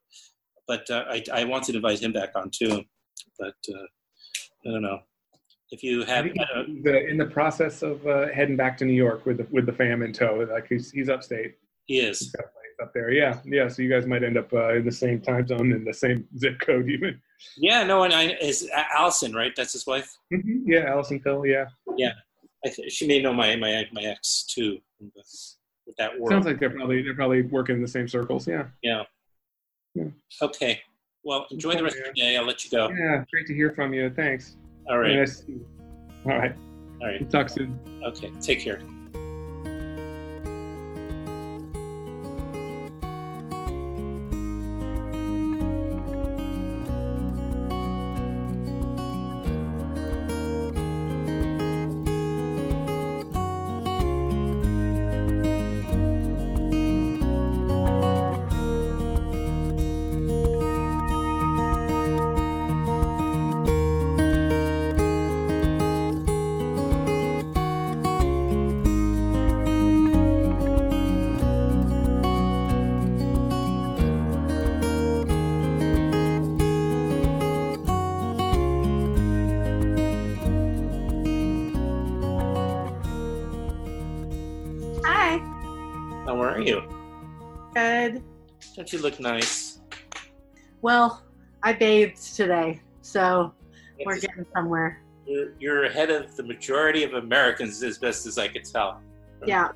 but 0.67 0.89
uh, 0.89 1.05
I 1.09 1.23
I 1.33 1.43
wanted 1.43 1.73
to 1.73 1.77
invite 1.77 2.01
him 2.01 2.13
back 2.13 2.29
on 2.35 2.49
too, 2.51 2.83
but 3.39 3.55
uh, 3.69 3.85
I 4.65 4.71
don't 4.71 4.81
know 4.81 4.99
if 5.71 5.83
you 5.83 6.03
have. 6.03 6.25
he's 6.25 6.35
uh, 6.55 6.89
in 7.09 7.17
the 7.17 7.25
process 7.25 7.81
of 7.81 8.05
uh, 8.07 8.27
heading 8.29 8.55
back 8.55 8.77
to 8.77 8.85
New 8.85 8.93
York 8.93 9.25
with 9.25 9.37
the, 9.37 9.47
with 9.51 9.65
the 9.65 9.73
fam 9.73 10.01
in 10.03 10.13
tow. 10.13 10.47
Like 10.51 10.67
he's 10.67 10.89
he's 10.91 11.09
upstate. 11.09 11.55
He 11.85 11.99
is. 11.99 12.31
got 12.31 12.45
a 12.45 12.47
place 12.49 12.87
up 12.87 12.93
there. 12.93 13.11
Yeah, 13.11 13.39
yeah. 13.45 13.67
So 13.67 13.81
you 13.81 13.89
guys 13.89 14.05
might 14.05 14.23
end 14.23 14.37
up 14.37 14.51
uh, 14.53 14.75
in 14.75 14.85
the 14.85 14.91
same 14.91 15.21
time 15.21 15.47
zone 15.47 15.71
in 15.71 15.83
the 15.83 15.93
same 15.93 16.27
zip 16.37 16.59
code, 16.59 16.89
even. 16.89 17.19
Yeah, 17.57 17.83
no, 17.83 18.03
and 18.03 18.13
I 18.13 18.29
is 18.41 18.69
Allison, 18.95 19.33
right? 19.33 19.53
That's 19.55 19.73
his 19.73 19.85
wife. 19.85 20.15
Mhm. 20.33 20.63
Yeah, 20.65 20.85
Allison 20.89 21.19
Phil. 21.19 21.45
Yeah. 21.45 21.65
Yeah. 21.97 22.13
I 22.65 22.69
th- 22.69 22.91
she 22.91 23.05
may 23.07 23.21
know 23.21 23.33
my 23.33 23.55
my 23.57 23.85
my 23.91 24.03
ex 24.03 24.43
too. 24.43 24.79
With 25.01 25.97
that 25.97 26.17
world. 26.17 26.29
Sounds 26.29 26.45
like 26.45 26.59
they're 26.59 26.69
probably 26.69 27.01
they're 27.01 27.15
probably 27.15 27.41
working 27.41 27.75
in 27.75 27.81
the 27.81 27.87
same 27.87 28.07
circles. 28.07 28.47
Yeah. 28.47 28.67
Yeah. 28.81 29.03
Okay. 30.41 30.81
Well, 31.25 31.45
enjoy 31.51 31.75
the 31.75 31.83
rest 31.83 31.97
of 31.97 32.05
your 32.05 32.13
day. 32.13 32.37
I'll 32.37 32.45
let 32.45 32.63
you 32.65 32.71
go. 32.71 32.89
Yeah. 32.89 33.23
Great 33.31 33.47
to 33.47 33.53
hear 33.53 33.71
from 33.71 33.93
you. 33.93 34.09
Thanks. 34.09 34.55
All 34.89 34.99
right. 34.99 35.15
Nice 35.15 35.39
to 35.39 35.45
see 35.45 35.51
you. 35.53 35.67
All 36.25 36.37
right. 36.37 36.55
All 37.01 37.07
right. 37.07 37.19
We'll 37.21 37.29
talk 37.29 37.49
soon. 37.49 37.77
Okay. 38.05 38.31
Take 38.41 38.61
care. 38.61 38.79
How 86.25 86.41
are 86.41 86.59
you? 86.61 86.81
Good. 87.75 88.23
Don't 88.75 88.91
you 88.93 88.99
look 88.99 89.19
nice? 89.19 89.79
Well, 90.81 91.21
I 91.63 91.73
bathed 91.73 92.35
today, 92.35 92.81
so 93.01 93.53
we're 94.05 94.19
getting 94.19 94.45
somewhere. 94.53 95.01
You're, 95.25 95.53
you're 95.59 95.83
ahead 95.85 96.09
of 96.09 96.35
the 96.35 96.43
majority 96.43 97.03
of 97.03 97.13
Americans, 97.13 97.83
as 97.83 97.97
best 97.97 98.25
as 98.25 98.37
I 98.37 98.47
could 98.47 98.63
tell. 98.65 99.01
Yeah. 99.45 99.69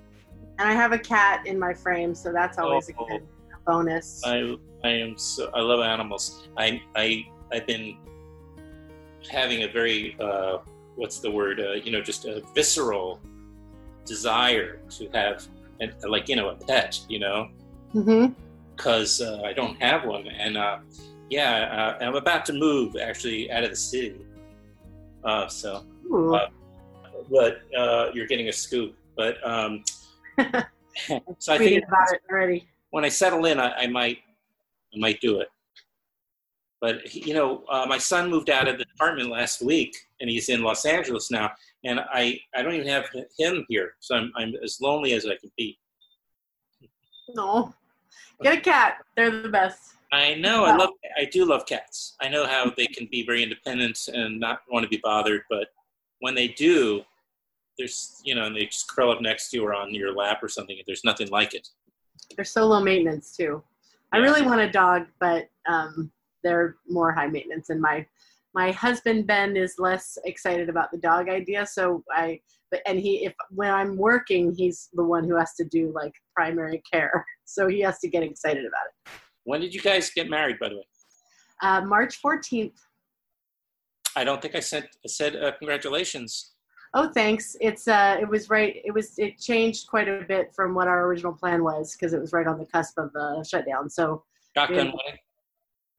And 0.60 0.70
I 0.70 0.74
have 0.74 0.92
a 0.94 1.00
cat 1.00 1.46
in 1.46 1.60
my 1.60 1.74
frame, 1.74 2.16
so 2.16 2.32
that's 2.32 2.58
always 2.58 2.90
Oh. 2.98 3.06
a 3.06 3.10
good 3.10 3.28
bonus. 3.66 4.22
I 4.26 4.56
I 4.84 4.90
am 4.90 5.18
so 5.18 5.50
I 5.54 5.60
love 5.60 5.82
animals. 5.82 6.48
I 6.58 6.82
I 6.96 7.26
I've 7.52 7.68
been 7.68 7.98
having 9.30 9.64
a 9.64 9.68
very 9.68 10.16
uh, 10.20 10.60
what's 10.96 11.20
the 11.20 11.30
word? 11.30 11.60
Uh, 11.60 11.74
you 11.74 11.92
know, 11.92 12.02
just 12.02 12.26
a 12.26 12.42
visceral 12.56 13.20
desire 14.06 14.80
to 14.92 15.10
have 15.14 15.46
an, 15.80 15.94
like 16.08 16.30
you 16.30 16.36
know 16.36 16.50
a 16.50 16.56
pet. 16.56 17.00
You 17.10 17.20
know, 17.20 17.50
because 18.76 19.22
uh, 19.22 19.42
I 19.44 19.54
don't 19.54 19.82
have 19.82 20.06
one, 20.06 20.28
and 20.28 20.58
uh, 20.58 20.80
yeah, 21.30 21.96
uh, 22.00 22.04
I'm 22.04 22.16
about 22.16 22.46
to 22.48 22.54
move 22.54 22.96
actually 22.96 23.52
out 23.52 23.64
of 23.64 23.70
the 23.70 23.76
city. 23.76 24.16
Uh, 25.24 25.48
so. 25.48 25.86
Uh, 26.14 26.48
but 27.30 27.62
uh, 27.78 28.12
you're 28.14 28.28
getting 28.28 28.50
a 28.50 28.54
scoop. 28.54 28.96
But 29.16 29.38
um, 29.48 29.84
so 31.40 31.54
I 31.54 31.58
think 31.58 31.84
about 31.86 32.14
it 32.14 32.22
already. 32.30 32.68
when 32.92 33.04
I 33.04 33.10
settle 33.10 33.46
in, 33.46 33.60
I, 33.60 33.74
I 33.74 33.88
might, 33.88 34.20
I 34.94 35.00
might 35.00 35.20
do 35.22 35.40
it. 35.40 35.50
But 36.80 37.14
you 37.14 37.34
know, 37.34 37.64
uh, 37.70 37.86
my 37.88 37.98
son 37.98 38.30
moved 38.30 38.50
out 38.50 38.68
of 38.68 38.78
the 38.78 38.86
apartment 38.96 39.30
last 39.30 39.62
week, 39.62 39.96
and 40.22 40.30
he's 40.30 40.50
in 40.50 40.62
Los 40.62 40.86
Angeles 40.86 41.32
now, 41.32 41.52
and 41.88 42.00
I, 42.00 42.40
I 42.56 42.62
don't 42.62 42.74
even 42.74 42.88
have 42.88 43.06
him 43.40 43.66
here, 43.70 43.94
so 44.00 44.16
I'm, 44.16 44.32
I'm 44.36 44.54
as 44.64 44.80
lonely 44.82 45.14
as 45.14 45.26
I 45.26 45.38
can 45.38 45.52
be. 45.58 45.80
No. 47.34 47.74
Get 48.44 48.58
a 48.58 48.62
cat. 48.62 48.98
They're 49.16 49.42
the 49.42 49.50
best. 49.50 49.94
I 50.12 50.36
know, 50.36 50.64
I 50.64 50.76
love, 50.76 50.92
I 51.18 51.26
do 51.26 51.44
love 51.44 51.66
cats. 51.66 52.16
I 52.22 52.30
know 52.30 52.46
how 52.46 52.72
they 52.78 52.88
can 52.88 53.08
be 53.12 53.26
very 53.26 53.44
independent 53.44 54.08
and 54.08 54.40
not 54.40 54.60
want 54.72 54.84
to 54.84 54.90
be 54.90 55.02
bothered, 55.04 55.42
but 55.50 55.68
when 56.20 56.36
they 56.36 56.48
do, 56.50 57.04
there's, 57.78 58.22
you 58.24 58.34
know, 58.34 58.46
and 58.46 58.56
they 58.56 58.66
just 58.66 58.90
curl 58.90 59.12
up 59.12 59.22
next 59.22 59.50
to 59.50 59.58
you 59.58 59.66
or 59.66 59.74
on 59.74 59.94
your 59.94 60.14
lap 60.16 60.40
or 60.42 60.48
something. 60.48 60.78
There's 60.88 61.04
nothing 61.04 61.30
like 61.30 61.54
it. 61.54 61.68
They're 62.36 62.46
so 62.46 62.66
low 62.66 62.82
maintenance 62.82 63.36
too. 63.36 63.64
I 64.14 64.18
really 64.18 64.42
want 64.42 64.62
a 64.62 64.72
dog, 64.72 65.08
but 65.20 65.50
um, 65.68 66.12
they're 66.44 66.78
more 66.88 67.12
high 67.12 67.28
maintenance. 67.28 67.70
And 67.70 67.82
my 67.82 68.06
my 68.58 68.72
husband 68.72 69.28
Ben 69.28 69.56
is 69.56 69.76
less 69.78 70.18
excited 70.26 70.68
about 70.68 70.90
the 70.92 70.98
dog 70.98 71.30
idea. 71.30 71.64
So 71.64 72.04
I, 72.12 72.42
but 72.72 72.82
and 72.88 73.00
he 73.00 73.24
if 73.24 73.34
when 73.52 73.72
I'm 73.72 73.96
working, 73.96 74.52
he's 74.52 74.90
the 74.94 75.04
one 75.04 75.26
who 75.26 75.36
has 75.38 75.54
to 75.60 75.64
do 75.64 75.92
like 75.94 76.14
primary 76.36 76.82
care. 76.92 77.24
So 77.50 77.70
he 77.70 77.80
has 77.80 77.98
to 78.00 78.10
get 78.10 78.24
excited 78.24 78.66
about 78.66 78.88
it. 78.90 79.12
When 79.46 79.62
did 79.62 79.74
you 79.74 79.80
guys 79.80 80.10
get 80.10 80.30
married, 80.30 80.60
by 80.60 80.68
the 80.68 80.76
way? 80.76 80.88
Uh, 81.62 81.80
March 81.80 82.22
14th. 82.22 82.78
I 84.18 84.26
don't 84.26 84.42
think 84.42 84.54
I 84.54 84.60
sent 84.60 84.88
said 85.06 85.38
uh, 85.38 85.54
congratulations. 85.60 86.56
Oh, 86.94 87.08
thanks. 87.14 87.56
It's 87.62 87.88
uh, 87.88 88.18
it 88.20 88.28
was 88.28 88.50
right. 88.50 88.82
It 88.84 88.92
was 88.92 89.18
it 89.18 89.40
changed 89.40 89.88
quite 89.88 90.10
a 90.10 90.26
bit 90.28 90.54
from 90.54 90.74
what 90.74 90.88
our 90.90 91.06
original 91.06 91.32
plan 91.32 91.64
was 91.64 91.96
because 91.96 92.12
it 92.14 92.20
was 92.20 92.34
right 92.34 92.48
on 92.48 92.58
the 92.58 92.66
cusp 92.66 92.98
of 92.98 93.14
the 93.14 93.46
shutdown. 93.48 93.90
So 93.90 94.24
Shotgun 94.56 94.88
wedding. 94.88 95.20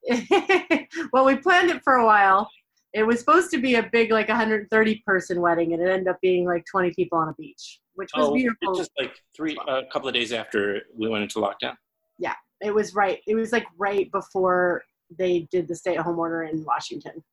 well, 1.13 1.25
we 1.25 1.35
planned 1.37 1.69
it 1.69 1.81
for 1.83 1.95
a 1.95 2.05
while. 2.05 2.49
It 2.93 3.03
was 3.03 3.19
supposed 3.19 3.51
to 3.51 3.59
be 3.61 3.75
a 3.75 3.87
big, 3.91 4.11
like 4.11 4.29
130 4.29 5.03
person 5.05 5.41
wedding, 5.41 5.73
and 5.73 5.81
it 5.81 5.89
ended 5.89 6.07
up 6.07 6.19
being 6.21 6.45
like 6.45 6.65
20 6.71 6.91
people 6.95 7.19
on 7.19 7.29
a 7.29 7.33
beach, 7.33 7.79
which 7.93 8.09
was 8.15 8.29
Oh, 8.29 8.33
beautiful. 8.33 8.73
just 8.73 8.89
like 8.99 9.13
three, 9.35 9.57
a 9.67 9.83
couple 9.91 10.07
of 10.07 10.15
days 10.15 10.33
after 10.33 10.81
we 10.97 11.07
went 11.07 11.23
into 11.23 11.39
lockdown. 11.39 11.75
Yeah, 12.17 12.33
it 12.61 12.73
was 12.73 12.95
right. 12.95 13.19
It 13.27 13.35
was 13.35 13.51
like 13.51 13.67
right 13.77 14.11
before 14.11 14.83
they 15.17 15.47
did 15.51 15.67
the 15.67 15.75
stay 15.75 15.97
at 15.97 16.03
home 16.03 16.17
order 16.17 16.43
in 16.43 16.63
Washington. 16.63 17.23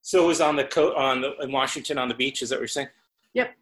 So 0.00 0.24
it 0.24 0.26
was 0.26 0.40
on 0.40 0.56
the 0.56 0.64
coat 0.64 0.94
on 0.96 1.20
the 1.20 1.36
in 1.38 1.52
Washington 1.52 1.98
on 1.98 2.08
the 2.08 2.14
beach. 2.14 2.40
Is 2.40 2.50
that 2.50 2.56
what 2.56 2.60
you're 2.60 2.68
saying? 2.68 2.88
Yep. 3.34 3.54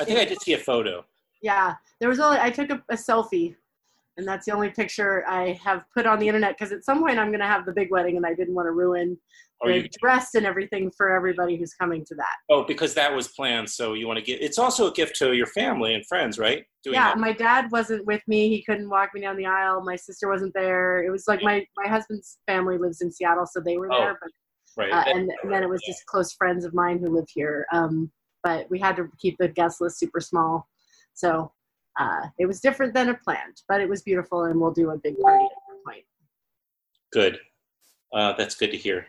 I 0.00 0.04
think 0.04 0.18
I 0.18 0.24
did 0.24 0.40
see 0.42 0.52
a 0.52 0.58
photo. 0.58 1.04
Yeah, 1.42 1.74
there 1.98 2.08
was 2.08 2.20
only 2.20 2.38
I 2.38 2.50
took 2.50 2.70
a, 2.70 2.82
a 2.90 2.94
selfie, 2.96 3.56
and 4.16 4.26
that's 4.26 4.46
the 4.46 4.52
only 4.52 4.70
picture 4.70 5.24
I 5.28 5.58
have 5.64 5.84
put 5.96 6.06
on 6.06 6.18
the 6.18 6.26
internet 6.28 6.56
because 6.58 6.72
at 6.72 6.84
some 6.84 7.00
point 7.00 7.18
I'm 7.18 7.28
going 7.28 7.40
to 7.40 7.46
have 7.46 7.64
the 7.66 7.72
big 7.72 7.90
wedding, 7.90 8.16
and 8.16 8.26
I 8.26 8.34
didn't 8.34 8.54
want 8.54 8.66
to 8.66 8.72
ruin 8.72 9.16
Or 9.60 9.70
the 9.72 9.88
dress 10.00 10.34
and 10.34 10.44
everything 10.46 10.90
for 10.96 11.10
everybody 11.14 11.56
who's 11.56 11.74
coming 11.74 12.04
to 12.06 12.14
that. 12.16 12.34
oh, 12.50 12.64
because 12.64 12.94
that 12.94 13.14
was 13.14 13.28
planned. 13.28 13.68
So 13.70 13.94
you 13.94 14.06
want 14.06 14.18
to 14.18 14.24
get. 14.24 14.42
It's 14.42 14.58
also 14.58 14.90
a 14.90 14.92
gift 14.92 15.16
to 15.16 15.32
your 15.34 15.46
family 15.46 15.94
and 15.94 16.04
friends, 16.06 16.38
right? 16.38 16.64
Doing 16.82 16.94
yeah, 16.94 17.08
that. 17.10 17.18
my 17.18 17.32
dad 17.32 17.70
wasn't 17.70 18.04
with 18.06 18.22
me. 18.26 18.48
He 18.48 18.62
couldn't 18.64 18.88
walk 18.90 19.10
me 19.14 19.20
down 19.20 19.36
the 19.36 19.46
aisle. 19.46 19.82
My 19.84 19.96
sister 19.96 20.28
wasn't 20.28 20.54
there. 20.54 21.02
It 21.02 21.10
was 21.10 21.24
like 21.28 21.42
my 21.42 21.64
my 21.76 21.88
husband's 21.88 22.38
family 22.46 22.78
lives 22.78 23.00
in 23.02 23.10
Seattle, 23.12 23.46
so 23.46 23.60
they 23.60 23.76
were 23.76 23.92
Oh, 23.92 23.98
there. 24.00 24.18
But 24.20 24.30
right. 24.82 24.92
uh, 24.92 25.04
and, 25.10 25.30
and 25.42 25.52
then 25.52 25.62
it 25.62 25.68
was 25.68 25.82
just 25.86 26.04
close 26.06 26.32
friends 26.32 26.64
of 26.64 26.74
mine 26.74 26.98
who 26.98 27.14
live 27.14 27.28
here. 27.32 27.66
Um, 27.72 28.10
but 28.42 28.66
we 28.70 28.78
had 28.78 28.96
to 28.96 29.08
keep 29.18 29.36
the 29.38 29.48
guest 29.48 29.80
list 29.82 29.98
super 29.98 30.20
small, 30.20 30.66
so 31.14 31.52
uh, 32.00 32.26
it 32.38 32.46
was 32.46 32.60
different 32.60 32.94
than 32.94 33.10
a 33.10 33.14
planned. 33.14 33.62
But 33.68 33.80
it 33.80 33.88
was 33.88 34.02
beautiful, 34.02 34.44
and 34.44 34.60
we'll 34.60 34.72
do 34.72 34.90
a 34.90 34.96
big 34.96 35.18
party 35.18 35.44
at 35.44 35.50
some 35.68 35.84
point. 35.86 36.04
Good. 37.12 37.38
Uh, 38.12 38.32
that's 38.36 38.54
good 38.54 38.70
to 38.70 38.76
hear. 38.76 39.06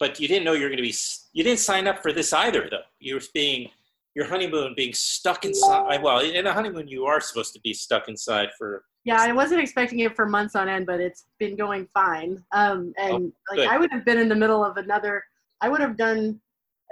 But 0.00 0.18
you 0.18 0.28
didn't 0.28 0.44
know 0.44 0.52
you 0.52 0.62
were 0.62 0.68
going 0.68 0.78
to 0.78 0.82
be. 0.82 0.94
You 1.32 1.44
didn't 1.44 1.60
sign 1.60 1.86
up 1.86 2.02
for 2.02 2.12
this 2.12 2.32
either, 2.32 2.68
though. 2.70 2.86
You 2.98 3.16
were 3.16 3.22
being 3.34 3.70
your 4.14 4.26
honeymoon 4.26 4.74
being 4.76 4.92
stuck 4.94 5.44
inside. 5.44 6.02
Well, 6.02 6.20
in 6.20 6.46
a 6.46 6.52
honeymoon, 6.52 6.88
you 6.88 7.04
are 7.06 7.20
supposed 7.20 7.52
to 7.54 7.60
be 7.60 7.72
stuck 7.72 8.08
inside 8.08 8.48
for. 8.56 8.84
Yeah, 9.04 9.20
I 9.20 9.32
wasn't 9.32 9.60
expecting 9.60 10.00
it 10.00 10.14
for 10.16 10.26
months 10.26 10.56
on 10.56 10.68
end, 10.68 10.86
but 10.86 11.00
it's 11.00 11.26
been 11.38 11.56
going 11.56 11.86
fine. 11.94 12.42
Um, 12.52 12.92
and 12.96 13.32
like. 13.56 13.68
I 13.68 13.78
would 13.78 13.90
have 13.92 14.04
been 14.04 14.18
in 14.18 14.28
the 14.28 14.34
middle 14.34 14.64
of 14.64 14.76
another. 14.76 15.22
I 15.60 15.68
would 15.68 15.80
have 15.80 15.96
done 15.96 16.40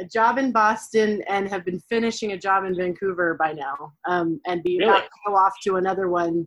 a 0.01 0.05
job 0.05 0.39
in 0.39 0.53
Boston 0.53 1.23
and 1.29 1.49
have 1.49 1.65
been 1.65 1.81
finishing 1.89 2.33
a 2.33 2.39
job 2.39 2.65
in 2.65 2.77
Vancouver 2.77 3.35
by 3.35 3.53
now, 3.53 3.93
um, 4.07 4.41
and 4.47 4.63
be 4.63 4.79
Really? 4.79 4.91
about 4.91 5.05
to 5.05 5.11
go 5.27 5.35
off 5.37 5.55
to 5.65 5.77
another 5.77 6.09
one 6.09 6.47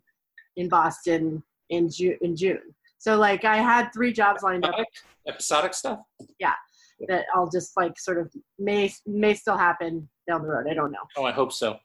in 0.55 0.69
Boston 0.69 1.43
in 1.69 1.89
June. 1.89 2.17
In 2.21 2.35
June, 2.35 2.75
so 2.97 3.17
like 3.17 3.45
I 3.45 3.57
had 3.57 3.89
three 3.93 4.11
jobs 4.13 4.43
lined 4.43 4.65
up 4.65 4.75
Episodic, 5.27 5.73
stuff. 5.73 5.99
Yeah, 6.39 6.53
that 7.07 7.25
I'll 7.35 7.49
just 7.49 7.75
like 7.77 7.99
sort 7.99 8.17
of 8.19 8.31
may 8.57 8.91
may 9.05 9.33
still 9.33 9.57
happen 9.57 10.09
down 10.27 10.41
the 10.41 10.47
road. 10.47 10.67
I 10.69 10.73
don't 10.73 10.91
know. 10.91 10.99
Oh, 11.17 11.25
I 11.25 11.31
hope 11.31 11.51
so. 11.51 11.77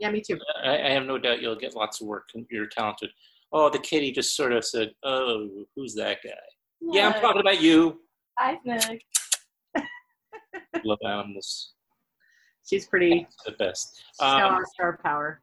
Yeah, 0.00 0.10
me 0.10 0.20
too. 0.20 0.38
I, 0.64 0.82
I 0.82 0.90
have 0.90 1.04
no 1.06 1.18
doubt 1.18 1.40
you'll 1.40 1.56
get 1.56 1.74
lots 1.74 2.00
of 2.00 2.06
work. 2.06 2.28
You're 2.50 2.66
talented. 2.66 3.10
Oh, 3.52 3.70
the 3.70 3.78
kitty 3.78 4.12
just 4.12 4.36
sort 4.36 4.52
of 4.52 4.64
said, 4.64 4.92
"Oh, 5.02 5.48
who's 5.74 5.94
that 5.94 6.18
guy?" 6.24 6.30
Yeah, 6.80 7.08
I'm 7.08 7.20
talking 7.20 7.40
about 7.40 7.60
you. 7.62 8.00
Hi, 8.38 8.58
Nick. 8.64 9.02
Love 10.84 10.98
animals. 11.04 11.72
She's 12.68 12.86
pretty. 12.86 13.26
The 13.44 13.52
best. 13.52 14.02
Got 14.20 14.52
Um, 14.58 14.64
star 14.74 14.98
power. 15.04 15.40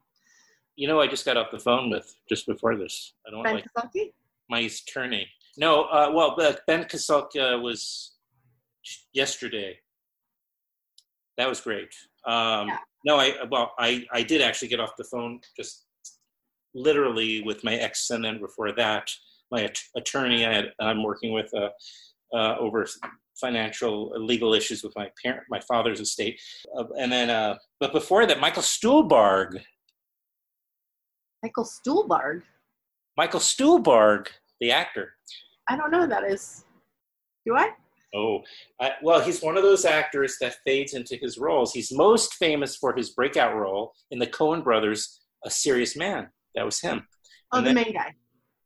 you 0.76 0.86
know, 0.88 1.00
I 1.00 1.06
just 1.06 1.24
got 1.24 1.36
off 1.36 1.50
the 1.50 1.58
phone 1.58 1.88
with 1.90 2.14
just 2.28 2.46
before 2.46 2.76
this. 2.76 3.14
I 3.26 3.30
don't 3.30 3.42
Ben 3.42 3.54
like 3.54 3.66
Kasulke? 3.76 4.12
my 4.50 4.60
attorney. 4.60 5.26
No, 5.56 5.84
uh, 5.84 6.10
well, 6.12 6.36
Ben 6.66 6.84
Kasulke 6.84 7.62
was 7.62 8.16
yesterday. 9.12 9.78
That 11.38 11.48
was 11.48 11.60
great. 11.60 11.94
Um, 12.26 12.68
Yeah. 12.68 12.78
No, 13.06 13.16
I 13.18 13.42
well, 13.50 13.74
I 13.78 14.06
I 14.12 14.22
did 14.22 14.40
actually 14.40 14.68
get 14.68 14.80
off 14.80 14.96
the 14.96 15.04
phone 15.04 15.40
just 15.56 15.86
literally 16.74 17.42
with 17.42 17.62
my 17.62 17.74
ex, 17.74 18.08
and 18.10 18.24
then 18.24 18.40
before 18.40 18.72
that, 18.72 19.10
my 19.50 19.64
at- 19.64 19.78
attorney. 19.96 20.46
I 20.46 20.52
had 20.54 20.72
I'm 20.80 21.02
working 21.02 21.32
with 21.32 21.52
uh, 21.54 21.68
uh, 22.34 22.56
over 22.58 22.86
financial 23.40 24.12
uh, 24.14 24.18
legal 24.18 24.54
issues 24.54 24.82
with 24.82 24.94
my 24.96 25.10
parent, 25.22 25.44
my 25.50 25.60
father's 25.60 26.00
estate, 26.00 26.40
uh, 26.76 26.84
and 26.98 27.10
then 27.10 27.30
uh, 27.30 27.56
but 27.80 27.92
before 27.92 28.26
that, 28.26 28.40
Michael 28.40 28.62
Stuhlbarg. 28.62 29.60
Michael 31.42 31.64
Stuhlbarg. 31.64 32.42
Michael 33.16 33.40
Stuhlbarg, 33.40 34.28
the 34.60 34.72
actor. 34.72 35.12
I 35.68 35.76
don't 35.76 35.90
know 35.90 36.02
who 36.02 36.06
that 36.08 36.24
is. 36.24 36.64
Do 37.46 37.56
I? 37.56 37.70
Oh, 38.14 38.42
I, 38.80 38.92
well, 39.02 39.20
he's 39.20 39.42
one 39.42 39.56
of 39.56 39.64
those 39.64 39.84
actors 39.84 40.36
that 40.40 40.56
fades 40.64 40.94
into 40.94 41.16
his 41.16 41.36
roles. 41.36 41.72
He's 41.72 41.92
most 41.92 42.34
famous 42.34 42.76
for 42.76 42.94
his 42.94 43.10
breakout 43.10 43.56
role 43.56 43.92
in 44.10 44.18
the 44.18 44.26
Coen 44.26 44.62
Brothers' 44.62 45.20
A 45.44 45.50
Serious 45.50 45.96
Man. 45.96 46.28
That 46.54 46.64
was 46.64 46.80
him. 46.80 47.06
Oh, 47.52 47.58
And 47.58 47.66
the 47.66 47.74
main 47.74 47.92
guy. 47.92 48.14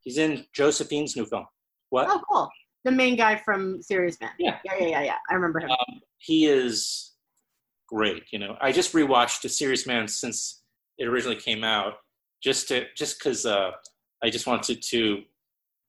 He's 0.02 0.18
in 0.18 0.44
Josephine's 0.52 1.16
new 1.16 1.24
film. 1.24 1.46
What? 1.90 2.06
Oh, 2.10 2.20
cool. 2.30 2.48
The 2.84 2.92
main 2.92 3.16
guy 3.16 3.36
from 3.36 3.82
Serious 3.82 4.20
Man. 4.20 4.30
Yeah. 4.38 4.58
Yeah, 4.64 4.72
yeah, 4.80 4.86
yeah, 4.86 5.02
yeah. 5.02 5.16
I 5.30 5.34
remember 5.34 5.60
him. 5.60 5.70
Um, 5.70 6.00
he 6.18 6.46
is 6.46 7.12
great. 7.88 8.24
You 8.32 8.38
know, 8.38 8.56
I 8.60 8.72
just 8.72 8.92
rewatched 8.92 9.44
A 9.44 9.48
Serious 9.48 9.86
Man 9.86 10.06
since 10.08 10.62
it 10.98 11.06
originally 11.06 11.36
came 11.36 11.64
out, 11.64 11.94
just 12.42 12.68
to 12.68 12.86
just 12.96 13.18
because 13.18 13.46
uh, 13.46 13.70
I 14.22 14.30
just 14.30 14.46
wanted 14.46 14.82
to. 14.82 15.22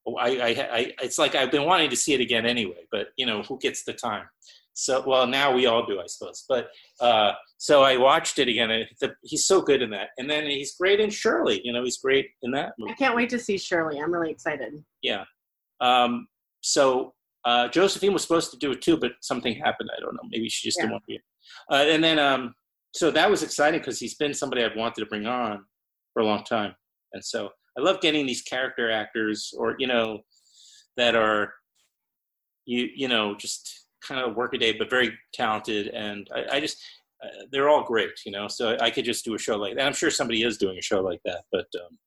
oh, 0.08 0.16
I, 0.16 0.28
I, 0.28 0.50
I, 0.50 0.94
it's 1.02 1.18
like 1.18 1.36
I've 1.36 1.52
been 1.52 1.66
wanting 1.66 1.90
to 1.90 1.96
see 1.96 2.14
it 2.14 2.22
again 2.22 2.46
anyway, 2.46 2.86
but 2.92 3.08
you 3.18 3.26
know, 3.26 3.44
who 3.44 3.60
gets 3.60 3.84
the 3.84 3.94
time? 3.94 4.26
So, 4.74 5.04
well, 5.06 5.28
now 5.28 5.52
we 5.52 5.66
all 5.66 5.86
do, 5.86 6.00
I 6.00 6.06
suppose. 6.08 6.46
But 6.48 6.70
uh, 7.02 7.34
so 7.58 7.84
I 7.84 7.98
watched 7.98 8.40
it 8.40 8.48
again. 8.48 8.72
And 8.72 8.86
the, 9.02 9.14
he's 9.24 9.46
so 9.46 9.62
good 9.62 9.82
in 9.82 9.90
that, 9.90 10.10
and 10.18 10.30
then 10.30 10.46
he's 10.46 10.76
great 10.76 11.00
in 11.02 11.10
Shirley. 11.10 11.60
You 11.64 11.74
know, 11.74 11.84
he's 11.84 11.98
great 11.98 12.30
in 12.44 12.52
that 12.52 12.74
movie. 12.80 12.94
I 12.94 12.96
can't 12.96 13.16
wait 13.16 13.30
to 13.30 13.40
see 13.40 13.58
Shirley. 13.58 14.00
I'm 14.00 14.12
really 14.12 14.32
excited. 14.32 14.74
Yeah. 15.02 15.26
Um, 15.82 16.28
so 16.62 17.14
uh, 17.46 17.68
Josephine 17.70 18.14
was 18.14 18.22
supposed 18.22 18.52
to 18.52 18.58
do 18.58 18.72
it 18.72 18.82
too, 18.82 18.98
but 18.98 19.14
something 19.22 19.56
happened. 19.56 19.90
I 19.96 20.00
don't 20.02 20.14
know. 20.14 20.28
Maybe 20.30 20.50
she 20.50 20.68
just 20.68 20.78
didn't 20.78 20.90
Yeah. 20.90 20.94
want 20.94 21.04
to 21.04 21.08
be. 21.08 21.20
Uh, 21.72 21.94
and 21.94 22.04
then, 22.04 22.20
um, 22.20 22.54
so 22.94 23.12
that 23.12 23.30
was 23.30 23.44
exciting 23.44 23.80
because 23.80 24.00
he's 24.00 24.16
been 24.16 24.34
somebody 24.34 24.64
I've 24.64 24.76
wanted 24.76 25.02
to 25.02 25.06
bring 25.06 25.26
on 25.26 25.66
for 26.14 26.22
a 26.22 26.26
long 26.26 26.44
time. 26.44 26.76
And 27.14 27.24
so 27.24 27.50
I 27.78 27.82
love 27.82 28.02
getting 28.02 28.26
these 28.26 28.42
character 28.42 28.92
actors 28.92 29.54
or, 29.58 29.76
you 29.80 29.88
know, 29.88 30.20
that 30.98 31.16
are, 31.16 31.54
you, 32.66 32.90
you 32.94 33.08
know, 33.08 33.36
just 33.36 33.86
kind 34.06 34.20
of 34.22 34.36
work 34.36 34.54
a 34.54 34.58
day, 34.58 34.74
but 34.74 34.90
very 34.90 35.18
talented. 35.34 35.88
And 35.88 36.28
I, 36.36 36.58
I 36.58 36.60
just, 36.60 36.84
uh, 37.24 37.28
they're 37.52 37.70
all 37.70 37.84
great, 37.84 38.12
you 38.26 38.32
know, 38.32 38.48
so 38.48 38.76
I 38.82 38.90
could 38.92 39.06
just 39.06 39.24
do 39.24 39.36
a 39.36 39.40
show 39.40 39.56
like 39.58 39.76
that. 39.76 39.86
I'm 39.86 39.94
sure 39.94 40.12
somebody 40.12 40.44
is 40.44 40.58
doing 40.58 40.78
a 40.78 40.82
show 40.82 41.02
like 41.02 41.22
that, 41.26 41.44
but, 41.52 41.68
um, 41.76 41.98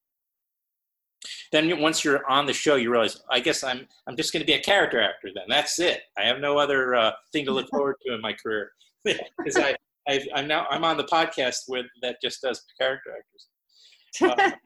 then 1.52 1.68
you, 1.68 1.76
once 1.76 2.02
you're 2.04 2.26
on 2.28 2.46
the 2.46 2.52
show, 2.52 2.76
you 2.76 2.90
realize, 2.90 3.20
I 3.30 3.40
guess 3.40 3.62
I'm 3.62 3.86
I'm 4.06 4.16
just 4.16 4.32
going 4.32 4.40
to 4.40 4.46
be 4.46 4.54
a 4.54 4.62
character 4.62 5.00
actor. 5.00 5.28
Then 5.34 5.44
that's 5.48 5.78
it. 5.78 6.00
I 6.18 6.22
have 6.22 6.40
no 6.40 6.58
other 6.58 6.94
uh, 6.94 7.12
thing 7.32 7.44
to 7.44 7.52
look 7.52 7.68
forward 7.70 7.96
to 8.06 8.14
in 8.14 8.20
my 8.20 8.32
career 8.32 8.72
because 9.04 9.56
I 9.56 9.76
I've, 10.08 10.26
I'm 10.34 10.48
now 10.48 10.66
I'm 10.70 10.84
on 10.84 10.96
the 10.96 11.04
podcast 11.04 11.68
with 11.68 11.86
that 12.02 12.16
just 12.22 12.42
does 12.42 12.64
character 12.80 13.10
actors. 13.16 14.58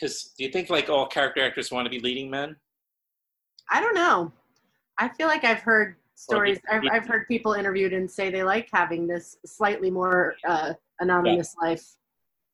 Because 0.00 0.32
do 0.36 0.42
you 0.42 0.50
think 0.50 0.68
like 0.68 0.88
all 0.88 1.06
character 1.06 1.44
actors 1.44 1.70
want 1.70 1.84
to 1.86 1.90
be 1.90 2.00
leading 2.00 2.28
men? 2.28 2.56
I 3.70 3.80
don't 3.80 3.94
know. 3.94 4.32
I 4.98 5.08
feel 5.10 5.28
like 5.28 5.44
I've 5.44 5.60
heard 5.60 5.94
stories. 6.16 6.58
I've, 6.68 6.82
I've 6.90 7.06
heard 7.06 7.28
people 7.28 7.52
interviewed 7.52 7.92
and 7.92 8.10
say 8.10 8.28
they 8.28 8.42
like 8.42 8.68
having 8.72 9.06
this 9.06 9.36
slightly 9.46 9.92
more 9.92 10.34
uh, 10.48 10.72
anonymous 10.98 11.54
life, 11.60 11.84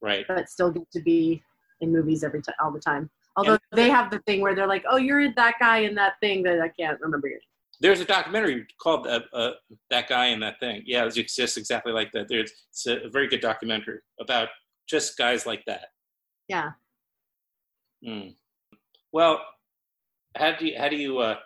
Right. 0.03 0.27
but 0.29 0.51
still 0.51 0.71
get 0.71 0.91
to 0.93 1.01
be 1.01 1.43
in 1.81 1.91
movies 1.91 2.23
every 2.23 2.43
time, 2.43 2.55
all 2.63 2.71
the 2.71 2.81
time. 2.81 3.09
Although 3.39 3.59
they 3.73 3.89
have 3.89 4.11
the 4.11 4.19
thing 4.21 4.41
where 4.41 4.55
they're 4.55 4.67
like, 4.67 4.85
"Oh, 4.91 4.97
you're 4.97 5.33
that 5.35 5.55
guy 5.61 5.79
in 5.79 5.95
that 5.95 6.15
thing 6.21 6.43
that 6.43 6.61
I 6.61 6.69
can't 6.69 7.01
remember 7.01 7.29
your 7.29 7.37
name." 7.37 7.43
There's 7.81 8.01
a 8.01 8.05
documentary 8.05 8.67
called 8.83 9.07
uh, 9.07 9.21
uh, 9.33 9.53
"That 9.91 10.09
Guy 10.09 10.27
in 10.27 10.41
That 10.41 10.59
Thing." 10.59 10.83
Yeah, 10.85 11.05
it 11.05 11.17
exists 11.17 11.57
exactly 11.57 11.93
like 11.93 12.11
that. 12.13 12.27
There's 12.29 12.51
it's 12.71 12.87
a 12.87 13.09
very 13.09 13.29
good 13.29 13.41
documentary 13.41 14.01
about 14.21 14.49
just 14.89 15.17
guys 15.17 15.47
like 15.47 15.65
that. 15.67 15.87
Yeah. 16.49 16.73
Hmm. 18.05 18.31
Well, 19.13 19.41
how 20.37 20.57
do 20.59 20.67
you 20.67 20.77
how 20.77 20.89
do 20.89 20.97
you? 20.97 21.19
Uh, 21.19 21.37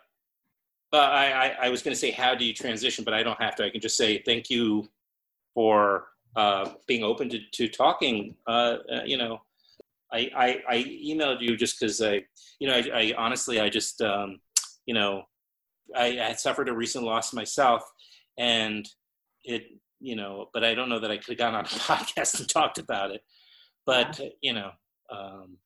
I, 0.94 1.32
I 1.32 1.56
I 1.64 1.68
was 1.68 1.82
going 1.82 1.94
to 1.94 2.00
say 2.00 2.10
how 2.10 2.34
do 2.34 2.44
you 2.46 2.54
transition, 2.54 3.04
but 3.04 3.12
I 3.12 3.22
don't 3.22 3.40
have 3.40 3.54
to. 3.56 3.64
I 3.66 3.70
can 3.70 3.82
just 3.82 3.98
say 3.98 4.22
thank 4.24 4.48
you 4.48 4.88
for 5.54 6.06
uh, 6.36 6.70
being 6.86 7.02
open 7.02 7.28
to 7.28 7.38
to 7.52 7.68
talking. 7.68 8.34
Uh, 8.46 8.76
uh, 8.90 9.02
you 9.04 9.18
know, 9.18 9.42
I, 10.12 10.30
I 10.36 10.62
I 10.68 10.76
emailed 10.84 11.40
you 11.40 11.56
just 11.56 11.78
because 11.80 12.00
I 12.02 12.22
you 12.58 12.68
know 12.68 12.74
I, 12.74 12.90
I 12.94 13.14
honestly 13.16 13.60
I 13.60 13.68
just 13.68 14.00
um, 14.02 14.40
you 14.86 14.94
know 14.94 15.22
I, 15.96 16.06
I 16.20 16.28
had 16.28 16.40
suffered 16.40 16.68
a 16.68 16.74
recent 16.74 17.04
loss 17.04 17.32
myself, 17.32 17.82
and 18.38 18.88
it 19.44 19.64
you 20.00 20.16
know, 20.16 20.48
but 20.52 20.64
I 20.64 20.74
don't 20.74 20.88
know 20.88 20.98
that 20.98 21.10
I 21.10 21.16
could 21.16 21.28
have 21.28 21.38
gone 21.38 21.54
on 21.54 21.64
a 21.64 21.68
podcast 21.68 22.40
and 22.40 22.48
talked 22.48 22.78
about 22.78 23.10
it. 23.10 23.22
But 23.86 24.20
you 24.40 24.52
know. 24.52 24.70
Um, 25.10 25.58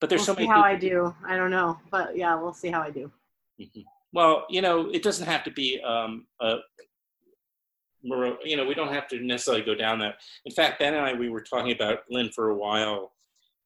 but 0.00 0.10
there's 0.10 0.20
we'll 0.20 0.26
so 0.26 0.34
see 0.34 0.46
many 0.46 0.48
how 0.48 0.76
people- 0.76 0.88
I 1.04 1.10
do. 1.10 1.14
I 1.26 1.36
don't 1.36 1.50
know, 1.50 1.78
but 1.90 2.16
yeah, 2.16 2.34
we'll 2.34 2.52
see 2.52 2.68
how 2.70 2.82
I 2.82 2.90
do. 2.90 3.10
Mhm. 3.58 3.84
well, 4.12 4.44
you 4.50 4.60
know, 4.60 4.90
it 4.90 5.02
doesn't 5.02 5.26
have 5.26 5.44
to 5.44 5.50
be 5.50 5.80
um, 5.80 6.26
a 6.40 6.58
you 8.44 8.56
know, 8.56 8.66
we 8.66 8.74
don't 8.74 8.92
have 8.92 9.08
to 9.08 9.20
necessarily 9.20 9.62
go 9.64 9.74
down 9.74 9.98
that. 10.00 10.16
In 10.44 10.52
fact, 10.52 10.78
Ben 10.78 10.92
and 10.92 11.02
I, 11.04 11.14
we 11.14 11.30
were 11.30 11.40
talking 11.40 11.72
about 11.72 12.00
Lynn 12.10 12.30
for 12.30 12.50
a 12.50 12.54
while, 12.54 13.13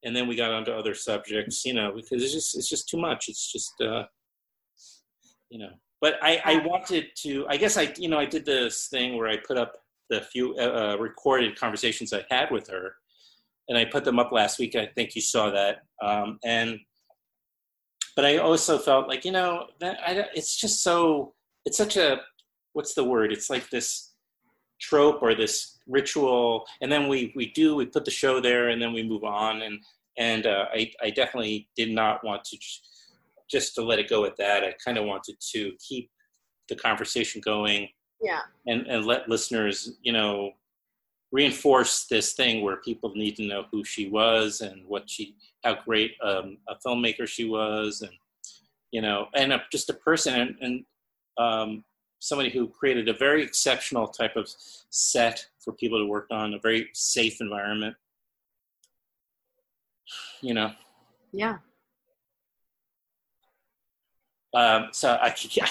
and 0.04 0.14
then 0.14 0.28
we 0.28 0.36
got 0.36 0.52
onto 0.52 0.70
other 0.70 0.94
subjects, 0.94 1.64
you 1.64 1.74
know, 1.74 1.92
because 1.94 2.22
it's 2.22 2.32
just 2.32 2.56
it's 2.56 2.68
just 2.68 2.88
too 2.88 2.98
much. 2.98 3.28
It's 3.28 3.50
just, 3.50 3.72
uh, 3.80 4.04
you 5.50 5.58
know. 5.58 5.70
But 6.00 6.14
I, 6.22 6.40
I 6.44 6.66
wanted 6.66 7.06
to. 7.22 7.46
I 7.48 7.56
guess 7.56 7.76
I, 7.76 7.92
you 7.96 8.08
know, 8.08 8.18
I 8.18 8.26
did 8.26 8.44
this 8.44 8.88
thing 8.88 9.16
where 9.16 9.28
I 9.28 9.36
put 9.36 9.58
up 9.58 9.72
the 10.10 10.20
few 10.20 10.54
uh, 10.56 10.94
uh 10.94 10.96
recorded 10.98 11.58
conversations 11.58 12.12
I 12.12 12.24
had 12.30 12.50
with 12.50 12.68
her, 12.68 12.94
and 13.68 13.76
I 13.76 13.84
put 13.84 14.04
them 14.04 14.18
up 14.18 14.30
last 14.30 14.58
week. 14.58 14.76
I 14.76 14.86
think 14.86 15.16
you 15.16 15.20
saw 15.20 15.50
that, 15.50 15.78
um, 16.02 16.38
and 16.44 16.78
but 18.14 18.24
I 18.24 18.38
also 18.38 18.78
felt 18.78 19.08
like 19.08 19.24
you 19.24 19.32
know 19.32 19.66
that 19.80 19.98
I, 20.06 20.24
it's 20.34 20.56
just 20.56 20.82
so 20.82 21.34
it's 21.64 21.76
such 21.76 21.96
a 21.96 22.20
what's 22.74 22.94
the 22.94 23.04
word? 23.04 23.32
It's 23.32 23.50
like 23.50 23.68
this 23.70 24.12
trope 24.80 25.20
or 25.22 25.34
this 25.34 25.77
ritual 25.88 26.66
and 26.80 26.92
then 26.92 27.08
we 27.08 27.32
we 27.34 27.50
do 27.52 27.74
we 27.74 27.86
put 27.86 28.04
the 28.04 28.10
show 28.10 28.40
there 28.40 28.68
and 28.68 28.80
then 28.80 28.92
we 28.92 29.02
move 29.02 29.24
on. 29.24 29.62
And 29.62 29.80
and 30.16 30.46
uh, 30.46 30.66
I, 30.72 30.90
I 31.02 31.10
definitely 31.10 31.68
did 31.76 31.90
not 31.90 32.24
want 32.24 32.44
to 32.44 32.58
just 33.50 33.74
to 33.74 33.82
let 33.82 33.98
it 33.98 34.10
go 34.10 34.24
at 34.24 34.36
that. 34.36 34.64
I 34.64 34.74
kind 34.84 34.98
of 34.98 35.04
wanted 35.04 35.36
to 35.52 35.72
keep 35.78 36.10
the 36.68 36.76
conversation 36.76 37.40
going. 37.44 37.88
Yeah. 38.20 38.40
And 38.66 38.86
and 38.86 39.06
let 39.06 39.28
listeners 39.28 39.92
you 40.02 40.12
know 40.12 40.52
reinforce 41.30 42.06
this 42.06 42.32
thing 42.32 42.62
where 42.62 42.76
people 42.76 43.12
need 43.14 43.36
to 43.36 43.46
know 43.46 43.64
who 43.70 43.84
she 43.84 44.08
was 44.08 44.60
and 44.60 44.86
what 44.86 45.08
she 45.08 45.36
how 45.62 45.76
great 45.84 46.12
um, 46.22 46.58
a 46.68 46.74
filmmaker 46.86 47.26
she 47.26 47.44
was 47.44 48.00
and 48.00 48.12
you 48.90 49.02
know 49.02 49.28
and 49.34 49.52
a, 49.52 49.62
just 49.70 49.90
a 49.90 49.94
person. 49.94 50.34
And, 50.34 50.56
and 50.60 50.84
um, 51.38 51.84
somebody 52.20 52.50
who 52.50 52.68
created 52.68 53.08
a 53.08 53.14
very 53.14 53.42
exceptional 53.42 54.06
type 54.06 54.36
of 54.36 54.48
set 54.90 55.46
for 55.60 55.72
people 55.72 55.98
to 55.98 56.06
work 56.06 56.26
on, 56.30 56.54
a 56.54 56.58
very 56.58 56.88
safe 56.92 57.40
environment. 57.40 57.94
You 60.42 60.54
know. 60.54 60.72
Yeah. 61.32 61.58
Um, 64.54 64.88
so 64.92 65.18
I, 65.20 65.26
I, 65.62 65.68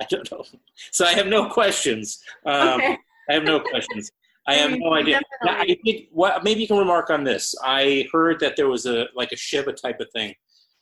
I, 0.00 0.06
don't 0.08 0.30
know. 0.30 0.44
So 0.92 1.04
I 1.04 1.12
have 1.14 1.26
no 1.26 1.48
questions. 1.48 2.22
Um, 2.46 2.80
okay. 2.80 2.98
I 3.28 3.34
have 3.34 3.44
no 3.44 3.60
questions. 3.60 4.10
I 4.46 4.54
have 4.54 4.70
no 4.78 4.94
idea. 4.94 5.20
I 5.42 5.76
did, 5.84 6.06
what, 6.12 6.44
maybe 6.44 6.62
you 6.62 6.68
can 6.68 6.78
remark 6.78 7.10
on 7.10 7.24
this. 7.24 7.54
I 7.62 8.06
heard 8.12 8.40
that 8.40 8.56
there 8.56 8.68
was 8.68 8.86
a 8.86 9.06
like 9.14 9.32
a 9.32 9.36
Shiva 9.36 9.72
type 9.72 10.00
of 10.00 10.08
thing, 10.12 10.34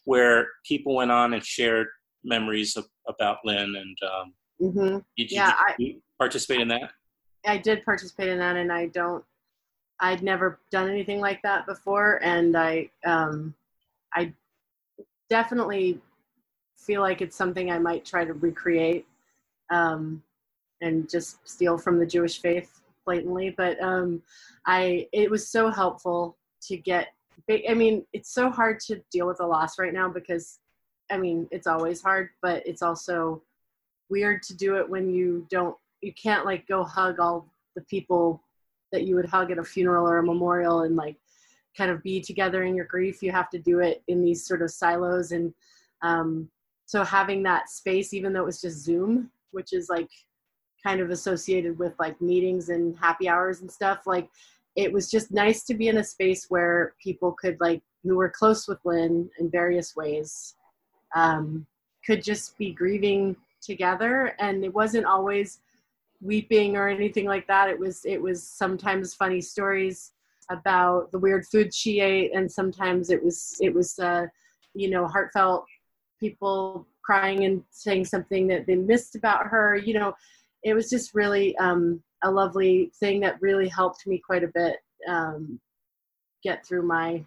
where 0.04 0.46
people 0.64 0.94
went 0.94 1.10
on 1.10 1.34
and 1.34 1.44
shared 1.44 1.88
memories 2.24 2.76
of, 2.76 2.86
about 3.08 3.38
Lynn 3.44 3.74
and 3.76 3.96
um, 4.02 4.34
Mm-hmm. 4.60 4.98
Did, 5.16 5.32
yeah, 5.32 5.52
you, 5.78 5.94
I, 5.94 6.22
participate 6.22 6.60
in 6.60 6.68
that? 6.68 6.90
I 7.46 7.56
did 7.58 7.84
participate 7.84 8.28
in 8.28 8.38
that, 8.38 8.56
and 8.56 8.72
I 8.72 8.86
don't. 8.86 9.24
I'd 10.00 10.22
never 10.22 10.60
done 10.70 10.88
anything 10.88 11.20
like 11.20 11.42
that 11.42 11.66
before, 11.66 12.20
and 12.22 12.56
I, 12.56 12.88
um, 13.04 13.54
I 14.14 14.32
definitely 15.28 16.00
feel 16.76 17.00
like 17.00 17.20
it's 17.20 17.36
something 17.36 17.70
I 17.70 17.78
might 17.78 18.04
try 18.04 18.24
to 18.24 18.32
recreate, 18.32 19.06
um, 19.70 20.22
and 20.80 21.08
just 21.08 21.48
steal 21.48 21.78
from 21.78 21.98
the 21.98 22.06
Jewish 22.06 22.40
faith 22.40 22.80
blatantly. 23.04 23.50
But 23.56 23.80
um, 23.82 24.22
I, 24.66 25.08
it 25.12 25.30
was 25.30 25.48
so 25.48 25.70
helpful 25.70 26.36
to 26.62 26.76
get. 26.76 27.08
I 27.50 27.74
mean, 27.74 28.04
it's 28.12 28.34
so 28.34 28.50
hard 28.50 28.78
to 28.80 29.00
deal 29.10 29.26
with 29.26 29.40
a 29.40 29.46
loss 29.46 29.78
right 29.78 29.94
now 29.94 30.08
because, 30.08 30.58
I 31.10 31.16
mean, 31.16 31.48
it's 31.50 31.66
always 31.66 32.02
hard, 32.02 32.28
but 32.42 32.66
it's 32.66 32.82
also 32.82 33.42
weird 34.10 34.42
to 34.44 34.56
do 34.56 34.76
it 34.76 34.88
when 34.88 35.10
you 35.10 35.46
don't 35.50 35.76
you 36.00 36.12
can't 36.20 36.46
like 36.46 36.66
go 36.66 36.84
hug 36.84 37.18
all 37.18 37.52
the 37.74 37.82
people 37.82 38.42
that 38.92 39.04
you 39.04 39.14
would 39.16 39.26
hug 39.28 39.50
at 39.50 39.58
a 39.58 39.64
funeral 39.64 40.08
or 40.08 40.18
a 40.18 40.22
memorial 40.22 40.82
and 40.82 40.96
like 40.96 41.16
kind 41.76 41.90
of 41.90 42.02
be 42.02 42.20
together 42.20 42.64
in 42.64 42.74
your 42.74 42.86
grief. 42.86 43.22
You 43.22 43.32
have 43.32 43.50
to 43.50 43.58
do 43.58 43.80
it 43.80 44.02
in 44.08 44.24
these 44.24 44.46
sort 44.46 44.62
of 44.62 44.70
silos. 44.70 45.32
And 45.32 45.52
um, 46.02 46.48
so 46.88 47.04
having 47.04 47.42
that 47.42 47.68
space 47.68 48.14
even 48.14 48.32
though 48.32 48.40
it 48.40 48.46
was 48.46 48.60
just 48.60 48.78
zoom 48.78 49.30
which 49.52 49.72
is 49.72 49.88
like 49.88 50.08
kind 50.84 51.00
of 51.00 51.10
associated 51.10 51.78
with 51.78 51.92
like 51.98 52.20
meetings 52.20 52.70
and 52.70 52.98
happy 52.98 53.28
hours 53.28 53.60
and 53.60 53.70
stuff 53.70 54.06
like 54.06 54.28
it 54.74 54.92
was 54.92 55.10
just 55.10 55.30
nice 55.30 55.64
to 55.64 55.74
be 55.74 55.88
in 55.88 55.98
a 55.98 56.04
space 56.04 56.46
where 56.48 56.94
people 57.02 57.32
could 57.32 57.56
like 57.60 57.82
who 58.02 58.16
were 58.16 58.30
close 58.30 58.66
with 58.66 58.78
lynn 58.84 59.28
in 59.38 59.50
various 59.50 59.94
ways 59.94 60.54
um, 61.14 61.66
could 62.06 62.22
just 62.22 62.56
be 62.58 62.72
grieving 62.72 63.36
together 63.62 64.34
and 64.38 64.64
it 64.64 64.72
wasn't 64.74 65.04
always 65.04 65.60
weeping 66.20 66.76
or 66.76 66.88
anything 66.88 67.26
like 67.26 67.46
that. 67.46 67.68
It 67.68 67.78
was 67.78 68.04
it 68.04 68.20
was 68.20 68.46
sometimes 68.46 69.14
funny 69.14 69.40
stories 69.40 70.12
about 70.50 71.12
the 71.12 71.18
weird 71.18 71.46
food 71.46 71.74
she 71.74 72.00
ate 72.00 72.34
and 72.34 72.50
sometimes 72.50 73.10
it 73.10 73.22
was 73.22 73.56
it 73.60 73.72
was 73.74 73.98
uh 73.98 74.26
you 74.74 74.88
know 74.88 75.06
heartfelt 75.06 75.66
people 76.18 76.86
crying 77.04 77.44
and 77.44 77.62
saying 77.70 78.04
something 78.04 78.46
that 78.48 78.66
they 78.66 78.74
missed 78.74 79.14
about 79.14 79.46
her. 79.46 79.76
You 79.76 79.94
know 79.94 80.14
it 80.62 80.74
was 80.74 80.90
just 80.90 81.14
really 81.14 81.56
um 81.58 82.02
a 82.24 82.30
lovely 82.30 82.90
thing 82.98 83.20
that 83.20 83.40
really 83.40 83.68
helped 83.68 84.06
me 84.06 84.18
quite 84.18 84.42
a 84.42 84.50
bit 84.54 84.76
um 85.08 85.60
get 86.42 86.66
through 86.66 86.82
my 86.82 87.24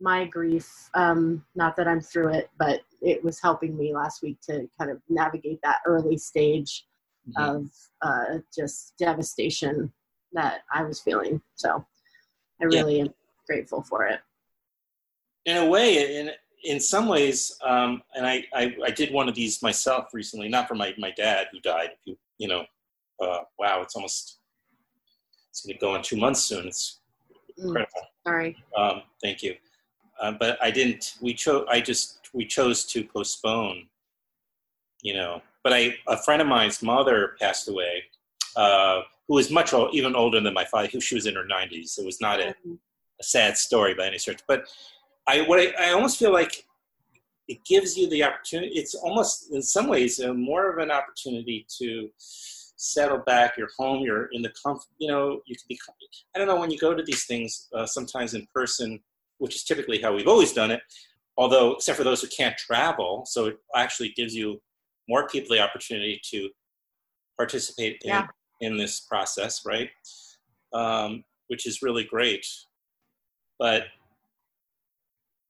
my 0.00 0.24
grief 0.24 0.88
um 0.94 1.44
not 1.54 1.76
that 1.76 1.86
i'm 1.86 2.00
through 2.00 2.28
it 2.28 2.50
but 2.58 2.80
it 3.02 3.22
was 3.22 3.40
helping 3.40 3.76
me 3.76 3.94
last 3.94 4.22
week 4.22 4.38
to 4.40 4.68
kind 4.78 4.90
of 4.90 5.00
navigate 5.08 5.60
that 5.62 5.78
early 5.86 6.18
stage 6.18 6.86
mm-hmm. 7.28 7.56
of 7.56 7.70
uh, 8.02 8.38
just 8.54 8.94
devastation 8.98 9.92
that 10.32 10.60
I 10.72 10.82
was 10.82 11.00
feeling. 11.00 11.40
So 11.54 11.84
I 12.60 12.64
really 12.64 12.98
yeah. 12.98 13.04
am 13.04 13.14
grateful 13.46 13.82
for 13.82 14.06
it. 14.06 14.20
In 15.46 15.56
a 15.56 15.66
way, 15.66 16.18
in 16.18 16.30
in 16.62 16.78
some 16.78 17.08
ways, 17.08 17.56
um, 17.64 18.02
and 18.14 18.26
I, 18.26 18.44
I, 18.52 18.76
I 18.84 18.90
did 18.90 19.14
one 19.14 19.30
of 19.30 19.34
these 19.34 19.62
myself 19.62 20.08
recently, 20.12 20.48
not 20.48 20.68
for 20.68 20.74
my 20.74 20.94
my 20.98 21.10
dad 21.12 21.46
who 21.50 21.60
died. 21.60 21.90
You, 22.04 22.16
you 22.38 22.48
know, 22.48 22.64
uh, 23.20 23.40
wow, 23.58 23.80
it's 23.80 23.96
almost 23.96 24.40
it's 25.48 25.64
going 25.64 25.74
to 25.74 25.80
go 25.80 25.94
in 25.94 26.02
two 26.02 26.18
months 26.18 26.44
soon. 26.44 26.68
It's 26.68 27.00
mm. 27.58 27.64
incredible. 27.64 27.90
Mm, 27.94 28.30
sorry. 28.30 28.56
Um, 28.76 29.02
thank 29.22 29.42
you. 29.42 29.54
Uh, 30.20 30.32
but 30.32 30.58
I 30.62 30.70
didn't. 30.70 31.14
We 31.20 31.34
chose. 31.34 31.66
I 31.68 31.80
just 31.80 32.28
we 32.32 32.44
chose 32.44 32.84
to 32.86 33.04
postpone. 33.04 33.86
You 35.02 35.14
know, 35.14 35.42
but 35.64 35.72
I 35.72 35.94
a 36.08 36.16
friend 36.16 36.42
of 36.42 36.48
mine's 36.48 36.82
mother 36.82 37.36
passed 37.40 37.68
away, 37.68 38.04
uh, 38.56 39.00
who 39.26 39.34
was 39.34 39.50
much 39.50 39.72
old, 39.72 39.94
even 39.94 40.14
older 40.14 40.40
than 40.40 40.52
my 40.52 40.64
father. 40.64 40.88
Who 40.88 41.00
she 41.00 41.14
was 41.14 41.26
in 41.26 41.34
her 41.34 41.46
nineties. 41.46 41.98
It 41.98 42.04
was 42.04 42.20
not 42.20 42.40
a, 42.40 42.44
mm-hmm. 42.44 42.74
a 43.20 43.24
sad 43.24 43.56
story 43.56 43.94
by 43.94 44.06
any 44.06 44.18
stretch. 44.18 44.42
But 44.46 44.64
I 45.26 45.40
what 45.42 45.58
I, 45.58 45.88
I 45.88 45.92
almost 45.92 46.18
feel 46.18 46.32
like 46.32 46.66
it 47.48 47.64
gives 47.64 47.96
you 47.96 48.08
the 48.10 48.22
opportunity. 48.22 48.72
It's 48.74 48.94
almost 48.94 49.52
in 49.52 49.62
some 49.62 49.88
ways 49.88 50.20
uh, 50.20 50.34
more 50.34 50.70
of 50.70 50.78
an 50.78 50.90
opportunity 50.90 51.66
to 51.78 52.10
settle 52.18 53.18
back. 53.18 53.56
You're 53.56 53.70
home. 53.78 54.02
You're 54.02 54.26
in 54.32 54.42
the 54.42 54.52
comfort. 54.62 54.86
You 54.98 55.08
know, 55.08 55.40
you 55.46 55.56
can 55.56 55.64
be. 55.68 55.78
I 56.34 56.38
don't 56.38 56.46
know 56.46 56.60
when 56.60 56.70
you 56.70 56.78
go 56.78 56.94
to 56.94 57.02
these 57.02 57.24
things. 57.24 57.68
Uh, 57.74 57.86
sometimes 57.86 58.34
in 58.34 58.46
person 58.54 59.00
which 59.40 59.56
is 59.56 59.64
typically 59.64 60.00
how 60.00 60.14
we've 60.14 60.28
always 60.28 60.52
done 60.52 60.70
it, 60.70 60.80
although 61.36 61.72
except 61.72 61.98
for 61.98 62.04
those 62.04 62.22
who 62.22 62.28
can't 62.28 62.56
travel. 62.56 63.24
So 63.26 63.46
it 63.46 63.56
actually 63.74 64.10
gives 64.10 64.34
you 64.34 64.60
more 65.08 65.26
people 65.26 65.56
the 65.56 65.62
opportunity 65.62 66.20
to 66.30 66.50
participate 67.36 68.00
in, 68.04 68.10
yeah. 68.10 68.26
in 68.60 68.76
this 68.76 69.00
process, 69.00 69.62
right? 69.66 69.88
Um, 70.72 71.24
which 71.48 71.66
is 71.66 71.82
really 71.82 72.04
great. 72.04 72.46
But 73.58 73.84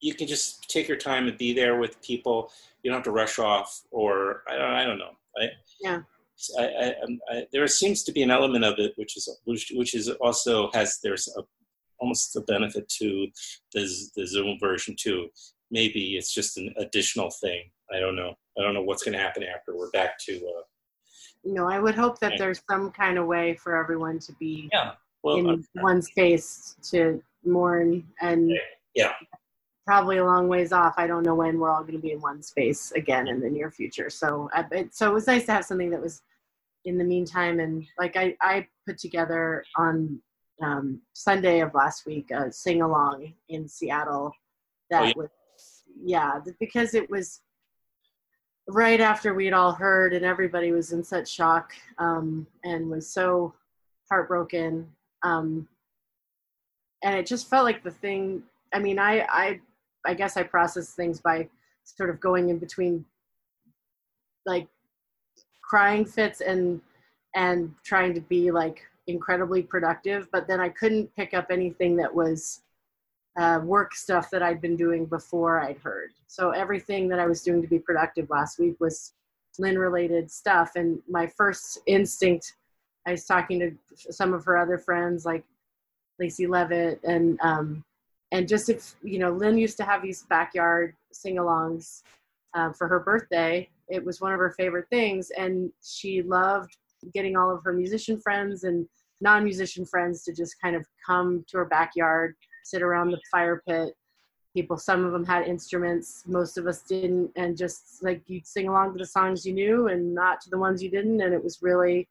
you 0.01 0.15
can 0.15 0.27
just 0.27 0.71
take 0.71 0.89
your 0.89 0.97
time 0.97 1.29
and 1.29 1.37
be 1.37 1.53
there 1.53 1.79
with 1.79 2.01
people. 2.01 2.51
You 2.83 2.91
don't 2.91 2.99
have 2.99 3.05
to 3.05 3.11
rush 3.11 3.39
off, 3.39 3.83
or 3.91 4.43
I 4.49 4.57
don't, 4.57 4.73
I 4.73 4.85
don't 4.85 4.99
know. 4.99 5.13
I, 5.37 5.49
yeah. 5.81 6.01
I, 6.59 6.63
I, 6.63 6.95
I, 7.29 7.47
there 7.53 7.67
seems 7.67 8.03
to 8.05 8.13
be 8.13 8.23
an 8.23 8.31
element 8.31 8.65
of 8.65 8.79
it 8.79 8.95
which 8.97 9.15
is 9.19 9.29
which, 9.45 9.73
which 9.75 9.93
is 9.93 10.09
also 10.09 10.71
has 10.73 10.99
there's 11.03 11.29
a 11.37 11.43
almost 12.01 12.37
a 12.37 12.41
benefit 12.43 12.89
to 13.01 13.29
the, 13.73 13.89
the 14.17 14.27
Zoom 14.27 14.59
version 14.59 14.97
too. 14.99 15.29
Maybe 15.71 16.17
it's 16.17 16.35
just 16.35 16.59
an 16.59 16.75
additional 16.79 17.31
thing. 17.31 17.71
I 17.95 18.01
don't 18.01 18.17
know. 18.17 18.35
I 18.59 18.63
don't 18.63 18.75
know 18.75 18.83
what's 18.83 19.03
going 19.03 19.17
to 19.17 19.23
happen 19.23 19.43
after 19.43 19.77
we're 19.77 19.91
back 19.91 20.19
to. 20.27 20.37
Uh, 20.37 20.63
you 21.45 21.55
know, 21.55 21.69
I 21.69 21.79
would 21.79 21.95
hope 21.95 22.19
that 22.21 22.35
there's 22.39 22.61
some 22.71 22.91
kind 22.91 23.19
of 23.19 23.27
way 23.27 23.55
for 23.55 23.77
everyone 23.77 24.19
to 24.21 24.33
be 24.35 24.69
yeah. 24.73 24.93
well, 25.23 25.37
in 25.37 25.49
uh, 25.49 25.57
one 25.83 26.03
space 26.03 26.77
to 26.91 27.23
mourn 27.45 28.05
and 28.21 28.53
yeah 28.95 29.13
probably 29.91 30.19
a 30.19 30.25
long 30.25 30.47
ways 30.47 30.71
off. 30.71 30.95
I 30.99 31.09
don't 31.09 31.25
know 31.25 31.35
when 31.35 31.59
we're 31.59 31.69
all 31.69 31.83
going 31.83 31.95
to 31.95 31.99
be 31.99 32.13
in 32.13 32.21
one 32.21 32.45
space 32.45 32.93
again 32.93 33.27
in 33.27 33.41
the 33.41 33.51
near 33.51 33.73
future. 33.73 34.09
So, 34.09 34.49
I, 34.53 34.65
it, 34.71 34.95
so 34.95 35.11
it 35.11 35.13
was 35.13 35.27
nice 35.27 35.47
to 35.47 35.53
have 35.53 35.65
something 35.65 35.91
that 35.91 36.01
was 36.01 36.23
in 36.85 36.97
the 36.97 37.03
meantime. 37.03 37.59
And 37.59 37.85
like 37.99 38.17
I, 38.17 38.37
I 38.41 38.69
put 38.87 38.99
together 38.99 39.65
on 39.77 40.21
um, 40.63 41.01
Sunday 41.13 41.61
of 41.61 41.75
last 41.75 42.07
week 42.07 42.31
a 42.31 42.53
sing 42.53 42.83
along 42.83 43.33
in 43.49 43.69
Seattle 43.69 44.33
that 44.91 45.03
oh, 45.03 45.07
yeah. 45.07 45.13
was 45.17 45.29
yeah 46.03 46.41
because 46.59 46.95
it 46.95 47.09
was 47.11 47.41
right 48.69 49.01
after 49.01 49.35
we'd 49.35 49.53
all 49.53 49.73
heard 49.73 50.13
and 50.13 50.25
everybody 50.25 50.73
was 50.73 50.93
in 50.93 51.03
such 51.03 51.29
shock 51.29 51.73
um, 51.99 52.47
and 52.65 52.89
was 52.89 53.09
so 53.09 53.53
heartbroken 54.09 54.87
um, 55.23 55.67
and 57.03 57.17
it 57.17 57.27
just 57.27 57.49
felt 57.49 57.65
like 57.65 57.83
the 57.83 57.91
thing 57.91 58.43
i 58.73 58.79
mean 58.79 58.99
i 58.99 59.21
i 59.29 59.61
i 60.07 60.15
guess 60.15 60.37
i 60.37 60.43
process 60.43 60.95
things 60.95 61.21
by 61.21 61.49
sort 61.85 62.11
of 62.11 62.21
going 62.21 62.51
in 62.51 62.59
between 62.59 63.05
like 64.47 64.69
crying 65.63 66.05
fits 66.05 66.41
and 66.41 66.81
and 67.35 67.73
trying 67.85 68.13
to 68.15 68.21
be 68.21 68.51
like 68.51 68.83
incredibly 69.11 69.63
productive 69.63 70.29
but 70.33 70.47
then 70.47 70.61
i 70.61 70.69
couldn't 70.69 71.15
pick 71.17 71.35
up 71.35 71.47
anything 71.51 71.97
that 71.97 72.13
was 72.15 72.63
uh, 73.39 73.61
work 73.63 73.95
stuff 73.95 74.31
that 74.31 74.43
i'd 74.43 74.61
been 74.61 74.77
doing 74.77 75.07
before 75.07 75.61
i'd 75.61 75.79
heard. 75.79 76.11
So 76.27 76.51
everything 76.51 77.09
that 77.09 77.19
i 77.19 77.27
was 77.27 77.43
doing 77.43 77.63
to 77.63 77.69
be 77.69 77.79
productive 77.79 78.29
last 78.31 78.59
week 78.59 78.77
was 78.81 79.13
lynn 79.59 79.79
related 79.79 80.31
stuff. 80.31 80.73
And 80.77 81.01
my 81.09 81.27
first 81.27 81.79
instinct 81.87 82.55
i 83.07 83.13
was 83.13 83.25
talking 83.25 83.61
to 83.61 83.73
some 84.13 84.35
of 84.35 84.45
her 84.45 84.59
other 84.59 84.79
friends 84.79 85.25
like 85.25 85.45
lacey 86.19 86.47
leavitt 86.47 87.01
and 87.05 87.39
um, 87.41 87.85
and 88.33 88.49
just 88.49 88.69
if 88.69 88.95
you 89.03 89.19
know 89.19 89.31
lynn 89.31 89.59
used 89.59 89.77
to 89.77 89.85
have 89.85 90.03
these 90.03 90.25
backyard 90.25 90.95
sing-alongs 91.13 92.03
uh, 92.55 92.73
for 92.73 92.89
her 92.89 93.01
birthday. 93.01 93.69
It 93.89 94.05
was 94.05 94.21
one 94.21 94.33
of 94.33 94.39
her 94.39 94.51
favorite 94.51 94.89
things. 94.91 95.31
And 95.37 95.73
she 95.83 96.23
loved 96.23 96.77
getting 97.15 97.37
all 97.37 97.51
of 97.51 97.63
her 97.65 97.73
musician 97.73 98.21
friends 98.21 98.65
and 98.65 98.87
non-musician 99.21 99.85
friends 99.85 100.25
to 100.25 100.33
just 100.33 100.61
kind 100.61 100.77
of 100.77 100.87
come 101.07 101.45
to 101.49 101.59
her 101.59 101.65
backyard 101.65 102.35
sit 102.65 102.83
around 102.83 103.11
the 103.11 103.21
fire 103.31 103.63
pit. 103.67 103.95
People 104.55 104.77
some 104.77 105.05
of 105.05 105.13
them 105.13 105.25
had 105.25 105.47
instruments 105.47 106.25
most 106.27 106.59
of 106.59 106.67
us 106.67 106.83
didn't 106.83 107.31
and 107.37 107.57
just 107.57 108.03
like 108.03 108.23
you'd 108.27 108.47
sing 108.47 108.69
along 108.69 108.93
to 108.93 108.99
the 108.99 109.07
songs 109.07 109.47
you 109.47 109.53
knew 109.53 109.89
and 109.89 110.13
not 110.13 110.41
to 110.41 110.51
the 110.51 110.59
ones 110.59 110.83
you 110.83 110.91
didn't 110.91 111.21
and 111.21 111.33
it 111.33 111.43
was 111.43 111.63
really 111.63 112.09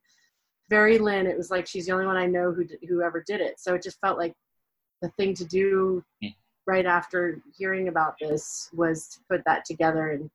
very 0.69 0.99
lynn. 0.99 1.27
It 1.27 1.37
was 1.37 1.51
like 1.51 1.67
she's 1.67 1.87
the 1.87 1.93
only 1.93 2.05
one 2.05 2.15
i 2.15 2.25
know 2.25 2.53
who 2.53 2.65
who 2.87 3.01
ever 3.01 3.23
did 3.25 3.41
it. 3.41 3.59
So 3.59 3.75
it 3.75 3.83
just 3.83 3.99
felt 3.99 4.17
like 4.17 4.33
the 5.01 5.09
thing 5.17 5.33
to 5.35 5.45
do 5.45 6.03
mm. 6.23 6.33
right 6.65 6.85
after 6.85 7.41
hearing 7.57 7.87
about 7.89 8.15
this 8.19 8.69
was 8.73 9.07
to 9.09 9.19
put 9.29 9.43
that 9.45 9.65
together. 9.65 10.11
And 10.11 10.29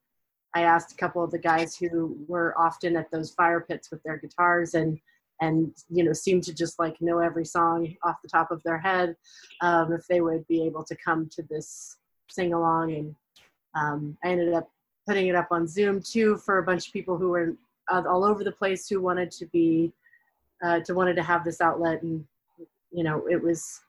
i 0.55 0.63
asked 0.63 0.93
a 0.93 0.97
couple 0.97 1.25
of 1.25 1.31
the 1.31 1.39
guys 1.39 1.75
who 1.75 2.19
were 2.29 2.55
often 2.59 2.97
at 2.97 3.11
those 3.11 3.31
fire 3.31 3.61
pits 3.61 3.91
with 3.91 4.03
their 4.03 4.19
guitars 4.19 4.75
and 4.75 4.99
and 5.45 5.73
you 5.89 6.03
know 6.05 6.13
seemed 6.13 6.43
to 6.43 6.55
just 6.55 6.79
like 6.79 7.01
know 7.01 7.19
every 7.19 7.45
song 7.45 7.95
off 8.03 8.23
the 8.23 8.29
top 8.29 8.51
of 8.51 8.63
their 8.63 8.79
head 8.79 9.17
um, 9.61 9.93
if 9.93 10.07
they 10.07 10.21
would 10.21 10.47
be 10.49 10.63
able 10.65 10.85
to 10.85 10.97
come 10.97 11.29
to 11.29 11.43
this 11.51 11.97
sing 12.31 12.53
along 12.53 12.93
and 12.95 13.15
um, 13.75 14.17
i 14.25 14.29
ended 14.29 14.53
up 14.53 14.69
putting 15.07 15.29
it 15.29 15.35
up 15.35 15.49
on 15.51 15.67
zoom 15.67 16.01
too 16.03 16.37
for 16.37 16.59
a 16.59 16.63
bunch 16.63 16.87
of 16.87 16.93
people 16.93 17.17
who 17.17 17.31
were 17.31 17.55
all 17.91 18.25
over 18.25 18.45
the 18.45 18.53
place 18.53 18.89
who 18.89 19.01
wanted 19.01 19.31
to 19.31 19.47
be 19.47 19.93
uh, 20.63 20.81
to 20.81 20.95
wanted 20.95 21.17
to 21.17 21.23
have 21.23 21.45
this 21.45 21.61
outlet. 21.61 22.03
And 22.03 22.25
you 22.93 23.05
know 23.05 23.27
it 23.31 23.43
was 23.43 23.81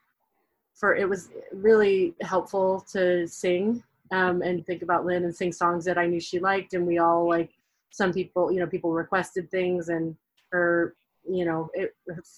for 0.74 0.96
it 0.96 1.08
was 1.08 1.30
really 1.54 2.14
helpful 2.22 2.86
to 2.92 3.28
sing 3.28 3.84
um, 4.12 4.42
and 4.42 4.66
think 4.66 4.82
about 4.82 5.06
lynn 5.06 5.24
and 5.24 5.36
sing 5.36 5.52
songs 5.52 5.86
that 5.86 5.98
i 5.98 6.06
knew 6.06 6.20
she 6.20 6.40
liked. 6.40 6.74
And 6.74 6.86
we 6.86 6.98
all 6.98 7.28
like 7.28 7.52
some 7.92 8.12
people 8.12 8.52
you 8.52 8.60
know 8.60 8.68
people 8.68 8.92
requested 8.92 9.50
things 9.52 9.90
and 9.90 10.16
her 10.52 10.96
you 11.30 11.46
know, 11.46 11.70
it, 11.74 11.96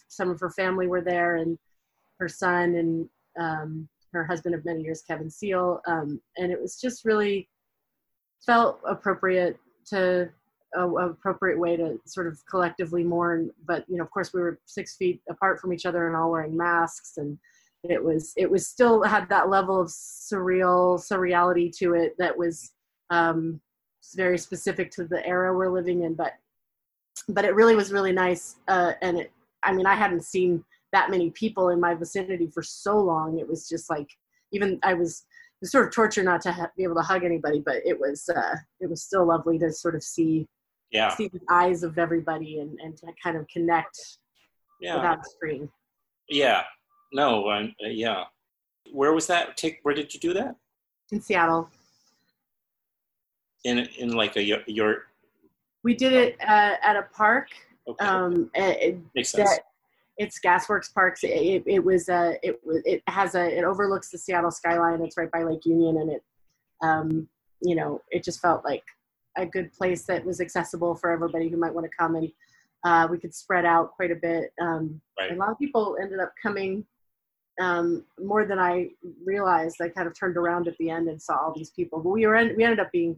some 0.07 0.29
of 0.29 0.39
her 0.39 0.49
family 0.49 0.87
were 0.87 1.01
there, 1.01 1.35
and 1.35 1.57
her 2.19 2.27
son 2.27 2.75
and 2.75 3.09
um, 3.39 3.87
her 4.13 4.25
husband 4.25 4.55
of 4.55 4.65
many 4.65 4.81
years, 4.81 5.03
Kevin 5.07 5.29
Seal, 5.29 5.81
um, 5.87 6.21
and 6.37 6.51
it 6.51 6.61
was 6.61 6.79
just 6.79 7.05
really 7.05 7.49
felt 8.45 8.79
appropriate 8.87 9.57
to 9.87 10.29
a, 10.75 10.81
a, 10.81 11.09
appropriate 11.09 11.59
way 11.59 11.75
to 11.77 11.99
sort 12.05 12.27
of 12.27 12.39
collectively 12.49 13.03
mourn. 13.03 13.51
But 13.65 13.85
you 13.87 13.97
know, 13.97 14.03
of 14.03 14.11
course, 14.11 14.33
we 14.33 14.41
were 14.41 14.59
six 14.65 14.95
feet 14.95 15.21
apart 15.29 15.59
from 15.59 15.73
each 15.73 15.85
other 15.85 16.07
and 16.07 16.15
all 16.15 16.31
wearing 16.31 16.55
masks, 16.55 17.17
and 17.17 17.37
it 17.83 18.03
was 18.03 18.33
it 18.37 18.49
was 18.49 18.67
still 18.67 19.03
had 19.03 19.29
that 19.29 19.49
level 19.49 19.79
of 19.79 19.87
surreal 19.87 20.99
surreality 20.99 21.75
to 21.77 21.93
it 21.93 22.15
that 22.17 22.37
was 22.37 22.71
um, 23.09 23.61
very 24.15 24.37
specific 24.37 24.91
to 24.91 25.05
the 25.05 25.25
era 25.25 25.55
we're 25.55 25.69
living 25.71 26.03
in, 26.03 26.13
but 26.13 26.33
but 27.27 27.45
it 27.45 27.55
really 27.55 27.75
was 27.75 27.91
really 27.91 28.11
nice. 28.11 28.57
Uh, 28.67 28.93
and 29.01 29.19
it, 29.19 29.31
I 29.63 29.73
mean, 29.73 29.85
I 29.85 29.95
hadn't 29.95 30.23
seen 30.23 30.63
that 30.93 31.09
many 31.09 31.31
people 31.31 31.69
in 31.69 31.79
my 31.79 31.93
vicinity 31.93 32.47
for 32.53 32.63
so 32.63 32.97
long. 32.99 33.39
It 33.39 33.47
was 33.47 33.67
just 33.67 33.89
like, 33.89 34.09
even 34.51 34.79
I 34.83 34.93
was, 34.93 35.19
it 35.19 35.61
was 35.61 35.71
sort 35.71 35.87
of 35.87 35.93
torture 35.93 36.23
not 36.23 36.41
to 36.41 36.51
ha- 36.51 36.71
be 36.77 36.83
able 36.83 36.95
to 36.95 37.01
hug 37.01 37.23
anybody, 37.23 37.61
but 37.65 37.77
it 37.85 37.99
was, 37.99 38.29
uh, 38.33 38.55
it 38.79 38.89
was 38.89 39.03
still 39.03 39.25
lovely 39.25 39.57
to 39.59 39.71
sort 39.71 39.95
of 39.95 40.03
see, 40.03 40.47
yeah. 40.91 41.13
see 41.15 41.27
the 41.27 41.41
eyes 41.49 41.83
of 41.83 41.97
everybody 41.97 42.59
and, 42.59 42.79
and 42.79 42.95
to 42.97 43.07
kind 43.21 43.35
of 43.35 43.45
connect 43.47 43.97
yeah. 44.79 44.95
without 44.95 45.19
a 45.19 45.29
screen. 45.29 45.69
Yeah. 46.29 46.63
No, 47.11 47.47
uh, 47.47 47.67
yeah. 47.81 48.23
Where 48.93 49.13
was 49.13 49.27
that? 49.27 49.57
Take, 49.57 49.79
where 49.83 49.95
did 49.95 50.13
you 50.13 50.19
do 50.19 50.33
that? 50.33 50.55
In 51.11 51.21
Seattle. 51.21 51.69
In, 53.65 53.79
in 53.97 54.13
like 54.13 54.37
a, 54.37 54.43
your, 54.67 55.06
we 55.83 55.95
did 55.95 56.13
it 56.13 56.35
uh, 56.41 56.75
at 56.81 56.95
a 56.95 57.07
park. 57.13 57.49
Okay. 57.87 58.05
Um, 58.05 58.51
it, 58.53 58.99
Makes 59.15 59.29
sense. 59.31 59.49
That, 59.49 59.61
it's 60.17 60.39
Gasworks 60.39 60.93
Parks. 60.93 61.23
It, 61.23 61.29
it, 61.29 61.63
it 61.67 61.83
was 61.83 62.09
uh, 62.09 62.33
it 62.41 62.59
it 62.65 63.03
has 63.07 63.35
a 63.35 63.57
it 63.57 63.63
overlooks 63.63 64.09
the 64.09 64.17
Seattle 64.17 64.51
skyline. 64.51 65.01
It's 65.01 65.17
right 65.17 65.31
by 65.31 65.43
Lake 65.43 65.65
Union, 65.65 65.97
and 65.97 66.11
it 66.11 66.23
um, 66.81 67.29
you 67.61 67.75
know 67.75 68.01
it 68.09 68.23
just 68.23 68.41
felt 68.41 68.65
like 68.65 68.83
a 69.37 69.45
good 69.45 69.71
place 69.71 70.03
that 70.05 70.25
was 70.25 70.41
accessible 70.41 70.95
for 70.95 71.11
everybody 71.11 71.47
who 71.47 71.57
might 71.57 71.73
want 71.73 71.85
to 71.85 71.97
come 71.97 72.15
and 72.15 72.31
uh, 72.83 73.07
we 73.09 73.17
could 73.17 73.33
spread 73.33 73.65
out 73.65 73.91
quite 73.91 74.11
a 74.11 74.15
bit. 74.15 74.53
Um, 74.61 75.01
right. 75.19 75.31
A 75.31 75.35
lot 75.35 75.49
of 75.49 75.59
people 75.59 75.97
ended 76.01 76.19
up 76.19 76.33
coming 76.41 76.85
um, 77.59 78.05
more 78.19 78.45
than 78.45 78.59
I 78.59 78.89
realized. 79.25 79.77
I 79.81 79.89
kind 79.89 80.07
of 80.07 80.17
turned 80.17 80.37
around 80.37 80.67
at 80.67 80.77
the 80.77 80.89
end 80.89 81.07
and 81.07 81.21
saw 81.21 81.37
all 81.37 81.53
these 81.55 81.71
people, 81.71 81.99
but 81.99 82.11
we 82.11 82.25
were 82.25 82.35
in, 82.35 82.55
we 82.55 82.63
ended 82.63 82.79
up 82.79 82.91
being 82.91 83.17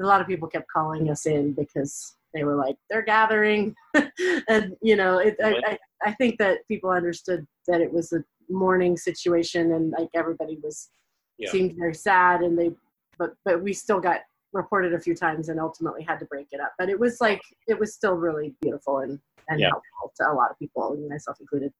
a 0.00 0.06
lot 0.06 0.20
of 0.20 0.26
people 0.26 0.48
kept 0.48 0.66
calling 0.70 1.10
us 1.10 1.26
in 1.26 1.52
because 1.52 2.16
they 2.34 2.44
were 2.44 2.54
like 2.54 2.76
they're 2.88 3.02
gathering 3.02 3.74
and 4.48 4.74
you 4.80 4.96
know 4.96 5.18
it, 5.18 5.36
I, 5.42 5.60
I, 5.66 5.78
I 6.02 6.12
think 6.12 6.38
that 6.38 6.66
people 6.68 6.90
understood 6.90 7.46
that 7.68 7.80
it 7.80 7.92
was 7.92 8.12
a 8.12 8.24
mourning 8.48 8.96
situation 8.96 9.72
and 9.72 9.92
like 9.98 10.08
everybody 10.14 10.58
was 10.62 10.90
yeah. 11.38 11.50
seemed 11.50 11.76
very 11.76 11.94
sad 11.94 12.40
and 12.40 12.58
they 12.58 12.70
but 13.18 13.34
but 13.44 13.62
we 13.62 13.72
still 13.72 14.00
got 14.00 14.20
reported 14.52 14.92
a 14.94 15.00
few 15.00 15.14
times 15.14 15.48
and 15.48 15.58
ultimately 15.58 16.02
had 16.02 16.18
to 16.18 16.26
break 16.26 16.46
it 16.52 16.60
up 16.60 16.72
but 16.78 16.88
it 16.88 16.98
was 16.98 17.20
like 17.20 17.40
it 17.66 17.78
was 17.78 17.94
still 17.94 18.14
really 18.14 18.54
beautiful 18.60 18.98
and 18.98 19.18
and 19.48 19.60
Yeah. 19.60 19.68
helpful 19.68 20.12
to 20.16 20.30
a 20.30 20.34
lot 20.34 20.50
of 20.50 20.58
people 20.58 20.96
myself 21.08 21.38
included 21.40 21.72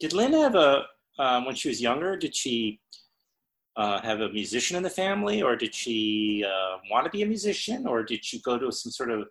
Did 0.00 0.12
Lynn 0.12 0.32
have 0.32 0.54
a, 0.54 0.86
um, 1.18 1.44
when 1.44 1.54
she 1.56 1.68
was 1.68 1.80
younger, 1.80 2.16
did 2.16 2.34
she 2.36 2.80
uh, 3.78 4.00
have 4.02 4.20
a 4.20 4.28
musician 4.30 4.76
in 4.76 4.82
the 4.82 4.90
family 4.90 5.40
or 5.40 5.56
did 5.56 5.72
she 5.74 6.44
uh, 6.46 6.76
want 6.90 7.04
to 7.04 7.10
be 7.10 7.22
a 7.22 7.26
musician 7.26 7.86
or 7.86 8.02
did 8.02 8.22
she 8.24 8.40
go 8.40 8.58
to 8.58 8.70
some 8.72 8.90
sort 8.92 9.10
of, 9.10 9.26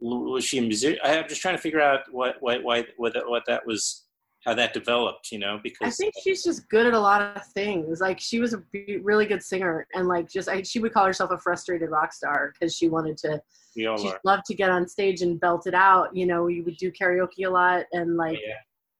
was 0.00 0.44
she 0.44 0.58
a 0.58 0.62
musician? 0.62 0.98
I'm 1.04 1.28
just 1.28 1.40
trying 1.40 1.54
to 1.56 1.62
figure 1.62 1.80
out 1.80 2.00
what, 2.10 2.36
what, 2.40 2.62
why, 2.64 2.84
what, 2.96 3.14
that, 3.14 3.28
what 3.28 3.44
that 3.46 3.64
was, 3.66 4.06
how 4.44 4.54
that 4.54 4.72
developed, 4.72 5.30
you 5.32 5.38
know, 5.38 5.60
because 5.62 5.86
I 5.88 5.90
think 5.90 6.14
she's 6.24 6.42
just 6.42 6.68
good 6.70 6.86
at 6.86 6.94
a 6.94 6.98
lot 6.98 7.20
of 7.22 7.42
things. 7.54 8.00
Like 8.00 8.18
she 8.18 8.40
was 8.40 8.54
a 8.54 8.58
be- 8.72 8.98
really 9.02 9.26
good 9.26 9.42
singer, 9.42 9.86
and 9.94 10.08
like 10.08 10.30
just 10.30 10.48
I, 10.48 10.62
she 10.62 10.78
would 10.80 10.94
call 10.94 11.04
herself 11.04 11.30
a 11.30 11.36
frustrated 11.38 11.90
rock 11.90 12.10
star 12.14 12.52
because 12.58 12.74
she 12.74 12.88
wanted 12.88 13.18
to. 13.18 13.40
we 13.76 13.84
all 13.86 13.98
She 13.98 14.08
are. 14.08 14.18
loved 14.24 14.46
to 14.46 14.54
get 14.54 14.70
on 14.70 14.88
stage 14.88 15.20
and 15.20 15.38
belt 15.38 15.66
it 15.66 15.74
out. 15.74 16.16
You 16.16 16.24
know, 16.24 16.44
we 16.44 16.62
would 16.62 16.78
do 16.78 16.90
karaoke 16.90 17.44
a 17.46 17.50
lot, 17.50 17.84
and 17.92 18.16
like, 18.16 18.38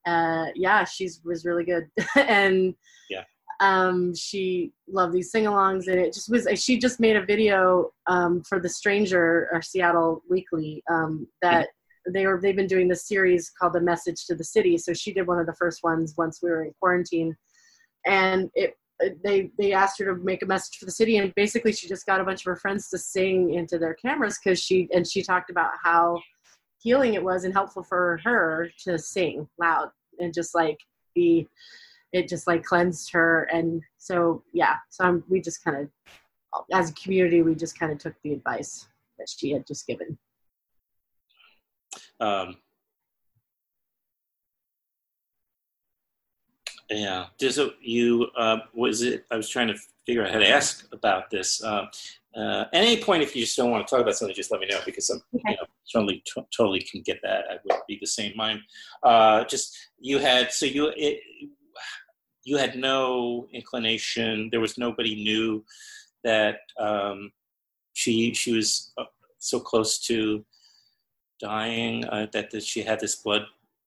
Yeah. 0.07 0.13
uh, 0.13 0.47
yeah, 0.55 0.85
she's 0.85 1.23
was 1.25 1.47
really 1.47 1.65
good, 1.65 1.89
and 2.17 2.75
Yeah. 3.09 3.25
Um, 3.61 4.15
she 4.15 4.73
loved 4.89 5.13
these 5.13 5.31
sing-alongs, 5.31 5.87
and 5.87 5.99
it 5.99 6.15
just 6.15 6.31
was. 6.31 6.49
She 6.57 6.79
just 6.79 6.99
made 6.99 7.17
a 7.17 7.25
video 7.25 7.91
um, 8.07 8.43
for 8.43 8.59
the 8.59 8.69
Stranger 8.69 9.49
or 9.53 9.61
Seattle 9.61 10.23
Weekly 10.29 10.83
um, 10.91 11.27
that 11.43 11.69
they 12.09 12.27
were 12.27 12.41
they've 12.41 12.57
been 12.57 12.67
doing 12.67 12.89
this 12.89 13.07
series 13.07 13.51
called 13.51 13.75
the 13.75 13.81
message 13.81 14.25
to 14.27 14.35
the 14.35 14.45
city 14.45 14.79
so 14.79 14.93
she 14.93 15.13
did 15.13 15.27
one 15.27 15.39
of 15.39 15.47
the 15.47 15.55
first 15.55 15.83
ones 15.83 16.15
once 16.17 16.41
we 16.43 16.51
were 16.51 16.65
in 16.65 16.73
quarantine 16.81 17.37
and 18.07 18.51
it 18.55 18.75
they 19.23 19.51
they 19.59 19.73
asked 19.73 19.99
her 19.99 20.05
to 20.05 20.15
make 20.23 20.43
a 20.43 20.47
message 20.47 20.79
for 20.79 20.85
the 20.85 20.91
city 20.91 21.17
and 21.17 21.35
basically 21.35 21.73
she 21.73 21.89
just 21.89 22.07
got 22.07 22.21
a 22.21 22.25
bunch 22.25 22.41
of 22.41 22.45
her 22.45 22.57
friends 22.57 22.89
to 22.89 22.99
sing 22.99 23.55
into 23.55 23.79
their 23.79 23.95
cameras 23.95 24.39
because 24.43 24.59
she 24.59 24.89
and 24.95 25.07
she 25.07 25.23
talked 25.23 25.51
about 25.51 25.73
how 25.83 26.21
healing 26.81 27.15
it 27.15 27.23
was 27.23 27.45
and 27.45 27.53
helpful 27.53 27.83
for 27.83 28.21
her 28.25 28.71
to 28.79 28.99
sing 28.99 29.49
loud 29.59 29.91
and 30.19 30.35
just 30.35 30.55
like 30.55 30.79
be 31.15 31.47
it 32.13 32.29
just 32.29 32.47
like 32.47 32.65
cleansed 32.65 33.11
her 33.13 33.45
and 33.53 33.83
so 33.99 34.43
yeah 34.53 34.77
so 34.89 35.05
I'm, 35.05 35.25
we 35.29 35.41
just 35.41 35.65
kind 35.65 35.77
of 35.77 35.89
as 36.73 36.91
a 36.91 36.95
community 36.95 37.43
we 37.43 37.55
just 37.55 37.79
kind 37.79 37.93
of 37.93 37.99
took 37.99 38.15
the 38.23 38.33
advice 38.33 38.89
that 39.19 39.29
she 39.29 39.51
had 39.53 39.67
just 39.67 39.87
given 39.87 40.19
Um, 42.21 42.57
yeah. 46.91 47.27
It, 47.41 47.75
you, 47.81 48.27
uh, 48.37 48.59
was 48.75 49.03
it, 49.03 49.25
I 49.31 49.37
was 49.37 49.49
trying 49.49 49.69
to 49.69 49.77
figure 50.07 50.25
out 50.25 50.33
how 50.33 50.39
to 50.39 50.49
ask 50.49 50.87
about 50.93 51.31
this. 51.31 51.63
Uh, 51.63 51.87
uh, 52.37 52.65
at 52.73 52.85
any 52.85 53.03
point, 53.03 53.23
if 53.23 53.35
you 53.35 53.43
just 53.43 53.57
don't 53.57 53.71
want 53.71 53.87
to 53.87 53.91
talk 53.91 54.03
about 54.03 54.17
something, 54.17 54.35
just 54.35 54.51
let 54.53 54.61
me 54.61 54.67
know 54.71 54.81
because 54.85 55.09
I'm 55.11 55.23
Okay. 55.35 55.51
you 55.51 55.57
know, 55.57 55.67
certainly 55.85 56.23
t- 56.27 56.47
totally 56.57 56.81
can 56.81 57.03
get 57.03 57.21
that. 57.23 57.45
I 57.51 57.57
would 57.65 57.81
be 57.89 57.99
the 58.01 58.07
same. 58.07 58.37
mind. 58.37 58.61
uh, 59.03 59.45
just 59.45 59.77
you 59.99 60.19
had 60.19 60.53
so 60.53 60.67
you 60.67 60.93
it, 60.97 61.21
you 62.51 62.57
had 62.57 62.75
no 62.75 63.47
inclination. 63.53 64.49
There 64.51 64.59
was 64.61 64.77
nobody 64.77 65.15
knew 65.15 65.65
that 66.25 66.59
um, 66.81 67.31
she 67.93 68.35
she 68.35 68.53
was 68.57 68.93
uh, 68.99 69.05
so 69.39 69.61
close 69.61 70.01
to 70.09 70.45
dying 71.41 72.05
uh, 72.07 72.27
that, 72.33 72.51
that 72.51 72.65
she 72.65 72.83
had 72.83 72.99
this 72.99 73.15
blood. 73.15 73.43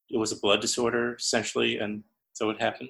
It 0.09 0.17
was 0.17 0.31
a 0.31 0.39
blood 0.39 0.61
disorder 0.61 1.15
essentially, 1.15 1.79
and 1.79 2.03
so 2.31 2.51
it 2.51 2.61
happened. 2.61 2.89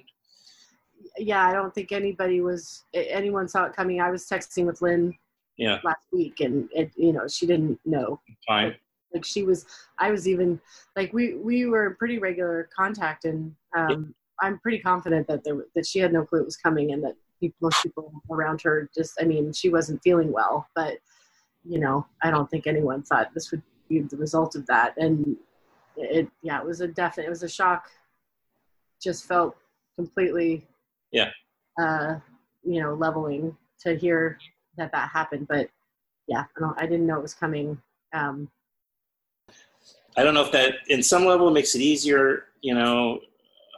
Yeah, 1.18 1.44
I 1.44 1.52
don't 1.52 1.74
think 1.74 1.90
anybody 1.90 2.40
was 2.40 2.84
anyone 2.94 3.48
saw 3.48 3.64
it 3.64 3.74
coming. 3.74 4.00
I 4.00 4.12
was 4.12 4.26
texting 4.26 4.66
with 4.66 4.80
Lynn 4.80 5.12
Yeah, 5.56 5.78
last 5.82 6.06
week, 6.12 6.38
and 6.38 6.68
it, 6.72 6.92
you 6.94 7.12
know, 7.12 7.26
she 7.26 7.46
didn't 7.46 7.80
know. 7.84 8.20
fine. 8.46 8.76
Like 9.12 9.24
she 9.24 9.42
was, 9.42 9.66
I 9.98 10.12
was 10.12 10.28
even 10.28 10.60
like 10.94 11.12
we 11.12 11.34
we 11.34 11.66
were 11.66 11.88
in 11.88 11.96
pretty 11.96 12.18
regular 12.20 12.68
contact, 12.76 13.24
and 13.24 13.54
um, 13.76 14.14
I'm 14.40 14.58
pretty 14.58 14.78
confident 14.78 15.26
that 15.28 15.44
there 15.44 15.56
that 15.74 15.86
she 15.86 15.98
had 15.98 16.12
no 16.12 16.24
clue 16.24 16.40
it 16.40 16.44
was 16.44 16.56
coming, 16.56 16.92
and 16.92 17.02
that 17.04 17.14
people, 17.40 17.56
most 17.60 17.82
people 17.82 18.12
around 18.30 18.62
her 18.62 18.88
just, 18.96 19.14
I 19.20 19.24
mean, 19.24 19.52
she 19.52 19.68
wasn't 19.68 20.02
feeling 20.02 20.32
well, 20.32 20.68
but 20.74 20.98
you 21.64 21.78
know, 21.78 22.06
I 22.22 22.30
don't 22.30 22.50
think 22.50 22.66
anyone 22.66 23.02
thought 23.02 23.32
this 23.34 23.50
would 23.50 23.62
be 23.88 24.00
the 24.00 24.16
result 24.16 24.54
of 24.56 24.66
that, 24.66 24.96
and 24.96 25.36
it, 25.96 26.28
yeah, 26.42 26.60
it 26.60 26.66
was 26.66 26.80
a 26.80 26.88
definite, 26.88 27.26
it 27.26 27.30
was 27.30 27.42
a 27.42 27.48
shock. 27.48 27.90
Just 29.02 29.26
felt 29.26 29.56
completely, 29.96 30.66
Yeah. 31.12 31.30
uh, 31.78 32.16
you 32.64 32.80
know, 32.80 32.94
leveling 32.94 33.56
to 33.80 33.94
hear 33.96 34.38
that 34.78 34.90
that 34.92 35.10
happened, 35.10 35.46
but 35.46 35.68
yeah, 36.26 36.44
I, 36.56 36.60
don't, 36.60 36.82
I 36.82 36.86
didn't 36.86 37.06
know 37.06 37.18
it 37.18 37.22
was 37.22 37.34
coming. 37.34 37.80
Um, 38.14 38.50
I 40.16 40.22
don't 40.22 40.32
know 40.32 40.44
if 40.44 40.52
that, 40.52 40.76
in 40.88 41.02
some 41.02 41.26
level, 41.26 41.50
makes 41.50 41.74
it 41.74 41.80
easier. 41.82 42.44
You 42.62 42.74
know, 42.74 43.20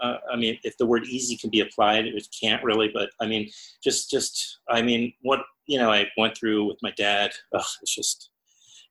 uh, 0.03 0.17
I 0.33 0.37
mean, 0.37 0.59
if 0.63 0.77
the 0.79 0.87
word 0.87 1.05
"easy" 1.07 1.37
can 1.37 1.51
be 1.51 1.61
applied, 1.61 2.07
it 2.07 2.29
can't 2.41 2.63
really. 2.63 2.91
But 2.93 3.11
I 3.21 3.27
mean, 3.27 3.51
just, 3.83 4.11
just, 4.11 4.59
I 4.69 4.83
mean, 4.83 5.13
what 5.23 5.41
you 5.67 5.79
know, 5.79 5.91
I 5.91 6.07
went 6.17 6.37
through 6.37 6.67
with 6.67 6.79
my 6.83 6.93
dad. 6.93 7.33
Ugh, 7.55 7.65
it's 7.83 7.95
just 7.95 8.31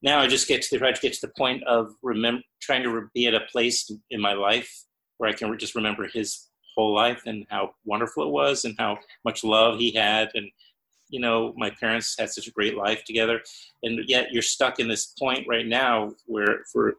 now 0.01 0.19
I 0.19 0.27
just 0.27 0.47
get 0.47 0.61
to 0.61 0.69
the, 0.71 0.79
try 0.79 0.91
to 0.91 1.01
get 1.01 1.13
to 1.13 1.27
the 1.27 1.33
point 1.37 1.63
of 1.63 1.95
remember 2.03 2.43
trying 2.61 2.83
to 2.83 3.09
be 3.13 3.27
at 3.27 3.33
a 3.33 3.41
place 3.51 3.89
in 4.09 4.21
my 4.21 4.33
life 4.33 4.85
where 5.17 5.29
I 5.29 5.33
can 5.33 5.49
re- 5.49 5.57
just 5.57 5.75
remember 5.75 6.07
his 6.07 6.47
whole 6.75 6.93
life 6.93 7.23
and 7.25 7.45
how 7.49 7.71
wonderful 7.85 8.23
it 8.23 8.31
was 8.31 8.65
and 8.65 8.75
how 8.77 8.99
much 9.23 9.43
love 9.43 9.79
he 9.79 9.91
had 9.91 10.29
and 10.35 10.49
you 11.09 11.19
know 11.19 11.53
my 11.55 11.69
parents 11.69 12.15
had 12.19 12.29
such 12.29 12.47
a 12.47 12.51
great 12.51 12.75
life 12.75 13.03
together 13.05 13.41
and 13.83 14.01
yet 14.07 14.31
you're 14.31 14.41
stuck 14.41 14.79
in 14.79 14.87
this 14.87 15.13
point 15.17 15.47
right 15.47 15.67
now 15.67 16.11
where 16.25 16.63
for 16.71 16.95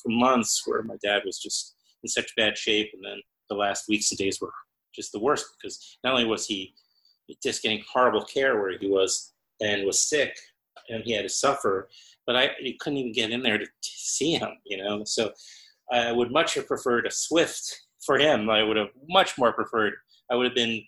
for 0.00 0.08
months 0.10 0.62
where 0.66 0.82
my 0.82 0.96
dad 1.02 1.22
was 1.24 1.38
just 1.38 1.74
in 2.02 2.08
such 2.08 2.34
bad 2.36 2.56
shape 2.56 2.90
and 2.94 3.04
then 3.04 3.20
the 3.48 3.56
last 3.56 3.88
weeks 3.88 4.10
and 4.10 4.18
days 4.18 4.40
were 4.40 4.52
just 4.94 5.12
the 5.12 5.18
worst 5.18 5.46
because 5.60 5.98
not 6.04 6.12
only 6.12 6.24
was 6.24 6.46
he 6.46 6.74
just 7.42 7.62
getting 7.62 7.82
horrible 7.92 8.24
care 8.24 8.60
where 8.60 8.76
he 8.78 8.88
was 8.88 9.32
and 9.60 9.86
was 9.86 10.00
sick 10.00 10.34
and 10.88 11.04
he 11.04 11.12
had 11.12 11.22
to 11.22 11.28
suffer 11.28 11.88
but 12.26 12.36
i 12.36 12.50
couldn't 12.80 12.98
even 12.98 13.12
get 13.12 13.30
in 13.30 13.42
there 13.42 13.58
to, 13.58 13.64
to 13.64 13.70
see 13.82 14.34
him 14.34 14.50
you 14.64 14.76
know 14.76 15.02
so 15.04 15.30
i 15.92 16.10
would 16.10 16.32
much 16.32 16.54
have 16.54 16.66
preferred 16.66 17.06
a 17.06 17.10
swift 17.10 17.86
for 18.04 18.18
him 18.18 18.50
i 18.50 18.62
would 18.62 18.76
have 18.76 18.88
much 19.08 19.38
more 19.38 19.52
preferred 19.52 19.94
i 20.30 20.34
would 20.34 20.46
have 20.46 20.54
been 20.54 20.82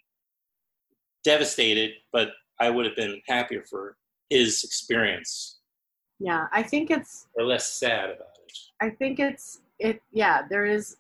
devastated 1.25 1.93
but 2.13 2.31
i 2.61 2.69
would 2.69 2.85
have 2.85 2.97
been 2.97 3.21
happier 3.29 3.63
for 3.69 3.97
his 4.31 4.65
experience 4.65 5.59
yeah, 6.23 6.47
I 6.53 6.63
think 6.63 6.93
it's 6.93 7.27
or 7.35 7.45
less 7.45 7.73
sad 7.73 8.05
about 8.05 8.29
it 8.47 8.53
I 8.81 8.91
think 8.91 9.21
it's 9.21 9.61
it. 9.79 10.03
Yeah, 10.13 10.43
there 10.49 10.67
is. 10.67 10.97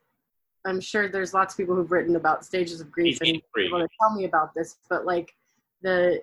I'm 0.65 0.81
sure 0.81 1.09
there's 1.09 1.35
lots 1.35 1.55
of 1.55 1.59
people 1.59 1.75
who've 1.75 1.91
written 1.91 2.17
about 2.17 2.45
stages 2.45 2.81
of 2.81 2.91
grief 2.91 3.19
He's 3.21 3.33
and 3.33 3.43
free. 3.53 3.65
people 3.65 3.81
to 3.81 3.89
tell 4.01 4.15
me 4.15 4.25
about 4.25 4.55
this, 4.55 4.77
but 4.89 5.05
like 5.05 5.35
the 5.83 6.21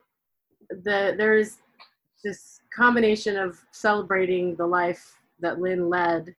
the 0.69 1.15
there 1.17 1.33
is 1.37 1.57
this 2.23 2.61
combination 2.75 3.37
of 3.37 3.59
celebrating 3.71 4.55
the 4.55 4.65
life 4.65 5.17
that 5.39 5.59
Lynn 5.59 5.89
led, 5.89 6.35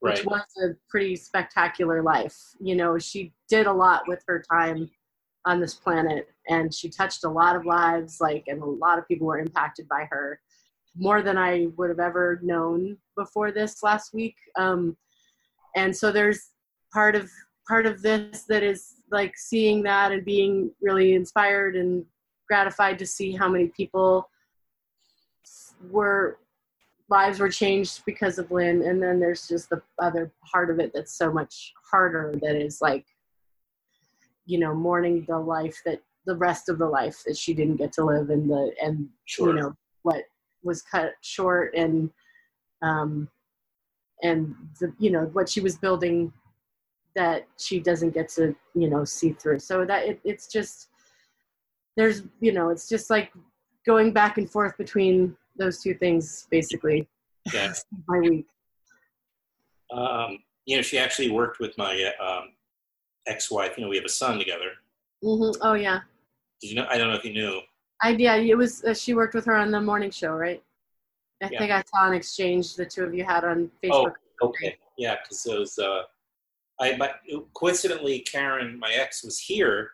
which 0.00 0.24
Right. 0.24 0.26
was 0.26 0.44
a 0.62 0.74
pretty 0.88 1.16
spectacular 1.16 2.02
life. 2.02 2.36
You 2.60 2.76
know, 2.76 2.98
she 2.98 3.32
did 3.48 3.66
a 3.66 3.72
lot 3.72 4.06
with 4.06 4.22
her 4.28 4.42
time 4.50 4.90
on 5.44 5.60
this 5.60 5.74
planet, 5.74 6.28
and 6.48 6.72
she 6.72 6.88
touched 6.88 7.24
a 7.24 7.28
lot 7.28 7.56
of 7.56 7.66
lives. 7.66 8.20
Like, 8.20 8.44
and 8.46 8.62
a 8.62 8.66
lot 8.66 8.98
of 8.98 9.08
people 9.08 9.26
were 9.26 9.38
impacted 9.38 9.88
by 9.88 10.06
her 10.10 10.40
more 10.94 11.22
than 11.22 11.38
I 11.38 11.68
would 11.76 11.88
have 11.88 11.98
ever 11.98 12.38
known 12.42 12.98
before 13.16 13.50
this 13.50 13.82
last 13.82 14.12
week. 14.12 14.36
Um, 14.56 14.96
and 15.74 15.96
so 15.96 16.12
there's 16.12 16.50
part 16.92 17.14
of 17.14 17.30
part 17.68 17.86
of 17.86 18.02
this 18.02 18.42
that 18.48 18.62
is 18.62 18.96
like 19.10 19.36
seeing 19.36 19.82
that 19.82 20.12
and 20.12 20.24
being 20.24 20.70
really 20.80 21.14
inspired 21.14 21.76
and 21.76 22.04
gratified 22.48 22.98
to 22.98 23.06
see 23.06 23.32
how 23.32 23.48
many 23.48 23.68
people 23.68 24.28
were 25.90 26.38
lives 27.08 27.40
were 27.40 27.48
changed 27.48 28.04
because 28.06 28.38
of 28.38 28.50
Lynn. 28.50 28.82
And 28.82 29.02
then 29.02 29.20
there's 29.20 29.46
just 29.46 29.68
the 29.68 29.82
other 29.98 30.32
part 30.50 30.70
of 30.70 30.78
it 30.80 30.92
that's 30.94 31.16
so 31.16 31.30
much 31.30 31.72
harder 31.90 32.34
that 32.40 32.56
is 32.56 32.80
like, 32.80 33.04
you 34.46 34.58
know, 34.58 34.74
mourning 34.74 35.24
the 35.28 35.38
life 35.38 35.80
that 35.84 36.00
the 36.26 36.36
rest 36.36 36.68
of 36.68 36.78
the 36.78 36.86
life 36.86 37.22
that 37.26 37.36
she 37.36 37.52
didn't 37.52 37.76
get 37.76 37.92
to 37.92 38.04
live 38.04 38.30
and 38.30 38.48
the 38.48 38.72
and 38.82 39.08
Sure. 39.24 39.48
you 39.48 39.54
know 39.54 39.76
what 40.02 40.24
was 40.62 40.82
cut 40.82 41.14
short 41.20 41.74
and 41.74 42.10
um 42.82 43.28
and 44.22 44.54
the 44.80 44.92
you 44.98 45.10
know 45.10 45.24
what 45.32 45.48
she 45.48 45.60
was 45.60 45.76
building 45.76 46.32
that 47.14 47.46
she 47.58 47.78
doesn't 47.80 48.10
get 48.14 48.28
to 48.28 48.54
you 48.74 48.88
know 48.88 49.04
see 49.04 49.32
through 49.32 49.58
so 49.58 49.84
that 49.84 50.06
it, 50.06 50.20
it's 50.24 50.46
just 50.46 50.88
there's 51.96 52.22
you 52.40 52.52
know 52.52 52.70
it's 52.70 52.88
just 52.88 53.10
like 53.10 53.32
going 53.86 54.12
back 54.12 54.38
and 54.38 54.48
forth 54.50 54.76
between 54.78 55.36
those 55.58 55.82
two 55.82 55.94
things 55.94 56.46
basically 56.50 57.06
Yeah. 57.52 57.72
my 58.08 58.18
week 58.18 58.46
Um, 59.92 60.38
you 60.64 60.76
know, 60.76 60.82
she 60.82 60.96
actually 60.98 61.30
worked 61.30 61.58
with 61.60 61.76
my 61.76 61.92
uh, 62.20 62.24
um, 62.24 62.44
ex-wife. 63.26 63.76
You 63.76 63.82
know, 63.84 63.90
we 63.90 63.96
have 63.96 64.04
a 64.04 64.08
son 64.08 64.38
together. 64.38 64.70
hmm 65.22 65.50
oh 65.60 65.74
yeah 65.74 66.00
Did 66.60 66.70
you 66.70 66.76
know? 66.76 66.86
I 66.88 66.96
don't 66.96 67.08
know 67.10 67.16
if 67.16 67.24
you 67.24 67.32
knew. 67.34 67.60
i 68.02 68.10
yeah 68.10 68.36
it 68.36 68.56
was 68.56 68.82
uh, 68.84 68.94
she 68.94 69.12
worked 69.14 69.34
with 69.34 69.44
her 69.44 69.56
on 69.56 69.70
the 69.70 69.80
morning 69.80 70.10
show 70.10 70.32
right 70.46 70.62
i 71.42 71.48
Yeah. 71.50 71.58
think 71.58 71.70
i 71.72 71.82
saw 71.90 72.06
an 72.10 72.14
exchange 72.14 72.74
the 72.76 72.86
two 72.86 73.04
of 73.04 73.12
you 73.14 73.24
had 73.24 73.44
on 73.44 73.70
facebook 73.82 74.14
oh, 74.42 74.46
Okay, 74.48 74.76
yeah, 74.98 75.14
because 75.22 75.46
it 75.46 75.56
was. 75.58 75.78
Uh, 75.78 76.02
I 76.82 77.10
coincidentally, 77.54 78.20
Karen, 78.20 78.78
my 78.78 78.92
ex, 78.92 79.22
was 79.22 79.38
here 79.38 79.90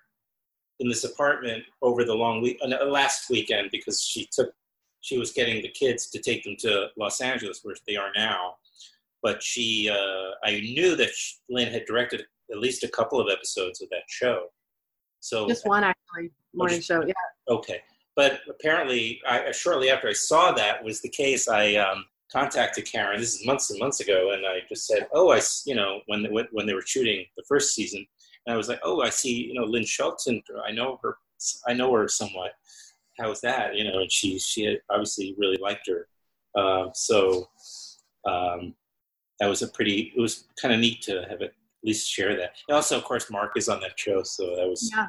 in 0.81 0.89
this 0.89 1.05
apartment 1.05 1.65
over 1.83 2.05
the 2.05 2.15
long 2.15 2.41
week 2.41 2.59
uh, 2.63 2.85
last 2.87 3.29
weekend 3.31 3.71
because 3.71 4.01
she 4.03 4.29
took 4.33 4.53
she 5.01 5.19
was 5.19 5.33
getting 5.33 5.63
the 5.63 5.69
kids 5.69 6.11
to 6.11 6.19
take 6.19 6.43
them 6.43 6.57
to 6.59 6.89
Los 6.97 7.21
Angeles, 7.21 7.61
where 7.63 7.77
they 7.87 7.97
are 7.97 8.11
now. 8.17 8.57
But 9.23 9.43
she, 9.43 9.89
uh, 9.91 10.31
I 10.45 10.61
knew 10.61 10.97
that 10.97 11.11
sh 11.11 11.35
Lynn 11.49 11.73
had 11.73 11.85
directed 11.87 12.25
at 12.51 12.59
least 12.59 12.83
a 12.85 12.89
couple 12.89 13.21
of 13.21 13.29
episodes 13.31 13.81
of 13.83 13.89
that 13.91 14.05
show. 14.09 14.47
So 15.21 15.49
just 15.49 15.67
one 15.67 15.85
actually 15.85 16.31
morning 16.55 16.81
show 16.81 17.05
yeah 17.05 17.13
Okay, 17.49 17.81
but 18.17 18.41
apparently, 18.49 19.21
I, 19.29 19.53
shortly 19.53 19.91
after 19.91 20.09
I 20.09 20.13
saw 20.13 20.53
that 20.53 20.83
was 20.85 21.01
the 21.01 21.09
case, 21.09 21.49
I 21.49 21.75
um, 21.75 22.05
contacted 22.33 22.85
Karen. 22.85 23.21
This 23.21 23.35
is 23.35 23.47
months 23.47 23.71
and 23.71 23.79
months 23.79 24.01
ago, 24.01 24.33
and 24.33 24.47
I 24.47 24.61
just 24.69 24.87
said, 24.87 25.09
"Oh, 25.13 25.31
I 25.31 25.41
you 25.65 25.75
know, 25.75 26.01
when 26.07 26.23
they, 26.23 26.29
when 26.29 26.67
they 26.67 26.75
were 26.75 26.83
shooting 26.83 27.25
the 27.37 27.45
first 27.49 27.75
season, 27.75 28.07
and 28.49 28.55
I 28.55 28.57
was 28.57 28.69
like, 28.69 28.81
oh, 28.83 29.03
I 29.03 29.11
see, 29.11 29.45
you 29.45 29.55
know, 29.55 29.65
Lynn 29.65 29.85
Shelton. 29.85 30.43
I 30.67 30.73
know 30.73 30.99
her. 31.03 31.19
I 31.67 31.75
know 31.75 31.93
her 31.95 32.09
somewhat. 32.09 32.53
How 33.19 33.29
was 33.29 33.43
that? 33.43 33.77
You 33.77 33.85
know, 33.85 34.01
and 34.01 34.11
she 34.11 34.39
she 34.39 34.79
obviously 34.91 35.35
really 35.37 35.59
liked 35.59 35.89
her. 35.89 36.09
Um, 36.59 36.91
so 36.95 37.51
um, 38.27 38.75
that 39.39 39.49
was 39.49 39.61
a 39.61 39.69
pretty. 39.69 40.15
It 40.17 40.21
was 40.21 40.49
kind 40.61 40.73
of 40.73 40.81
neat 40.81 41.03
to 41.03 41.27
have 41.29 41.43
it, 41.43 41.53
at 41.53 41.85
least 41.85 42.11
share 42.11 42.37
that. 42.37 42.55
And 42.69 42.77
also, 42.77 42.97
of 42.97 43.05
course, 43.05 43.31
Mark 43.31 43.53
is 43.57 43.69
on 43.69 43.81
that 43.81 44.01
show, 44.01 44.23
so 44.23 44.57
that 44.57 44.67
was 44.67 44.91
yeah 44.95 45.09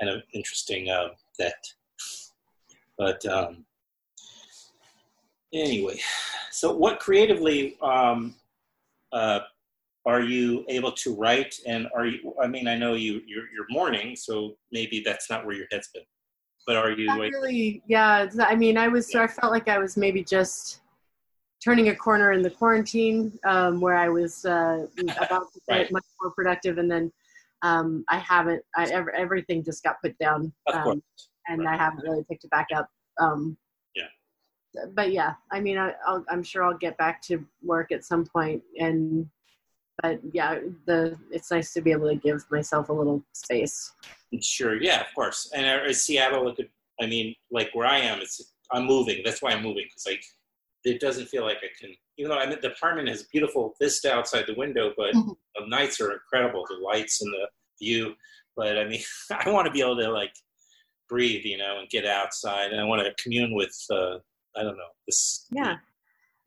kind 0.00 0.12
of 0.12 0.22
interesting 0.32 0.90
uh, 0.90 1.10
that. 1.38 1.64
But 2.98 3.24
um, 3.26 3.64
anyway, 5.54 5.98
so 6.50 6.76
what 6.76 7.00
creatively 7.00 7.76
um, 7.80 8.34
uh, 9.12 9.40
are 10.06 10.20
you 10.20 10.64
able 10.68 10.92
to 10.92 11.14
write? 11.14 11.54
And 11.66 11.88
are 11.94 12.06
you? 12.06 12.34
I 12.42 12.46
mean, 12.46 12.68
I 12.68 12.76
know 12.76 12.94
you 12.94 13.22
you're, 13.26 13.44
you're 13.54 13.66
mourning, 13.70 14.16
so 14.16 14.56
maybe 14.72 15.02
that's 15.04 15.30
not 15.30 15.46
where 15.46 15.54
your 15.54 15.66
head's 15.70 15.88
been. 15.94 16.02
But 16.66 16.76
are 16.76 16.90
you? 16.90 17.08
Like, 17.08 17.32
really. 17.32 17.82
Yeah. 17.86 18.28
I 18.40 18.54
mean, 18.54 18.76
I 18.76 18.88
was. 18.88 19.14
I 19.14 19.26
felt 19.26 19.52
like 19.52 19.68
I 19.68 19.78
was 19.78 19.96
maybe 19.96 20.22
just 20.22 20.80
turning 21.64 21.88
a 21.88 21.96
corner 21.96 22.32
in 22.32 22.42
the 22.42 22.50
quarantine, 22.50 23.38
um, 23.46 23.80
where 23.80 23.96
I 23.96 24.08
was 24.08 24.44
uh, 24.44 24.86
about 25.16 25.52
to 25.52 25.60
Right. 25.68 25.82
get 25.84 25.92
much 25.92 26.04
more 26.20 26.32
productive, 26.32 26.78
and 26.78 26.90
then 26.90 27.12
um, 27.62 28.04
I 28.08 28.18
haven't. 28.18 28.62
I 28.76 28.84
ev- 28.86 29.08
everything 29.16 29.64
just 29.64 29.82
got 29.82 29.96
put 30.02 30.16
down, 30.18 30.52
um, 30.72 31.02
and 31.48 31.64
Right. 31.64 31.74
I 31.74 31.76
haven't 31.76 32.02
really 32.02 32.24
picked 32.30 32.44
it 32.44 32.50
back 32.50 32.68
up. 32.74 32.88
Um, 33.20 33.56
Yeah. 33.56 33.63
But 34.94 35.12
yeah, 35.12 35.34
I 35.50 35.60
mean, 35.60 35.78
I, 35.78 35.94
I'll, 36.06 36.24
I'm 36.28 36.42
sure 36.42 36.64
I'll 36.64 36.76
get 36.76 36.96
back 36.98 37.22
to 37.22 37.44
work 37.62 37.92
at 37.92 38.04
some 38.04 38.24
point, 38.24 38.62
and 38.78 39.28
but 40.02 40.20
yeah, 40.32 40.58
the 40.86 41.16
it's 41.30 41.50
nice 41.50 41.72
to 41.74 41.80
be 41.80 41.92
able 41.92 42.08
to 42.08 42.16
give 42.16 42.44
myself 42.50 42.88
a 42.88 42.92
little 42.92 43.22
space. 43.32 43.92
Sure, 44.40 44.80
yeah, 44.80 45.00
of 45.00 45.06
course. 45.14 45.50
And 45.54 45.66
uh, 45.66 45.92
Seattle, 45.92 46.48
it 46.48 46.56
could, 46.56 46.68
I 47.00 47.06
mean, 47.06 47.34
like 47.50 47.70
where 47.74 47.86
I 47.86 47.98
am, 47.98 48.20
it's 48.20 48.54
I'm 48.72 48.86
moving. 48.86 49.22
That's 49.24 49.42
why 49.42 49.52
I'm 49.52 49.62
moving 49.62 49.84
because 49.84 50.06
like 50.06 50.24
it 50.84 51.00
doesn't 51.00 51.28
feel 51.28 51.44
like 51.44 51.58
I 51.58 51.68
can. 51.80 51.94
Even 52.18 52.30
though 52.30 52.38
I 52.38 52.46
mean, 52.46 52.58
the 52.60 52.72
apartment 52.72 53.08
has 53.08 53.24
beautiful 53.24 53.74
vista 53.80 54.12
outside 54.12 54.44
the 54.46 54.54
window, 54.54 54.92
but 54.96 55.14
Mhm. 55.14 55.36
the 55.56 55.66
nights 55.66 56.00
are 56.00 56.12
incredible. 56.12 56.64
The 56.68 56.76
lights 56.76 57.22
and 57.22 57.32
the 57.32 57.48
view. 57.80 58.14
But 58.56 58.78
I 58.78 58.84
mean, 58.84 59.02
I 59.30 59.50
want 59.50 59.66
to 59.66 59.72
be 59.72 59.80
able 59.80 59.96
to 59.96 60.10
like 60.10 60.34
breathe, 61.08 61.44
you 61.44 61.58
know, 61.58 61.78
and 61.78 61.88
get 61.88 62.06
outside, 62.06 62.72
and 62.72 62.80
I 62.80 62.84
want 62.84 63.02
to 63.02 63.22
commune 63.22 63.54
with. 63.54 63.76
Uh, 63.90 64.18
I 64.56 64.62
don't 64.62 64.76
know 64.76 64.88
this. 65.06 65.46
Yeah, 65.50 65.76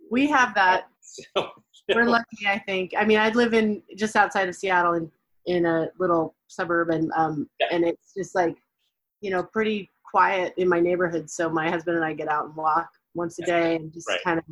we 0.10 0.28
have 0.28 0.54
that. 0.56 0.88
So, 1.02 1.50
We're 1.96 2.06
lucky, 2.06 2.48
I 2.48 2.60
think. 2.60 2.94
I 2.98 3.06
mean, 3.06 3.18
I 3.18 3.30
live 3.30 3.54
in 3.54 3.82
just 3.96 4.16
outside 4.18 4.50
of 4.50 4.56
Seattle 4.56 4.94
in 4.94 5.12
in 5.46 5.66
a 5.66 5.88
little 6.00 6.36
suburb, 6.48 6.90
and 6.90 7.12
um, 7.16 7.50
Yeah. 7.60 7.68
and 7.72 7.86
it's 7.86 8.14
just 8.16 8.36
like, 8.36 8.58
you 9.22 9.32
know, 9.32 9.44
pretty 9.44 9.90
quiet 10.04 10.54
in 10.58 10.68
my 10.68 10.80
neighborhood. 10.82 11.30
So 11.30 11.50
my 11.50 11.70
husband 11.70 11.96
and 11.96 12.06
I 12.06 12.14
get 12.14 12.28
out 12.28 12.46
and 12.46 12.56
walk 12.56 12.90
once 13.14 13.40
a 13.40 13.44
day, 13.44 13.76
and 13.78 13.92
just 13.94 14.08
Right. 14.10 14.20
kind 14.24 14.40
of. 14.40 14.46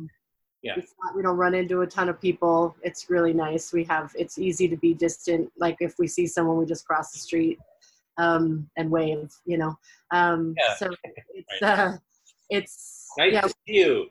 Yeah. 0.62 0.74
Not, 1.04 1.14
we 1.14 1.22
don't 1.22 1.36
run 1.36 1.54
into 1.54 1.82
a 1.82 1.86
ton 1.86 2.08
of 2.08 2.20
people. 2.20 2.74
It's 2.82 3.08
really 3.10 3.32
nice. 3.34 3.72
We 3.72 3.84
have. 3.84 4.12
It's 4.18 4.38
easy 4.38 4.66
to 4.68 4.76
be 4.76 4.94
distant. 4.94 5.52
Like 5.58 5.76
if 5.80 5.94
we 5.98 6.08
see 6.08 6.26
someone, 6.26 6.56
we 6.56 6.64
just 6.64 6.86
cross 6.86 7.12
the 7.12 7.18
street, 7.18 7.58
um, 8.16 8.68
and 8.78 8.90
wave. 8.90 9.30
You 9.44 9.58
know. 9.58 9.78
Um, 10.10 10.54
Yeah. 10.58 10.74
So 10.76 10.90
it's 11.34 11.62
Right. 11.62 11.78
uh, 11.78 11.98
it's 12.48 13.05
nice 13.18 13.32
yeah. 13.32 13.40
to 13.42 13.48
see 13.48 13.54
you. 13.66 14.06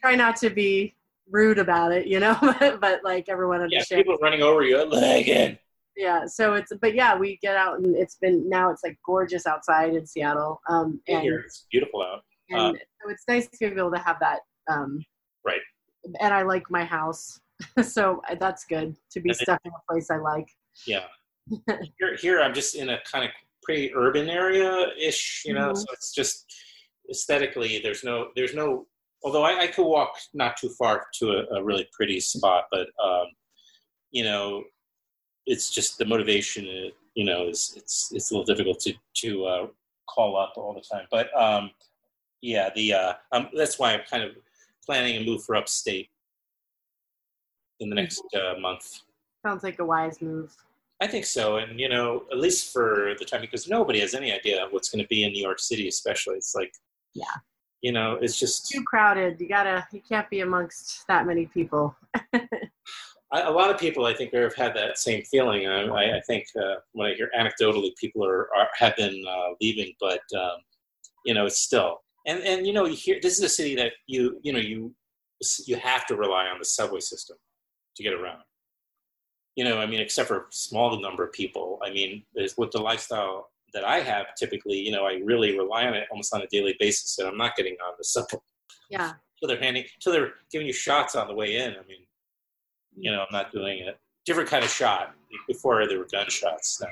Try 0.00 0.14
not 0.14 0.36
to 0.36 0.50
be 0.50 0.94
rude 1.30 1.58
about 1.58 1.92
it, 1.92 2.06
you 2.06 2.20
know, 2.20 2.36
but, 2.60 2.80
but 2.80 3.00
like 3.04 3.28
everyone 3.28 3.60
understands. 3.60 3.90
Yeah, 3.90 3.96
people 3.98 4.16
running 4.22 4.42
over 4.42 4.62
you, 4.62 4.76
Leggin. 4.92 5.58
yeah 5.96 6.24
so 6.26 6.54
it's 6.54 6.72
but 6.80 6.94
yeah 6.94 7.16
we 7.16 7.36
get 7.42 7.56
out 7.56 7.78
and 7.80 7.96
it's 7.96 8.14
been 8.16 8.48
now 8.48 8.70
it's 8.70 8.82
like 8.84 8.96
gorgeous 9.04 9.46
outside 9.48 9.94
in 9.94 10.06
seattle 10.06 10.60
um 10.68 11.00
and, 11.08 11.22
Here, 11.22 11.40
it's 11.40 11.66
beautiful 11.72 12.02
out. 12.02 12.22
and 12.50 12.78
so 13.02 13.10
it's 13.10 13.24
nice 13.26 13.48
to 13.48 13.58
be 13.58 13.66
able 13.78 13.90
to 13.92 13.98
have 13.98 14.16
that 14.20 14.38
um 14.70 15.04
Right. 15.44 15.60
and 16.20 16.32
i 16.32 16.42
like 16.42 16.70
my 16.70 16.84
house 16.84 17.40
so 17.82 18.22
uh, 18.30 18.36
that's 18.38 18.64
good 18.64 18.94
to 19.10 19.20
be 19.20 19.30
And 19.30 19.40
it- 19.40 19.42
stuck 19.42 19.60
in 19.64 19.72
a 19.72 19.92
place 19.92 20.08
i 20.10 20.18
like 20.18 20.48
Yeah. 20.86 21.04
here, 21.98 22.16
here 22.16 22.40
I'm 22.40 22.54
just 22.54 22.76
in 22.76 22.90
a 22.90 22.98
kind 23.10 23.24
of 23.24 23.30
pretty 23.64 23.92
urban 23.94 24.30
area 24.30 24.86
ish, 24.98 25.42
you 25.44 25.52
know. 25.54 25.70
Mhm. 25.72 25.76
So 25.78 25.84
it's 25.92 26.12
just 26.14 26.46
aesthetically, 27.10 27.80
there's 27.82 28.04
no, 28.04 28.28
there's 28.36 28.54
no. 28.54 28.86
Although 29.24 29.42
I, 29.42 29.62
I 29.62 29.66
could 29.66 29.86
walk 29.86 30.16
not 30.32 30.56
too 30.56 30.70
far 30.78 31.06
to 31.14 31.30
a, 31.30 31.56
a 31.56 31.64
really 31.64 31.88
pretty 31.92 32.20
spot, 32.20 32.64
but 32.70 32.88
um, 33.04 33.26
you 34.12 34.22
know, 34.22 34.64
it's 35.46 35.70
just 35.70 35.98
the 35.98 36.04
motivation. 36.04 36.92
You 37.14 37.24
know, 37.24 37.48
is 37.48 37.74
it's 37.76 38.10
it's 38.12 38.30
a 38.30 38.34
little 38.34 38.46
difficult 38.46 38.80
to 38.80 38.94
to 39.16 39.44
uh, 39.44 39.66
call 40.08 40.36
up 40.36 40.54
all 40.56 40.74
the 40.74 40.84
time. 40.96 41.06
But 41.10 41.36
um, 41.38 41.70
yeah, 42.42 42.70
the 42.74 42.92
uh, 42.94 43.12
um, 43.32 43.48
that's 43.56 43.78
why 43.78 43.94
I'm 43.94 44.04
kind 44.08 44.22
of 44.22 44.32
planning 44.86 45.16
a 45.16 45.24
move 45.24 45.42
for 45.44 45.56
upstate 45.56 46.08
in 47.80 47.88
the 47.88 47.96
next 47.96 48.22
uh, 48.34 48.58
month. 48.60 49.00
sounds 49.44 49.62
like 49.62 49.78
a 49.78 49.84
wise 49.84 50.20
move 50.20 50.54
I 51.00 51.06
think 51.06 51.26
so, 51.26 51.58
and 51.58 51.78
you 51.78 51.88
know, 51.88 52.24
at 52.32 52.38
least 52.38 52.72
for 52.72 53.14
the 53.18 53.24
time, 53.24 53.40
because 53.40 53.68
nobody 53.68 54.00
has 54.00 54.14
any 54.14 54.32
idea 54.32 54.66
what's 54.70 54.88
going 54.88 55.02
to 55.02 55.08
be 55.08 55.24
in 55.24 55.32
New 55.32 55.42
York 55.42 55.60
City, 55.60 55.86
especially. 55.86 56.34
It's 56.34 56.56
like, 56.56 56.72
Yeah. 57.18 57.40
you 57.82 57.92
know, 57.92 58.18
it's 58.20 58.38
just 58.38 58.68
too 58.68 58.82
crowded 58.84 59.40
you 59.40 59.48
gotta 59.48 59.86
you 59.92 60.00
can't 60.06 60.28
be 60.30 60.40
amongst 60.40 61.06
that 61.08 61.26
many 61.26 61.46
people 61.46 61.96
I, 63.30 63.42
a 63.42 63.50
lot 63.50 63.70
of 63.70 63.78
people. 63.78 64.06
I 64.06 64.14
think 64.14 64.32
have 64.32 64.54
had 64.54 64.74
that 64.74 64.98
same 64.98 65.22
feeling. 65.24 65.66
I, 65.66 65.82
I, 65.82 66.16
I 66.16 66.20
think 66.22 66.46
uh, 66.56 66.76
when 66.92 67.10
I 67.10 67.14
hear 67.14 67.30
anecdotally, 67.38 67.90
people 68.00 68.24
are, 68.24 68.48
are 68.56 68.68
have 68.78 68.96
been 68.96 69.22
uh, 69.28 69.54
leaving, 69.60 69.92
but 70.00 70.22
um, 70.34 70.56
you 71.26 71.34
know, 71.34 71.44
it's 71.44 71.60
still 71.60 71.98
and 72.26 72.42
and 72.42 72.66
you 72.66 72.72
know, 72.72 72.86
you 72.86 72.96
hear 72.96 73.18
this 73.20 73.38
is 73.38 73.44
a 73.44 73.48
city 73.48 73.74
that 73.76 73.92
you 74.06 74.38
you 74.42 74.52
know 74.52 74.58
you 74.58 74.94
you 75.66 75.76
have 75.76 76.06
to 76.06 76.16
rely 76.16 76.46
on 76.46 76.58
the 76.58 76.64
subway 76.64 77.00
system 77.00 77.36
to 77.96 78.02
get 78.02 78.14
around. 78.14 78.42
You 79.56 79.64
know, 79.64 79.78
I 79.78 79.86
mean, 79.86 80.00
except 80.00 80.28
for 80.28 80.36
a 80.36 80.44
small 80.50 81.00
number 81.00 81.24
of 81.24 81.32
people. 81.32 81.80
I 81.84 81.90
mean, 81.90 82.24
with 82.56 82.70
the 82.70 82.80
lifestyle 82.80 83.50
that 83.74 83.84
I 83.84 84.00
have, 84.00 84.26
typically, 84.36 84.78
you 84.78 84.90
know, 84.90 85.06
I 85.06 85.20
really 85.24 85.56
rely 85.56 85.86
on 85.86 85.94
it 85.94 86.08
almost 86.10 86.34
on 86.34 86.42
a 86.42 86.46
daily 86.46 86.74
basis, 86.78 87.18
and 87.18 87.28
I'm 87.28 87.36
not 87.36 87.56
getting 87.56 87.76
on 87.86 87.94
the 87.98 88.04
subway. 88.04 88.40
yeah 88.90 89.12
So 89.40 89.46
they're 89.46 89.60
handing, 89.60 89.84
so 90.00 90.10
they're 90.12 90.32
giving 90.50 90.66
you 90.66 90.72
shots 90.72 91.16
on 91.16 91.28
the 91.28 91.34
way 91.34 91.56
in. 91.56 91.72
I 91.72 91.86
mean, 91.86 92.04
you 92.96 93.10
know, 93.10 93.20
I'm 93.20 93.32
not 93.32 93.52
doing 93.52 93.78
it. 93.80 93.98
Different 94.24 94.48
kind 94.48 94.64
of 94.64 94.70
shot. 94.70 95.14
Before 95.46 95.86
there 95.86 95.98
were 95.98 96.08
gunshots. 96.10 96.80
Now 96.80 96.88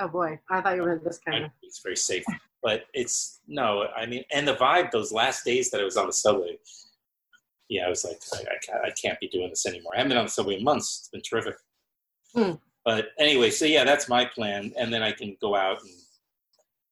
oh 0.00 0.08
boy 0.08 0.38
i 0.50 0.60
thought 0.60 0.76
you 0.76 0.82
were 0.82 1.00
this 1.04 1.18
kind 1.18 1.44
of 1.44 1.50
it's 1.62 1.80
very 1.80 1.96
safe, 1.96 2.24
but 2.62 2.84
it's 2.92 3.40
no. 3.48 3.86
I 3.96 4.06
mean, 4.06 4.24
and 4.32 4.46
the 4.46 4.54
vibe 4.54 4.90
those 4.90 5.12
last 5.12 5.44
days 5.44 5.70
that 5.70 5.80
I 5.80 5.84
was 5.84 5.96
on 5.96 6.06
the 6.06 6.12
subway. 6.12 6.58
Yeah, 7.68 7.86
I 7.86 7.88
was 7.88 8.04
like, 8.04 8.20
I, 8.34 8.40
I, 8.40 8.58
can't, 8.66 8.84
I 8.84 8.90
can't 8.90 9.20
be 9.20 9.28
doing 9.28 9.48
this 9.48 9.64
anymore. 9.64 9.92
I 9.94 9.98
haven't 9.98 10.10
been 10.10 10.18
on 10.18 10.26
the 10.26 10.30
subway 10.30 10.56
in 10.56 10.64
months. 10.64 10.98
It's 11.00 11.08
been 11.08 11.22
terrific. 11.22 11.54
Hmm. 12.34 12.52
But 12.84 13.08
anyway, 13.18 13.50
so 13.50 13.64
yeah, 13.64 13.84
that's 13.84 14.08
my 14.08 14.24
plan, 14.24 14.72
and 14.78 14.92
then 14.92 15.02
I 15.02 15.12
can 15.12 15.36
go 15.40 15.54
out 15.54 15.80
and 15.82 15.90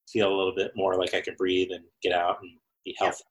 feel 0.09 0.29
a 0.33 0.37
little 0.37 0.55
bit 0.55 0.73
more 0.77 0.97
like 0.97 1.15
I 1.15 1.21
can 1.21 1.35
breathe 1.37 1.71
and 1.73 1.85
get 2.03 2.12
out 2.12 2.39
and 2.43 2.51
be 2.85 2.97
Yeah. 2.99 3.07
healthy. 3.07 3.25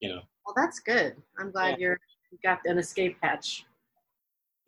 You 0.00 0.10
know. 0.10 0.20
well 0.46 0.54
that's 0.56 0.78
good 0.78 1.16
i'm 1.40 1.50
glad 1.50 1.70
Yeah. 1.70 1.76
you're 1.78 2.00
you 2.30 2.38
got 2.44 2.60
an 2.66 2.78
escape 2.78 3.16
hatch 3.20 3.64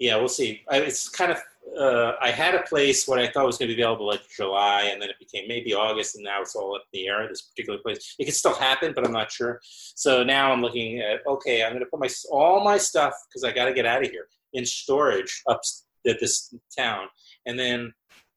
yeah, 0.01 0.17
we'll 0.17 0.29
see. 0.29 0.62
I, 0.71 0.79
it's 0.79 1.11
kind 1.11 1.31
of 1.31 1.39
uh, 1.79 2.15
I 2.23 2.31
had 2.31 2.55
a 2.55 2.62
place 2.62 3.07
what 3.07 3.19
I 3.19 3.29
thought 3.31 3.45
was 3.45 3.59
going 3.59 3.69
to 3.69 3.77
be 3.77 3.83
available 3.83 4.07
like 4.07 4.23
July, 4.35 4.89
and 4.91 5.01
then 5.01 5.11
it 5.11 5.17
became 5.21 5.47
maybe 5.47 5.75
August, 5.75 6.17
and 6.17 6.25
now 6.25 6.41
it's 6.41 6.57
all 6.57 6.75
up 6.75 6.85
in 6.95 7.01
the 7.03 7.09
air. 7.09 7.29
This 7.29 7.43
particular 7.43 7.79
place, 7.81 8.17
it 8.19 8.25
could 8.25 8.35
still 8.35 8.55
happen, 8.55 8.93
but 8.95 9.05
I'm 9.07 9.12
not 9.12 9.31
sure. 9.31 9.61
So 9.62 10.25
now 10.25 10.53
I'm 10.53 10.62
looking 10.62 11.01
at 11.01 11.21
okay, 11.27 11.62
I'm 11.62 11.73
going 11.73 11.85
to 11.85 11.91
put 11.91 12.01
my 12.01 12.09
all 12.33 12.65
my 12.65 12.79
stuff 12.79 13.12
because 13.29 13.45
I 13.45 13.53
got 13.53 13.67
to 13.67 13.75
get 13.75 13.85
out 13.85 14.03
of 14.03 14.11
here 14.11 14.27
in 14.55 14.65
storage 14.65 15.43
up 15.49 15.61
at 16.07 16.19
this 16.19 16.55
town, 16.77 17.09
and 17.47 17.59
then 17.59 17.93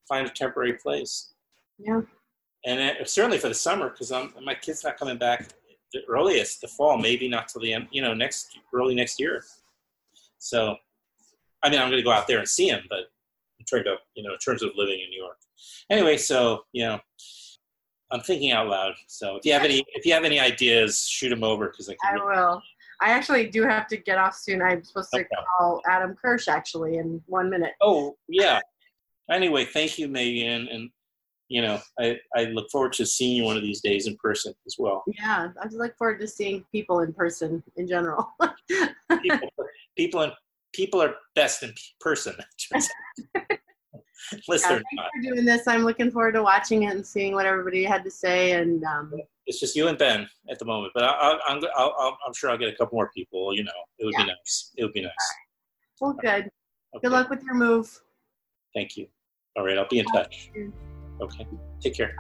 find 0.08 0.28
a 0.28 0.30
temporary 0.30 0.74
place. 0.74 1.34
yeah 1.78 2.02
And 2.66 2.80
it, 2.80 3.10
certainly 3.10 3.38
for 3.38 3.48
the 3.50 3.54
summer 3.54 3.90
because 3.90 4.12
I'm 4.12 4.34
my 4.44 4.56
kid's 4.56 4.84
not 4.84 4.98
coming 4.98 5.18
back 5.18 5.50
the 5.94 6.02
earliest 6.10 6.62
the 6.62 6.68
fall, 6.68 6.98
maybe 6.98 7.28
not 7.28 7.48
till 7.48 7.62
the 7.62 7.72
end, 7.74 7.88
you 7.92 8.02
know, 8.02 8.14
next 8.14 8.58
early 8.74 8.96
next 8.96 9.20
year. 9.20 9.44
So, 10.40 10.76
I 11.64 11.70
mean, 11.70 11.80
I'm 11.80 11.88
going 11.90 12.00
to 12.00 12.04
go 12.04 12.12
out 12.12 12.28
there 12.28 12.40
and 12.40 12.48
see 12.48 12.68
him, 12.68 12.82
but 12.90 13.00
I'm 13.60 13.66
trying 13.68 13.84
to, 13.86 13.96
you 14.16 14.24
know, 14.24 14.34
in 14.34 14.40
terms 14.40 14.64
of 14.64 14.72
living 14.76 15.00
in 15.00 15.10
New 15.12 15.22
York. 15.22 15.38
Anyway, 15.90 16.18
so 16.18 16.66
you 16.74 16.84
know, 16.84 17.00
I'm 18.12 18.22
thinking 18.22 18.52
out 18.52 18.68
loud. 18.68 18.94
So 19.08 19.36
if 19.38 19.46
you 19.46 19.54
have 19.54 19.64
any, 19.64 19.84
if 19.94 20.06
you 20.06 20.14
have 20.14 20.24
any 20.26 20.40
ideas, 20.40 21.08
shoot 21.08 21.30
them 21.30 21.44
over 21.44 21.68
because 21.70 21.88
I 21.90 21.96
can. 22.04 22.20
I 22.20 22.24
will. 22.26 22.62
I 23.02 23.10
actually 23.10 23.50
do 23.50 23.64
have 23.64 23.88
to 23.88 23.98
get 23.98 24.18
off 24.18 24.36
soon. 24.36 24.62
I'm 24.62 24.84
supposed 24.84 25.12
to 25.14 25.20
Okay. 25.20 25.28
call 25.58 25.82
Adam 25.90 26.16
Kirsch 26.16 26.48
actually 26.48 26.98
in 26.98 27.22
one 27.28 27.50
minute. 27.50 27.74
Oh 27.82 28.18
yeah. 28.28 28.60
Anyway, 29.32 29.66
thank 29.66 29.98
you, 29.98 30.08
Megan, 30.08 30.68
and 30.70 30.90
you 31.50 31.62
know, 31.62 31.80
I 32.00 32.18
I 32.36 32.45
look 32.45 32.70
forward 32.72 32.94
to 32.94 33.06
seeing 33.06 33.38
you 33.38 33.44
one 33.44 33.58
of 33.58 33.64
these 33.64 33.82
days 33.82 34.08
in 34.08 34.18
person 34.18 34.54
as 34.66 34.76
well. 34.78 35.04
Yeah, 35.08 35.50
I 35.62 35.68
look 35.72 35.95
forward 35.98 36.20
to 36.22 36.28
seeing 36.28 36.66
people 36.72 37.00
in 37.02 37.14
person 37.14 37.64
in 37.78 37.88
general. 37.88 38.28
people, 39.22 39.50
people, 39.98 40.22
in, 40.24 40.32
people 40.74 41.02
are 41.02 41.16
best 41.36 41.64
in 41.64 41.74
person. 42.00 42.36
Unless 44.48 44.62
Yeah, 44.64 44.68
thanks 44.70 44.84
for 45.16 45.22
doing 45.22 45.45
this. 45.45 45.68
I'm 45.68 45.84
looking 45.84 46.12
forward 46.12 46.34
to 46.34 46.44
watching 46.44 46.84
it 46.84 46.95
and 46.95 47.06
seeing 47.06 47.34
what 47.34 47.45
everybody 47.45 47.84
had 47.84 48.04
to 48.06 48.12
say. 48.12 48.54
And 48.54 48.84
um, 48.84 49.14
It's 49.45 49.60
just 49.60 49.76
you 49.76 49.88
and 49.88 49.98
Ben 49.98 50.28
at 50.50 50.60
the 50.60 50.66
moment, 50.66 50.94
but 50.95 51.04
I, 51.04 51.08
I, 51.10 51.40
I'm, 51.48 51.62
I'll, 51.76 51.94
I'll, 52.00 52.18
I'm 52.26 52.34
sure 52.34 52.50
I'll 52.50 52.58
get 52.58 52.70
a 52.70 52.76
couple 52.76 52.95
more 52.95 53.12
people. 53.16 53.56
You 53.56 53.64
know, 53.66 53.72
it 54.00 54.06
would 54.06 54.14
Yeah. 54.18 54.24
be 54.26 54.28
nice. 54.30 54.72
It 54.78 54.84
would 54.84 54.94
be 54.94 55.02
nice. 55.02 55.12
well, 56.00 56.14
good. 56.14 56.50
Okay. 56.95 57.02
Good 57.02 57.12
luck 57.12 57.30
with 57.30 57.44
your 57.44 57.56
move. 57.56 58.02
Thank 58.74 58.98
you. 58.98 59.08
All 59.56 59.66
right, 59.66 59.78
I'll 59.78 59.88
be 59.88 60.00
in 60.00 60.06
touch. 60.06 60.52
Okay, 61.22 61.48
take 61.82 61.95
care. 61.95 62.16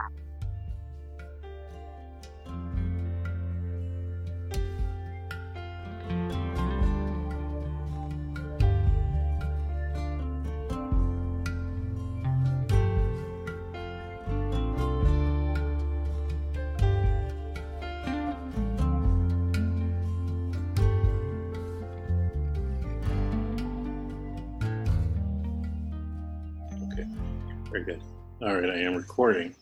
All 28.43 28.53
right, 28.53 28.69
I 28.69 28.79
am 28.79 28.95
recording. 28.95 29.55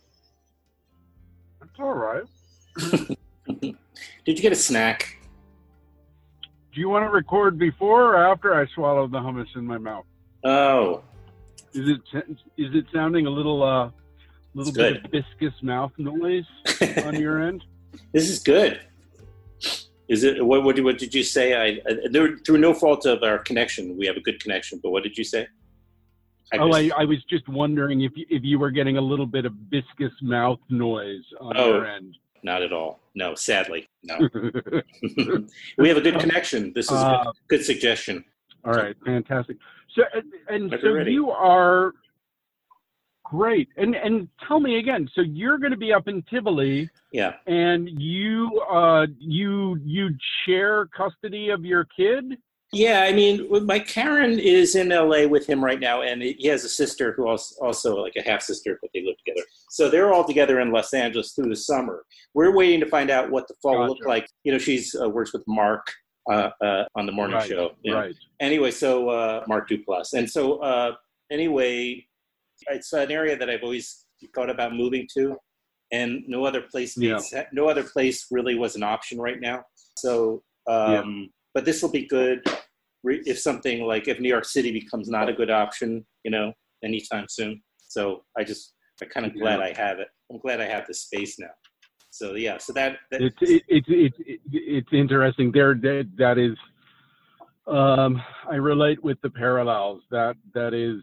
That's 1.59 1.79
all 1.79 1.93
right. 1.93 2.23
Did 3.61 3.75
you 4.25 4.41
get 4.41 4.51
a 4.51 4.55
snack? 4.55 5.19
do 6.73 6.79
you 6.79 6.89
want 6.89 7.05
to 7.05 7.09
record 7.09 7.59
before 7.59 8.15
or 8.15 8.25
after 8.25 8.55
I 8.55 8.65
swallow 8.73 9.07
the 9.07 9.19
hummus 9.19 9.55
in 9.55 9.67
my 9.67 9.77
mouth? 9.77 10.05
Oh, 10.43 11.03
Is 11.73 11.89
it 11.89 11.99
is 12.57 12.73
it 12.73 12.85
sounding 12.93 13.27
a 13.27 13.29
little 13.29 13.61
uh 13.61 13.91
little 14.55 14.69
It's 14.69 14.77
bit 14.77 15.05
of 15.05 15.11
viscous 15.11 15.61
mouth 15.61 15.91
noise 15.97 16.45
on 17.03 17.19
your 17.19 17.41
end? 17.41 17.63
this 18.13 18.29
is 18.29 18.39
good. 18.39 18.81
Is 20.07 20.23
it 20.23 20.43
what? 20.43 20.63
What, 20.63 20.79
what 20.83 20.97
did 20.97 21.13
you 21.13 21.23
say? 21.23 21.53
I, 21.53 21.81
I 21.87 22.07
there, 22.09 22.37
through 22.37 22.57
no 22.57 22.73
fault 22.73 23.05
of 23.05 23.21
our 23.21 23.37
connection, 23.37 23.95
we 23.97 24.07
have 24.07 24.17
a 24.17 24.21
good 24.21 24.41
connection. 24.41 24.79
But 24.81 24.89
what 24.91 25.03
did 25.03 25.17
you 25.17 25.23
say? 25.23 25.47
Oh, 26.59 26.67
missed- 26.67 26.93
I, 26.97 27.01
I 27.01 27.05
was 27.05 27.23
just 27.29 27.47
wondering 27.47 28.01
if 28.01 28.11
you, 28.15 28.25
if 28.29 28.43
you 28.43 28.59
were 28.59 28.71
getting 28.71 28.97
a 28.97 29.01
little 29.01 29.25
bit 29.25 29.45
of 29.45 29.53
viscous 29.69 30.13
mouth 30.21 30.59
noise 30.69 31.23
on 31.39 31.55
Oh. 31.57 31.67
your 31.75 31.85
end. 31.85 32.17
not 32.43 32.61
at 32.63 32.73
all. 32.73 32.99
No, 33.15 33.35
sadly, 33.35 33.87
no. 34.03 34.17
we 35.77 35.87
have 35.87 35.97
a 35.97 36.01
good 36.01 36.19
connection. 36.19 36.71
This 36.73 36.85
is 36.85 36.97
a 36.97 37.05
Uh, 37.05 37.23
good, 37.23 37.33
good 37.49 37.65
suggestion. 37.65 38.23
All 38.65 38.73
right, 38.73 38.95
fantastic. 39.05 39.57
So 39.95 40.03
and, 40.13 40.69
and 40.71 40.81
so 40.81 40.91
ready. 40.91 41.11
you 41.13 41.29
are 41.31 41.93
great. 43.23 43.69
And 43.77 43.95
and 43.95 44.27
tell 44.47 44.59
me 44.59 44.77
again. 44.79 45.09
So 45.13 45.21
you're 45.21 45.57
going 45.57 45.71
to 45.71 45.77
be 45.77 45.93
up 45.93 46.07
in 46.07 46.21
Tivoli, 46.23 46.89
Yeah. 47.11 47.33
and 47.47 47.87
you 47.99 48.59
uh 48.71 49.07
you 49.19 49.77
you 49.83 50.09
share 50.45 50.87
custody 50.87 51.49
of 51.49 51.63
your 51.65 51.85
kid. 51.97 52.37
Yeah, 52.73 53.01
I 53.01 53.11
mean, 53.11 53.65
my 53.65 53.79
Karen 53.79 54.39
is 54.39 54.75
in 54.75 54.89
LA 54.89 55.27
with 55.27 55.45
him 55.45 55.63
right 55.63 55.79
now, 55.79 56.03
and 56.03 56.21
he 56.21 56.47
has 56.47 56.63
a 56.63 56.69
sister 56.69 57.11
who 57.11 57.27
also, 57.27 57.53
also 57.65 57.95
like 57.97 58.15
a 58.15 58.21
half 58.21 58.41
sister, 58.41 58.79
but 58.81 58.89
they 58.93 59.03
live 59.05 59.17
together. 59.17 59.45
So 59.69 59.89
they're 59.89 60.13
all 60.13 60.23
together 60.23 60.61
in 60.61 60.71
Los 60.71 60.93
Angeles 60.93 61.33
through 61.33 61.49
the 61.49 61.55
summer. 61.57 62.05
We're 62.33 62.55
waiting 62.55 62.79
to 62.79 62.85
find 62.85 63.09
out 63.11 63.29
what 63.29 63.49
the 63.49 63.55
fall 63.61 63.77
will 63.77 63.89
look 63.89 64.05
like. 64.05 64.25
You 64.45 64.53
know, 64.53 64.57
she's 64.57 64.95
uh, 64.95 65.09
works 65.09 65.33
with 65.33 65.43
Mark 65.47 65.85
uh, 66.31 66.51
uh, 66.61 66.85
on 66.95 67.05
the 67.05 67.11
morning 67.11 67.35
Right, 67.35 67.49
show. 67.49 67.71
Yeah. 67.83 67.93
Right. 67.93 68.15
Anyway, 68.39 68.71
so 68.71 69.09
uh, 69.09 69.43
Mark 69.49 69.69
Duplass, 69.69 70.13
and 70.13 70.29
so 70.29 70.59
uh, 70.59 70.93
anyway, 71.29 72.05
it's 72.69 72.93
an 72.93 73.11
area 73.11 73.35
that 73.37 73.49
I've 73.49 73.63
always 73.63 74.05
thought 74.33 74.49
about 74.49 74.73
moving 74.75 75.09
to, 75.17 75.35
and 75.91 76.23
no 76.25 76.45
other 76.45 76.61
place 76.61 76.97
Yeah. 76.97 77.19
no 77.51 77.67
other 77.67 77.83
place 77.83 78.27
really 78.31 78.55
was 78.55 78.77
an 78.77 78.83
option 78.83 79.19
right 79.19 79.41
now. 79.41 79.65
So, 79.97 80.41
um, 80.69 81.31
but 81.53 81.65
this 81.65 81.81
will 81.81 81.91
be 81.91 82.05
good 82.07 82.41
re- 83.03 83.23
if 83.25 83.39
something 83.39 83.85
like 83.85 84.07
if 84.07 84.19
New 84.19 84.29
York 84.29 84.45
City 84.45 84.71
becomes 84.71 85.09
not 85.09 85.29
a 85.29 85.33
good 85.33 85.49
option, 85.49 86.05
you 86.23 86.31
know, 86.31 86.53
anytime 86.83 87.25
soon. 87.29 87.61
So 87.77 88.23
I 88.37 88.43
just 88.43 88.73
I'm 89.01 89.09
kind 89.09 89.25
of 89.25 89.33
glad. 89.33 89.59
I 89.59 89.73
have 89.73 89.99
it. 89.99 90.07
I'm 90.31 90.39
glad 90.39 90.61
I 90.61 90.65
have 90.65 90.87
the 90.87 90.93
space 90.93 91.39
now. 91.39 91.47
So 92.11 92.35
yeah, 92.35 92.57
so 92.57 92.73
that, 92.73 92.97
that 93.09 93.21
It's 93.21 93.37
it, 93.41 93.63
it, 93.67 93.83
it, 93.87 94.13
it, 94.19 94.39
it's 94.51 94.93
interesting. 94.93 95.51
There 95.51 95.73
that 95.75 96.09
that 96.17 96.37
is. 96.37 96.57
Um, 97.67 98.21
I 98.49 98.55
relate 98.55 99.01
with 99.03 99.21
the 99.21 99.29
parallels. 99.29 100.01
That 100.11 100.35
that 100.53 100.73
is. 100.73 101.01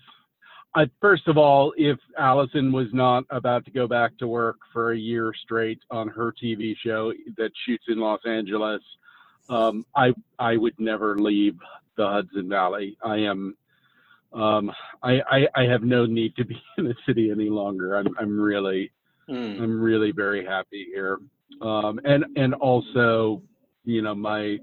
I, 0.75 0.89
first 1.01 1.27
of 1.27 1.39
all, 1.39 1.73
if 1.79 1.99
Allison 2.19 2.73
was 2.73 2.89
not 2.93 3.25
about 3.31 3.65
to 3.65 3.71
go 3.71 3.89
back 3.89 4.17
to 4.19 4.29
work 4.29 4.59
for 4.71 4.93
a 4.93 4.99
year 4.99 5.33
straight 5.43 5.81
on 5.91 6.09
her 6.09 6.33
TV 6.41 6.75
show 6.85 7.13
that 7.39 7.51
shoots 7.65 7.85
in 7.89 7.99
Los 7.99 8.21
Angeles, 8.27 8.83
um, 9.49 9.85
I 9.97 10.13
I 10.39 10.57
would 10.57 10.79
never 10.79 11.19
leave 11.19 11.57
the 11.99 12.07
Hudson 12.07 12.49
Valley. 12.49 12.97
I 13.05 13.17
am. 13.17 13.55
Um, 14.33 14.71
I, 15.03 15.21
I 15.31 15.47
I 15.57 15.63
have 15.65 15.83
no 15.83 16.07
need 16.07 16.35
to 16.37 16.45
be 16.45 16.57
in 16.79 16.85
the 16.85 16.95
city 17.07 17.31
any 17.31 17.51
longer. 17.51 17.95
I'm 17.97 18.09
I'm 18.19 18.41
really 18.41 18.91
Hmm. 19.29 19.61
I'm 19.61 19.79
really 19.79 20.11
very 20.11 20.43
happy 20.43 20.87
here. 20.95 21.19
Um, 21.61 22.01
and 22.05 22.25
and 22.37 22.55
also, 22.55 23.43
you 23.85 24.01
know, 24.01 24.15
my 24.15 24.59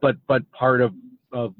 but 0.00 0.14
but 0.28 0.48
part 0.52 0.80
of 0.80 0.92
of 1.32 1.52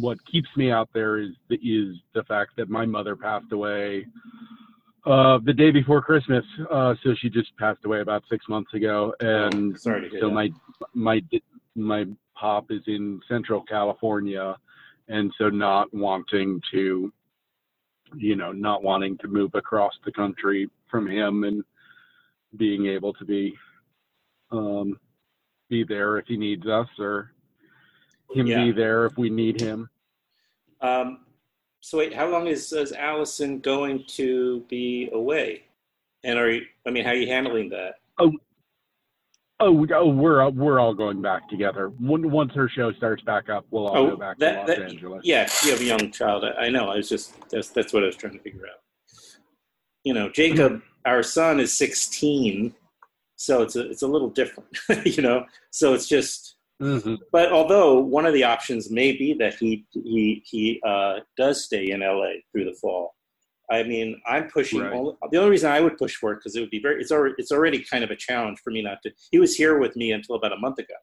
what 0.00 0.18
keeps 0.30 0.48
me 0.58 0.70
out 0.70 0.90
there 0.92 1.16
is 1.18 1.30
the, 1.48 1.54
is 1.56 1.96
the 2.14 2.22
fact 2.24 2.50
that 2.58 2.68
my 2.68 2.84
mother 2.84 3.16
passed 3.16 3.50
away 3.52 4.04
uh, 5.06 5.38
the 5.44 5.54
day 5.54 5.70
before 5.70 6.02
Christmas. 6.02 6.44
Uh, 6.70 6.94
so 7.02 7.14
she 7.18 7.30
just 7.30 7.56
passed 7.56 7.80
away 7.86 8.00
about 8.00 8.24
six 8.28 8.44
months 8.48 8.74
ago, 8.74 9.14
and 9.20 9.72
Oh, 9.74 9.78
sorry 9.78 10.10
to 10.10 10.20
so 10.20 10.28
that. 10.28 10.34
my 10.34 10.50
my 10.92 11.20
my 11.76 12.06
pop 12.34 12.70
is 12.70 12.82
in 12.86 13.20
Central 13.28 13.62
California, 13.62 14.56
and 15.08 15.32
so 15.38 15.48
not 15.48 15.92
wanting 15.94 16.60
to, 16.72 17.12
you 18.16 18.36
know, 18.36 18.52
not 18.52 18.82
wanting 18.82 19.18
to 19.18 19.28
move 19.28 19.54
across 19.54 19.92
the 20.04 20.12
country 20.12 20.68
from 20.90 21.08
him 21.08 21.44
and 21.44 21.62
being 22.56 22.86
able 22.86 23.12
to 23.14 23.24
be 23.24 23.54
um, 24.50 24.98
be 25.68 25.84
there 25.84 26.18
if 26.18 26.26
he 26.26 26.36
needs 26.36 26.66
us 26.66 26.86
or 26.98 27.32
him 28.32 28.46
Yeah. 28.46 28.64
be 28.64 28.72
there 28.72 29.06
if 29.06 29.18
we 29.18 29.28
need 29.28 29.60
him. 29.60 29.88
Um, 30.80 31.26
so 31.80 31.98
wait, 31.98 32.14
how 32.14 32.28
long 32.28 32.46
is, 32.46 32.72
is 32.72 32.92
Allison 32.92 33.58
going 33.58 34.04
to 34.08 34.60
be 34.68 35.10
away? 35.12 35.64
And 36.22 36.38
are 36.38 36.50
you, 36.50 36.66
I 36.86 36.90
mean, 36.90 37.04
how 37.04 37.10
are 37.10 37.16
you 37.16 37.26
handling 37.26 37.68
that? 37.70 37.96
Oh, 38.18 38.32
we- 39.60 39.92
oh, 39.94 40.08
we're 40.08 40.42
all- 40.42 40.52
we're 40.52 40.78
all 40.78 40.94
going 40.94 41.22
back 41.22 41.48
together. 41.48 41.88
When, 41.98 42.30
once 42.30 42.52
her 42.54 42.68
show 42.68 42.92
starts 42.92 43.22
back 43.22 43.48
up, 43.48 43.64
we'll 43.70 43.86
all 43.86 43.96
Oh, 43.96 44.10
go 44.10 44.16
back 44.16 44.38
that- 44.38 44.52
to 44.52 44.58
Los 44.58 44.66
that- 44.68 44.82
Angeles. 44.90 45.20
Yeah, 45.24 45.48
you 45.64 45.70
have 45.70 45.80
a 45.80 45.84
young 45.84 46.10
child. 46.10 46.44
I, 46.44 46.66
I 46.66 46.68
know. 46.68 46.88
I 46.90 46.96
was 46.96 47.08
just 47.08 47.34
that's 47.50 47.68
that's 47.70 47.92
what 47.92 48.02
I 48.02 48.06
was 48.06 48.16
trying 48.16 48.34
to 48.34 48.38
figure 48.40 48.62
out. 48.66 48.80
You 50.04 50.14
know, 50.14 50.28
Jacob, 50.30 50.82
our 51.04 51.22
son, 51.22 51.58
is 51.58 51.72
16, 51.72 52.74
so 53.36 53.62
it's 53.62 53.76
a 53.76 53.90
it's 53.90 54.02
a 54.02 54.06
little 54.06 54.30
different. 54.30 54.68
you 55.04 55.22
know, 55.22 55.44
so 55.70 55.94
it's 55.94 56.06
just. 56.08 56.54
Mhm. 56.82 57.16
But 57.32 57.52
although 57.52 57.98
one 58.00 58.26
of 58.26 58.34
the 58.34 58.44
options 58.44 58.90
may 58.90 59.12
be 59.16 59.32
that 59.38 59.54
he 59.54 59.86
he 59.92 60.42
he 60.44 60.78
uh, 60.86 61.20
does 61.38 61.64
stay 61.64 61.90
in 61.90 62.00
LA 62.00 62.32
through 62.52 62.66
the 62.66 62.74
fall. 62.74 63.14
I 63.70 63.82
mean, 63.82 64.20
I'm 64.26 64.48
pushing. 64.48 64.80
Right. 64.80 64.92
Only, 64.92 65.14
the 65.30 65.38
only 65.38 65.50
reason 65.50 65.70
I 65.70 65.80
would 65.80 65.98
push 65.98 66.14
for 66.14 66.32
it 66.32 66.36
because 66.36 66.54
it 66.54 66.60
would 66.60 66.70
be 66.70 66.80
very. 66.80 67.00
It's 67.00 67.10
already 67.10 67.34
it's 67.38 67.50
already 67.50 67.84
kind 67.84 68.04
of 68.04 68.10
a 68.10 68.16
challenge 68.16 68.60
for 68.62 68.70
me 68.70 68.82
not 68.82 68.98
to. 69.02 69.10
He 69.32 69.38
was 69.38 69.54
here 69.54 69.78
with 69.78 69.96
me 69.96 70.12
until 70.12 70.36
about 70.36 70.52
a 70.52 70.58
month 70.58 70.78
ago, 70.78 70.94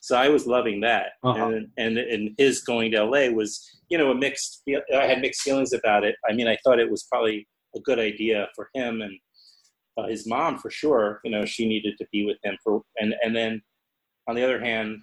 so 0.00 0.16
I 0.16 0.28
was 0.28 0.46
loving 0.46 0.80
that. 0.80 1.12
Uh-huh. 1.22 1.48
And 1.48 1.68
and 1.76 1.98
and 1.98 2.30
his 2.38 2.62
going 2.62 2.92
to 2.92 3.04
LA 3.04 3.28
was 3.28 3.68
you 3.90 3.98
know 3.98 4.10
a 4.10 4.14
mixed. 4.14 4.62
I 4.94 5.06
had 5.06 5.20
mixed 5.20 5.42
feelings 5.42 5.72
about 5.72 6.04
it. 6.04 6.16
I 6.28 6.32
mean, 6.32 6.48
I 6.48 6.56
thought 6.64 6.78
it 6.78 6.90
was 6.90 7.04
probably 7.04 7.46
a 7.74 7.80
good 7.80 7.98
idea 7.98 8.48
for 8.54 8.70
him 8.74 9.02
and 9.02 9.18
uh, 9.98 10.08
his 10.08 10.26
mom 10.26 10.58
for 10.58 10.70
sure. 10.70 11.20
You 11.22 11.30
know, 11.30 11.44
she 11.44 11.68
needed 11.68 11.98
to 11.98 12.06
be 12.12 12.24
with 12.24 12.38
him 12.42 12.56
for 12.64 12.82
and 12.98 13.14
and 13.22 13.36
then 13.36 13.62
on 14.26 14.34
the 14.34 14.42
other 14.42 14.58
hand, 14.58 15.00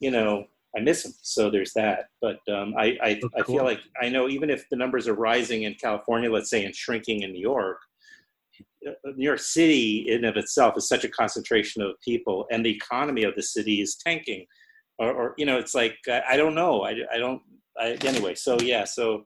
you 0.00 0.10
know, 0.10 0.46
I 0.76 0.80
miss 0.80 1.02
them. 1.02 1.12
So 1.22 1.50
there's 1.50 1.72
that. 1.74 2.06
But 2.20 2.38
um, 2.48 2.74
I 2.78 2.98
I, 3.02 3.08
Of 3.22 3.32
I 3.38 3.42
feel 3.42 3.64
like 3.64 3.80
I 4.00 4.08
know 4.08 4.28
even 4.28 4.50
if 4.50 4.68
the 4.70 4.76
numbers 4.76 5.06
are 5.08 5.14
rising 5.14 5.64
in 5.64 5.74
California, 5.74 6.30
let's 6.30 6.50
say, 6.50 6.64
and 6.64 6.74
shrinking 6.74 7.22
in 7.22 7.32
New 7.32 7.40
York. 7.40 7.78
uh, 8.86 8.92
New 9.16 9.24
York 9.24 9.40
City, 9.40 10.06
in 10.08 10.24
of 10.24 10.36
itself, 10.36 10.76
is 10.76 10.88
such 10.88 11.04
a 11.04 11.08
concentration 11.08 11.82
of 11.82 12.00
people, 12.04 12.46
and 12.50 12.64
the 12.64 12.70
economy 12.74 13.24
of 13.24 13.34
the 13.36 13.42
city 13.42 13.80
is 13.80 13.96
tanking. 13.96 14.46
Or, 14.98 15.12
or 15.12 15.34
you 15.38 15.46
know, 15.46 15.58
it's 15.58 15.74
like 15.74 15.96
I, 16.08 16.22
I 16.30 16.36
don't 16.36 16.54
know. 16.54 16.82
I, 16.82 16.96
I 17.12 17.18
don't. 17.18 17.42
I, 17.78 17.96
anyway, 18.04 18.34
so 18.34 18.58
yeah, 18.60 18.84
so 18.84 19.24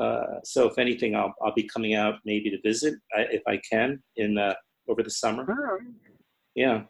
uh, 0.00 0.40
so 0.44 0.68
if 0.68 0.78
anything, 0.78 1.14
I'll 1.16 1.34
I'll 1.42 1.54
be 1.54 1.68
coming 1.74 1.94
out 1.94 2.16
maybe 2.24 2.50
to 2.50 2.58
visit 2.62 2.94
I, 3.16 3.22
if 3.30 3.42
I 3.46 3.60
can 3.70 4.02
in 4.16 4.38
uh, 4.38 4.54
over 4.88 5.02
the 5.02 5.10
summer. 5.10 5.44
All 5.48 5.54
right, 5.54 5.80
Yeah, 6.54 6.82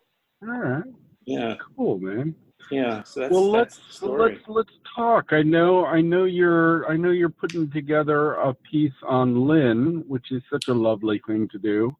all 0.43 0.49
right, 0.59 0.85
yeah, 1.27 1.55
cool, 1.77 1.99
man. 1.99 2.35
Yeah. 2.71 3.03
So 3.03 3.21
that's 3.21 3.33
well, 3.33 3.51
let's 3.51 3.77
that's 3.77 4.03
let's 4.03 4.41
let's 4.49 4.73
talk. 4.97 5.33
I 5.33 5.43
know 5.43 5.85
I 5.87 6.01
know 6.01 6.25
you're 6.25 6.89
I 6.91 6.97
know 6.97 7.11
you're 7.11 7.29
putting 7.29 7.71
together 7.71 8.35
a 8.35 8.55
piece 8.55 8.93
on 9.07 9.47
Lynn, 9.47 10.05
which 10.07 10.33
is 10.33 10.43
such 10.51 10.69
a 10.69 10.75
lovely 10.75 11.21
thing 11.27 11.49
to 11.49 11.59
do. 11.59 11.97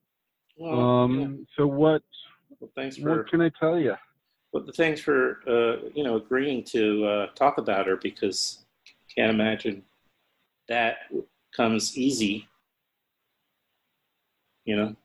Well, 0.57 0.81
Um, 0.81 1.21
yeah. 1.21 1.45
so 1.57 1.67
what 1.67 2.03
well, 2.61 2.71
thanks 2.77 2.97
for 2.97 3.19
what 3.19 3.29
can 3.29 3.41
I 3.41 3.51
tell 3.59 3.79
you? 3.79 3.95
well, 4.53 4.65
thanks 4.77 5.01
for 5.01 5.41
uh, 5.47 5.89
you 5.95 6.05
know 6.05 6.17
agreeing 6.17 6.65
to 6.65 7.05
uh, 7.05 7.27
talk 7.35 7.59
about 7.59 7.87
her 7.87 7.97
because 7.97 8.65
can't 9.15 9.31
imagine 9.31 9.83
that 10.69 10.97
comes 11.57 11.97
easy. 11.99 12.49
You 14.65 14.77
know, 14.77 14.97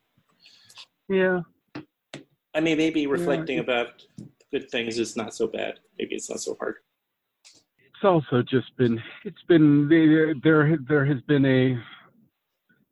Yeah, 1.08 1.42
I 2.54 2.60
mean, 2.60 2.78
maybe 2.78 3.06
reflecting 3.06 3.58
about 3.58 4.06
good 4.50 4.70
things 4.70 4.98
is 4.98 5.16
not 5.16 5.34
so 5.34 5.46
bad. 5.46 5.80
Maybe 5.98 6.14
it's 6.14 6.28
not 6.30 6.40
so 6.40 6.56
hard. 6.58 6.76
it's 7.44 8.04
also 8.04 8.42
just 8.42 8.74
been 8.76 9.02
it's 9.24 9.42
been 9.48 9.88
there 9.88 10.34
there 10.42 10.78
there 10.88 11.04
has 11.04 11.20
been 11.22 11.44
a 11.44 11.78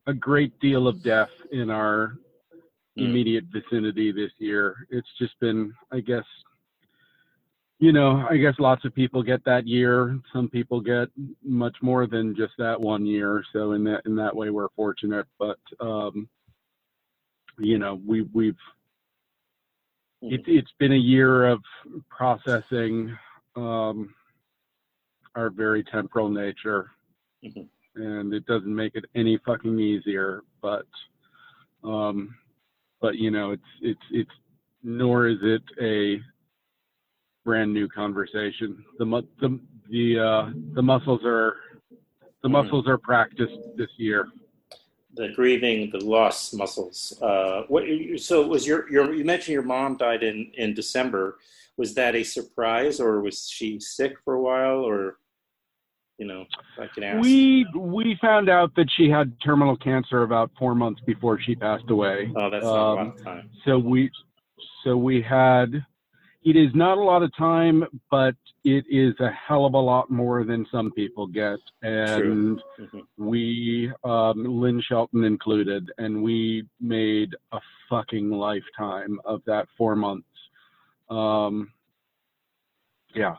a 0.06 0.14
great 0.14 0.59
deal 0.60 0.86
of 0.89 1.02
death 1.02 1.30
in 1.52 1.70
our 1.70 2.14
Mm. 2.98 3.05
immediate 3.10 3.44
vicinity 3.52 4.10
this 4.10 4.32
year. 4.39 4.74
It's 4.90 5.06
just 5.20 5.39
been, 5.39 5.72
I 5.93 6.01
guess, 6.01 6.24
you 7.78 7.93
know, 7.93 8.26
I 8.28 8.36
guess 8.39 8.55
lots 8.59 8.85
of 8.85 8.93
people 8.93 9.22
get 9.22 9.44
that 9.44 9.68
year. 9.68 10.18
Some 10.32 10.48
people 10.48 10.80
get 10.80 11.09
much 11.44 11.76
more 11.80 12.09
than 12.09 12.35
just 12.35 12.55
that 12.59 12.80
one 12.80 13.06
year. 13.06 13.44
So 13.52 13.72
in 13.72 13.85
that 13.85 14.02
in 14.05 14.16
that 14.16 14.35
way, 14.35 14.51
we're 14.51 14.70
fortunate. 14.74 15.26
But 15.39 15.59
um, 15.78 16.28
you 17.60 17.78
know, 17.78 18.01
we 18.05 18.22
we've 18.32 18.59
Mm. 20.23 20.32
it, 20.32 20.43
it's 20.47 20.73
been 20.78 20.93
a 20.93 20.97
year 20.97 21.47
of 21.47 21.61
processing 22.09 23.16
um, 23.57 24.15
are 25.35 25.51
very 25.51 25.85
temporal 25.85 26.28
nature, 26.28 26.90
Mhm. 27.45 27.69
and 27.95 28.35
it 28.35 28.45
doesn't 28.47 28.74
make 28.74 28.95
it 28.97 29.05
any 29.15 29.39
fucking 29.39 29.78
easier. 29.78 30.43
But, 30.61 30.86
um, 31.85 32.35
but 33.01 33.16
you 33.16 33.31
know, 33.31 33.53
it's 33.53 33.62
it's 33.81 34.01
it's 34.11 34.31
nor 34.82 35.27
is 35.28 35.39
it 35.43 35.62
a 35.81 36.20
brand 37.45 37.73
new 37.73 37.89
conversation. 37.89 38.85
The 38.99 39.05
mu- 39.05 39.23
the 39.40 39.61
the 39.89 40.19
uh, 40.19 40.51
the 40.74 40.82
muscles 40.82 41.20
are 41.24 41.57
the 42.43 42.49
Mhm. 42.49 42.53
muscles 42.53 42.89
are 42.89 42.99
practiced 42.99 43.59
this 43.77 43.90
year. 43.99 44.28
The 45.14 45.30
grieving, 45.30 45.90
the 45.90 46.05
lost 46.05 46.55
muscles. 46.55 47.18
Uh, 47.22 47.62
what? 47.68 47.85
So 48.18 48.47
was 48.47 48.66
your 48.66 48.90
your? 48.90 49.14
You 49.14 49.24
mentioned 49.24 49.55
your 49.55 49.62
mom 49.62 49.97
died 49.97 50.22
in 50.22 50.51
in 50.55 50.74
December. 50.74 51.39
Was 51.76 51.94
that 51.94 52.14
a 52.14 52.22
surprise, 52.22 53.01
or 53.01 53.20
was 53.20 53.48
she 53.48 53.80
sick 53.80 54.16
for 54.24 54.35
a 54.35 54.43
while, 54.43 54.80
or 54.80 55.18
you 56.18 56.26
know, 56.26 56.43
if 56.43 56.78
I 56.78 56.86
can 56.93 57.05
ask? 57.05 57.22
We 57.22 57.66
we 57.74 58.18
found 58.20 58.51
out 58.51 58.74
that 58.76 58.90
she 58.97 59.09
had 59.09 59.32
terminal 59.40 59.76
cancer 59.76 60.24
about 60.24 60.51
four 60.59 60.74
months 60.74 61.01
before 61.06 61.40
she 61.40 61.55
passed 61.55 61.89
away. 61.89 62.30
oh, 62.36 62.51
that's 62.51 62.64
not 62.64 62.98
a 62.98 63.01
um, 63.01 63.16
time. 63.24 63.51
So 63.64 63.78
we 63.78 64.10
so 64.85 64.97
we 64.97 65.22
had 65.22 65.85
it 66.49 66.57
is 66.57 66.70
not 66.75 66.97
a 66.97 67.03
lot 67.03 67.23
of 67.23 67.35
time, 67.37 67.85
but 68.11 68.35
it 68.65 68.85
is 68.89 69.15
a 69.20 69.31
hell 69.31 69.66
of 69.66 69.75
a 69.75 69.79
lot 69.79 70.11
more 70.11 70.45
than 70.45 70.66
some 70.73 70.91
people 70.93 71.27
get. 71.27 71.59
And 71.83 72.59
Mhm. 72.79 73.07
we 73.19 73.93
um, 74.05 74.45
Lynn 74.61 74.81
Shelton 74.81 75.25
included, 75.25 75.91
and 75.99 76.23
we 76.23 76.66
made 76.81 77.35
a 77.53 77.61
fucking 77.91 78.31
lifetime 78.31 79.20
of 79.25 79.45
that 79.45 79.69
four 79.77 79.95
months. 79.95 80.29
Um, 81.11 81.73
yeah, 83.15 83.37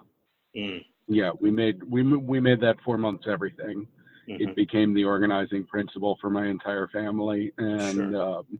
Mm, 0.55 0.83
yeah, 1.07 1.31
we 1.39 1.51
made 1.51 1.81
we 1.83 2.03
we 2.03 2.39
made 2.39 2.59
that 2.61 2.79
four 2.81 2.97
months 2.97 3.25
everything. 3.27 3.87
mhm. 4.27 4.41
It 4.41 4.55
became 4.55 4.93
the 4.93 5.05
organizing 5.05 5.65
principle 5.65 6.17
for 6.21 6.29
my 6.29 6.47
entire 6.47 6.87
family, 6.89 7.51
and 7.57 7.93
Sure. 8.11 8.21
um, 8.21 8.59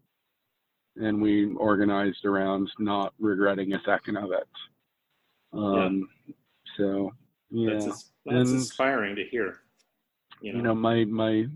and 0.99 1.21
we 1.21 1.53
organized 1.55 2.25
around 2.25 2.69
not 2.77 3.13
regretting 3.19 3.73
a 3.73 3.81
second 3.85 4.17
of 4.17 4.31
it. 4.31 4.47
Um, 5.53 6.09
So 6.77 7.11
yeah, 7.49 7.73
That's, 7.73 7.85
that's 7.85 8.49
And- 8.49 8.59
inspiring 8.59 9.15
to 9.15 9.23
hear. 9.25 9.59
You 10.41 10.53
know, 10.53 10.57
you 10.57 10.63
know 10.63 10.75
my 10.75 11.03
my 11.05 11.47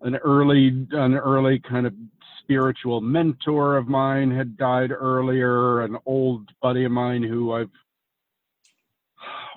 an 0.00 0.16
early 0.16 0.68
an 0.92 1.14
early 1.14 1.58
kind 1.60 1.86
of 1.86 1.94
spiritual 2.42 3.00
mentor 3.00 3.76
of 3.76 3.86
mine 3.88 4.30
had 4.30 4.56
died 4.56 4.90
earlier 4.90 5.82
an 5.82 5.96
old 6.06 6.48
buddy 6.62 6.84
of 6.84 6.92
mine 6.92 7.22
who 7.22 7.52
i've 7.52 7.70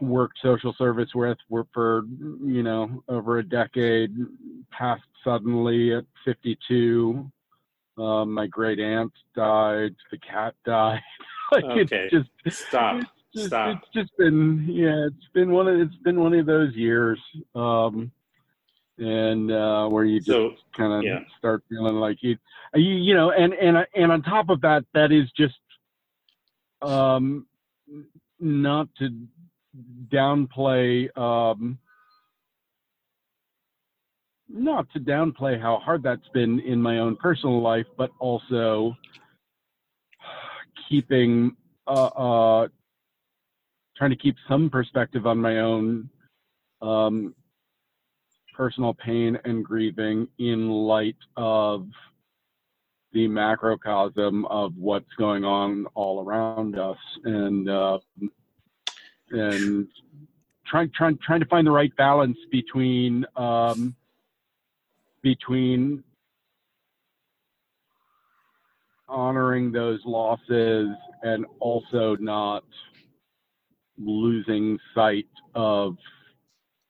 worked 0.01 0.37
social 0.41 0.73
service 0.77 1.09
with 1.13 1.37
were 1.49 1.65
for 1.73 2.03
you 2.43 2.63
know 2.63 3.03
over 3.09 3.39
a 3.39 3.43
decade 3.43 4.15
passed 4.71 5.03
suddenly 5.23 5.93
at 5.93 6.05
52 6.25 7.29
um, 7.99 8.33
my 8.33 8.47
great 8.47 8.79
aunt 8.79 9.11
died 9.35 9.95
the 10.11 10.17
cat 10.19 10.55
died 10.65 11.01
like 11.51 11.63
Okay. 11.65 12.09
it's 12.11 12.29
just 12.45 12.59
stop, 12.67 13.01
it's 13.01 13.09
just, 13.33 13.47
stop. 13.47 13.77
it's 13.77 13.93
just 13.93 14.17
been 14.17 14.65
yeah 14.69 15.07
it's 15.07 15.27
been 15.33 15.51
one 15.51 15.67
of 15.67 15.79
it's 15.79 15.95
been 16.03 16.19
one 16.19 16.33
of 16.33 16.45
those 16.45 16.73
years 16.75 17.19
um 17.55 18.11
and 18.97 19.51
uh 19.51 19.87
where 19.87 20.03
you 20.05 20.19
just 20.19 20.27
So 20.29 20.51
kind 20.75 20.93
of 20.93 21.03
yeah. 21.03 21.19
start 21.37 21.63
feeling 21.69 21.95
like 21.95 22.17
you, 22.21 22.37
you 22.75 22.93
you 22.95 23.13
know 23.15 23.31
and 23.31 23.53
and 23.53 23.85
and 23.95 24.11
on 24.11 24.21
top 24.21 24.49
of 24.49 24.61
that 24.61 24.85
that 24.93 25.11
is 25.11 25.29
just 25.37 25.55
um 26.81 27.45
not 28.39 28.87
to 28.97 29.09
downplay 30.09 31.15
um 31.17 31.77
not 34.49 34.91
to 34.91 34.99
downplay 34.99 35.59
how 35.59 35.77
hard 35.77 36.01
that's 36.03 36.27
been 36.33 36.59
in 36.61 36.81
my 36.81 36.99
own 36.99 37.15
personal 37.15 37.61
life 37.61 37.85
but 37.97 38.09
also 38.19 38.95
keeping 40.89 41.55
uh 41.87 42.05
uh 42.05 42.67
trying 43.95 44.09
to 44.09 44.15
keep 44.15 44.35
some 44.47 44.69
perspective 44.69 45.27
on 45.27 45.37
my 45.37 45.59
own 45.59 46.09
um 46.81 47.33
personal 48.59 48.93
pain 48.93 49.37
and 49.45 49.63
grieving 49.63 50.27
in 50.37 50.69
light 50.69 51.15
of 51.37 51.87
the 53.13 53.27
macrocosm 53.27 54.45
of 54.47 54.75
what's 54.75 55.13
going 55.17 55.43
on 55.43 55.85
all 55.95 56.23
around 56.23 56.77
us 56.77 56.97
and 57.23 57.69
uh, 57.69 57.97
and 59.31 59.87
trying 60.67 60.91
trying 60.95 61.17
trying 61.25 61.39
to 61.39 61.45
find 61.45 61.65
the 61.65 61.71
right 61.71 61.95
balance 61.95 62.37
between 62.51 63.25
um, 63.35 63.95
between 65.21 66.03
honoring 69.07 69.71
those 69.71 69.99
losses 70.05 70.89
and 71.23 71.45
also 71.59 72.15
not 72.17 72.63
losing 73.97 74.79
sight 74.95 75.27
of 75.55 75.97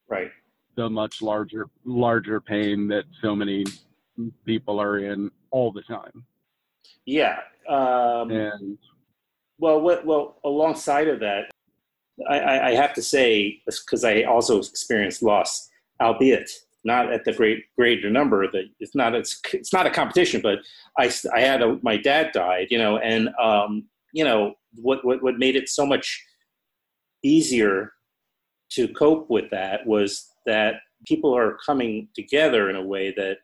right. 0.09 0.31
the 0.75 0.89
much 0.89 1.21
larger 1.21 1.67
larger 1.85 2.39
pain 2.41 2.87
that 2.87 3.05
so 3.21 3.35
many 3.35 3.65
people 4.45 4.79
are 4.79 4.99
in 4.99 5.31
all 5.51 5.71
the 5.71 5.81
time 5.83 6.25
Yeah. 7.05 7.39
Um, 7.67 8.31
and 8.31 8.77
Well, 9.57 9.81
what, 9.81 10.05
well, 10.05 10.37
alongside 10.43 11.07
of 11.07 11.19
that, 11.19 11.51
I, 12.29 12.39
I, 12.39 12.67
I 12.69 12.71
have 12.75 12.93
to 12.95 13.01
say, 13.01 13.61
because 13.65 14.03
I 14.03 14.23
also 14.23 14.59
experienced 14.59 15.23
loss, 15.23 15.69
albeit 16.01 16.51
not 16.83 17.11
at 17.11 17.25
the 17.25 17.33
great 17.33 17.63
greater 17.77 18.09
number. 18.09 18.49
That 18.51 18.65
it's 18.79 18.95
not 18.95 19.15
it's 19.15 19.39
it's 19.53 19.73
not 19.73 19.87
a 19.87 19.91
competition, 19.91 20.41
but 20.41 20.59
I 20.97 21.11
I 21.33 21.41
had 21.41 21.61
a, 21.61 21.77
my 21.81 21.97
dad 21.97 22.31
died, 22.33 22.67
you 22.69 22.77
know, 22.77 22.97
and 22.97 23.29
um, 23.41 23.85
you 24.13 24.23
know 24.23 24.55
what 24.75 25.03
what 25.03 25.21
what 25.21 25.37
made 25.37 25.55
it 25.55 25.69
so 25.69 25.85
much 25.85 26.23
easier 27.23 27.93
to 28.71 28.87
cope 28.89 29.29
with 29.29 29.49
that 29.51 29.85
was 29.85 30.29
that 30.45 30.75
people 31.05 31.35
are 31.35 31.57
coming 31.65 32.07
together 32.15 32.69
in 32.69 32.75
a 32.75 32.85
way 32.85 33.13
that 33.15 33.37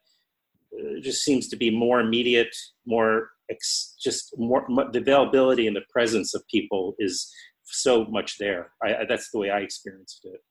uh, 0.78 0.99
just 1.02 1.24
seems 1.24 1.48
to 1.48 1.56
be 1.56 1.70
more 1.70 1.99
immediate, 1.99 2.56
more 2.86 3.30
ex- 3.49 3.95
just 3.99 4.38
more 4.38 4.66
the 4.91 4.99
availability 4.99 5.68
and 5.68 5.76
the 5.76 5.84
presence 5.90 6.34
of 6.34 6.48
people 6.48 6.95
is 6.99 7.34
so 7.64 8.06
much 8.06 8.38
there. 8.38 8.72
I, 8.84 9.06
that's 9.07 9.32
the 9.32 9.40
way 9.40 9.49
I 9.49 9.60
experienced 9.60 10.26
it, 10.26 10.41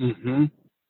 mm-hmm. 0.00 0.44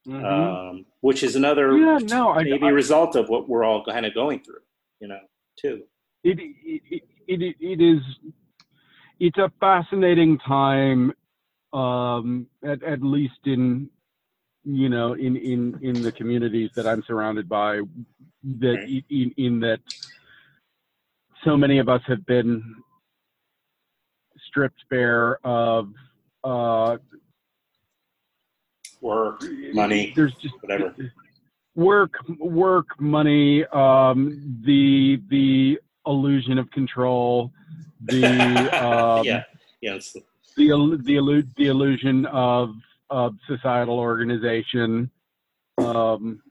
Um, 0.09 0.87
which 1.01 1.23
is 1.23 1.37
another 1.37 1.77
yeah 1.77 1.99
no 2.03 2.31
I, 2.31 2.45
maybe 2.45 2.67
I, 2.67 2.69
result 2.69 3.17
of 3.17 3.29
what 3.29 3.49
we're 3.49 3.65
all 3.65 3.85
kind 3.85 4.07
of 4.07 4.15
going 4.15 4.41
through, 4.41 4.61
you 5.01 5.09
know, 5.09 5.19
too. 5.61 5.83
it, 6.23 6.39
it, 6.41 7.03
it, 7.27 7.57
it, 7.61 7.81
is 7.81 8.03
it's 9.19 9.39
a 9.39 9.51
fascinating 9.61 10.39
time 10.39 11.13
um 11.73 12.47
at, 12.65 12.83
at 12.83 13.03
least 13.03 13.41
in 13.45 13.89
you 14.65 14.89
know 14.89 15.15
in 15.15 15.37
in 15.37 15.79
in 15.83 16.03
the 16.03 16.13
communities 16.13 16.71
that 16.77 16.87
i'm 16.87 17.03
surrounded 17.07 17.49
by 17.49 17.81
that 18.59 19.03
in, 19.11 19.35
in 19.37 19.61
that 19.61 19.81
so 21.45 21.57
many 21.57 21.79
of 21.79 21.89
us 21.89 22.01
have 22.07 22.25
been 22.27 22.63
stripped 24.47 24.85
bare 24.89 25.45
of 25.45 25.93
uh 26.45 26.97
Work, 29.01 29.43
money, 29.73 30.13
there's 30.17 30.35
just 30.41 30.55
whatever. 30.61 30.95
work 31.75 32.15
work 32.39 32.87
money 32.99 33.65
um 33.67 34.63
the 34.65 35.21
the 35.29 35.79
illusion 36.07 36.59
of 36.59 36.71
control 36.71 37.53
the 38.09 38.71
um 38.79 39.25
yeah, 39.25 39.43
yeah. 39.81 39.95
It's, 39.95 40.13
the 40.13 40.23
the 41.05 41.17
illu- 41.17 41.55
the 41.57 41.67
illusion 41.67 42.25
of 42.27 42.71
of 43.11 43.35
societal 43.47 43.99
organization 43.99 45.11
um 45.79 46.43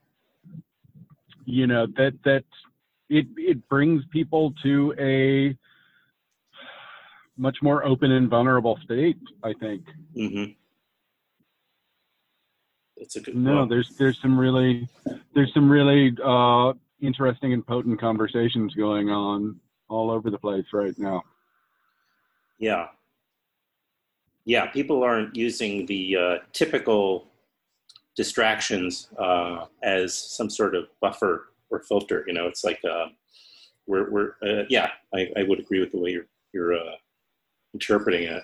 you 1.45 1.67
know 1.67 1.87
that 1.97 2.13
that 2.23 2.43
it 3.09 3.25
it 3.37 3.67
brings 3.67 4.03
people 4.11 4.53
to 4.63 4.93
a 4.99 5.57
much 7.37 7.57
more 7.61 7.83
open 7.83 8.11
and 8.11 8.29
vulnerable 8.29 8.77
state 8.83 9.17
i 9.43 9.51
think 9.53 9.81
hmm 10.15 10.43
It's 13.05 13.15
a 13.15 13.21
good. 13.21 13.35
no 13.35 13.55
well, 13.55 13.65
there's 13.67 13.95
there's 13.97 14.19
some 14.19 14.37
really 14.37 14.89
there's 15.35 15.53
some 15.53 15.69
really 15.69 16.15
uh 16.23 16.73
interesting 17.01 17.53
and 17.53 17.65
potent 17.65 17.99
conversations 17.99 18.73
going 18.73 19.09
on 19.09 19.59
all 19.89 20.09
over 20.09 20.31
the 20.31 20.37
place 20.39 20.65
right 20.73 20.97
now 20.97 21.21
Yeah. 22.57 22.87
Yeah, 24.45 24.67
people 24.67 25.03
aren't 25.03 25.35
using 25.35 25.85
the 25.87 26.15
uh, 26.17 26.35
typical 26.53 27.27
distractions 28.15 29.09
uh, 29.19 29.65
as 29.83 30.15
some 30.15 30.49
sort 30.49 30.75
of 30.75 30.85
buffer 31.01 31.49
or 31.71 31.81
filter. 31.81 32.23
You 32.27 32.33
know, 32.33 32.47
it's 32.47 32.63
like 32.63 32.79
uh, 32.89 33.07
we're, 33.87 34.09
we're 34.11 34.29
uh, 34.43 34.63
yeah, 34.69 34.89
I, 35.13 35.31
I 35.37 35.43
would 35.43 35.59
agree 35.59 35.79
with 35.79 35.91
the 35.91 35.99
way 35.99 36.11
you're, 36.11 36.27
you're 36.53 36.73
uh, 36.75 36.95
interpreting 37.73 38.23
it. 38.23 38.43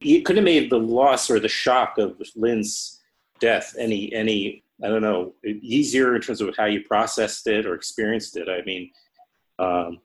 you 0.00 0.22
could 0.22 0.36
have 0.36 0.44
made 0.44 0.68
the 0.70 0.78
loss 0.78 1.30
or 1.30 1.38
the 1.40 1.48
shock 1.48 1.96
of 1.98 2.20
Lynn's 2.34 3.00
death 3.40 3.74
any 3.78 4.12
any 4.12 4.62
I 4.82 4.88
don't 4.88 5.02
know 5.02 5.34
easier 5.44 6.14
in 6.14 6.22
terms 6.22 6.40
of 6.40 6.54
how 6.56 6.66
you 6.66 6.82
processed 6.82 7.46
it 7.46 7.66
or 7.66 7.74
experienced 7.74 8.36
it. 8.36 8.48
I 8.48 8.62
mean, 8.64 8.90
um, 9.58 10.00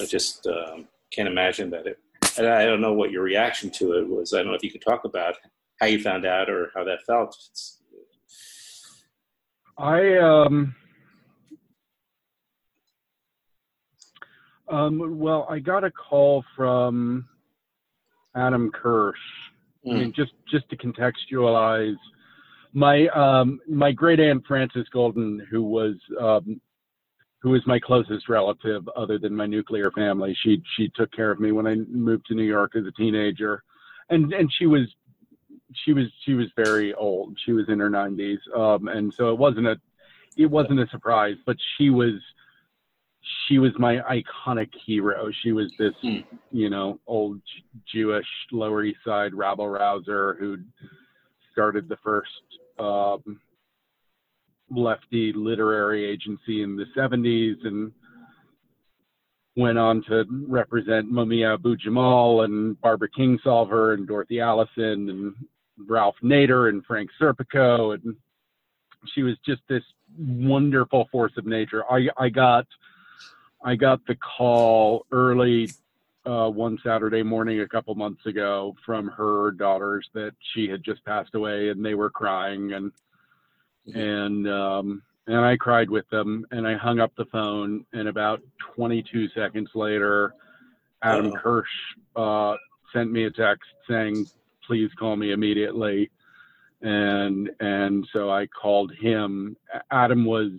I 0.00 0.06
just 0.06 0.46
um, 0.46 0.88
can't 1.10 1.28
imagine 1.28 1.70
that 1.70 1.86
it. 1.86 1.98
And 2.38 2.46
I 2.48 2.64
don't 2.64 2.80
know 2.80 2.94
what 2.94 3.10
your 3.10 3.22
reaction 3.22 3.70
to 3.72 3.92
it 3.92 4.08
was. 4.08 4.32
I 4.32 4.38
don't 4.38 4.48
know 4.48 4.54
if 4.54 4.62
you 4.62 4.70
could 4.70 4.82
talk 4.82 5.04
about 5.04 5.36
how 5.80 5.86
you 5.86 6.00
found 6.02 6.24
out 6.24 6.48
or 6.48 6.70
how 6.74 6.84
that 6.84 7.04
felt. 7.06 7.36
It's, 7.50 7.82
I 9.76 10.16
um, 10.18 10.74
um, 14.68 15.18
well, 15.18 15.46
I 15.50 15.58
got 15.58 15.84
a 15.84 15.90
call 15.90 16.44
from 16.56 17.28
Adam 18.34 18.70
Kersh. 18.70 19.14
Mm. 19.86 19.90
I 19.90 19.94
mean, 19.94 20.12
just 20.14 20.32
just 20.50 20.68
to 20.70 20.76
contextualize, 20.76 21.96
my 22.72 23.06
um, 23.08 23.60
my 23.68 23.92
great 23.92 24.20
aunt 24.20 24.44
Frances 24.46 24.86
Goldin, 24.94 25.40
who 25.50 25.62
was 25.62 25.94
um, 26.20 26.60
who 27.40 27.50
was 27.50 27.66
my 27.66 27.78
closest 27.78 28.28
relative 28.28 28.88
other 28.96 29.18
than 29.18 29.36
my 29.36 29.46
nuclear 29.46 29.90
family, 29.92 30.36
she 30.42 30.62
she 30.76 30.90
took 30.94 31.12
care 31.12 31.30
of 31.30 31.40
me 31.40 31.52
when 31.52 31.66
I 31.66 31.74
moved 31.74 32.26
to 32.26 32.34
New 32.34 32.44
York 32.44 32.72
as 32.76 32.86
a 32.86 32.92
teenager, 32.92 33.62
and 34.10 34.32
and 34.32 34.50
she 34.58 34.66
was 34.66 34.88
she 35.84 35.92
was 35.92 36.06
she 36.24 36.34
was 36.34 36.46
very 36.56 36.94
old. 36.94 37.36
She 37.44 37.52
was 37.52 37.68
in 37.68 37.80
her 37.80 37.90
90s, 37.90 38.38
um, 38.56 38.88
and 38.88 39.12
so 39.12 39.30
it 39.30 39.38
wasn't 39.38 39.66
a 39.66 39.76
it 40.36 40.46
wasn't 40.46 40.80
a 40.80 40.88
surprise. 40.88 41.36
But 41.46 41.56
she 41.76 41.90
was 41.90 42.14
she 43.46 43.58
was 43.58 43.72
my 43.78 43.98
iconic 44.10 44.70
hero. 44.84 45.30
She 45.42 45.52
was 45.52 45.72
this, 45.78 45.94
mm. 46.04 46.24
you 46.50 46.70
know, 46.70 46.98
old 47.06 47.40
Jewish 47.92 48.26
Lower 48.52 48.84
East 48.84 48.98
Side 49.04 49.34
rabble 49.34 49.68
rouser 49.68 50.36
who 50.38 50.58
started 51.52 51.88
the 51.88 51.96
first 52.02 52.28
um, 52.78 53.40
lefty 54.70 55.32
literary 55.34 56.04
agency 56.04 56.62
in 56.62 56.76
the 56.76 56.86
70s 56.96 57.66
and 57.66 57.92
went 59.56 59.78
on 59.78 60.02
to 60.08 60.24
represent 60.48 61.12
Mumia 61.12 61.54
Abu 61.54 61.76
Jamal 61.76 62.42
and 62.42 62.80
Barbara 62.80 63.08
Kingsolver 63.16 63.94
and 63.94 64.06
Dorothy 64.06 64.40
Allison 64.40 65.08
and 65.08 65.34
Ralph 65.88 66.16
Nader 66.22 66.68
and 66.68 66.84
Frank 66.84 67.08
Serpico. 67.20 67.94
And 67.94 68.16
she 69.14 69.22
was 69.22 69.36
just 69.46 69.62
this 69.68 69.84
wonderful 70.18 71.08
force 71.12 71.32
of 71.38 71.46
nature. 71.46 71.84
I, 71.90 72.08
I 72.18 72.28
got– 72.28 72.66
I 73.64 73.76
got 73.76 74.06
the 74.06 74.14
call 74.16 75.06
early 75.10 75.70
uh, 76.26 76.48
one 76.50 76.78
Saturday 76.84 77.22
morning 77.22 77.60
a 77.60 77.68
couple 77.68 77.94
months 77.94 78.26
ago 78.26 78.76
from 78.84 79.08
her 79.08 79.52
daughters 79.52 80.06
that 80.12 80.32
she 80.52 80.68
had 80.68 80.84
just 80.84 81.02
passed 81.06 81.34
away, 81.34 81.70
and 81.70 81.84
they 81.84 81.94
were 81.94 82.10
crying, 82.10 82.74
and 82.74 82.92
mm-hmm. 83.88 83.98
and 83.98 84.48
um, 84.48 85.02
and 85.26 85.38
I 85.38 85.56
cried 85.56 85.88
with 85.88 86.08
them, 86.10 86.46
and 86.50 86.68
I 86.68 86.76
hung 86.76 87.00
up 87.00 87.12
the 87.16 87.24
phone, 87.26 87.86
and 87.94 88.08
about 88.08 88.42
22 88.76 89.28
seconds 89.30 89.70
later, 89.74 90.34
Adam 91.02 91.32
Uh-oh. 91.32 91.62
Kersh 92.16 92.54
uh, 92.54 92.56
sent 92.92 93.10
me 93.10 93.24
a 93.24 93.30
text 93.30 93.70
saying, 93.88 94.26
"Please 94.66 94.90
call 94.98 95.16
me 95.16 95.32
immediately," 95.32 96.10
and 96.82 97.50
and 97.60 98.06
so 98.12 98.30
I 98.30 98.46
called 98.46 98.92
him. 98.92 99.56
Adam 99.90 100.26
was 100.26 100.52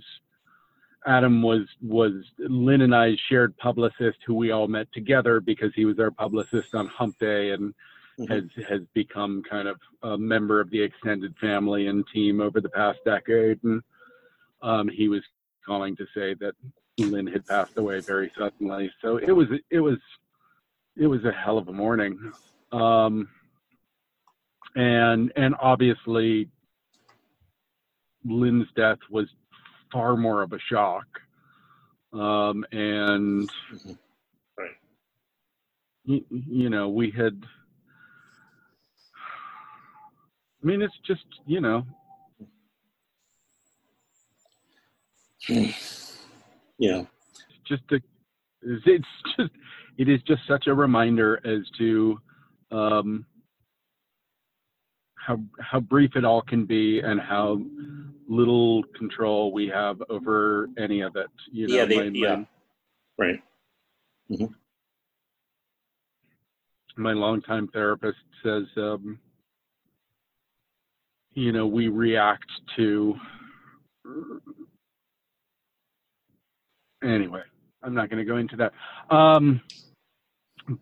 Adam 1.05 1.41
was 1.41 1.67
was 1.81 2.13
Lynn 2.39 2.81
and 2.81 2.95
I's 2.95 3.19
shared 3.29 3.55
publicist 3.57 4.17
who 4.25 4.33
we 4.33 4.51
all 4.51 4.67
met 4.67 4.91
together 4.91 5.39
because 5.39 5.71
he 5.75 5.85
was 5.85 5.99
our 5.99 6.11
publicist 6.11 6.73
on 6.73 6.87
Hump 6.87 7.19
Day 7.19 7.51
and 7.51 7.73
mm-hmm. 8.19 8.31
has 8.31 8.43
has 8.67 8.81
become 8.93 9.43
kind 9.49 9.67
of 9.67 9.77
a 10.03 10.17
member 10.17 10.59
of 10.59 10.69
the 10.71 10.81
extended 10.81 11.35
family 11.39 11.87
and 11.87 12.05
team 12.13 12.41
over 12.41 12.59
the 12.59 12.69
past 12.69 12.99
decade. 13.05 13.63
And 13.63 13.81
um, 14.61 14.89
he 14.89 15.07
was 15.07 15.21
calling 15.65 15.95
to 15.97 16.05
say 16.15 16.33
that 16.35 16.53
Lynn 16.97 17.27
had 17.27 17.45
passed 17.45 17.77
away 17.77 17.99
very 17.99 18.31
suddenly. 18.37 18.91
So 19.01 19.17
it 19.17 19.31
was 19.31 19.47
it 19.69 19.79
was 19.79 19.99
it 20.97 21.07
was 21.07 21.23
a 21.23 21.31
hell 21.31 21.57
of 21.57 21.67
a 21.67 21.73
morning. 21.73 22.31
Um, 22.71 23.27
and 24.75 25.31
and 25.35 25.55
obviously 25.59 26.49
Lynn's 28.25 28.67
death 28.75 28.99
was 29.09 29.27
far 29.95 30.17
more 30.17 30.43
of 30.43 30.51
a 30.51 30.59
shock. 30.69 31.05
Um, 32.11 32.65
and 32.73 33.49
mm-hmm. 33.73 33.91
right. 34.57 34.71
you, 36.03 36.25
you 36.29 36.69
know, 36.69 36.89
we 36.89 37.11
had. 37.11 37.41
I 40.61 40.67
mean, 40.67 40.81
it's 40.81 40.93
just 41.07 41.25
you 41.45 41.61
know. 41.61 41.85
Yeah. 46.77 47.03
Just 47.67 47.83
a, 47.91 47.99
it's 48.63 49.05
just 49.37 49.51
it 49.97 50.09
is 50.09 50.21
just 50.27 50.41
such 50.47 50.67
a 50.67 50.73
reminder 50.73 51.39
as 51.45 51.61
to 51.77 52.19
um, 52.71 53.25
how 55.25 55.39
how 55.59 55.79
brief 55.79 56.15
it 56.15 56.25
all 56.25 56.41
can 56.41 56.65
be 56.65 56.99
and 56.99 57.19
how 57.19 57.59
little 58.27 58.83
control 58.97 59.51
we 59.51 59.67
have 59.67 60.01
over 60.09 60.69
any 60.77 61.01
of 61.01 61.15
it. 61.15 61.27
You 61.51 61.67
know, 61.67 61.75
yeah, 61.75 61.85
they, 61.85 61.97
my, 61.97 62.03
yeah, 62.13 62.35
my, 62.35 62.45
right. 63.17 63.43
Mm-hmm. 64.31 64.45
My 66.97 67.13
longtime 67.13 67.67
therapist 67.73 68.17
says, 68.41 68.63
um, 68.77 69.19
you 71.33 71.51
know, 71.51 71.67
we 71.67 71.87
react 71.87 72.49
to. 72.77 73.15
Anyway, 77.03 77.41
I'm 77.83 77.93
not 77.93 78.09
going 78.09 78.25
to 78.25 78.31
go 78.31 78.37
into 78.37 78.55
that. 78.57 78.73
Um, 79.13 79.61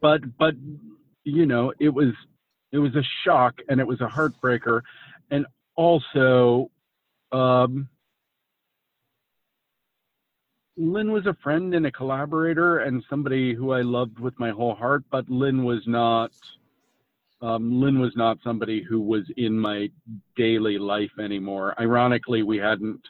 but 0.02 0.22
but 0.38 0.54
you 1.24 1.46
know, 1.46 1.74
it 1.80 1.90
was 1.90 2.14
it 2.74 2.80
was 2.80 2.96
a 2.96 3.04
shock 3.24 3.60
and 3.70 3.80
it 3.80 3.88
was 3.88 4.02
a 4.02 4.08
heartbreaker, 4.08 4.82
and 5.32 5.46
also 5.76 6.70
um, 7.32 7.88
Lynn 10.76 11.12
was 11.12 11.26
a 11.28 11.38
friend 11.44 11.74
and 11.76 11.86
a 11.86 11.92
collaborator 11.92 12.80
and 12.80 13.04
somebody 13.10 13.54
who 13.54 13.72
I 13.72 13.82
loved 13.82 14.20
with 14.20 14.38
my 14.40 14.50
whole 14.50 14.74
heart, 14.74 15.04
but 15.12 15.30
Lynn 15.30 15.64
was 15.64 15.82
not. 15.86 16.32
Um, 17.42 17.80
Lynn 17.82 18.00
was 18.00 18.14
not 18.16 18.38
somebody 18.44 18.82
who 18.82 19.02
was 19.02 19.24
in 19.38 19.60
my 19.60 19.90
daily 20.36 20.78
life 20.78 21.12
anymore. 21.20 21.80
Ironically, 21.80 22.42
we 22.42 22.58
hadn't 22.58 23.02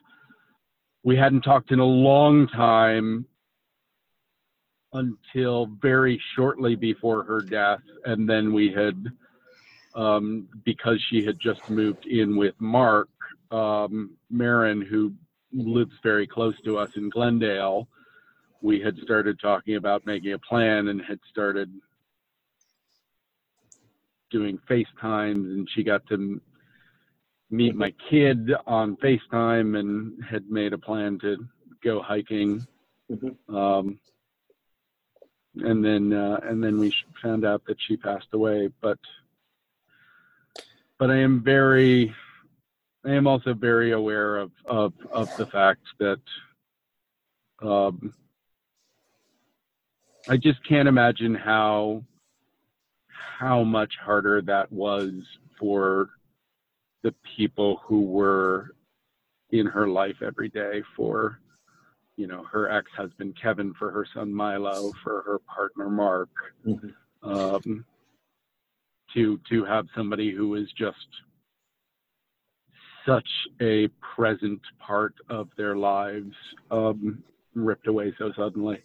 we 1.04 1.16
hadn't 1.16 1.42
talked 1.42 1.72
in 1.72 1.80
a 1.80 1.86
long 1.86 2.48
time 2.48 3.26
until 4.94 5.68
very 5.82 6.22
shortly 6.36 6.76
before 6.76 7.24
her 7.24 7.42
death, 7.42 7.82
and 8.06 8.28
then 8.30 8.54
we 8.54 8.72
had 8.72 9.12
um, 9.96 10.48
because 10.64 11.02
she 11.10 11.24
had 11.24 11.40
just 11.40 11.70
moved 11.70 12.06
in 12.06 12.36
with 12.36 12.56
Mark 12.60 13.10
um, 13.52 14.12
Maron, 14.30 14.82
who 14.82 15.14
lives 15.54 15.94
very 16.02 16.26
close 16.26 16.56
to 16.66 16.78
us 16.78 16.90
in 16.96 17.10
Glendale, 17.10 17.88
we 18.62 18.80
had 18.80 18.98
started 19.00 19.40
talking 19.40 19.76
about 19.76 20.06
making 20.06 20.34
a 20.34 20.40
plan 20.40 20.88
and 20.88 21.02
had 21.02 21.20
started 21.30 21.70
doing 24.32 24.58
FaceTimes, 24.70 25.36
and 25.36 25.70
she 25.76 25.84
got 25.84 26.06
to 26.08 26.42
meet 27.52 27.76
my 27.76 27.94
kid 28.10 28.52
on 28.66 28.98
FaceTime 28.98 29.78
and 29.78 30.24
had 30.24 30.50
made 30.50 30.74
a 30.74 30.78
plan 30.78 31.20
to 31.20 31.38
go 31.84 32.02
hiking. 32.02 32.66
Mm-hmm. 33.12 33.56
Um, 33.56 34.00
and 35.58 35.86
then 35.86 36.14
uh, 36.14 36.40
and 36.44 36.64
then 36.64 36.80
we 36.80 36.92
found 37.22 37.46
out 37.46 37.64
that 37.68 37.78
she 37.88 37.96
passed 37.96 38.30
away. 38.34 38.70
But 38.82 38.98
but 41.00 41.12
I 41.12 41.18
am 41.18 41.44
very 41.44 42.14
I 43.06 43.12
am 43.12 43.28
also 43.28 43.54
very 43.54 43.92
aware 43.92 44.38
of 44.38 44.52
of, 44.66 44.94
of 45.12 45.36
the 45.38 45.46
fact 45.46 45.82
that 46.00 46.22
um, 47.62 48.14
I 50.30 50.38
just 50.38 50.64
can't 50.68 50.88
imagine 50.88 51.36
how 51.36 52.04
how 53.40 53.64
much 53.64 53.94
harder 54.02 54.42
that 54.42 54.72
was 54.72 55.12
for 55.60 56.10
the 57.04 57.14
people 57.36 57.82
who 57.84 58.02
were 58.02 58.76
in 59.52 59.66
her 59.66 59.88
life 59.88 60.16
every 60.26 60.50
day 60.50 60.82
for 60.96 61.40
you 62.16 62.28
know 62.28 62.44
her 62.52 62.70
ex-husband 62.70 63.36
kevin 63.42 63.74
for 63.74 63.92
her 63.92 64.06
son 64.14 64.34
milo 64.34 64.92
for 65.04 65.22
her 65.24 65.40
partner 65.40 65.90
mark 65.90 66.30
mm-hmm. 66.66 67.30
um, 67.30 67.86
to 69.14 69.40
to 69.50 69.66
have 69.66 69.86
somebody 69.96 70.32
who 70.32 70.56
is 70.56 70.68
just 70.78 70.98
such 73.06 73.28
a 73.62 73.90
present 74.16 74.62
part 74.80 75.14
of 75.30 75.50
their 75.58 75.76
lives 75.76 76.34
um, 76.72 77.22
ripped 77.54 77.88
away 77.88 78.14
so 78.18 78.32
suddenly. 78.36 78.84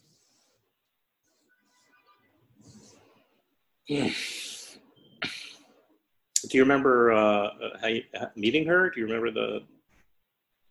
do 6.48 6.56
you 6.56 6.62
remember 6.62 7.12
uh, 7.12 7.48
how 7.80 7.88
you, 7.88 8.02
uh, 8.18 8.26
meeting 8.36 8.66
her? 8.66 8.90
Do 8.90 9.00
you 9.00 9.06
remember 9.06 9.30
the, 9.30 9.60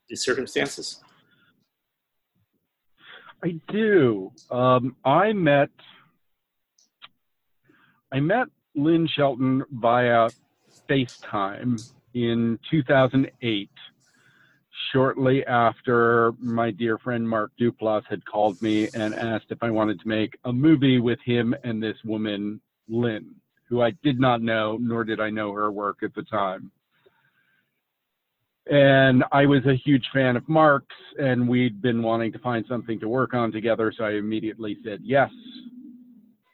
the 0.10 0.16
circumstances? 0.16 1.02
I 3.44 3.60
do. 3.70 4.32
Um, 4.50 4.96
I 5.04 5.34
met 5.34 5.70
I 8.12 8.20
met 8.20 8.48
Lynn 8.78 9.08
Shelton 9.16 9.64
via 9.72 10.32
FaceTime 10.90 11.84
in 12.14 12.60
2008, 12.70 13.70
shortly 14.94 15.46
after 15.46 16.32
my 16.40 16.72
dear 16.72 16.98
friend 17.00 17.28
Mark 17.28 17.52
Duplass 17.60 18.04
had 18.08 18.24
called 18.26 18.62
me 18.62 18.88
and 18.94 19.16
asked 19.16 19.48
if 19.50 19.58
I 19.62 19.72
wanted 19.72 20.00
to 20.00 20.08
make 20.08 20.38
a 20.46 20.54
movie 20.54 21.00
with 21.00 21.20
him 21.26 21.56
and 21.64 21.82
this 21.82 21.98
woman, 22.06 22.62
Lynn, 22.88 23.36
who 23.68 23.82
I 23.82 23.92
did 24.04 24.20
not 24.20 24.42
know, 24.42 24.78
nor 24.80 25.04
did 25.04 25.20
I 25.20 25.32
know 25.32 25.52
her 25.54 25.72
work 25.72 26.04
at 26.04 26.14
the 26.16 26.24
time. 26.24 26.72
And 28.70 29.24
I 29.32 29.46
was 29.46 29.66
a 29.66 29.76
huge 29.76 30.06
fan 30.14 30.36
of 30.36 30.48
Mark's, 30.48 30.96
and 31.18 31.48
we'd 31.48 31.82
been 31.82 32.04
wanting 32.04 32.32
to 32.34 32.40
find 32.40 32.66
something 32.68 33.00
to 33.00 33.08
work 33.08 33.34
on 33.34 33.52
together, 33.52 33.94
so 33.98 34.04
I 34.04 34.12
immediately 34.12 34.78
said 34.84 35.00
yes. 35.04 35.32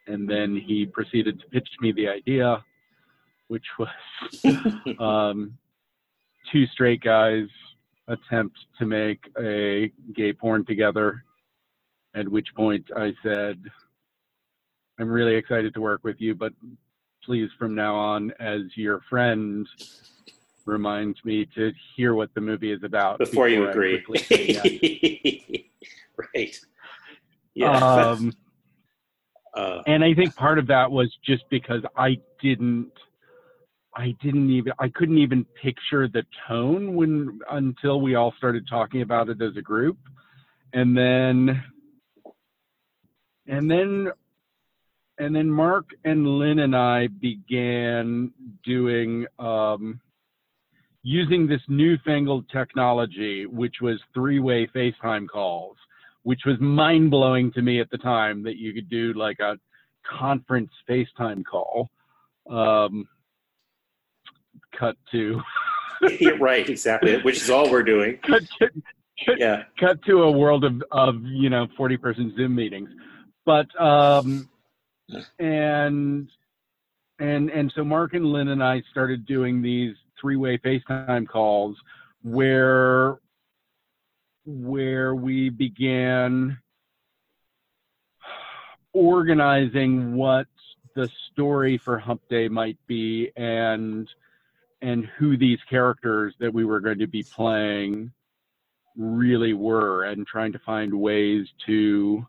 And 0.06 0.28
then 0.28 0.56
he 0.56 0.86
proceeded 0.86 1.40
to 1.40 1.46
pitch 1.48 1.68
me 1.80 1.92
the 1.92 2.08
idea, 2.08 2.62
which 3.48 3.64
was 3.78 3.88
um, 4.98 5.56
two 6.52 6.66
straight 6.66 7.02
guys 7.02 7.46
attempt 8.08 8.56
to 8.78 8.86
make 8.86 9.20
a 9.40 9.90
gay 10.14 10.32
porn 10.32 10.64
together. 10.64 11.24
At 12.14 12.28
which 12.28 12.48
point 12.54 12.84
I 12.96 13.12
said, 13.22 13.60
I'm 14.98 15.08
really 15.08 15.34
excited 15.34 15.74
to 15.74 15.80
work 15.80 16.04
with 16.04 16.20
you, 16.20 16.34
but 16.34 16.52
please, 17.24 17.48
from 17.58 17.74
now 17.74 17.96
on, 17.96 18.32
as 18.38 18.60
your 18.76 19.00
friend, 19.08 19.66
reminds 20.66 21.24
me 21.24 21.46
to 21.54 21.72
hear 21.96 22.14
what 22.14 22.32
the 22.34 22.40
movie 22.40 22.72
is 22.72 22.82
about 22.84 23.18
before, 23.18 23.48
you 23.48 23.66
I 23.66 23.70
agree. 23.70 24.04
right. 26.34 26.60
Yeah. 27.54 27.76
Um, 27.78 28.32
uh, 29.54 29.82
and 29.86 30.02
I 30.02 30.14
think 30.14 30.34
part 30.34 30.58
of 30.58 30.66
that 30.66 30.90
was 30.90 31.12
just 31.24 31.44
because 31.48 31.82
I 31.96 32.18
didn't, 32.42 32.92
I 33.96 34.16
didn't 34.20 34.50
even, 34.50 34.72
I 34.78 34.88
couldn't 34.88 35.18
even 35.18 35.44
picture 35.62 36.08
the 36.08 36.24
tone 36.48 36.94
when 36.94 37.38
until 37.50 38.00
we 38.00 38.16
all 38.16 38.34
started 38.36 38.66
talking 38.68 39.02
about 39.02 39.28
it 39.28 39.40
as 39.40 39.56
a 39.56 39.62
group, 39.62 39.96
and 40.72 40.96
then, 40.96 41.62
and 43.46 43.70
then, 43.70 44.10
and 45.18 45.36
then 45.36 45.48
Mark 45.48 45.84
and 46.04 46.26
Lynn 46.26 46.58
and 46.58 46.74
I 46.74 47.06
began 47.06 48.32
doing, 48.64 49.26
um, 49.38 50.00
using 51.04 51.46
this 51.46 51.60
newfangled 51.68 52.48
technology, 52.48 53.46
which 53.46 53.76
was 53.80 54.00
three-way 54.14 54.66
FaceTime 54.74 55.28
calls 55.28 55.76
which 56.24 56.40
was 56.44 56.58
mind 56.60 57.10
blowing 57.10 57.52
to 57.52 57.62
me 57.62 57.80
at 57.80 57.88
the 57.90 57.98
time 57.98 58.42
that 58.42 58.56
you 58.56 58.74
could 58.74 58.88
do 58.90 59.12
like 59.14 59.38
a 59.40 59.56
conference 60.04 60.70
FaceTime 60.88 61.44
call. 61.44 61.90
Um, 62.50 63.08
cut 64.78 64.96
to 65.12 65.40
yeah, 66.20 66.30
right, 66.40 66.68
exactly. 66.68 67.20
Which 67.22 67.36
is 67.36 67.48
all 67.50 67.70
we're 67.70 67.82
doing. 67.82 68.18
cut 68.26 68.42
to, 68.58 68.68
cut, 69.24 69.38
Yeah. 69.38 69.62
cut 69.78 70.02
to 70.04 70.22
a 70.24 70.30
world 70.30 70.64
of 70.64 70.82
of 70.90 71.22
you 71.24 71.48
know 71.48 71.66
forty 71.76 71.96
person 71.96 72.34
Zoom 72.36 72.54
meetings, 72.54 72.90
but 73.46 73.66
um, 73.80 74.48
and 75.38 76.28
and 77.20 77.50
and 77.50 77.72
so 77.74 77.84
Mark 77.84 78.14
and 78.14 78.26
Lynn 78.26 78.48
and 78.48 78.62
I 78.62 78.82
started 78.90 79.24
doing 79.24 79.62
these 79.62 79.94
three 80.20 80.36
way 80.36 80.58
FaceTime 80.58 81.26
calls 81.28 81.76
where 82.22 83.18
where 84.44 85.14
we 85.14 85.48
began 85.48 86.58
organizing 88.92 90.14
what 90.14 90.46
the 90.94 91.08
story 91.32 91.78
for 91.78 91.98
Hump 91.98 92.22
Day 92.28 92.48
might 92.48 92.78
be 92.86 93.30
and 93.36 94.08
and 94.82 95.06
who 95.18 95.36
these 95.36 95.58
characters 95.68 96.34
that 96.40 96.52
we 96.52 96.64
were 96.64 96.80
going 96.80 96.98
to 96.98 97.06
be 97.06 97.22
playing 97.22 98.12
really 98.96 99.54
were 99.54 100.04
and 100.04 100.26
trying 100.26 100.52
to 100.52 100.58
find 100.60 100.92
ways 100.92 101.46
to 101.66 102.24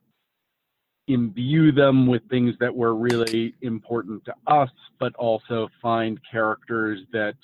imbue 1.08 1.72
them 1.72 2.08
with 2.08 2.28
things 2.30 2.56
that 2.60 2.74
were 2.74 2.96
really 2.96 3.54
important 3.62 4.24
to 4.26 4.34
us 4.48 4.72
but 5.00 5.14
also 5.16 5.68
find 5.82 6.20
characters 6.32 7.02
that 7.12 7.36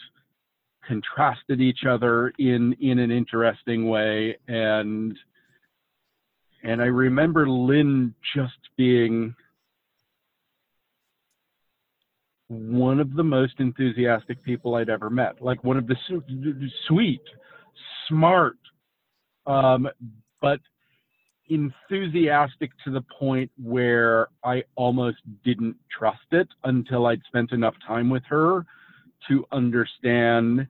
contrasted 0.87 1.61
each 1.61 1.85
other 1.87 2.33
in 2.39 2.73
in 2.81 2.99
an 2.99 3.11
interesting 3.11 3.89
way. 3.89 4.37
And 4.47 5.17
and 6.63 6.81
I 6.81 6.85
remember 6.85 7.49
Lynn 7.49 8.13
just 8.35 8.59
being 8.77 9.35
one 12.47 12.99
of 12.99 13.15
the 13.15 13.23
most 13.23 13.53
enthusiastic 13.59 14.43
people 14.43 14.75
I'd 14.75 14.89
ever 14.89 15.09
met. 15.09 15.41
Like 15.41 15.63
one 15.63 15.77
of 15.77 15.87
the 15.87 15.95
su- 16.07 16.69
sweet 16.87 17.21
smart 18.07 18.57
um, 19.45 19.87
but 20.41 20.59
enthusiastic 21.49 22.71
to 22.83 22.91
the 22.91 23.03
point 23.19 23.51
where 23.61 24.29
I 24.43 24.63
almost 24.75 25.17
didn't 25.43 25.75
trust 25.97 26.19
it 26.31 26.47
until 26.63 27.07
I'd 27.07 27.21
spent 27.27 27.51
enough 27.51 27.75
time 27.85 28.09
with 28.09 28.23
her 28.29 28.65
to 29.27 29.45
understand 29.51 30.67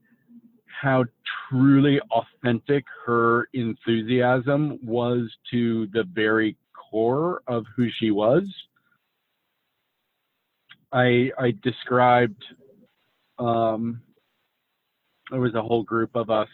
how 0.82 1.06
truly 1.50 2.00
authentic 2.12 2.86
her 3.06 3.48
enthusiasm 3.54 4.80
was 4.84 5.30
to 5.52 5.88
the 5.94 6.04
very 6.14 6.58
core 6.74 7.42
of 7.48 7.66
who 7.76 7.88
she 8.00 8.12
was. 8.12 8.44
I 10.92 11.32
I 11.38 11.54
described 11.64 12.44
um, 13.40 14.02
there 15.30 15.40
was 15.40 15.56
a 15.56 15.62
whole 15.62 15.84
group 15.84 16.16
of 16.16 16.30
us 16.30 16.50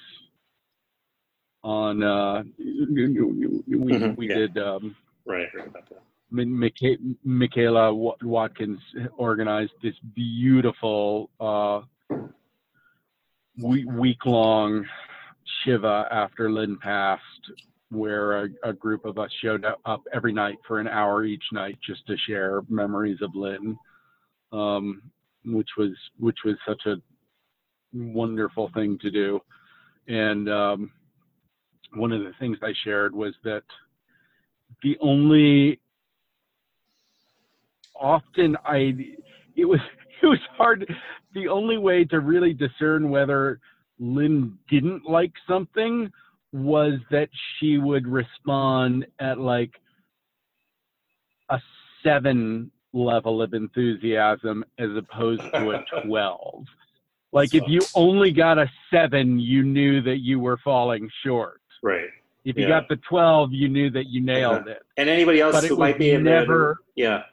on 1.63 2.03
uh, 2.03 2.43
we 2.57 3.07
Mhm, 3.07 4.17
we 4.17 4.27
yeah. 4.27 4.35
did 4.35 4.57
um, 4.57 4.95
Right. 5.25 5.47
I 5.59 6.06
Michaela 6.29 7.93
Watkins 7.93 8.79
organized 9.17 9.71
this 9.81 9.95
beautiful 10.13 11.29
uh, 11.39 11.81
week 13.61 14.25
long 14.25 14.85
Shiva 15.63 16.07
after 16.11 16.51
Lynn 16.51 16.77
passed, 16.81 17.21
where 17.89 18.43
a, 18.43 18.49
a 18.63 18.73
group 18.73 19.05
of 19.05 19.17
us 19.17 19.29
showed 19.41 19.65
up 19.85 20.03
every 20.13 20.33
night 20.33 20.57
for 20.67 20.79
an 20.79 20.87
hour 20.87 21.23
each 21.23 21.43
night 21.53 21.77
just 21.85 22.05
to 22.07 22.17
share 22.27 22.61
memories 22.67 23.19
of 23.21 23.33
Lynn, 23.33 23.77
um, 24.51 25.01
which 25.45 25.69
was 25.77 25.91
which 26.19 26.39
was 26.43 26.55
such 26.67 26.85
a 26.85 26.95
wonderful 27.93 28.69
thing 28.73 28.97
to 29.01 29.09
do. 29.09 29.39
And 30.07 30.49
um, 30.49 30.91
one 31.93 32.11
of 32.11 32.21
the 32.21 32.33
things 32.39 32.57
I 32.61 32.73
shared 32.83 33.15
was 33.15 33.33
that 33.43 33.63
the 34.83 34.97
only 35.01 35.79
often 37.99 38.55
I 38.65 38.95
it 39.55 39.65
was 39.65 39.79
it 40.21 40.25
was 40.25 40.39
hard 40.57 40.85
the 41.33 41.47
only 41.47 41.77
way 41.77 42.03
to 42.05 42.19
really 42.19 42.53
discern 42.53 43.09
whether 43.09 43.59
Lynn 43.99 44.57
didn't 44.69 45.03
like 45.09 45.33
something 45.47 46.11
was 46.53 46.93
that 47.11 47.29
she 47.59 47.77
would 47.77 48.07
respond 48.07 49.05
at 49.19 49.37
like 49.39 49.71
a 51.49 51.59
seven 52.03 52.71
level 52.93 53.41
of 53.41 53.53
enthusiasm 53.53 54.63
as 54.79 54.89
opposed 54.95 55.41
to 55.41 55.71
a 55.71 55.85
12. 56.05 56.65
Like 57.33 57.53
if 57.53 57.63
you 57.67 57.81
only 57.95 58.31
got 58.31 58.57
a 58.57 58.69
seven, 58.91 59.39
you 59.39 59.63
knew 59.63 60.01
that 60.03 60.19
you 60.19 60.39
were 60.39 60.57
falling 60.63 61.09
short. 61.25 61.61
Right. 61.83 62.07
If 62.45 62.55
you 62.55 62.63
Yeah. 62.63 62.69
got 62.79 62.87
the 62.89 62.95
12, 63.09 63.51
you 63.51 63.67
knew 63.67 63.89
that 63.91 64.07
you 64.07 64.21
nailed 64.21 64.67
it. 64.67 64.81
And 64.95 65.09
anybody 65.09 65.41
else 65.41 65.53
But 65.53 65.65
who 65.65 65.75
might 65.75 65.99
be 65.99 66.11
in 66.11 66.23
there, 66.23 66.39
never- 66.41 66.77
yeah, 66.95 67.23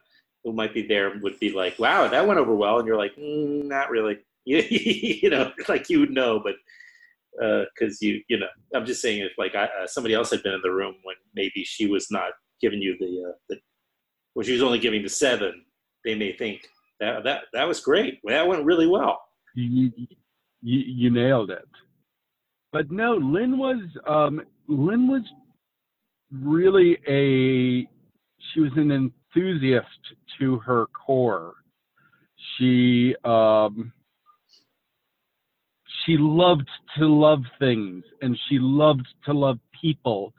who 0.44 0.52
might 0.52 0.74
be 0.74 0.86
there 0.86 1.18
would 1.20 1.40
be 1.40 1.52
like, 1.52 1.78
"Wow, 1.78 2.06
that 2.08 2.26
went 2.26 2.38
over 2.38 2.54
well," 2.54 2.78
and 2.78 2.86
you're 2.86 2.98
like, 2.98 3.16
mm, 3.16 3.64
"Not 3.64 3.90
really." 3.90 4.18
You, 4.46 5.30
know, 5.30 5.52
like 5.70 5.88
you 5.88 6.00
would 6.00 6.10
know, 6.10 6.38
but 6.38 6.56
because 7.74 8.02
you, 8.02 8.20
you 8.28 8.38
know, 8.38 8.46
I'm 8.74 8.84
just 8.84 9.00
saying 9.00 9.22
if 9.22 9.32
like 9.38 9.54
I, 9.54 9.64
uh, 9.64 9.86
somebody 9.86 10.14
else 10.14 10.30
had 10.30 10.42
been 10.42 10.52
in 10.52 10.60
the 10.62 10.70
room 10.70 10.96
when 11.02 11.16
maybe 11.34 11.64
she 11.64 11.86
was 11.86 12.10
not 12.10 12.32
giving 12.60 12.82
you 12.82 12.94
the, 13.00 13.30
uh, 13.30 13.32
the, 13.48 13.56
when 14.34 14.44
she 14.44 14.52
was 14.52 14.62
only 14.62 14.78
giving 14.78 15.02
the 15.02 15.08
seven, 15.08 15.64
they 16.04 16.14
may 16.14 16.36
think 16.36 16.60
that 17.00 17.24
that 17.24 17.44
that 17.54 17.66
was 17.66 17.80
great. 17.80 18.20
That 18.24 18.46
went 18.46 18.66
really 18.66 18.86
well. 18.86 19.18
you, 19.54 19.90
you, 19.96 20.80
you 20.86 21.10
nailed 21.10 21.50
it. 21.50 21.66
But 22.72 22.90
no, 22.90 23.14
Lynn 23.14 23.56
was 23.56 23.78
um, 24.06 24.42
Lynn 24.66 25.08
was 25.08 25.22
really 26.32 26.98
a 27.08 27.88
she 28.52 28.60
was 28.60 28.72
an 28.76 28.90
enthusiast 29.34 29.86
to 30.38 30.58
her 30.58 30.86
core. 30.86 31.54
She 32.56 33.14
um, 33.24 33.92
she 36.04 36.16
loved 36.18 36.68
to 36.98 37.06
love 37.06 37.42
things 37.58 38.04
and 38.20 38.38
she 38.48 38.58
loved 38.58 39.06
to 39.24 39.32
love 39.32 39.58
people 39.80 40.32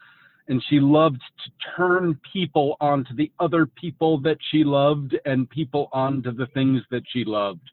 and 0.48 0.64
she 0.70 0.80
loved 0.80 1.22
to 1.44 1.52
turn 1.76 2.20
people 2.32 2.78
onto 2.80 3.16
the 3.16 3.32
other 3.40 3.66
people 3.66 4.20
that 4.20 4.38
she 4.52 4.64
loved 4.64 5.18
and 5.26 5.50
people 5.50 5.90
onto 5.92 6.32
the 6.32 6.46
things 6.48 6.82
that 6.92 7.02
she 7.12 7.24
loved 7.24 7.68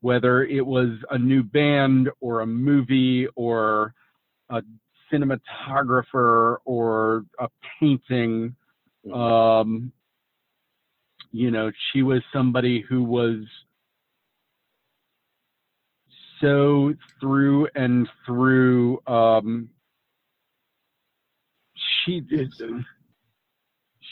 whether 0.00 0.44
it 0.44 0.64
was 0.64 0.90
a 1.10 1.18
new 1.18 1.42
band 1.42 2.08
or 2.20 2.40
a 2.40 2.46
movie 2.46 3.26
or 3.36 3.94
a 4.50 4.62
cinematographer 5.12 6.56
or 6.64 7.24
a 7.38 7.48
painting 7.78 8.54
um, 9.12 9.92
you 11.34 11.50
know 11.50 11.72
she 11.92 12.02
was 12.02 12.22
somebody 12.32 12.80
who 12.88 13.02
was 13.02 13.38
so 16.40 16.94
through 17.20 17.66
and 17.74 18.08
through 18.24 19.00
um, 19.08 19.68
she 22.04 22.20
did 22.20 22.52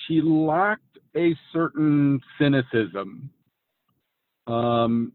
she 0.05 0.21
lacked 0.21 0.99
a 1.17 1.37
certain 1.53 2.21
cynicism 2.41 3.31
um, 4.49 5.13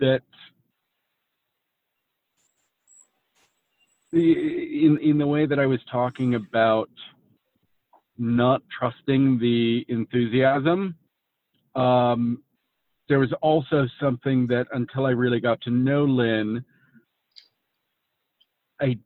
that 0.00 0.22
in 4.12 4.98
in 5.00 5.16
the 5.16 5.26
way 5.26 5.46
that 5.46 5.60
I 5.60 5.66
was 5.66 5.78
talking 5.92 6.34
about 6.34 6.90
not 8.18 8.62
trusting 8.78 9.38
the 9.38 9.84
enthusiasm 9.88 10.96
um, 11.76 12.42
there 13.08 13.18
was 13.18 13.32
also 13.40 13.86
something 14.00 14.46
that 14.48 14.66
until 14.72 15.06
I 15.06 15.10
really 15.10 15.40
got 15.40 15.60
to 15.62 15.70
know 15.70 16.04
Lynn, 16.04 16.64
I 18.80 18.98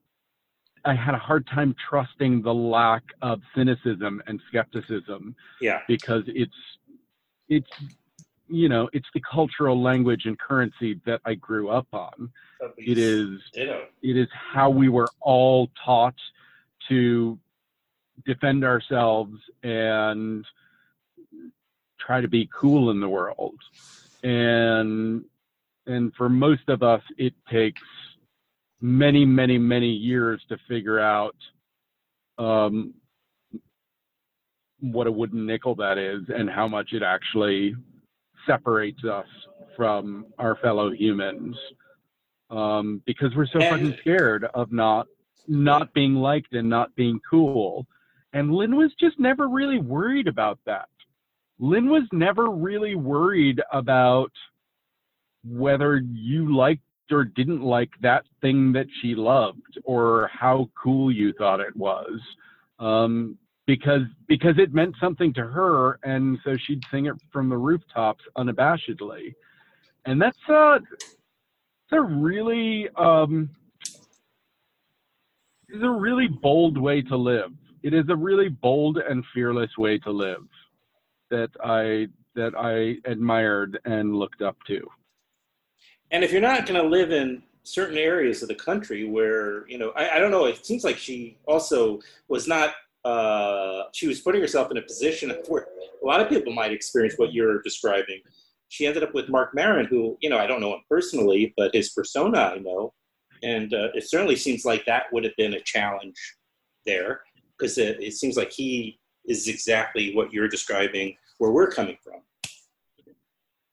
I 0.84 0.94
had 0.94 1.14
a 1.14 1.18
hard 1.18 1.46
time 1.46 1.74
trusting 1.90 2.40
the 2.40 2.54
lack 2.54 3.02
of 3.20 3.40
cynicism 3.54 4.22
and 4.26 4.40
skepticism. 4.48 5.34
Yeah. 5.60 5.80
Because 5.86 6.22
it's 6.28 6.52
it's 7.48 7.70
you 8.48 8.68
know, 8.68 8.88
it's 8.92 9.06
the 9.14 9.20
cultural 9.20 9.80
language 9.80 10.22
and 10.24 10.38
currency 10.38 11.00
that 11.06 11.20
I 11.24 11.34
grew 11.34 11.68
up 11.68 11.86
on. 11.92 12.32
It 12.76 12.98
is 12.98 13.40
Ditto. 13.52 13.86
it 14.02 14.16
is 14.16 14.28
how 14.32 14.70
we 14.70 14.88
were 14.88 15.08
all 15.20 15.70
taught 15.84 16.16
to 16.88 17.38
defend 18.24 18.64
ourselves 18.64 19.36
and 19.62 20.44
try 21.98 22.20
to 22.20 22.28
be 22.28 22.48
cool 22.58 22.90
in 22.90 23.00
the 23.00 23.08
world. 23.08 23.58
And 24.22 25.24
and 25.86 26.14
for 26.14 26.28
most 26.28 26.68
of 26.68 26.82
us 26.82 27.02
it 27.16 27.34
takes 27.50 27.82
many, 28.80 29.24
many, 29.24 29.58
many 29.58 29.90
years 29.90 30.42
to 30.48 30.56
figure 30.68 30.98
out 30.98 31.36
um, 32.38 32.94
what 34.80 35.06
a 35.06 35.12
wooden 35.12 35.46
nickel 35.46 35.74
that 35.76 35.98
is 35.98 36.22
and 36.34 36.48
how 36.48 36.66
much 36.66 36.92
it 36.92 37.02
actually 37.02 37.74
separates 38.46 39.04
us 39.04 39.26
from 39.76 40.26
our 40.38 40.56
fellow 40.56 40.90
humans. 40.90 41.56
Um, 42.50 43.00
because 43.06 43.34
we're 43.36 43.46
so 43.46 43.60
fucking 43.60 43.96
scared 44.00 44.44
of 44.54 44.72
not 44.72 45.06
not 45.46 45.92
being 45.94 46.14
liked 46.14 46.52
and 46.52 46.68
not 46.68 46.94
being 46.96 47.20
cool. 47.28 47.86
And 48.32 48.52
Lynn 48.52 48.76
was 48.76 48.92
just 49.00 49.18
never 49.18 49.48
really 49.48 49.78
worried 49.78 50.28
about 50.28 50.58
that. 50.66 50.88
Lynn 51.58 51.90
was 51.90 52.04
never 52.12 52.50
really 52.50 52.94
worried 52.94 53.60
about 53.72 54.32
whether 55.44 55.98
you 55.98 56.54
liked 56.56 56.82
or 57.10 57.24
didn't 57.24 57.62
like 57.62 57.90
that 58.02 58.24
thing 58.40 58.72
that 58.72 58.86
she 59.00 59.14
loved 59.14 59.78
or 59.84 60.30
how 60.32 60.70
cool 60.80 61.10
you 61.10 61.32
thought 61.32 61.60
it 61.60 61.74
was. 61.76 62.20
Um, 62.78 63.36
because 63.70 64.02
because 64.26 64.54
it 64.58 64.74
meant 64.74 64.94
something 65.00 65.32
to 65.32 65.42
her 65.42 66.00
and 66.02 66.38
so 66.44 66.56
she'd 66.66 66.82
sing 66.90 67.06
it 67.06 67.14
from 67.32 67.48
the 67.48 67.56
rooftops 67.56 68.24
unabashedly. 68.36 69.32
And 70.06 70.20
that's 70.20 70.36
uh 70.48 70.80
it's 70.98 71.92
a 71.92 72.00
really 72.00 72.88
um 72.96 73.48
it's 75.68 75.84
a 75.84 75.88
really 75.88 76.26
bold 76.26 76.78
way 76.78 77.00
to 77.02 77.16
live. 77.16 77.52
It 77.82 77.94
is 77.94 78.04
a 78.08 78.16
really 78.16 78.48
bold 78.48 78.98
and 78.98 79.24
fearless 79.32 79.76
way 79.78 79.98
to 79.98 80.10
live 80.10 80.42
that 81.30 81.50
I 81.64 82.08
that 82.34 82.52
I 82.56 82.96
admired 83.10 83.80
and 83.84 84.14
looked 84.14 84.42
up 84.42 84.56
to. 84.66 84.86
And 86.10 86.24
if 86.24 86.32
you're 86.32 86.40
not 86.40 86.66
going 86.66 86.80
to 86.80 86.88
live 86.88 87.12
in 87.12 87.42
certain 87.62 87.98
areas 87.98 88.42
of 88.42 88.48
the 88.48 88.54
country 88.54 89.04
where, 89.08 89.68
you 89.68 89.78
know, 89.78 89.90
I, 89.96 90.16
I 90.16 90.18
don't 90.18 90.30
know, 90.30 90.46
it 90.46 90.64
seems 90.64 90.84
like 90.84 90.96
she 90.96 91.38
also 91.46 92.00
was 92.28 92.48
not, 92.48 92.74
uh, 93.04 93.82
she 93.92 94.08
was 94.08 94.20
putting 94.20 94.40
herself 94.40 94.70
in 94.70 94.76
a 94.76 94.82
position 94.82 95.30
where 95.48 95.66
a 96.02 96.06
lot 96.06 96.20
of 96.20 96.28
people 96.28 96.52
might 96.52 96.72
experience 96.72 97.14
what 97.16 97.32
you're 97.32 97.62
describing. 97.62 98.20
She 98.68 98.86
ended 98.86 99.02
up 99.02 99.14
with 99.14 99.28
Marc 99.28 99.54
Maron, 99.54 99.86
who, 99.86 100.16
you 100.20 100.30
know, 100.30 100.38
I 100.38 100.46
don't 100.46 100.60
know 100.60 100.74
him 100.74 100.82
personally, 100.88 101.52
but 101.56 101.74
his 101.74 101.90
persona 101.90 102.38
I 102.38 102.58
know. 102.58 102.92
And 103.42 103.72
uh, 103.74 103.88
it 103.94 104.08
certainly 104.08 104.36
seems 104.36 104.64
like 104.64 104.84
that 104.86 105.04
would 105.12 105.24
have 105.24 105.36
been 105.36 105.54
a 105.54 105.60
challenge 105.62 106.16
there 106.86 107.22
because 107.60 107.78
it, 107.78 108.00
it 108.00 108.14
seems 108.14 108.36
like 108.36 108.50
he 108.50 108.98
is 109.26 109.48
exactly 109.48 110.14
what 110.14 110.32
you're 110.32 110.48
describing 110.48 111.16
where 111.38 111.50
we're 111.50 111.70
coming 111.70 111.96
from. 112.02 112.20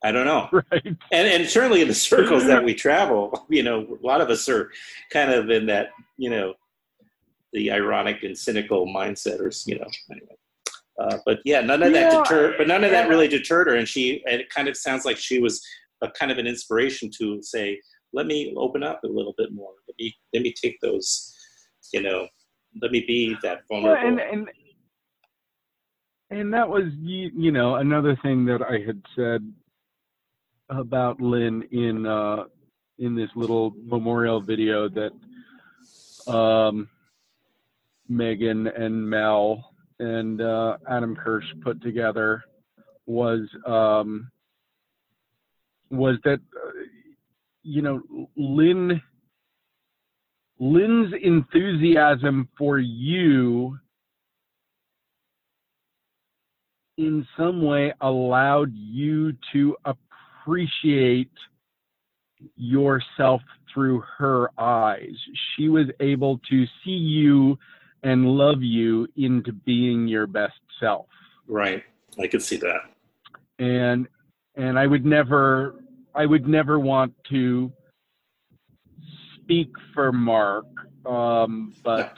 I 0.04 0.12
don't 0.12 0.26
know 0.26 0.48
Right. 0.72 0.86
and 0.86 0.98
and 1.28 1.48
certainly 1.48 1.82
in 1.82 1.88
the 1.88 1.96
circles 1.96 2.46
that 2.46 2.64
we 2.64 2.76
travel, 2.76 3.46
you 3.50 3.64
know, 3.64 3.98
a 4.02 4.06
lot 4.06 4.22
of 4.22 4.30
us 4.30 4.48
are 4.48 4.72
kind 5.12 5.32
of 5.32 5.50
in 5.50 5.66
that, 5.68 5.90
you 6.18 6.30
know, 6.30 6.54
the 7.54 7.72
ironic 7.72 8.24
and 8.24 8.38
cynical 8.38 8.86
mindset, 8.86 9.40
or 9.40 9.52
you 9.66 9.80
know, 9.80 9.88
anyway. 10.12 10.36
Uh, 11.00 11.18
but 11.26 11.40
yeah, 11.46 11.62
none 11.62 11.82
of 11.82 11.94
that 11.94 12.12
Yeah, 12.12 12.24
deterred. 12.24 12.56
But 12.58 12.68
none 12.68 12.84
of 12.84 12.92
that 12.92 13.08
really 13.10 13.28
deterred 13.28 13.68
her, 13.68 13.76
and 13.76 13.88
she. 13.88 14.24
And 14.28 14.42
it 14.42 14.50
kind 14.50 14.68
of 14.68 14.76
sounds 14.76 15.06
like 15.06 15.18
she 15.18 15.40
was 15.40 15.64
a 16.02 16.10
kind 16.12 16.32
of 16.32 16.38
an 16.38 16.48
inspiration 16.48 17.10
to 17.20 17.42
say, 17.42 17.80
"Let 18.14 18.26
me 18.26 18.54
open 18.58 18.84
up 18.84 19.04
a 19.04 19.08
little 19.08 19.34
bit 19.38 19.52
more. 19.54 19.72
Let 19.88 19.96
me 20.00 20.16
let 20.34 20.44
me 20.44 20.54
take 20.54 20.80
those, 20.82 21.34
you 21.94 22.02
know, 22.02 22.28
let 22.82 22.92
me 22.92 23.04
be 23.06 23.36
that 23.44 23.62
vulnerable." 23.70 24.08
and 24.08 24.20
and 24.20 24.50
and 26.30 26.54
that 26.54 26.68
was 26.68 26.84
you, 27.00 27.32
you 27.36 27.52
know 27.52 27.76
another 27.76 28.18
thing 28.22 28.46
that 28.46 28.62
I 28.62 28.86
had 28.86 29.02
said 29.16 29.54
about 30.70 31.22
Lynn 31.22 31.64
in 31.72 32.06
uh, 32.06 32.44
in 33.00 33.16
this 33.16 33.30
little 33.36 33.74
memorial 33.86 34.42
video 34.42 34.90
that 34.90 36.32
um, 36.32 36.90
Megan 38.10 38.68
and 38.68 39.10
Mel 39.10 39.72
and 40.00 40.42
uh, 40.42 40.78
Adam 40.90 41.16
Kersh 41.16 41.62
put 41.62 41.82
together 41.82 42.44
was 43.06 43.48
um, 43.66 44.30
was 45.90 46.18
that 46.24 46.40
uh, 46.56 46.72
you 47.64 47.82
know 47.82 48.02
Lynn 48.36 49.02
Lynn's 50.60 51.14
enthusiasm 51.22 52.50
for 52.58 52.80
you 52.80 53.78
in 56.98 57.28
some 57.38 57.62
way 57.62 57.94
allowed 58.02 58.74
you 58.74 59.34
to 59.54 59.78
appreciate 59.86 61.32
yourself 62.56 63.42
through 63.74 64.04
her 64.18 64.50
eyes. 64.58 65.16
She 65.56 65.70
was 65.70 65.88
able 66.00 66.40
to 66.50 66.66
see 66.84 66.92
you 66.92 67.58
and 68.04 68.26
love 68.26 68.62
you 68.64 69.08
into 69.16 69.52
being 69.52 70.08
your 70.08 70.28
best 70.28 70.60
self. 70.80 71.08
right, 71.48 71.84
I 72.20 72.28
could 72.28 72.42
see 72.42 72.58
that. 72.58 72.82
And 73.60 74.08
and 74.56 74.78
I 74.78 74.88
would 74.88 75.06
never 75.06 75.76
I 76.16 76.26
would 76.26 76.48
never 76.48 76.80
want 76.80 77.14
to 77.30 77.72
speak 79.48 79.72
for 79.94 80.12
Mark, 80.12 80.66
um, 81.06 81.74
but 81.82 82.14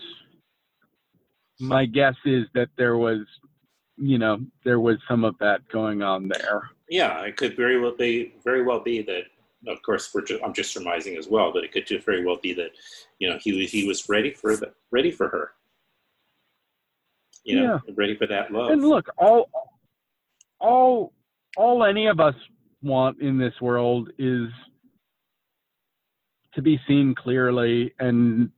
my 1.60 1.85
guess 1.85 2.15
is 2.26 2.45
that 2.56 2.69
there 2.76 2.97
was, 2.97 3.19
you 3.97 4.18
know, 4.18 4.39
there 4.65 4.80
was 4.80 4.97
some 5.07 5.23
of 5.23 5.38
that 5.39 5.68
going 5.68 6.01
on 6.01 6.27
there. 6.27 6.72
Yeah, 6.89 7.22
it 7.22 7.38
could 7.38 7.56
very 7.56 7.80
well 7.80 7.95
be 7.95 8.34
very 8.43 8.64
well 8.64 8.80
be 8.80 9.03
that. 9.03 9.26
Of 9.68 9.81
course, 9.84 10.10
we're 10.14 10.23
ju- 10.23 10.39
I'm 10.43 10.53
just 10.53 10.72
surmising 10.73 11.18
as 11.18 11.27
well, 11.27 11.51
but 11.51 11.64
it 11.65 11.72
could 11.73 11.85
just 11.85 12.06
very 12.06 12.26
well 12.26 12.38
be 12.41 12.53
that 12.53 12.72
you 13.19 13.30
know 13.30 13.38
he 13.41 13.61
was 13.61 13.69
he 13.72 13.85
was 13.85 14.10
ready 14.10 14.31
for 14.31 14.56
the 14.56 14.72
ready 14.89 15.11
for 15.11 15.27
her. 15.27 15.51
You 17.43 17.60
know, 17.61 17.81
ready 17.95 18.15
for 18.15 18.26
that 18.27 18.51
love. 18.51 18.72
And 18.72 18.81
look, 18.84 19.07
all 19.18 19.49
all 20.60 21.14
all 21.57 21.84
any 21.84 22.07
of 22.07 22.19
us 22.19 22.35
want 22.81 23.22
in 23.22 23.38
this 23.38 23.53
world 23.61 24.10
is 24.18 24.47
to 26.53 26.61
be 26.61 26.80
seen 26.88 27.15
clearly 27.15 27.93
and 27.99 28.51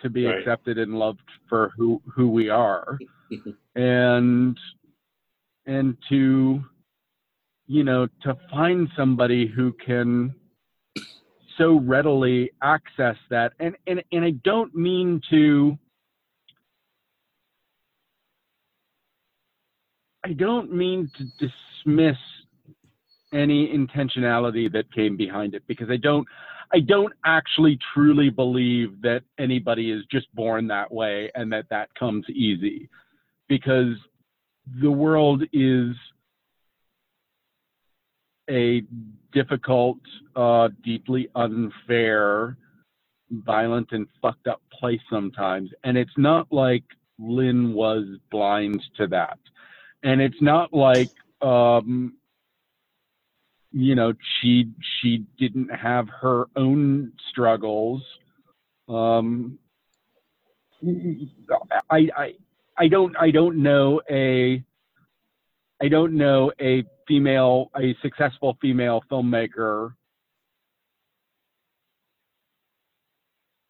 to 0.00 0.10
be 0.10 0.26
Right. 0.26 0.38
accepted 0.38 0.78
and 0.78 0.98
loved 0.98 1.28
for 1.48 1.72
who 1.76 2.00
who 2.14 2.28
we 2.30 2.48
are 2.48 2.98
and 3.74 4.58
and 5.66 5.96
to 6.08 6.62
you 7.66 7.84
know 7.84 8.06
to 8.22 8.36
find 8.50 8.88
somebody 8.96 9.46
who 9.46 9.72
can 9.84 10.34
so 11.56 11.80
readily 11.80 12.50
access 12.62 13.16
that 13.30 13.52
and 13.58 13.76
and 13.86 14.02
and 14.12 14.24
I 14.24 14.30
don't 14.44 14.74
mean 14.74 15.20
to 15.30 15.76
I 20.24 20.32
don't 20.32 20.72
mean 20.72 21.10
to 21.16 21.24
dismiss 21.38 22.18
any 23.32 23.68
intentionality 23.68 24.70
that 24.72 24.92
came 24.92 25.16
behind 25.16 25.54
it 25.54 25.62
because 25.66 25.90
I 25.90 25.96
don't 25.96 26.26
I 26.72 26.80
don't 26.80 27.12
actually 27.24 27.78
truly 27.94 28.30
believe 28.30 29.00
that 29.02 29.22
anybody 29.38 29.90
is 29.90 30.04
just 30.10 30.32
born 30.34 30.66
that 30.68 30.92
way 30.92 31.30
and 31.34 31.52
that 31.52 31.66
that 31.70 31.94
comes 31.94 32.26
easy 32.28 32.88
because 33.48 33.94
the 34.80 34.90
world 34.90 35.44
is 35.52 35.94
a 38.50 38.82
difficult, 39.32 39.98
uh, 40.36 40.68
deeply 40.84 41.28
unfair, 41.34 42.56
violent, 43.30 43.88
and 43.92 44.06
fucked 44.20 44.46
up 44.46 44.60
place 44.72 45.00
sometimes. 45.10 45.70
And 45.84 45.96
it's 45.96 46.16
not 46.16 46.50
like 46.50 46.84
Lynn 47.18 47.72
was 47.72 48.04
blind 48.30 48.82
to 48.96 49.06
that. 49.08 49.38
And 50.02 50.20
it's 50.20 50.40
not 50.40 50.72
like, 50.72 51.10
um, 51.40 52.14
you 53.72 53.94
know, 53.94 54.12
she 54.40 54.70
she 55.00 55.24
didn't 55.38 55.68
have 55.68 56.08
her 56.08 56.46
own 56.56 57.12
struggles. 57.30 58.02
Um, 58.88 59.58
I, 61.90 62.08
I 62.16 62.32
I 62.76 62.88
don't 62.88 63.16
I 63.16 63.30
don't 63.30 63.62
know 63.62 64.00
a 64.10 64.62
I 65.82 65.88
don't 65.88 66.16
know 66.16 66.52
a 66.60 66.84
female 67.06 67.70
a 67.76 67.94
successful 68.02 68.56
female 68.60 69.02
filmmaker 69.10 69.92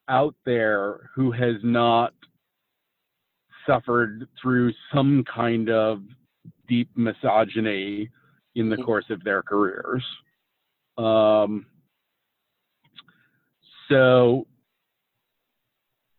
out 0.09 0.35
there 0.47 1.11
who 1.15 1.33
has 1.33 1.57
not 1.63 2.15
suffered 3.67 4.27
through 4.41 4.73
some 4.95 5.25
kind 5.25 5.69
of 5.69 6.03
deep 6.69 6.89
misogyny 6.97 8.11
in 8.55 8.69
the 8.69 8.77
Mhm. 8.77 8.85
course 8.85 9.09
of 9.11 9.23
their 9.25 9.43
careers. 9.43 10.05
Um, 10.97 11.67
so 13.89 14.47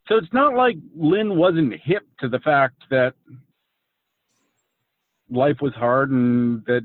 so 0.08 0.16
it's 0.18 0.34
not 0.34 0.56
like 0.56 0.76
Lynn 0.96 1.38
wasn't 1.38 1.74
hip 1.84 2.08
to 2.20 2.28
the 2.28 2.40
fact 2.40 2.82
that 2.90 3.14
life 5.30 5.62
was 5.62 5.74
hard 5.76 6.10
and 6.10 6.66
that 6.66 6.84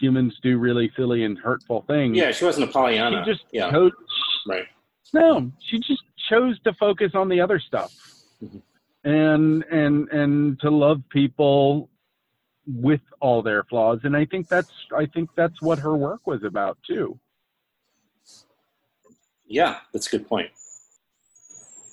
humans 0.00 0.36
do 0.42 0.58
really 0.58 0.90
silly 0.96 1.22
and 1.24 1.38
hurtful 1.38 1.82
things. 1.82 2.16
Yeah, 2.16 2.32
she 2.32 2.44
wasn't 2.44 2.68
a 2.68 2.72
Pollyanna. 2.72 3.24
She 3.24 3.30
just 3.32 3.44
yeah, 3.52 3.70
chose, 3.70 3.92
right. 4.48 4.66
no, 5.14 5.52
she 5.60 5.78
just 5.78 6.02
chose 6.28 6.58
to 6.64 6.72
focus 6.74 7.12
on 7.14 7.28
the 7.28 7.40
other 7.40 7.60
stuff, 7.60 7.92
Mhm. 8.42 8.62
and 9.04 9.64
and 9.64 10.08
and 10.10 10.60
to 10.60 10.70
love 10.70 11.02
people 11.10 11.88
with 12.66 13.00
all 13.20 13.42
their 13.42 13.62
flaws. 13.64 14.00
And 14.04 14.16
I 14.16 14.24
think 14.24 14.48
that's 14.48 14.70
I 14.96 15.06
think 15.06 15.30
that's 15.36 15.60
what 15.62 15.78
her 15.78 15.96
work 15.96 16.26
was 16.26 16.42
about 16.44 16.78
too. 16.86 17.18
Yeah, 19.46 19.76
that's 19.92 20.08
a 20.08 20.10
good 20.18 20.28
point. 20.28 20.50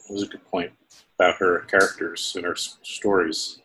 That 0.08 0.14
was 0.14 0.24
a 0.24 0.28
good 0.28 0.46
point 0.50 0.72
about 1.16 1.36
her 1.36 1.60
characters 1.62 2.34
and 2.36 2.46
her 2.46 2.56
stories. 2.56 3.60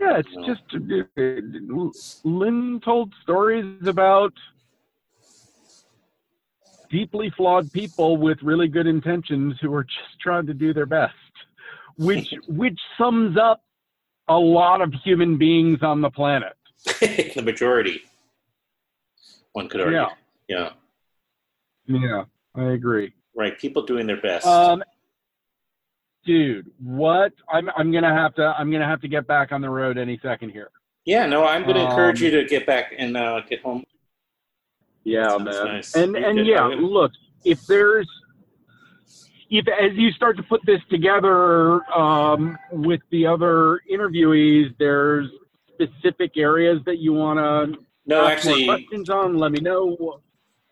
Yeah, 0.00 0.18
it's 0.18 0.34
No. 0.34 0.46
just 0.46 0.62
uh, 0.74 2.28
Lynn 2.28 2.80
told 2.84 3.12
stories 3.22 3.86
about 3.86 4.32
deeply 6.90 7.30
flawed 7.36 7.72
people 7.72 8.16
with 8.16 8.38
really 8.42 8.68
good 8.68 8.86
intentions 8.86 9.54
who 9.60 9.72
are 9.74 9.84
just 9.84 10.20
trying 10.20 10.46
to 10.46 10.54
do 10.54 10.72
their 10.72 10.86
best, 10.86 11.14
which 11.96 12.32
which 12.48 12.78
sums 12.98 13.36
up 13.36 13.62
a 14.28 14.38
lot 14.38 14.80
of 14.80 14.92
human 15.04 15.36
beings 15.38 15.78
on 15.82 16.00
the 16.00 16.10
planet. 16.10 16.54
the 17.00 17.42
majority, 17.44 18.02
one 19.52 19.68
could 19.68 19.80
argue. 19.80 19.96
Yeah. 20.48 20.70
yeah, 21.86 21.98
Yeah, 21.98 22.24
I 22.54 22.72
agree. 22.72 23.12
right. 23.34 23.58
People 23.58 23.82
doing 23.84 24.06
their 24.06 24.20
best. 24.20 24.46
Um, 24.46 24.82
dude, 26.24 26.70
what? 26.82 27.32
I'm 27.48 27.68
I'm 27.76 27.90
gonna 27.92 28.14
have 28.14 28.34
to 28.36 28.54
I'm 28.58 28.70
gonna 28.70 28.86
have 28.86 29.00
to 29.02 29.08
get 29.08 29.26
back 29.26 29.52
on 29.52 29.60
the 29.60 29.70
road 29.70 29.98
any 29.98 30.18
second 30.22 30.50
here. 30.50 30.70
yeah, 31.04 31.26
no, 31.26 31.44
I'm 31.44 31.62
going 31.62 31.76
to 31.76 31.82
encourage 31.82 32.20
um, 32.20 32.24
you 32.26 32.30
to 32.42 32.44
get 32.44 32.66
back 32.66 32.92
and 32.98 33.16
uh, 33.16 33.40
get 33.48 33.62
home. 33.62 33.84
Yeah, 35.04 35.36
man. 35.38 35.64
nice. 35.64 35.94
And 35.94 36.14
You 36.16 36.24
and 36.26 36.36
did- 36.38 36.46
yeah, 36.48 36.64
look, 36.66 37.12
if 37.44 37.64
there's 37.66 38.08
if 39.50 39.66
as 39.68 39.96
you 39.96 40.10
start 40.12 40.36
to 40.36 40.42
put 40.42 40.60
this 40.66 40.80
together 40.90 41.84
um, 41.96 42.58
with 42.70 43.00
the 43.10 43.26
other 43.26 43.80
interviewees, 43.90 44.74
there's 44.78 45.28
specific 45.72 46.36
areas 46.36 46.80
that 46.86 46.98
you 46.98 47.12
want 47.12 47.38
to 47.38 47.78
No, 48.06 48.24
ask 48.24 48.38
actually, 48.38 48.64
questions 48.64 49.10
on. 49.10 49.36
Let 49.38 49.52
me 49.52 49.60
know. 49.60 50.20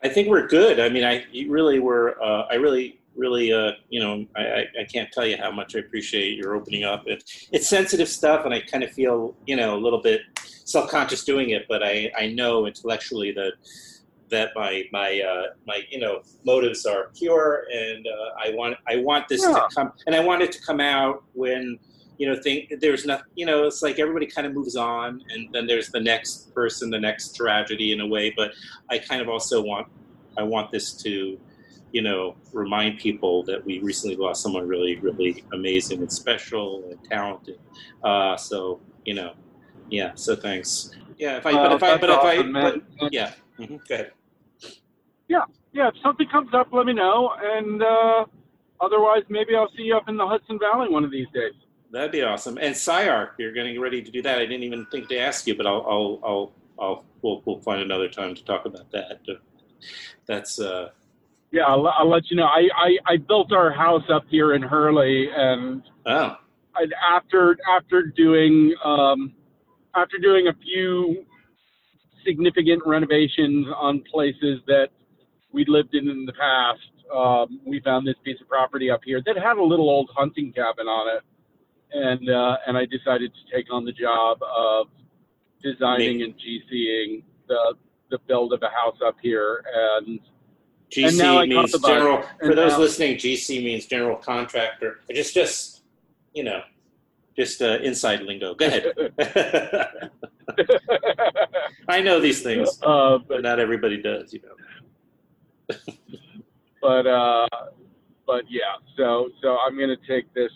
I 0.03 0.09
think 0.09 0.27
we're 0.27 0.47
good. 0.47 0.79
I 0.79 0.89
mean, 0.89 1.03
I 1.03 1.25
really 1.47 1.79
were. 1.79 2.21
Uh, 2.21 2.47
I 2.49 2.55
really, 2.55 2.99
really, 3.15 3.53
uh, 3.53 3.71
you 3.89 3.99
know, 3.99 4.25
I, 4.35 4.41
I, 4.41 4.65
I 4.81 4.83
can't 4.83 5.11
tell 5.11 5.25
you 5.25 5.37
how 5.37 5.51
much 5.51 5.75
I 5.75 5.79
appreciate 5.79 6.37
your 6.37 6.55
opening 6.55 6.83
up. 6.83 7.03
It, 7.07 7.23
it's 7.51 7.67
sensitive 7.67 8.09
stuff, 8.09 8.45
and 8.45 8.53
I 8.53 8.61
kind 8.61 8.83
of 8.83 8.91
feel, 8.91 9.35
you 9.45 9.55
know, 9.55 9.75
a 9.75 9.79
little 9.79 10.01
bit 10.01 10.21
self-conscious 10.65 11.23
doing 11.23 11.51
it. 11.51 11.65
But 11.67 11.81
I, 11.81 12.11
I 12.17 12.27
know 12.27 12.67
intellectually 12.67 13.31
that 13.31 13.53
that 14.31 14.51
my 14.55 14.83
my 14.91 15.21
uh, 15.21 15.47
my 15.67 15.81
you 15.89 15.99
know 15.99 16.21
motives 16.45 16.85
are 16.85 17.11
pure, 17.17 17.63
and 17.73 18.05
uh, 18.07 18.49
I 18.49 18.53
want 18.55 18.77
I 18.87 18.97
want 18.97 19.27
this 19.27 19.41
Yeah. 19.41 19.53
to 19.53 19.61
come, 19.75 19.91
and 20.07 20.15
I 20.15 20.19
want 20.19 20.41
it 20.41 20.51
to 20.53 20.59
come 20.61 20.79
out 20.79 21.23
when 21.33 21.79
you 22.17 22.27
know 22.27 22.39
think 22.41 22.71
there's 22.79 23.05
nothing 23.05 23.25
you 23.35 23.45
know 23.45 23.65
it's 23.67 23.81
like 23.81 23.99
everybody 23.99 24.25
kind 24.25 24.47
of 24.47 24.53
moves 24.53 24.75
on 24.75 25.19
and 25.31 25.49
then 25.53 25.67
there's 25.67 25.89
the 25.89 25.99
next 25.99 26.53
person 26.53 26.89
the 26.89 26.99
next 26.99 27.35
tragedy 27.35 27.91
in 27.91 27.99
a 27.99 28.07
way 28.07 28.33
but 28.37 28.51
i 28.89 28.97
kind 28.97 29.21
of 29.21 29.27
also 29.27 29.61
want 29.61 29.85
i 30.37 30.43
want 30.43 30.71
this 30.71 30.95
to 31.03 31.37
you 31.91 32.01
know 32.01 32.35
remind 32.53 32.99
people 32.99 33.43
that 33.43 33.65
we 33.65 33.79
recently 33.83 34.15
lost 34.15 34.41
someone 34.41 34.65
really 34.67 34.97
really 35.01 35.43
amazing 35.53 35.99
and 35.99 36.11
special 36.11 36.83
and 36.89 36.99
talented. 37.11 37.57
Uh 38.03 38.37
so 38.37 38.81
you 39.03 39.13
know 39.13 39.31
yeah 39.89 40.11
so 40.15 40.35
thanks. 40.35 40.89
Yeah 41.17 41.37
if 41.37 41.45
i 41.45 41.51
but 41.51 41.71
if 41.73 41.83
i 41.83 41.97
but 41.97 42.09
if 42.09 42.19
i 42.19 42.37
awesome, 42.37 42.53
but, 42.53 43.11
yeah 43.11 43.31
hmm 43.57 43.75
go 43.87 43.95
ahead 43.95 44.11
yeah, 45.27 45.45
yeah. 45.73 45.87
if 45.89 45.95
something 46.03 46.27
comes 46.29 46.53
up, 46.53 46.67
let 46.71 46.85
me 46.85 46.93
know. 46.93 47.31
And 47.41 47.81
uh, 47.81 48.25
otherwise, 48.81 49.23
maybe 49.29 49.55
I'll 49.55 49.71
see 49.75 49.83
you 49.83 49.95
up 49.97 50.07
in 50.09 50.17
the 50.17 50.27
Hudson 50.27 50.59
Valley 50.59 50.89
one 50.89 51.03
of 51.03 51.11
these 51.11 51.27
days. 51.33 51.53
that'd 51.91 52.11
be 52.11 52.21
awesome 52.23 52.57
and 52.57 52.75
SCI-Arc, 52.75 53.35
you're 53.37 53.51
getting 53.53 53.79
ready 53.79 54.01
to 54.01 54.11
do 54.11 54.21
that 54.21 54.37
i 54.39 54.45
didn't 54.45 54.63
even 54.63 54.85
think 54.87 55.07
to 55.07 55.17
ask 55.17 55.47
you 55.47 55.55
but 55.55 55.65
i'll 55.65 55.85
i'll 55.87 56.19
i'll, 56.23 56.51
I'll 56.79 57.05
we'll, 57.21 57.41
we'll 57.45 57.59
find 57.61 57.81
another 57.81 58.09
time 58.09 58.35
to 58.35 58.43
talk 58.43 58.65
about 58.65 58.91
that 58.91 59.21
that's 60.25 60.59
uh 60.59 60.89
Yeah, 61.51 61.63
I'll, 61.63 61.87
I'll 61.87 62.09
let 62.09 62.29
you 62.29 62.35
know. 62.37 62.45
I, 62.45 62.67
I, 62.75 62.97
I 63.13 63.17
built 63.17 63.53
our 63.53 63.71
house 63.71 64.03
up 64.11 64.25
here 64.29 64.53
in 64.55 64.61
Hurley, 64.61 65.29
and 65.33 65.83
oh 66.05 66.35
I, 66.75 66.87
after 67.15 67.55
after 67.77 68.01
doing 68.03 68.73
um, 68.83 69.33
after 69.95 70.17
doing 70.17 70.47
a 70.47 70.53
few 70.53 71.23
significant 72.25 72.81
renovations 72.85 73.67
on 73.77 74.03
places 74.11 74.59
that 74.67 74.89
we'd 75.55 75.69
lived 75.69 75.95
in 75.95 76.09
in 76.09 76.25
the 76.25 76.33
past, 76.33 76.81
um, 77.15 77.59
we 77.65 77.79
found 77.79 78.05
this 78.05 78.15
piece 78.23 78.39
of 78.41 78.47
property 78.49 78.91
up 78.91 78.99
here 79.05 79.21
that 79.25 79.37
had 79.37 79.57
a 79.57 79.63
little 79.63 79.89
old 79.89 80.09
hunting 80.15 80.51
cabin 80.51 80.87
on 80.87 81.15
it, 81.15 81.23
and 81.93 82.29
uh, 82.29 82.57
and 82.67 82.77
I 82.77 82.85
decided 82.85 83.31
to 83.33 83.55
take 83.55 83.71
on 83.73 83.85
the 83.85 83.93
job 83.93 84.37
of 84.43 84.87
designing 85.63 86.21
and 86.23 86.33
GCing 86.35 87.23
the 87.47 87.73
the 88.11 88.19
build 88.27 88.53
of 88.53 88.61
a 88.61 88.69
house 88.69 88.97
up 89.03 89.15
here, 89.21 89.63
and 89.73 90.07
And 90.07 90.19
GC 90.91 91.21
caught 91.21 91.47
means 91.47 91.81
general. 91.81 92.21
For 92.39 92.49
And 92.49 92.57
those 92.57 92.73
now- 92.73 92.79
listening, 92.79 93.15
GC 93.17 93.63
means 93.63 93.85
general 93.85 94.17
contractor. 94.17 94.99
Just, 95.11 95.33
just 95.33 95.83
you 96.33 96.43
know, 96.43 96.61
just 97.37 97.61
uh, 97.61 97.79
inside 97.81 98.21
lingo. 98.23 98.53
Go 98.55 98.65
ahead. 98.67 98.83
I 101.87 102.01
know 102.01 102.19
these 102.19 102.41
things, 102.43 102.77
uh, 102.83 103.17
but 103.19 103.41
not 103.41 103.59
everybody 103.59 104.01
does. 104.01 104.33
You 104.33 104.41
know. 104.41 104.55
but 106.81 107.07
uh, 107.07 107.47
but 108.25 108.43
yeah. 108.49 108.75
So 108.97 109.29
so 109.41 109.57
I'm 109.65 109.77
gonna 109.77 109.97
take 110.07 110.33
this. 110.33 110.51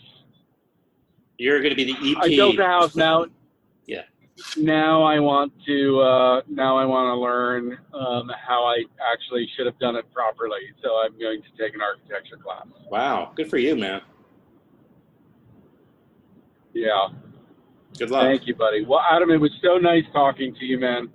You're 1.38 1.60
going 1.60 1.70
to 1.70 1.76
be 1.76 1.84
the 1.84 2.12
EP. 2.12 2.18
I 2.22 2.28
built 2.28 2.58
a 2.58 2.66
house 2.66 2.96
now. 2.96 3.26
Yeah. 3.86 4.02
Now 4.56 5.02
I 5.02 5.18
want 5.18 5.52
to 5.66 6.00
uh, 6.00 6.42
now 6.48 6.76
I 6.76 6.84
want 6.84 7.08
to 7.08 7.14
learn 7.20 7.78
um, 7.92 8.30
how 8.46 8.64
I 8.64 8.84
actually 9.12 9.48
should 9.56 9.66
have 9.66 9.78
done 9.80 9.96
it 9.96 10.04
properly. 10.12 10.60
So 10.80 11.00
I'm 11.02 11.18
going 11.18 11.42
to 11.42 11.62
take 11.62 11.74
an 11.74 11.80
architecture 11.80 12.36
class. 12.36 12.66
Wow, 12.88 13.32
good 13.34 13.50
for 13.50 13.58
you, 13.58 13.74
man. 13.74 14.02
Yeah. 16.72 17.08
Good 17.98 18.10
luck. 18.10 18.22
Thank 18.22 18.46
you, 18.46 18.54
buddy. 18.54 18.84
Well, 18.84 19.02
Adam, 19.10 19.30
it 19.30 19.38
was 19.38 19.50
so 19.62 19.78
nice 19.78 20.04
talking 20.12 20.54
to 20.54 20.64
you, 20.64 20.78
man. 20.78 21.08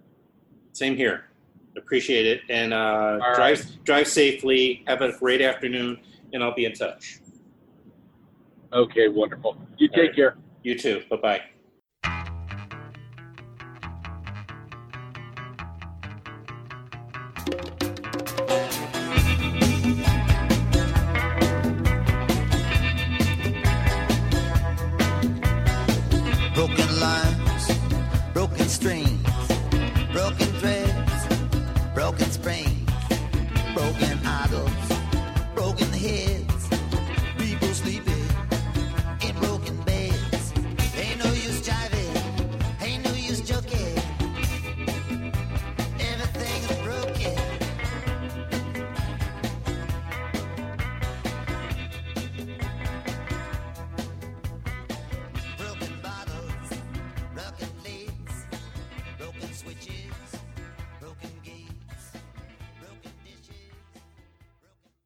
Same 0.73 0.97
here. 0.97 1.29
Appreciate 1.77 2.25
it, 2.25 2.41
and 2.49 2.73
uh, 2.73 3.19
All 3.21 3.35
drive 3.35 3.59
right. 3.59 3.77
drive 3.83 4.07
safely. 4.07 4.83
Have 4.87 5.01
a 5.01 5.11
great 5.17 5.41
afternoon, 5.41 5.99
and 6.33 6.43
I'll 6.43 6.55
be 6.55 6.65
in 6.65 6.73
touch. 6.73 7.19
Okay, 8.73 9.07
wonderful. 9.07 9.57
You 9.77 9.89
All 9.89 9.95
take 9.95 10.07
right. 10.09 10.15
care. 10.15 10.37
You 10.63 10.77
too. 10.77 11.03
Bye 11.09 11.17
bye. 11.17 11.41